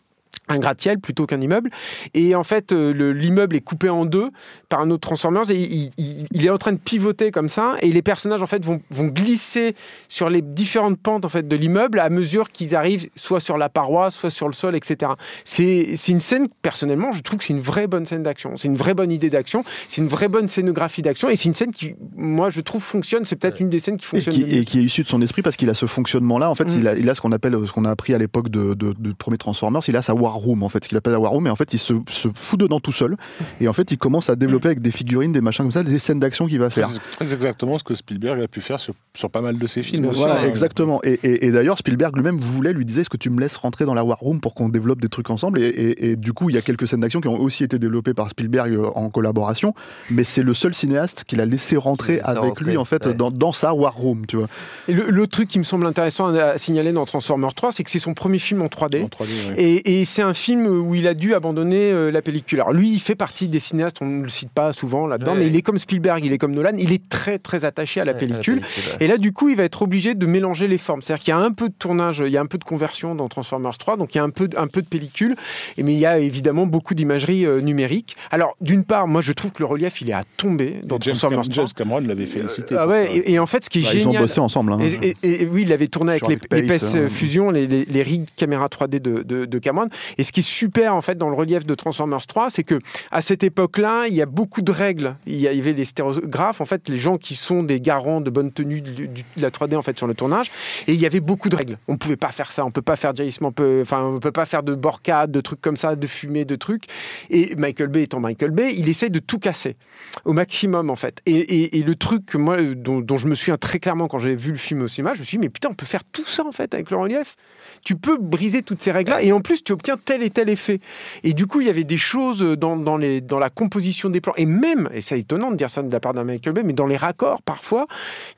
[0.50, 1.70] un gratte-ciel plutôt qu'un immeuble.
[2.14, 4.30] Et en fait, euh, le- l'immeuble est coupé en deux
[4.68, 7.76] par un autre Transformers et il, il- il est en train de pivoter comme ça.
[7.82, 9.76] Et les personnages en fait vont, vont glisser
[10.08, 13.70] sur les différentes pentes en fait de l'immeuble à mesure qu'ils arrivent soit sur la
[13.70, 15.12] paroi, soit sur le sol, etc.
[15.46, 18.54] C'est une scène personnellement, je trouve que c'est une vraie bonne scène d'action.
[18.58, 19.64] C'est une vraie bonne idée d'action.
[19.88, 23.26] C'est une vraie bonne scénographie d'action et c'est une scène qui, moi, je trouve fonctionne.
[23.26, 24.34] C'est peut-être une des scènes qui Et fonctionne.
[24.34, 26.50] qui, et qui est issu de son esprit parce qu'il a ce fonctionnement-là.
[26.50, 26.80] En fait, Mm.
[26.80, 28.94] il, a, il a ce qu'on appelle, ce qu'on a appris à l'époque de, de,
[28.98, 31.32] de premier Transformers, il a sa war Room, en fait, ce qu'il appelle la War
[31.32, 33.16] Room, et en fait, il se, se fout dedans tout seul,
[33.62, 36.00] et en fait, il commence à développer avec des figurines, des machins comme ça, des
[36.00, 36.90] scènes d'action qu'il va faire.
[36.90, 40.06] C'est exactement ce que Spielberg a pu faire sur, sur pas mal de ses films.
[40.08, 41.02] aussi, Voilà, exactement.
[41.04, 43.86] Et, et- et d'ailleurs, Spielberg lui-même voulait, lui disait, est-ce que tu me laisses rentrer
[43.86, 45.60] dans la War Room pour qu'on développe des trucs ensemble?
[45.60, 47.80] Et, et- et du coup, il y a quelques scènes d'action qui ont aussi été
[47.80, 49.74] développées par Spielberg euh, en collaboration,
[50.10, 53.06] mais c'est le seul cinéaste qu'il a laissé rentrer laissé avec rentrer, lui, en fait,
[53.06, 53.14] ouais.
[53.14, 54.48] dans, dans sa War Room, tu vois.
[54.88, 57.90] Et le- L'autre truc qui me semble intéressant à, signaler dans Transformers 3, c'est que
[57.90, 59.04] c'est son premier film en 3D.
[59.04, 59.56] En 3D, ouais.
[59.58, 62.60] Et, et c'est un film où il a dû abandonner euh, la pellicule.
[62.62, 65.40] Alors lui, il fait partie des cinéastes, on ne le cite pas souvent là-dedans, Ouais.
[65.40, 68.06] mais il est comme Spielberg, il est comme Nolan, il est très très attaché à
[68.06, 68.60] la Ouais, pellicule.
[68.60, 68.98] ouais.
[69.00, 71.02] Et là, du coup, il va être obligé de mélanger les formes.
[71.02, 73.16] C'est-à-dire qu'il y a un peu de tournage, il y a un peu de conversion
[73.16, 75.36] dans Transformers 3, donc il y a un peu, de- un peu de pellicule,
[75.78, 78.16] et mais il y a évidemment beaucoup d'imagerie euh, numérique.
[78.32, 81.00] Alors, d'une part, moi, je trouve que le relief, il est à tomber dans Et
[81.02, 81.64] James, Transformers Cam- 3.
[81.66, 82.76] James Cameron l'avait félicité.
[82.78, 84.22] Ah pour ouais, et, et en fait, ce qui est Bah, ils ont génial.
[84.24, 84.74] bossé ensemble.
[84.74, 84.80] hein.
[84.82, 87.08] Et, et- et oui, il avait tourné avec l'épaisse hein.
[87.10, 89.90] fusion, les, les, les rigs caméra 3D de, de, de Cameron.
[90.20, 92.78] Et ce qui est super en fait dans le relief de Transformers 3, c'est que
[93.10, 95.16] à cette époque-là, il y a beaucoup de règles.
[95.26, 98.52] Il y avait les stéréographes, en fait, les gens qui sont des garants de bonne
[98.52, 100.52] tenue de la 3D en fait sur le tournage.
[100.88, 101.78] Et il y avait beaucoup de règles.
[101.88, 104.34] On pouvait pas faire ça, on peut pas faire de jaillissement, peut, enfin, on peut
[104.34, 106.84] pas faire de borcade, de trucs comme ça, de fumée, de trucs.
[107.30, 109.78] Et Michael Bay étant Michael Bay, il essaye de tout casser
[110.26, 111.22] au maximum en fait.
[111.28, 114.52] Et, le truc que moi, dont, dont je me souviens très clairement quand j'ai vu
[114.52, 116.46] le film au cinéma, je me suis dit mais putain on peut faire tout ça
[116.46, 117.38] en fait avec le relief.
[117.86, 120.80] Tu peux briser toutes ces règles-là et en plus tu obtiens tel et tel effet.
[121.24, 124.22] Et du coup il y avait des choses dans, dans, les, dans la composition des
[124.22, 126.64] plans et même, et c'est étonnant de dire ça de la part d'un Michael Bay,
[126.64, 127.86] mais dans les raccords parfois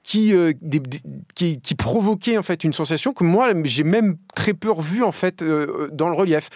[0.03, 0.99] qui, euh, des- des-
[1.33, 5.11] qui, qui provoquaient en fait une sensation que moi j'ai même très peu revu en
[5.13, 6.49] fait euh, dans le relief.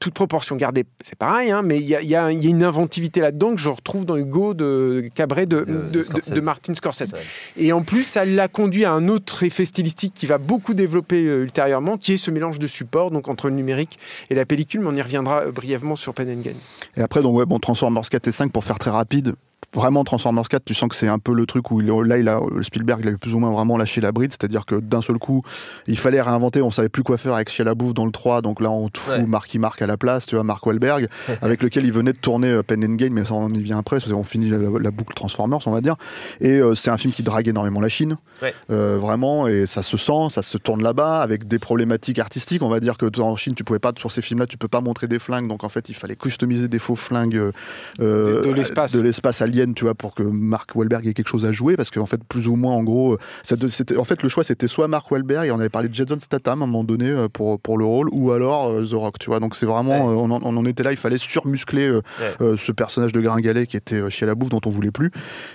[0.00, 2.64] Toute proportion gardée, c'est pareil, hein, mais il y a, y a- y a une
[2.64, 7.12] inventivité là-dedans que je retrouve dans Hugo de Cabret de, De- de, Martin Scorsese.
[7.56, 11.24] Et en plus, ça l'a conduit à un autre effet stylistique qui va beaucoup développer
[11.24, 13.98] euh, ultérieurement, qui est ce mélange de supports, donc entre le numérique
[14.30, 16.54] et la mais on y reviendra euh, brièvement sur Pen Gain.
[16.96, 19.34] Et après, donc, ouais, bon, Transformers 4 et 5, pour faire très rapide,
[19.74, 22.28] vraiment, Transformers 4, tu sens que c'est un peu le truc où il, là, il
[22.28, 25.18] a, Spielberg, il avait plus ou moins vraiment lâché la bride, c'est-à-dire que d'un seul
[25.18, 25.42] coup,
[25.86, 28.60] il fallait réinventer, on savait plus quoi faire avec Shia LaBeouf dans le 3, donc
[28.60, 29.26] là, on te fout Ouais.
[29.26, 31.08] Marky Mark à la place, tu vois, Mark Wahlberg,
[31.42, 33.78] avec lequel il venait de tourner euh, Pen and Gain, mais ça, on y vient
[33.78, 35.96] après, parce qu'on finit la, la boucle Transformers, on va dire.
[36.40, 38.54] Et euh, c'est un film qui drague énormément la Chine, Ouais.
[38.70, 42.68] euh, vraiment, et ça se sent, ça se tourne là-bas, avec des problématiques artistiques, on
[42.68, 45.06] va dire que en Chine, tu pouvais pas, sur ces films-là, tu peux pas montrer
[45.06, 47.52] des flingues, donc en fait, il fallait customiser des faux flingues euh,
[47.98, 48.92] De- de l'espace.
[48.92, 51.90] de l'espace alien, tu vois, pour que Mark Wahlberg ait quelque chose à jouer, parce
[51.90, 54.66] qu'en fait, plus ou moins, en gros, ça de- c'était, en fait, le choix, c'était
[54.66, 57.28] soit Mark Wahlberg, et on avait parlé de Jason Statham à un moment donné euh,
[57.28, 59.40] pour, pour le rôle, ou alors euh, The Rock, tu vois.
[59.40, 60.12] Donc c'est vraiment, Ouais.
[60.12, 62.34] euh, on, en, on en était là, il fallait surmuscler euh, Ouais.
[62.40, 65.10] euh, ce personnage de Gringalet qui était euh, chez la bouffe dont on voulait plus.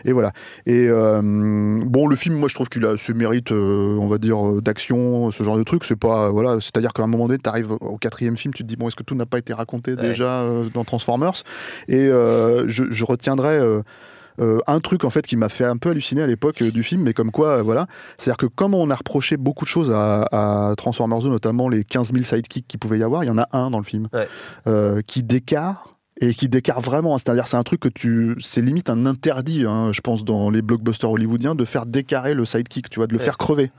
[0.05, 0.31] Et voilà.
[0.65, 1.21] Et euh,
[1.85, 4.61] bon, le film, moi, je trouve qu'il a ce mérite, euh, on va dire, euh,
[4.61, 5.83] d'action, ce genre de truc.
[5.83, 8.67] C'est pas, voilà, c'est-à-dire qu'à un moment donné, tu arrives au quatrième film, tu te
[8.67, 9.97] dis, bon, est-ce que tout n'a pas été raconté Ouais.
[10.01, 11.43] déjà euh, dans Transformers?
[11.87, 13.57] Et euh, je, je retiendrai.
[14.39, 16.83] Euh, un truc en fait qui m'a fait un peu halluciner à l'époque euh, du
[16.83, 17.87] film, mais comme quoi, euh, voilà,
[18.17, 20.27] c'est-à-dire que comme on a reproché beaucoup de choses à,
[20.69, 23.37] à Transformers 2, notamment les 15 000 sidekicks qu'il pouvait y avoir, il y en
[23.39, 24.27] a un dans le film Ouais.
[25.07, 27.17] qui décarre et qui décarre vraiment.
[27.17, 30.61] C'est-à-dire, c'est un truc que tu, c'est limite un interdit, hein, je pense, dans les
[30.63, 33.25] blockbusters hollywoodiens, de faire décarrer le sidekick, tu vois, de le Ouais.
[33.25, 33.71] faire crever.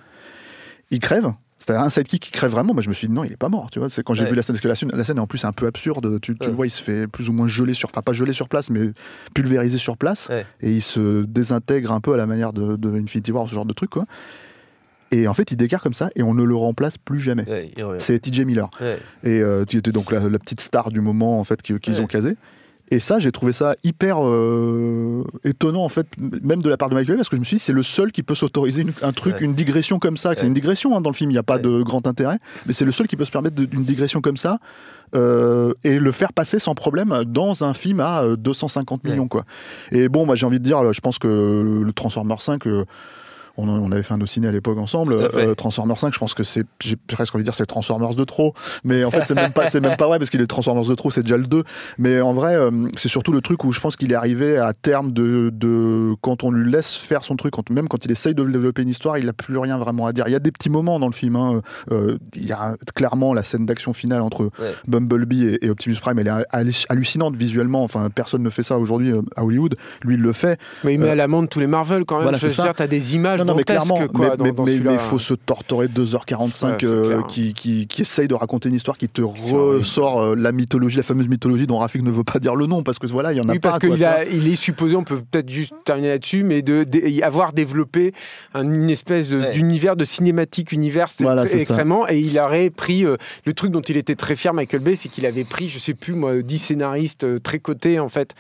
[0.91, 1.33] Il crève.
[1.59, 2.73] C'est-à-dire un sidekick qui crève vraiment.
[2.73, 3.69] Moi, je me suis dit non, il est pas mort.
[3.71, 4.31] Tu vois, c'est quand j'ai Ouais.
[4.31, 6.21] vu la scène, parce que la scène, la scène est en plus un peu absurde.
[6.21, 6.47] Tu, tu Ouais.
[6.51, 8.71] le vois, il se fait plus ou moins geler sur, enfin pas geler sur place,
[8.71, 8.93] mais
[9.35, 10.47] pulvériser sur place, Ouais.
[10.61, 13.67] et il se désintègre un peu à la manière de, de Infinity War, ce genre
[13.67, 14.07] de truc, quoi.
[15.11, 17.73] Et en fait, il décarre comme ça, et on ne le remplace plus jamais.
[17.99, 18.69] C'est TJ Miller
[19.25, 22.07] et euh, qui était donc la, la petite star du moment en fait qu'ils ont
[22.07, 22.37] casé.
[22.91, 26.95] Et ça, j'ai trouvé ça hyper euh, étonnant en fait, même de la part de
[26.95, 28.93] Michael Bay, parce que je me suis dit c'est le seul qui peut s'autoriser une-
[29.03, 29.41] un truc, Ouais.
[29.45, 30.31] une digression comme ça.
[30.31, 30.49] que C'est Ouais.
[30.49, 31.63] une digression hein, dans le film, il n'y a pas Ouais.
[31.63, 34.59] de grand intérêt, mais c'est le seul qui peut se permettre d'une digression comme ça.
[35.15, 39.13] euh, et le faire passer sans problème dans un film à euh, 250 Ouais.
[39.13, 39.45] millions quoi.
[39.91, 41.27] Et bon, moi j'ai envie de dire, je pense que
[41.83, 42.85] le Transformer 5, euh,
[43.59, 45.15] on, on avait fait un ciné à l'époque ensemble.
[45.35, 48.25] Euh, Transformers 5, je pense que c'est, j'ai presque envie de dire, c'est Transformers de
[48.25, 48.55] trop.
[48.85, 50.95] Mais en fait, c'est même pas, c'est même pas vrai parce qu'il est Transformers de
[50.95, 51.65] trop, c'est déjà le 2.
[51.99, 54.73] Mais en vrai, euh, c'est surtout le truc où je pense qu'il est arrivé à
[54.73, 58.35] terme de, de, quand on lui laisse faire son truc, quand, même quand il essaye
[58.35, 60.25] de développer une histoire, il n'a plus rien vraiment à dire.
[60.29, 61.37] Il y a des petits moments dans le film.
[61.37, 61.61] hein.
[61.93, 64.73] Euh, il y a clairement la scène d'action finale entre Ouais.
[64.87, 66.19] Bumblebee et, et Optimus Prime.
[66.19, 67.83] Elle est hallu- hallucinante visuellement.
[67.85, 69.77] Enfin, personne ne fait ça aujourd'hui euh, à Hollywood.
[70.03, 70.59] Lui, il le fait.
[70.85, 72.23] Mais il met Euh, à l'amende tous les Marvel quand même.
[72.25, 72.63] voilà, je veux c'est ça.
[72.65, 75.35] dire, t'as des images Non, non, mais clairement, quoi, mais, dans- mais- dans faut se
[75.35, 79.23] torturer 2h45 Ouais, c'est euh, qui, qui, qui essaye de raconter une histoire qui te
[79.23, 82.83] ressort euh, la mythologie, la fameuse mythologie dont Rafik ne veut pas dire le nom
[82.83, 83.71] parce que voilà, il y en a Oui, pas.
[83.71, 87.53] parce qu'il il est supposé, on peut peut-être juste terminer là-dessus, mais de, de- avoir
[87.53, 88.13] développé
[88.55, 91.57] un- une espèce d'univers, de cinématique univers Voilà, ça.
[91.59, 92.09] extrêmement.
[92.09, 95.09] Et il aurait pris euh, le truc dont il était très fier, Michael Bay, c'est
[95.09, 98.35] qu'il avait pris, je sais plus moi, 10 scénaristes euh, très cotés en fait,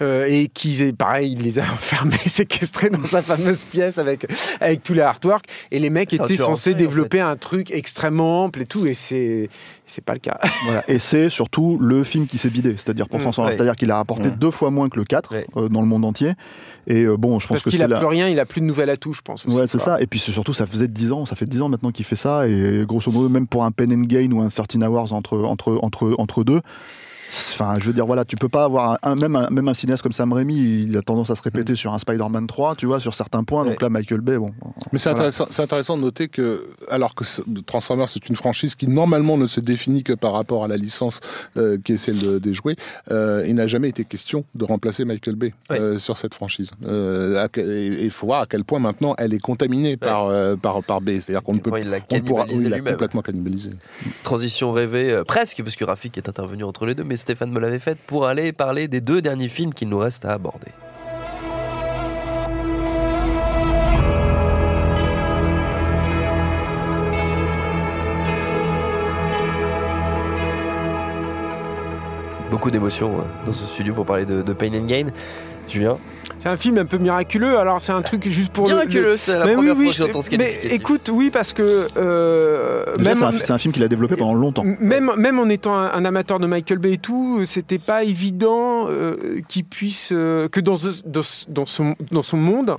[0.00, 4.26] et qu'ils pareil, il les a enfermés, séquestrés dans sa fameuse pièce avec
[4.60, 5.44] avec tous les artworks.
[5.70, 9.48] Et les mecs étaient censés en développer un truc extrêmement ample et tout, et c'est
[9.86, 10.38] c'est pas le cas.
[10.64, 10.84] Voilà.
[10.88, 13.56] Et c'est surtout le film qui s'est bidé, c'est-à-dire pour Mm, Transformers, ouais.
[13.56, 14.36] c'est-à-dire qu'il a rapporté Mm.
[14.36, 15.46] deux fois moins que le 4 Ouais.
[15.56, 16.32] euh, dans le monde entier.
[16.86, 18.60] Et euh, bon, je pense Parce que qu'il a la- plus rien, il a plus
[18.60, 19.44] de nouvelles atouts, je pense.
[19.46, 20.00] aussi, Ouais, c'est ça.
[20.00, 22.48] Et puis surtout, ça faisait 10 ans, ça fait 10 ans maintenant qu'il fait ça.
[22.48, 25.78] Et grosso modo, même pour un Pen and Gain ou un 13 Hours entre, entre,
[25.82, 26.60] entre, entre deux,
[27.32, 30.02] enfin, je veux dire, voilà, tu peux pas avoir un, même, un, même un cinéaste
[30.02, 33.00] comme Sam Raimi, il a tendance à se répéter sur un Spider-Man 3, tu vois,
[33.00, 33.64] sur certains points.
[33.64, 34.52] Donc là, Michael Bay, bon.
[34.92, 35.26] Mais c'est Voilà.
[35.26, 37.24] intéressant, c'est intéressant de noter que, alors que
[37.66, 41.20] Transformers c'est une franchise qui normalement ne se définit que par rapport à la licence
[41.56, 42.76] euh, qui est celle de- des jouets,
[43.10, 45.80] euh, il n'a jamais été question de remplacer Michael Bay Ouais.
[45.80, 46.70] euh, sur cette franchise.
[46.86, 50.82] Euh, et il faut voir à quel point maintenant elle est contaminée par, euh, par,
[50.82, 51.20] par Bay.
[51.20, 51.88] C'est-à-dire qu'on ne peut Point, il
[52.68, 53.70] l'a complètement cannibalisé.
[54.22, 57.60] Transition rêvée, euh, presque, parce que Rafik est intervenu entre les deux, mais Stéphane me
[57.60, 60.66] l'avait faite pour aller parler des deux derniers films qu'il nous reste à aborder.
[72.50, 75.06] Beaucoup d'émotions euh, dans ce studio pour parler de, de Pain and Gain.
[75.68, 75.98] Julien?
[76.42, 77.56] C'est un film un peu miraculeux.
[77.56, 78.76] Alors, c'est un truc juste pour le- le.
[78.80, 81.30] Miraculeux, c'est la Mais première oui, oui, fois que j'entends ce je- Mais écoute, oui,
[81.30, 84.64] parce que euh, Déjà, même, c'est un, film qu'il a développé pendant longtemps.
[84.80, 88.88] même, même en étant un, un amateur de Michael Bay et tout, c'était pas évident
[88.88, 92.76] euh, qu'il puisse euh, que dans, ce- dans, son, dans son monde,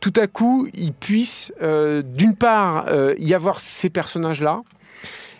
[0.00, 4.62] tout à coup, il puisse euh, d'une part euh, y avoir ces personnages-là.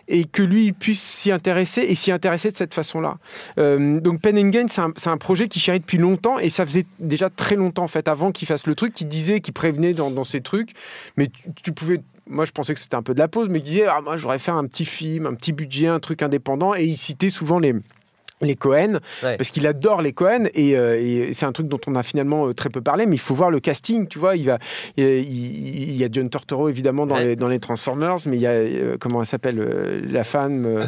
[0.09, 3.19] Et que lui puisse s'y intéresser et s'y intéresser de cette façon-là.
[3.59, 6.87] Euh, donc Pen and Gain, c'est un, projet qui chérit depuis longtemps et ça faisait
[6.99, 10.11] déjà très longtemps en fait avant qu'il fasse le truc, qu'il disait, qu'il prévenait dans,
[10.11, 10.70] dans ces trucs,
[11.16, 12.01] mais tu, tu pouvais.
[12.28, 14.16] Moi, je pensais que c'était un peu de la pause, mais il disait ah, moi,
[14.16, 17.59] j'aurais fait un petit film, un petit budget, un truc indépendant, et il citait souvent
[17.61, 17.73] les
[18.43, 19.37] les Cohen Ouais.
[19.37, 22.49] parce qu'il adore les Cohen et, euh, et c'est un truc dont on a finalement
[22.49, 24.59] euh, très peu parlé mais il faut voir le casting tu vois il va
[24.99, 27.25] il, il- il y a John Turturro évidemment dans Ouais.
[27.25, 30.67] les dans les Transformers mais il y a euh, comment elle s'appelle euh, la femme
[30.67, 30.85] euh,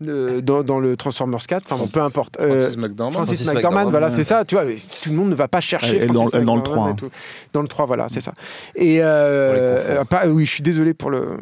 [0.42, 3.12] dans, dans le Transformers 4 enfin bon, peu importe Euh, Francis McDormand.
[3.12, 4.12] Francis, Francis McDormand, McDormand, voilà, ouais.
[4.12, 6.44] c'est ça, tu vois, tout le monde ne va pas chercher Elle Francis dans- elle
[6.44, 6.96] dans le McDormand 3, et hein.
[6.96, 7.10] tout.
[7.54, 8.34] Dans le 3, voilà, c'est ça.
[8.74, 9.04] Et euh,
[10.00, 11.38] euh, pas- oui, je suis désolé pour le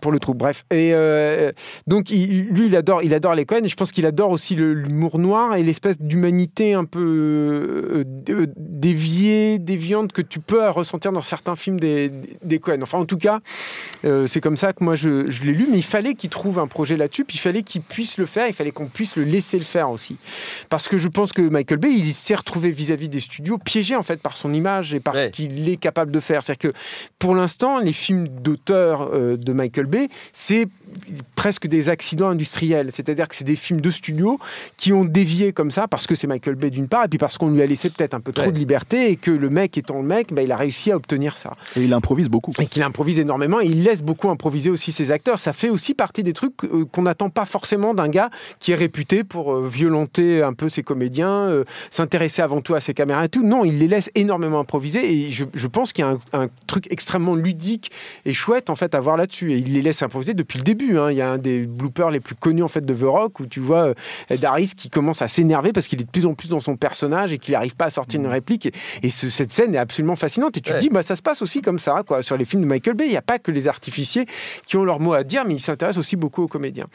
[0.00, 0.34] pour le trou.
[0.34, 1.52] Bref, et euh,
[1.86, 4.54] donc il- lui, il adore, il adore les Cohen, et je pense qu'il adore aussi
[4.54, 11.12] l'humour noir et l'espèce d'humanité un peu euh, euh, déviée, déviante que tu peux ressentir
[11.12, 12.10] dans certains films des,
[12.42, 12.80] des Cohen.
[12.82, 13.40] Enfin, en tout cas,
[14.04, 16.58] euh, c'est comme ça que moi je, je l'ai lu, mais il fallait qu'il trouve
[16.58, 19.24] un projet là-dessus, puis il fallait qu'il puisse le faire, il fallait qu'on puisse le
[19.24, 20.16] laisser le faire aussi.
[20.68, 24.02] Parce que je pense que Michael Bay, il s'est retrouvé vis-à-vis des studios piégé en
[24.02, 26.42] fait par son image et par ce qu'il est capable de faire.
[26.42, 26.76] C'est-à-dire que
[27.18, 30.68] pour l'instant, les films d'auteur de Michael Bay, c'est
[31.34, 32.88] presque des accidents industriels.
[32.92, 34.38] C'est-à-dire que c'est des films de studio
[34.76, 37.38] qui ont dévié comme ça parce que c'est Michael Bay d'une part et puis parce
[37.38, 38.52] qu'on lui a laissé peut-être un peu trop Ouais.
[38.52, 41.36] de liberté et que le mec étant le mec, bah, il a réussi à obtenir
[41.36, 42.52] ça Et il improvise beaucoup.
[42.60, 45.38] et qu'il improvise énormément et il laisse beaucoup improviser aussi ses acteurs.
[45.38, 48.30] Ça fait aussi partie des trucs euh, qu'on n'attend pas forcément d'un gars
[48.60, 52.80] qui est réputé pour euh, violenter un peu ses comédiens, euh, s'intéresser avant tout à
[52.80, 53.42] ses caméras et tout.
[53.46, 56.48] Non, il les laisse énormément improviser et je, je pense qu'il y a un, un
[56.66, 57.90] truc extrêmement ludique
[58.24, 59.52] et chouette en fait à voir là-dessus.
[59.52, 60.79] Et il les laisse improviser depuis le début.
[60.98, 61.10] Hein.
[61.10, 63.46] Il y a un des bloopers les plus connus en fait de The Rock où
[63.46, 63.94] tu vois euh,
[64.28, 66.76] Ed Harris qui commence à s'énerver parce qu'il est de plus en plus dans son
[66.76, 68.66] personnage et qu'il n'arrive pas à sortir une réplique.
[68.66, 70.56] Et, et ce- cette scène est absolument fascinante.
[70.56, 72.22] Et tu te dis, bah, ça se passe aussi comme ça, quoi.
[72.22, 74.26] Sur les films de Michael Bay, il n'y a pas que les artificiers
[74.66, 76.86] qui ont leur mot à dire, mais ils s'intéressent aussi beaucoup aux comédiens.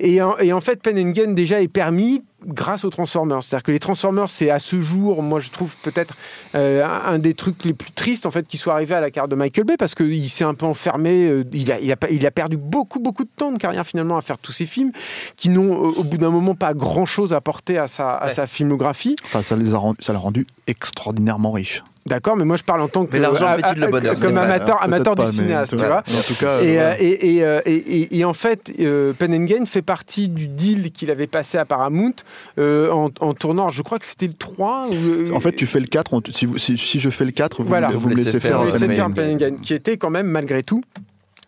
[0.00, 3.42] Et, en- et en fait, Pen and Gain déjà est permis grâce aux Transformers.
[3.42, 6.14] C'est-à-dire que les Transformers, c'est à ce jour, moi je trouve peut-être
[6.54, 9.28] euh, un des trucs les plus tristes en fait qui soit arrivé à la carrière
[9.28, 11.26] de Michael Bay parce qu'il s'est un peu enfermé.
[11.28, 13.86] euh, il, a, il, a, pas- il a perdu beaucoup beaucoup de temps de carrière
[13.86, 14.92] finalement à faire tous ces films
[15.36, 18.30] qui n'ont euh, au bout d'un moment pas grand-chose apporté à sa, à Ouais.
[18.32, 19.16] sa filmographie.
[19.24, 21.82] Enfin, ça les a rendu- ça l'a rendu extraordinairement riche.
[22.06, 24.14] D'accord, mais moi je parle en tant que Mais l'argent euh, fait-il le euh, bonheur,
[24.14, 25.98] comme Stéphane amateur, amateur du cinéaste, tu vois.
[26.06, 29.12] En tout cas, Et, euh, euh, et, et, euh, et- et- et en fait, euh,
[29.12, 32.12] Pen and Gain fait partie du deal qu'il avait passé à Paramount
[32.58, 34.86] euh, en, en tournant, je crois que c'était le 3.
[34.88, 37.24] ou, euh, En fait, tu fais le 4, on- si, vous- si, si je fais
[37.24, 37.88] le 4, vous, Voilà.
[37.88, 38.60] me- vous me laissez faire.
[38.60, 40.82] euh, essaie de Pen faire and Pen and Gain, qui était quand même malgré tout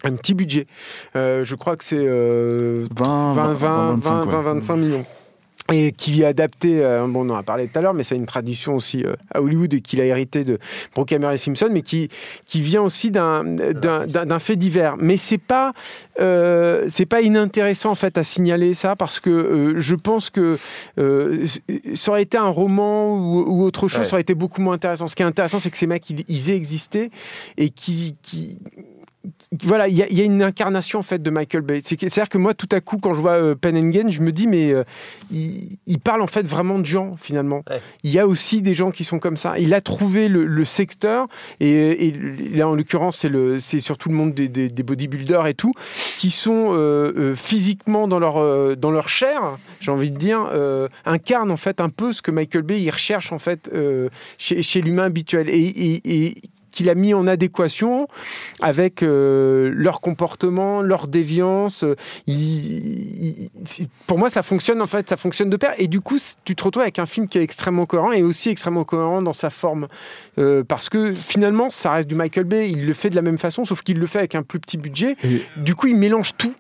[0.05, 0.67] un petit budget.
[1.17, 4.43] Euh, je crois que c'est euh, 20, 20, 20, 25, 20, ouais.
[4.45, 5.05] 25 millions.
[5.71, 8.17] Et qui est adapté, euh, bon, on en a parlé tout à l'heure, mais c'est
[8.17, 10.59] une tradition aussi euh, à Hollywood et qu'il a hérité de
[10.95, 12.09] Brookhamer et Simpson, mais qui,
[12.47, 14.97] qui vient aussi d'un, d'un, d'un- fait divers.
[14.99, 15.73] Mais c'est pas,
[16.21, 20.57] euh, c'est pas inintéressant en fait à signaler ça parce que euh, je pense que
[20.99, 21.45] euh,
[21.95, 24.05] ça aurait été un roman ou, ou autre chose, Ouais.
[24.07, 25.07] ça aurait été beaucoup moins intéressant.
[25.07, 27.11] Ce qui est intéressant, c'est que ces mecs, ils, ils aient existé
[27.57, 28.59] et qui, qui
[29.65, 31.81] voilà, il y, a- il y a une incarnation en fait de Michael Bay.
[31.85, 34.09] C'est que- C'est-à-dire que moi, tout à coup, quand je vois euh, Pen and Gain,
[34.11, 34.85] je me dis, mais euh,
[35.31, 37.63] il, il parle en fait vraiment de gens finalement.
[37.69, 37.81] Ouais.
[38.05, 39.59] Il y a aussi des gens qui sont comme ça.
[39.59, 41.27] Il a trouvé le, le secteur,
[41.61, 42.13] et, et
[42.55, 45.73] là en l'occurrence, c'est le- c'est surtout le monde des, des- des bodybuilders et tout,
[46.17, 50.49] qui sont euh, euh, physiquement dans leur, dans leur chair, j'ai envie de dire,
[51.05, 53.71] incarnent en fait un peu ce que Michael Bay il recherche en fait
[54.39, 55.49] chez, chez l'humain habituel.
[55.51, 56.35] Et, et- et
[56.79, 58.07] qu'il a mis en adéquation
[58.61, 61.83] avec euh, leur comportement, leur déviance.
[61.83, 61.95] euh,
[62.27, 65.75] il- il- c'est- pour moi, ça fonctionne en fait, ça fonctionne de pair.
[65.79, 68.49] Et du coup, tu te retrouves avec un film qui est extrêmement cohérent et aussi
[68.49, 69.89] extrêmement cohérent dans sa forme,
[70.39, 72.71] Euh, parce que finalement, ça reste du Michael Bay.
[72.71, 74.79] Il le fait de la même façon, sauf qu'il le fait avec un plus petit
[74.79, 75.17] budget.
[75.25, 76.55] Et- Du coup, il mélange tout.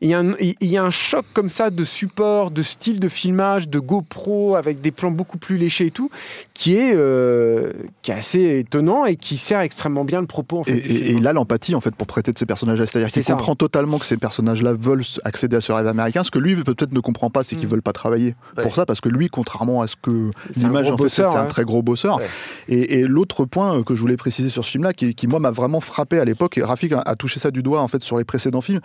[0.00, 3.00] Il y, a un, il y a un choc comme ça de support, de style
[3.00, 6.08] de filmage, de GoPro avec des plans beaucoup plus léchés et tout,
[6.54, 7.72] qui est, euh,
[8.02, 10.88] qui est assez étonnant et qui sert extrêmement bien le propos en fait, Et, du
[10.88, 11.04] film.
[11.04, 12.86] et il a l'empathie en fait pour prêter de ces personnages-là.
[12.86, 16.22] C'est-à-dire C'est qu'il comprend totalement que ces personnages-là veulent accéder à ce rêve américain.
[16.22, 17.70] Ce que lui peut-être ne comprend pas, c'est qu'ils Mm.
[17.70, 18.62] veulent pas travailler Ouais.
[18.62, 21.64] pour ça, parce que lui, contrairement à ce que l'image en fait, c'est un très
[21.64, 22.18] gros bosseur.
[22.18, 22.24] Ouais.
[22.68, 25.40] Et, et l'autre point euh, que je voulais préciser sur ce film-là, qui, qui, moi
[25.40, 28.00] m'a vraiment frappé à l'époque, et Rafik a, a touché ça du doigt en fait
[28.02, 28.80] sur les précédents films,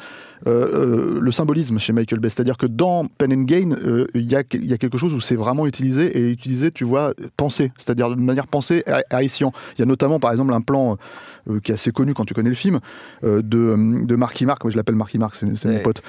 [0.48, 2.30] euh, le symbolisme chez Michael Bay.
[2.30, 5.14] C'est-à-dire que dans Pen and Gain, euh, il y, a, il y a quelque chose
[5.14, 9.52] où c'est vraiment utilisé et utilisé, tu vois, pensé, c'est-à-dire de manière pensée escient.
[9.78, 10.98] Il y a notamment par exemple un plan
[11.50, 12.80] euh, qui est assez connu quand tu connais le film
[13.24, 15.82] euh, de, de Marky Mark, moi je l'appelle Marky Mark, c'est c'est mon Ouais.
[15.82, 16.02] pote,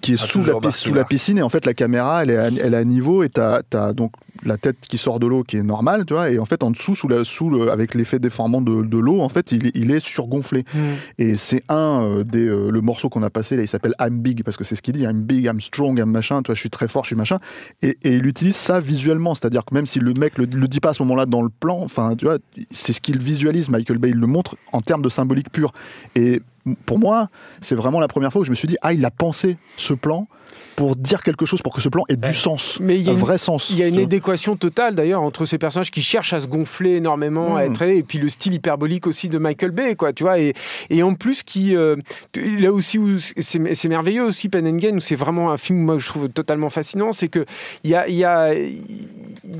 [0.00, 2.48] qui est sous, la, Marky sous piscine et en fait la caméra elle est à,
[2.48, 4.12] elle est à niveau et t'as as donc
[4.44, 6.70] la tête qui sort de l'eau qui est normale, tu vois, et en fait en
[6.72, 9.72] dessous, sous la, sous le, avec l'effet déformant de, de l'eau, en fait il, est-
[9.74, 10.64] il est surgonflé.
[10.74, 10.78] Mm.
[11.18, 14.42] Et c'est un euh, des euh, le morceau qu'on a passé il s'appelle I'm Big
[14.42, 16.60] parce que c'est ce qu'il dit, I'm big, I'm strong, I'm machin, tu vois, je
[16.60, 17.38] suis très fort, je suis machin.
[17.82, 20.80] Et, et il utilise ça visuellement, c'est-à-dire que même si le mec le, le dit
[20.80, 22.38] pas à ce moment-là dans le plan, enfin tu vois,
[22.70, 23.68] c'est ce qu'il visualise.
[23.68, 25.72] Michael Bay il le montre en termes de symbolique pure.
[26.14, 26.40] Et
[26.86, 27.28] pour moi,
[27.60, 29.94] c'est vraiment la première fois où je me suis dit ah il a pensé ce
[29.94, 30.26] plan
[30.76, 32.28] pour dire quelque chose, pour que ce plan ait Ouais.
[32.30, 33.70] du sens, Mais il y a un une- vrai sens.
[33.70, 36.96] Il y a une adéquation totale d'ailleurs entre ces personnages qui cherchent à se gonfler
[36.96, 37.70] énormément, à Mm.
[37.70, 40.52] être et puis le style hyperbolique aussi de Michael Bay, quoi, tu vois, et,
[40.90, 41.94] et en plus qui euh,
[42.34, 45.94] là aussi où c'est merveilleux aussi Pen and Gain où c'est vraiment un film moi
[45.96, 47.44] que je trouve totalement fascinant, c'est que
[47.84, 48.50] il y a il y a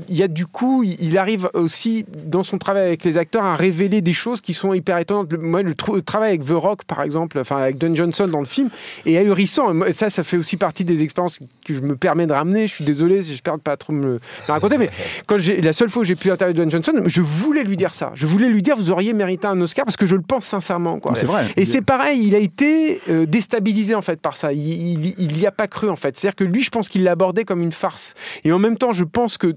[0.09, 3.55] il y a du coup il arrive aussi dans son travail avec les acteurs à
[3.55, 5.31] révéler des choses qui sont hyper étonnantes.
[5.31, 8.27] Le- Moi le, tr- le travail avec The Rock par exemple, enfin avec Don Johnson
[8.27, 8.69] dans le film
[9.05, 9.83] est ahurissant.
[9.85, 12.67] Et ça ça fait aussi partie des expériences que je me permets de ramener.
[12.67, 14.89] Je suis désolé, j'espère ne pas trop me, me raconter, mais
[15.27, 18.11] quand la seule fois où j'ai pu interviewer Don Johnson, je voulais lui dire ça.
[18.15, 20.99] Je voulais lui dire vous auriez mérité un Oscar parce que je le pense sincèrement.
[21.15, 21.45] C'est vrai.
[21.57, 24.53] Et c'est pareil, il a été euh, déstabilisé en fait par ça.
[24.53, 24.59] Il,
[25.07, 26.17] il, il y a pas cru en fait.
[26.17, 28.13] C'est-à-dire que lui, je pense qu'il l'a abordé comme une farce.
[28.43, 29.53] Et en même temps, je pense que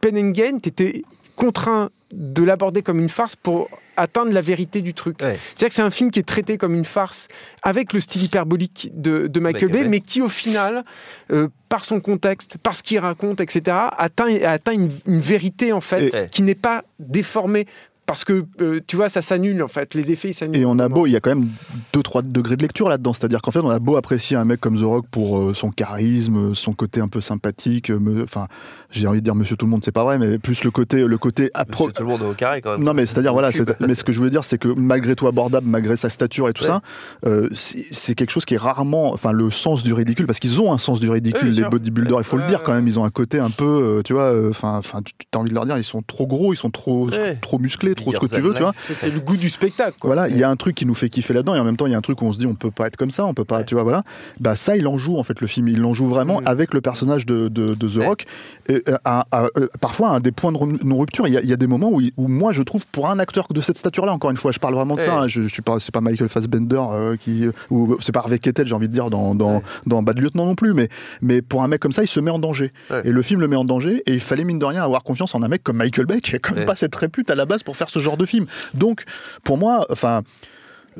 [0.00, 1.02] Pen and Gain, t'étais
[1.36, 5.20] contraint de l'aborder comme une farce pour atteindre la vérité du truc.
[5.20, 5.36] Ouais.
[5.54, 7.26] C'est-à-dire que c'est un film qui est traité comme une farce
[7.62, 9.88] avec le style hyperbolique de, de Michael Bay, Bay.
[9.88, 10.84] mais qui au final,
[11.32, 15.80] euh, par son contexte, par ce qu'il raconte, etc., atteint, atteint une, une vérité en
[15.80, 17.66] fait Et- qui n'est pas déformée.
[18.06, 19.94] Parce que, euh, tu vois, ça s'annule en fait.
[19.94, 20.56] Les effets, ils s'annulent.
[20.60, 21.48] Et on a beau, il y a quand même
[21.94, 23.12] 2-3 degrés de lecture là-dedans.
[23.14, 25.70] C'est-à-dire qu'en fait, on a beau apprécier un mec comme The Rock pour euh, son
[25.70, 27.90] charisme, son côté un peu sympathique.
[27.90, 28.46] euh, Enfin,
[28.90, 31.02] j'ai envie de dire Monsieur Tout le Monde, c'est pas vrai, mais plus le côté,
[31.04, 32.84] le côté appro- Monsieur tout le monde est au carré quand même.
[32.84, 33.50] Non, mais c'est-à-dire, voilà,
[33.80, 36.52] mais ce que je veux dire, c'est que malgré tout abordable, malgré sa stature et
[36.52, 36.68] tout Ouais.
[36.70, 36.82] ça,
[37.26, 40.60] euh, c'est c'est quelque chose qui est rarement, enfin, le sens du ridicule, parce qu'ils
[40.60, 41.70] ont un sens du ridicule, Oui, les sûr.
[41.70, 44.12] bodybuilders, il faut le dire quand même, ils ont un côté un peu, euh, tu
[44.12, 46.70] vois, enfin, enfin, tu as envie de leur dire, ils sont trop gros, ils sont
[46.70, 47.36] trop, Ouais.
[47.40, 48.72] trop musclés, trop ce que tu veux, tu vois.
[48.80, 49.96] C'est le goût du spectacle.
[50.00, 50.08] Quoi.
[50.14, 51.86] Voilà, il y a un truc qui nous fait kiffer là-dedans, et en même temps,
[51.86, 53.24] il y a un truc où on se dit, on peut pas être comme ça,
[53.26, 53.64] on peut pas, Ouais.
[53.64, 54.02] tu vois, voilà.
[54.40, 55.68] Bah, ça, il en joue, en fait, le film.
[55.68, 58.06] Il en joue vraiment avec le personnage de, de, de The Ouais.
[58.06, 58.24] Rock.
[58.68, 61.40] Et, euh, à- à- euh, parfois, à des points de re- non-rupture, il y, a-
[61.42, 63.78] il y a des moments où, où moi, je trouve, pour un acteur de cette
[63.78, 65.92] stature-là, encore une fois, je parle vraiment de ça, hein, je, je suis pas, c'est
[65.92, 69.34] pas Michael Fassbender, euh, qui, ou c'est pas Harvey Keitel, j'ai envie de dire, dans,
[69.34, 70.88] dans, dans Bad Lieutenant non plus, mais,
[71.22, 72.72] mais pour un mec comme ça, il se met en danger.
[73.04, 75.34] Et le film le met en danger, et il fallait, mine de rien, avoir confiance
[75.34, 77.44] en un mec comme Michael Bay, qui a quand même pas cette répute à la
[77.46, 78.46] base pour faire ce genre de film.
[78.74, 79.04] Donc,
[79.44, 80.22] pour moi, enfin,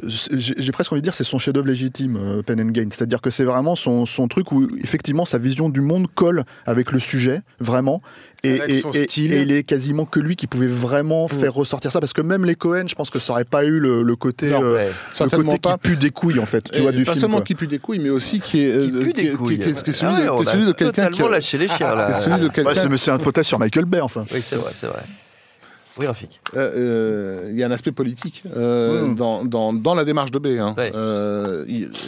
[0.09, 2.89] j'ai presque envie de dire c'est son chef-d'œuvre légitime, euh, Pen and Gain.
[2.91, 6.91] C'est-à-dire que c'est vraiment son, son truc où effectivement sa vision du monde colle avec
[6.91, 8.03] le sujet, vraiment.
[8.43, 9.33] Et, et- son et- style.
[9.33, 11.29] et il est quasiment que lui qui pouvait vraiment Mm.
[11.29, 13.79] faire ressortir ça, parce que même les Cohen, je pense que ça aurait pas eu
[13.79, 14.91] le, le côté, Non, euh,
[15.21, 15.75] le côté pas.
[15.75, 16.69] qui pue des couilles en fait.
[16.73, 17.21] Tu vois du pas film.
[17.21, 17.45] seulement quoi.
[17.47, 19.59] qui pue des couilles, mais aussi qui est, Qui euh, pue qui des est- couilles.
[19.61, 22.17] qui celui Ah ouais, de- celui de quelqu'un qui totalement lâché les chiens là.
[22.17, 22.49] celui
[22.91, 24.25] mais c'est un potage sur Michael Bay enfin.
[24.35, 25.03] Oui, c'est vrai, c'est vrai.
[25.99, 26.41] Oui, Rafik.
[26.57, 29.15] Euh, euh, il y a un aspect politique euh, Mm.
[29.15, 30.47] dans, dans, dans la démarche de B.
[30.59, 30.75] hein.
[30.77, 30.91] Ouais.
[30.95, 31.65] Euh,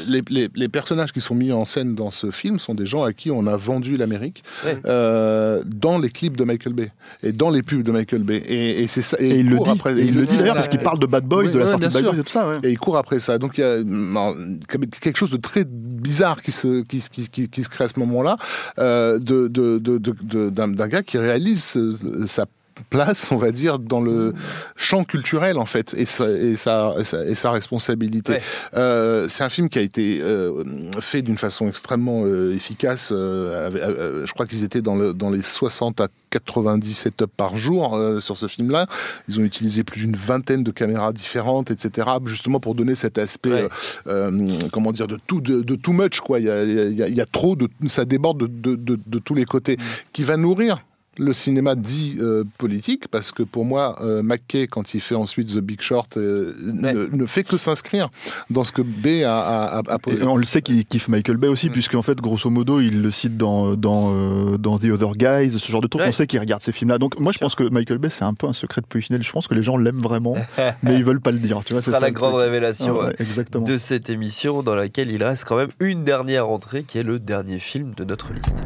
[0.08, 3.04] les, les- les personnages qui sont mis en scène dans ce film sont des gens
[3.04, 4.78] à qui on a vendu l'Amérique Ouais.
[4.86, 6.90] euh, dans les clips de Michael Bay
[7.22, 8.42] et dans les pubs de Michael Bay.
[8.46, 9.16] Et, et c'est ça.
[9.20, 9.70] Et il le dit.
[9.70, 10.54] après- et il le dit d'ailleurs voilà.
[10.54, 12.12] parce qu'il parle de Bad Boys, Oui, de la ouais, sortie de Bad sûr.
[12.12, 12.48] Boys et tout ça.
[12.48, 12.58] ouais.
[12.64, 13.38] Et il court après ça.
[13.38, 14.58] Donc il y a mm,
[15.00, 17.88] quelque chose de très bizarre qui se, qui, se- qui, qui- qui se crée à
[17.88, 18.36] ce moment-là,
[18.78, 21.78] euh, de, de, de- de- de- d'un, gars qui réalise
[22.26, 22.46] sa
[22.90, 24.34] place, on va dire, dans le
[24.76, 28.32] champ culturel en fait, et sa, et sa, et sa, et sa responsabilité.
[28.34, 28.42] Ouais.
[28.74, 30.62] Euh, c'est un film qui a été euh,
[31.00, 33.12] fait d'une façon extrêmement euh, efficace.
[33.12, 37.98] avec- je crois qu'ils étaient dans, le, dans les 60 à 90 setups par jour
[38.20, 38.86] sur ce film-là.
[39.28, 43.68] Ils ont utilisé plus d'une vingtaine de caméras différentes, etc., justement pour donner cet aspect,
[44.06, 44.68] Ouais.
[44.72, 46.38] comment dire, de tout, de, de too much, quoi.
[46.40, 48.74] Il y a, il y a- il y a trop, de, ça déborde de, de,
[48.76, 49.76] de- de tous les côtés,
[50.12, 50.78] qui va nourrir
[51.18, 55.54] le cinéma dit euh, politique, parce que pour moi, euh, McKay, quand il fait ensuite
[55.54, 56.52] The Big Short, euh,
[56.82, 56.92] Ouais.
[56.94, 58.08] ne, ne fait que s'inscrire
[58.50, 60.22] dans ce que B a, a, a- a posé.
[60.22, 61.72] Et on le sait qu'il kiffe Michael Bay aussi, Mm.
[61.72, 65.70] puisqu'en fait, grosso modo, il le cite dans, dans, euh, dans The Other Guys, ce
[65.70, 65.88] genre de.
[65.96, 66.08] Ouais.
[66.08, 66.98] On sait qu'il regarde ces films-là.
[66.98, 69.22] Donc, moi, je pense que Michael Bay, c'est un peu un secret de Polichinelle.
[69.22, 70.34] Je pense que les gens l'aiment vraiment,
[70.82, 71.60] mais ils veulent pas le dire.
[71.64, 72.42] Tu vois, Ce c'est sera ça la grande truc.
[72.44, 73.64] révélation Ah ouais, exactement.
[73.64, 77.18] de cette émission dans laquelle il reste quand même une dernière entrée qui est le
[77.18, 78.56] dernier film de notre liste.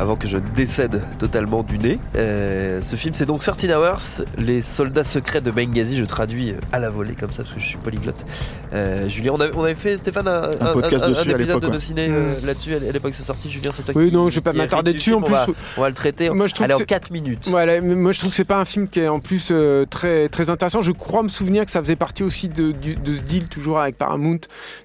[0.00, 4.62] Avant que je décède totalement du nez, euh, ce film c'est donc 13 Hours, les
[4.62, 5.96] soldats secrets de Benghazi.
[5.96, 8.24] Je traduis euh, à la volée comme ça parce que je suis polyglotte.
[8.72, 11.68] Euh, Julien, on avait, on avait fait Stéphane un, Un podcast dessus à épisode de
[11.68, 13.50] nos ciné euh, là-dessus à l'époque c'est sorti.
[13.50, 14.14] Julien, c'est toi Oui, qui.
[14.14, 15.14] non, je vais pas m'attarder dessus.
[15.14, 15.46] En On plus, va,
[15.76, 16.30] on va le traiter.
[16.30, 17.48] Moi, je trouve Allez, que en 4 minutes.
[17.48, 20.28] Voilà, moi je trouve que c'est pas un film qui est en plus euh, très
[20.28, 20.80] très intéressant.
[20.80, 23.96] Je crois me souvenir que ça faisait partie aussi de, de ce deal toujours avec
[23.98, 24.38] Paramount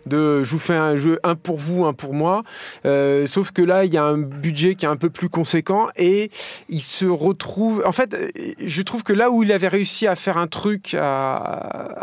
[0.08, 2.44] de je vous fais un jeu un pour vous, un pour moi.
[2.86, 5.88] Euh, sauf que là il y a un budget qui est un peu plus conséquent
[5.96, 6.32] et
[6.70, 7.84] il se retrouve.
[7.86, 8.16] En fait,
[8.64, 11.36] je trouve que là où il avait réussi à faire un truc, à,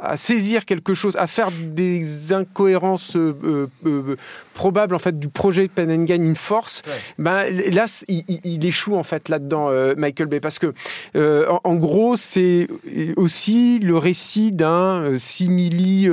[0.03, 4.17] à saisir quelque chose, à faire des incohérences euh, euh, euh,
[4.55, 6.83] probables en fait du projet de Pen and Gain une force.
[6.87, 6.93] Ouais.
[7.19, 10.75] Ben, là, il, échoue en fait là-dedans, euh, Michael Bay, parce que
[11.17, 12.69] en, en gros, c'est
[13.17, 16.09] aussi le récit d'un simili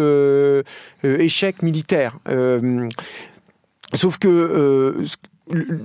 [1.04, 2.18] échec militaire.
[3.94, 5.06] Sauf que euh,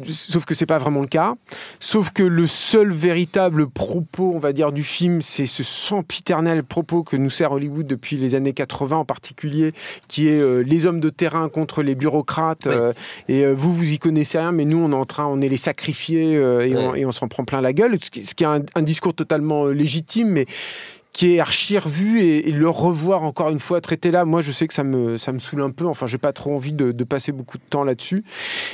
[0.07, 1.35] Sauf que c'est pas vraiment le cas.
[1.81, 7.03] Sauf que le seul véritable propos, on va dire, du film, c'est ce sempiternel propos
[7.03, 9.73] que nous sert Hollywood depuis les années 80 en particulier,
[10.09, 12.67] qui est euh, les hommes de terrain contre les bureaucrates.
[12.67, 12.73] Oui.
[12.75, 12.93] euh,
[13.29, 15.49] et euh, vous, vous y connaissez rien, mais nous, on est en train, on est
[15.49, 17.99] les sacrifiés et, on, s'en prend plein la gueule.
[18.03, 20.47] Ce qui, est un, un discours totalement légitime, mais
[21.13, 24.51] qui est archi revu et, et le revoir encore une fois traité là, moi je
[24.51, 26.91] sais que ça me, ça me saoule un peu, enfin j'ai pas trop envie de,
[26.93, 28.25] de passer beaucoup de temps là-dessus.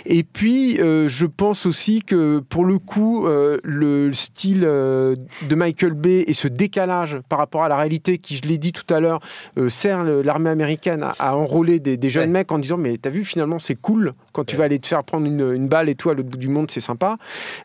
[0.06, 5.16] Et puis euh, je pense aussi que pour le coup, euh, le style euh,
[5.48, 8.72] de Michael Bay et ce décalage par rapport à la réalité qui, je l'ai dit
[8.72, 9.20] tout à l'heure,
[9.68, 12.26] sert l'armée américaine à, à enrôler des, des jeunes Ouais.
[12.40, 15.02] mecs en disant mais t'as vu finalement c'est cool quand tu vas aller te faire
[15.04, 17.16] prendre une, une balle et tout à l'autre bout du monde c'est sympa.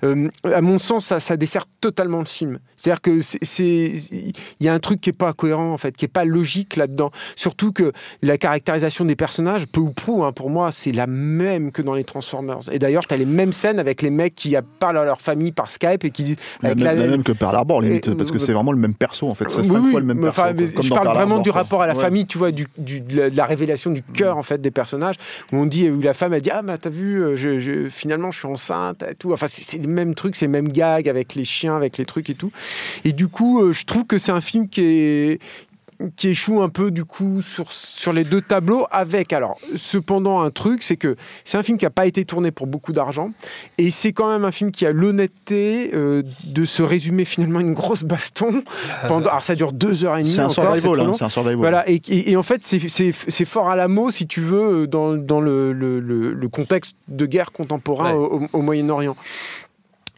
[0.01, 2.59] À mon sens ça, ça dessert totalement le film.
[2.77, 3.93] C'est-à-dire que c'est
[4.63, 6.75] il y a un truc qui est pas cohérent en fait, qui est pas logique
[6.77, 7.11] là-dedans.
[7.35, 7.91] Surtout que
[8.21, 11.93] la caractérisation des personnages, peu ou prou, hein, pour moi, c'est la même que dans
[11.95, 12.59] les Transformers.
[12.71, 15.51] Et d'ailleurs, tu as les mêmes scènes avec les mecs qui parlent à leur famille
[15.51, 18.15] par Skype et qui disent La, avec même, la même que Pearl Harbor, limite, Et-
[18.15, 19.49] parce que c'est vraiment le même perso, en fait.
[19.49, 20.41] C'est Oui, cinq oui, fois le même perso.
[20.41, 21.61] comme je parle Pearl vraiment du quoi.
[21.61, 22.01] rapport à la Ouais.
[22.01, 24.71] famille, tu vois, du, du- de, la, de la révélation du cœur en fait des
[24.71, 25.15] personnages,
[25.51, 27.89] où on dit où la femme a dit ah mais t'as vu, euh, je, je-
[27.89, 29.33] finalement je suis enceinte et tout.
[29.33, 32.05] Enfin c'est c'est les mêmes trucs, c'est les mêmes gags avec les chiens, avec les
[32.05, 32.51] trucs et tout.
[33.05, 35.39] Et du coup, euh, je trouve que c'est un film qui est
[36.17, 40.49] qui échoue un peu du coup sur, sur les deux tableaux avec alors cependant un
[40.49, 41.15] truc c'est que
[41.45, 43.31] c'est un film qui n'a pas été tourné pour beaucoup d'argent
[43.77, 47.73] et c'est quand même un film qui a l'honnêteté euh, de se résumer finalement une
[47.73, 48.63] grosse baston
[49.07, 51.57] pendant alors ça dure deux heures et demie C'est un survival, hein, c'est un survival.
[51.57, 55.13] Voilà, et, et- et en fait, c'est- fort à la mot, si tu veux, dans,
[55.13, 58.17] dans le, le- le- le contexte de guerre contemporain Ouais.
[58.17, 59.15] au, au Moyen-Orient.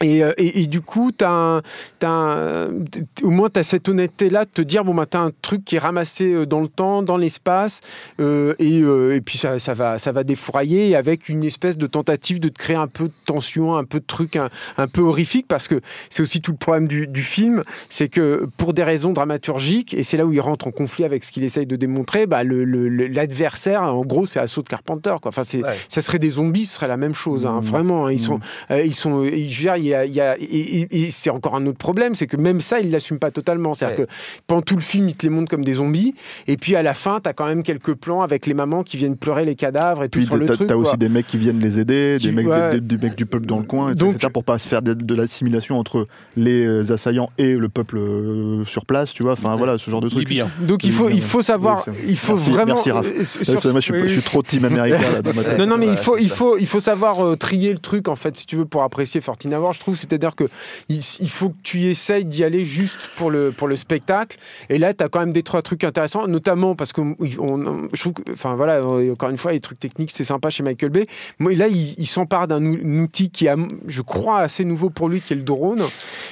[0.01, 1.61] Et, euh, et, et du coup, un-
[2.03, 5.21] un- t- au moins, tu as cette honnêteté-là de te dire bon, bah, tu as
[5.21, 7.81] un truc qui est ramassé euh, dans le temps, dans l'espace,
[8.19, 11.87] euh, et, euh, et puis ça, ça, va, ça va défourailler avec une espèce de
[11.87, 15.01] tentative de te créer un peu de tension, un peu de truc un, un peu
[15.01, 18.83] horrifique, parce que c'est aussi tout le problème du, du film, c'est que pour des
[18.83, 21.75] raisons dramaturgiques, et c'est là où il rentre en conflit avec ce qu'il essaye de
[21.75, 25.15] démontrer, bah, le- le- le- l'adversaire, en gros, c'est Assaut de Carpenter.
[25.21, 25.29] Quoi.
[25.29, 25.75] Enfin, c'est, Ouais.
[25.89, 28.07] ça serait des zombies, ce serait la même chose, hein, vraiment.
[28.07, 28.11] hein.
[28.11, 28.39] Ils sont,
[28.71, 31.09] euh, ils sont, je veux dire, il y a, il y a- et, et- et
[31.11, 33.73] c'est encore un autre problème, c'est que même ça, il l'assume pas totalement.
[33.73, 34.05] C'est-à-dire Ouais.
[34.05, 34.11] que
[34.47, 36.13] pendant tout le film, il te les montre comme des zombies,
[36.47, 38.97] et puis à la fin, tu as quand même quelques plans avec les mamans qui
[38.97, 40.67] viennent pleurer les cadavres et tout Puis sur le truc.
[40.67, 42.79] t'as aussi des mecs qui viennent les aider, des mecs, ouais.
[42.79, 44.05] des, des mecs du peuple dans le coin, etc.
[44.05, 47.97] Donc- pour pas se faire de, de l'assimilation entre les euh, assaillants et le peuple
[47.97, 49.33] euh, sur place, tu vois.
[49.33, 50.19] Enfin voilà, ce genre de truc.
[50.27, 50.49] Libyen.
[50.61, 52.73] Donc il faut, il faut savoir, Oui, il faut Merci- vraiment.
[52.75, 53.05] merci, Raph.
[53.05, 55.33] euh, Ouais, sur- c'est- moi, je, suis, oui, je suis trop team américain là dans
[55.33, 55.59] ma tête.
[55.59, 56.35] Non, non, mais il faut, c'est il ça.
[56.35, 59.21] faut, il faut savoir euh, trier le truc, en fait, si tu veux, pour apprécier
[59.21, 59.95] 14 Hours, je trouve.
[59.95, 60.45] C'est-à-dire que
[60.89, 64.37] il, il faut que tu essayes d'y aller juste pour le, pour le spectacle.
[64.69, 67.89] Et là, tu as quand même des trois trucs intéressants, notamment parce que on- on-
[67.93, 70.89] je trouve que, enfin voilà, encore une fois, les trucs techniques, c'est sympa chez Michael
[70.89, 71.07] Bay.
[71.39, 73.55] Moi, là, il, il s'empare d'un ou- un outil qui est,
[73.87, 75.83] je crois, assez nouveau pour lui, qui est le drone.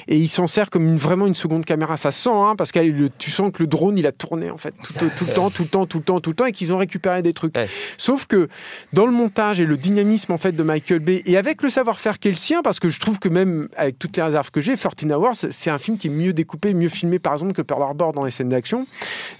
[0.07, 1.97] Et il s'en sert comme une, vraiment une seconde caméra.
[1.97, 4.57] Ça sent, hein, parce que le- tu sens que le drone, il a tourné, en
[4.57, 6.51] fait, tout, tout le temps, tout le temps, tout le temps, tout le temps, et
[6.51, 7.55] qu'ils ont récupéré des trucs.
[7.57, 7.67] Ouais.
[7.97, 8.47] Sauf que
[8.93, 12.19] dans le montage et le dynamisme en fait de Michael Bay et avec le savoir-faire
[12.19, 14.61] qui est le sien, parce que je trouve que même avec toutes les réserves que
[14.61, 17.61] j'ai, 14 Hours, c'est un film qui est mieux découpé, mieux filmé par exemple que
[17.61, 18.85] Pearl Harbor dans les scènes d'action.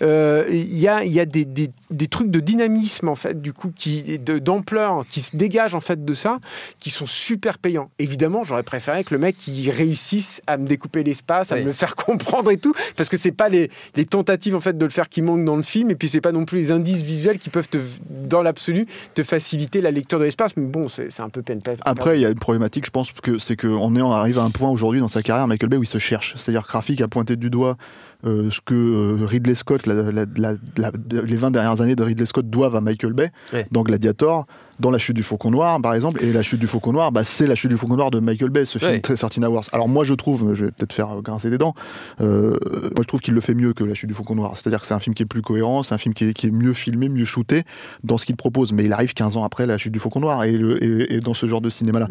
[0.02, 3.42] Euh, Il y a, il y a des, des- des trucs de dynamisme en fait,
[3.42, 6.40] du coup, qui d'ampleur qui se dégagent en fait de ça,
[6.80, 7.90] qui sont super payants.
[8.00, 11.62] Évidemment, j'aurais préféré que le mec il réussisse à me découper l'espace, à Oui.
[11.62, 14.78] me le faire comprendre et tout, parce que c'est pas les, les tentatives en fait
[14.78, 16.72] de le faire qui manquent dans le film, et puis c'est pas non plus les
[16.72, 17.78] indices visuels qui peuvent te,
[18.10, 20.58] dans l'absolu te faciliter la lecture de l'espace.
[20.58, 21.62] Mais bon, c'est un peu peine.
[21.86, 23.56] Après, il y a une problématique, je pense, que c'est
[23.88, 25.88] qu'on est on arrive à un point aujourd'hui dans sa carrière, Michael Bay, où il
[25.88, 26.36] se cherche.
[26.38, 27.78] C'est-à-dire que Rafik a pointé du doigt
[28.26, 30.92] euh, ce que euh, Ridley Scott, la- la- la- la-
[31.24, 33.68] les 20 dernières années de Ridley Scott doivent à Michael Bay, Ouais.
[33.72, 34.46] dans Gladiator,
[34.84, 36.24] dans La chute du Faucon Noir, par exemple.
[36.24, 38.50] Et La chute du Faucon Noir, bah, c'est La chute du Faucon Noir de Michael
[38.52, 39.64] Bay, ce film très 13 Hours.
[39.72, 41.74] Alors moi, je trouve, je vais peut-être faire grincer des dents,
[42.22, 44.56] euh, moi je trouve qu'il le fait mieux que La chute du Faucon Noir.
[44.58, 46.48] C'est-à-dire que c'est un film qui est plus cohérent, c'est un film qui est, qui
[46.48, 47.64] est mieux filmé, mieux shooté
[48.04, 48.74] dans ce qu'il propose.
[48.74, 51.20] Mais il arrive 15 ans après La chute du Faucon Noir et, le- et- et
[51.22, 52.08] dans ce genre de cinéma-là.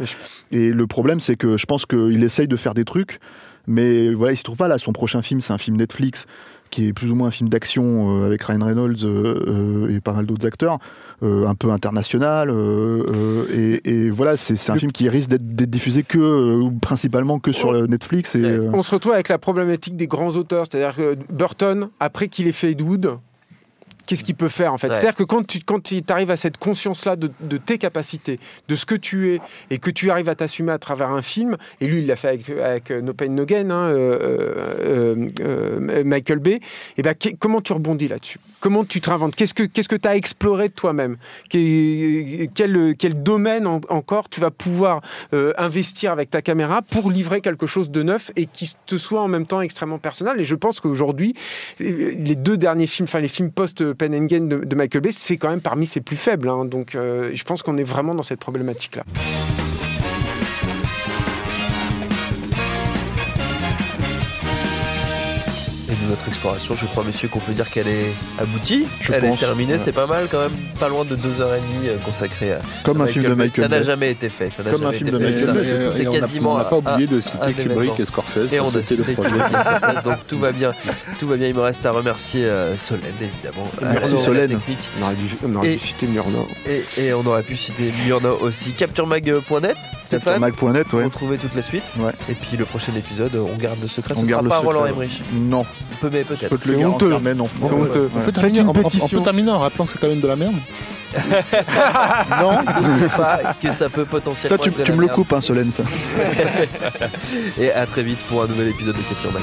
[0.50, 3.18] Et le problème, c'est que je pense qu'il essaye de faire des trucs,
[3.66, 4.78] mais voilà, il se trouve pas là.
[4.78, 6.26] Son prochain film, c'est un film Netflix
[6.72, 10.00] qui est plus ou moins un film d'action euh, avec Ryan Reynolds euh, euh, et
[10.00, 10.78] pas mal d'autres acteurs,
[11.22, 12.52] un peu international.
[13.54, 18.34] et, et voilà, c'est un film qui risque d'être diffusé que, principalement que sur Netflix.
[18.34, 22.48] Et, On se retrouve avec la problématique des grands auteurs, c'est-à-dire que Burton, après qu'il
[22.48, 23.18] ait fait Ed Wood,
[24.06, 24.94] qu'est-ce qu'il peut faire en fait Ouais.
[24.94, 28.38] C'est-à-dire que quand tu quand tu arrives à cette conscience-là de, de tes capacités,
[28.68, 31.56] de ce que tu es, et que tu arrives à t'assumer à travers un film,
[31.80, 36.04] et lui il l'a fait avec, avec euh, No Pain No Gain, hein, euh, euh,
[36.04, 36.60] Michael Bay,
[36.96, 38.38] et ben, qu'est- comment tu rebondis là-dessus?
[38.60, 39.34] Comment tu te réinventes?
[39.34, 41.16] Qu'est-ce que qu'est-ce que tu as exploré de toi-même
[41.48, 45.00] quel, quel domaine en- encore tu vas pouvoir
[45.32, 49.20] euh, investir avec ta caméra pour livrer quelque chose de neuf et qui te soit
[49.20, 50.38] en même temps extrêmement personnel?
[50.40, 51.34] Et je pense qu'aujourd'hui,
[51.80, 53.50] les deux derniers films, enfin les films
[53.94, 56.48] post-Pen and Gain de, de Michael Bay, c'est quand même parmi ses plus faibles.
[56.48, 56.64] hein.
[56.64, 59.04] Donc euh, je pense qu'on est vraiment dans cette problématique-là.
[66.12, 68.86] Notre exploration, je crois, messieurs, qu'on peut dire qu'elle est aboutie.
[69.00, 69.78] Je Elle pense, est terminée, ouais.
[69.78, 70.52] c'est pas mal quand même.
[70.78, 73.44] Pas loin de 2h30 consacrées à comme un film de Bay.
[73.44, 74.50] Michael Ça n'a jamais été fait.
[74.50, 75.46] Ça n'a Comme un jamais film été de fait.
[75.46, 76.16] Michael C'est Bay.
[76.16, 76.54] Et quasiment.
[76.54, 77.52] On n'a pas un- oublié de citer.
[77.54, 78.52] Kubrick et Scorsese.
[78.52, 79.30] Et on a C'était le cité projet.
[79.30, 80.72] Kubrick et Scorsese, donc tout va bien.
[81.18, 81.48] Tout va bien.
[81.48, 83.70] Il me reste à remercier euh, Solène, évidemment.
[83.80, 84.58] Et merci, la Solène.
[85.00, 86.46] On aurait dû, on aurait Et- dû citer Murnau.
[86.68, 88.72] Et, et on aurait pu citer Murnau aussi.
[88.72, 90.40] CaptureMag.net, Stéphane.
[90.40, 91.04] Mac.net, ouais.
[91.04, 91.90] Retrouver toute la suite.
[91.98, 92.12] Ouais.
[92.28, 94.14] Et puis le prochain épisode, on garde le secret.
[94.16, 94.86] On Ce garde sera pas Roland.
[94.86, 95.22] Emmerich.
[95.32, 95.64] Non,
[96.04, 96.56] On peut, mais peut-être.
[96.64, 97.16] C'est honteux.
[97.22, 97.48] mais non.
[97.60, 98.10] C'est honteux.
[98.16, 99.18] On peut terminer, une on- on- on pétition.
[99.18, 100.54] peut terminer en rappelant que c'est quand même de la merde.
[102.40, 102.58] Non,
[103.16, 104.58] pas que ça peut ça potentiellement.
[104.62, 105.82] tu, être de tu me le coupes, hein, Solène, ça.
[107.60, 109.42] Et à très vite pour un nouvel épisode de Capture Mag.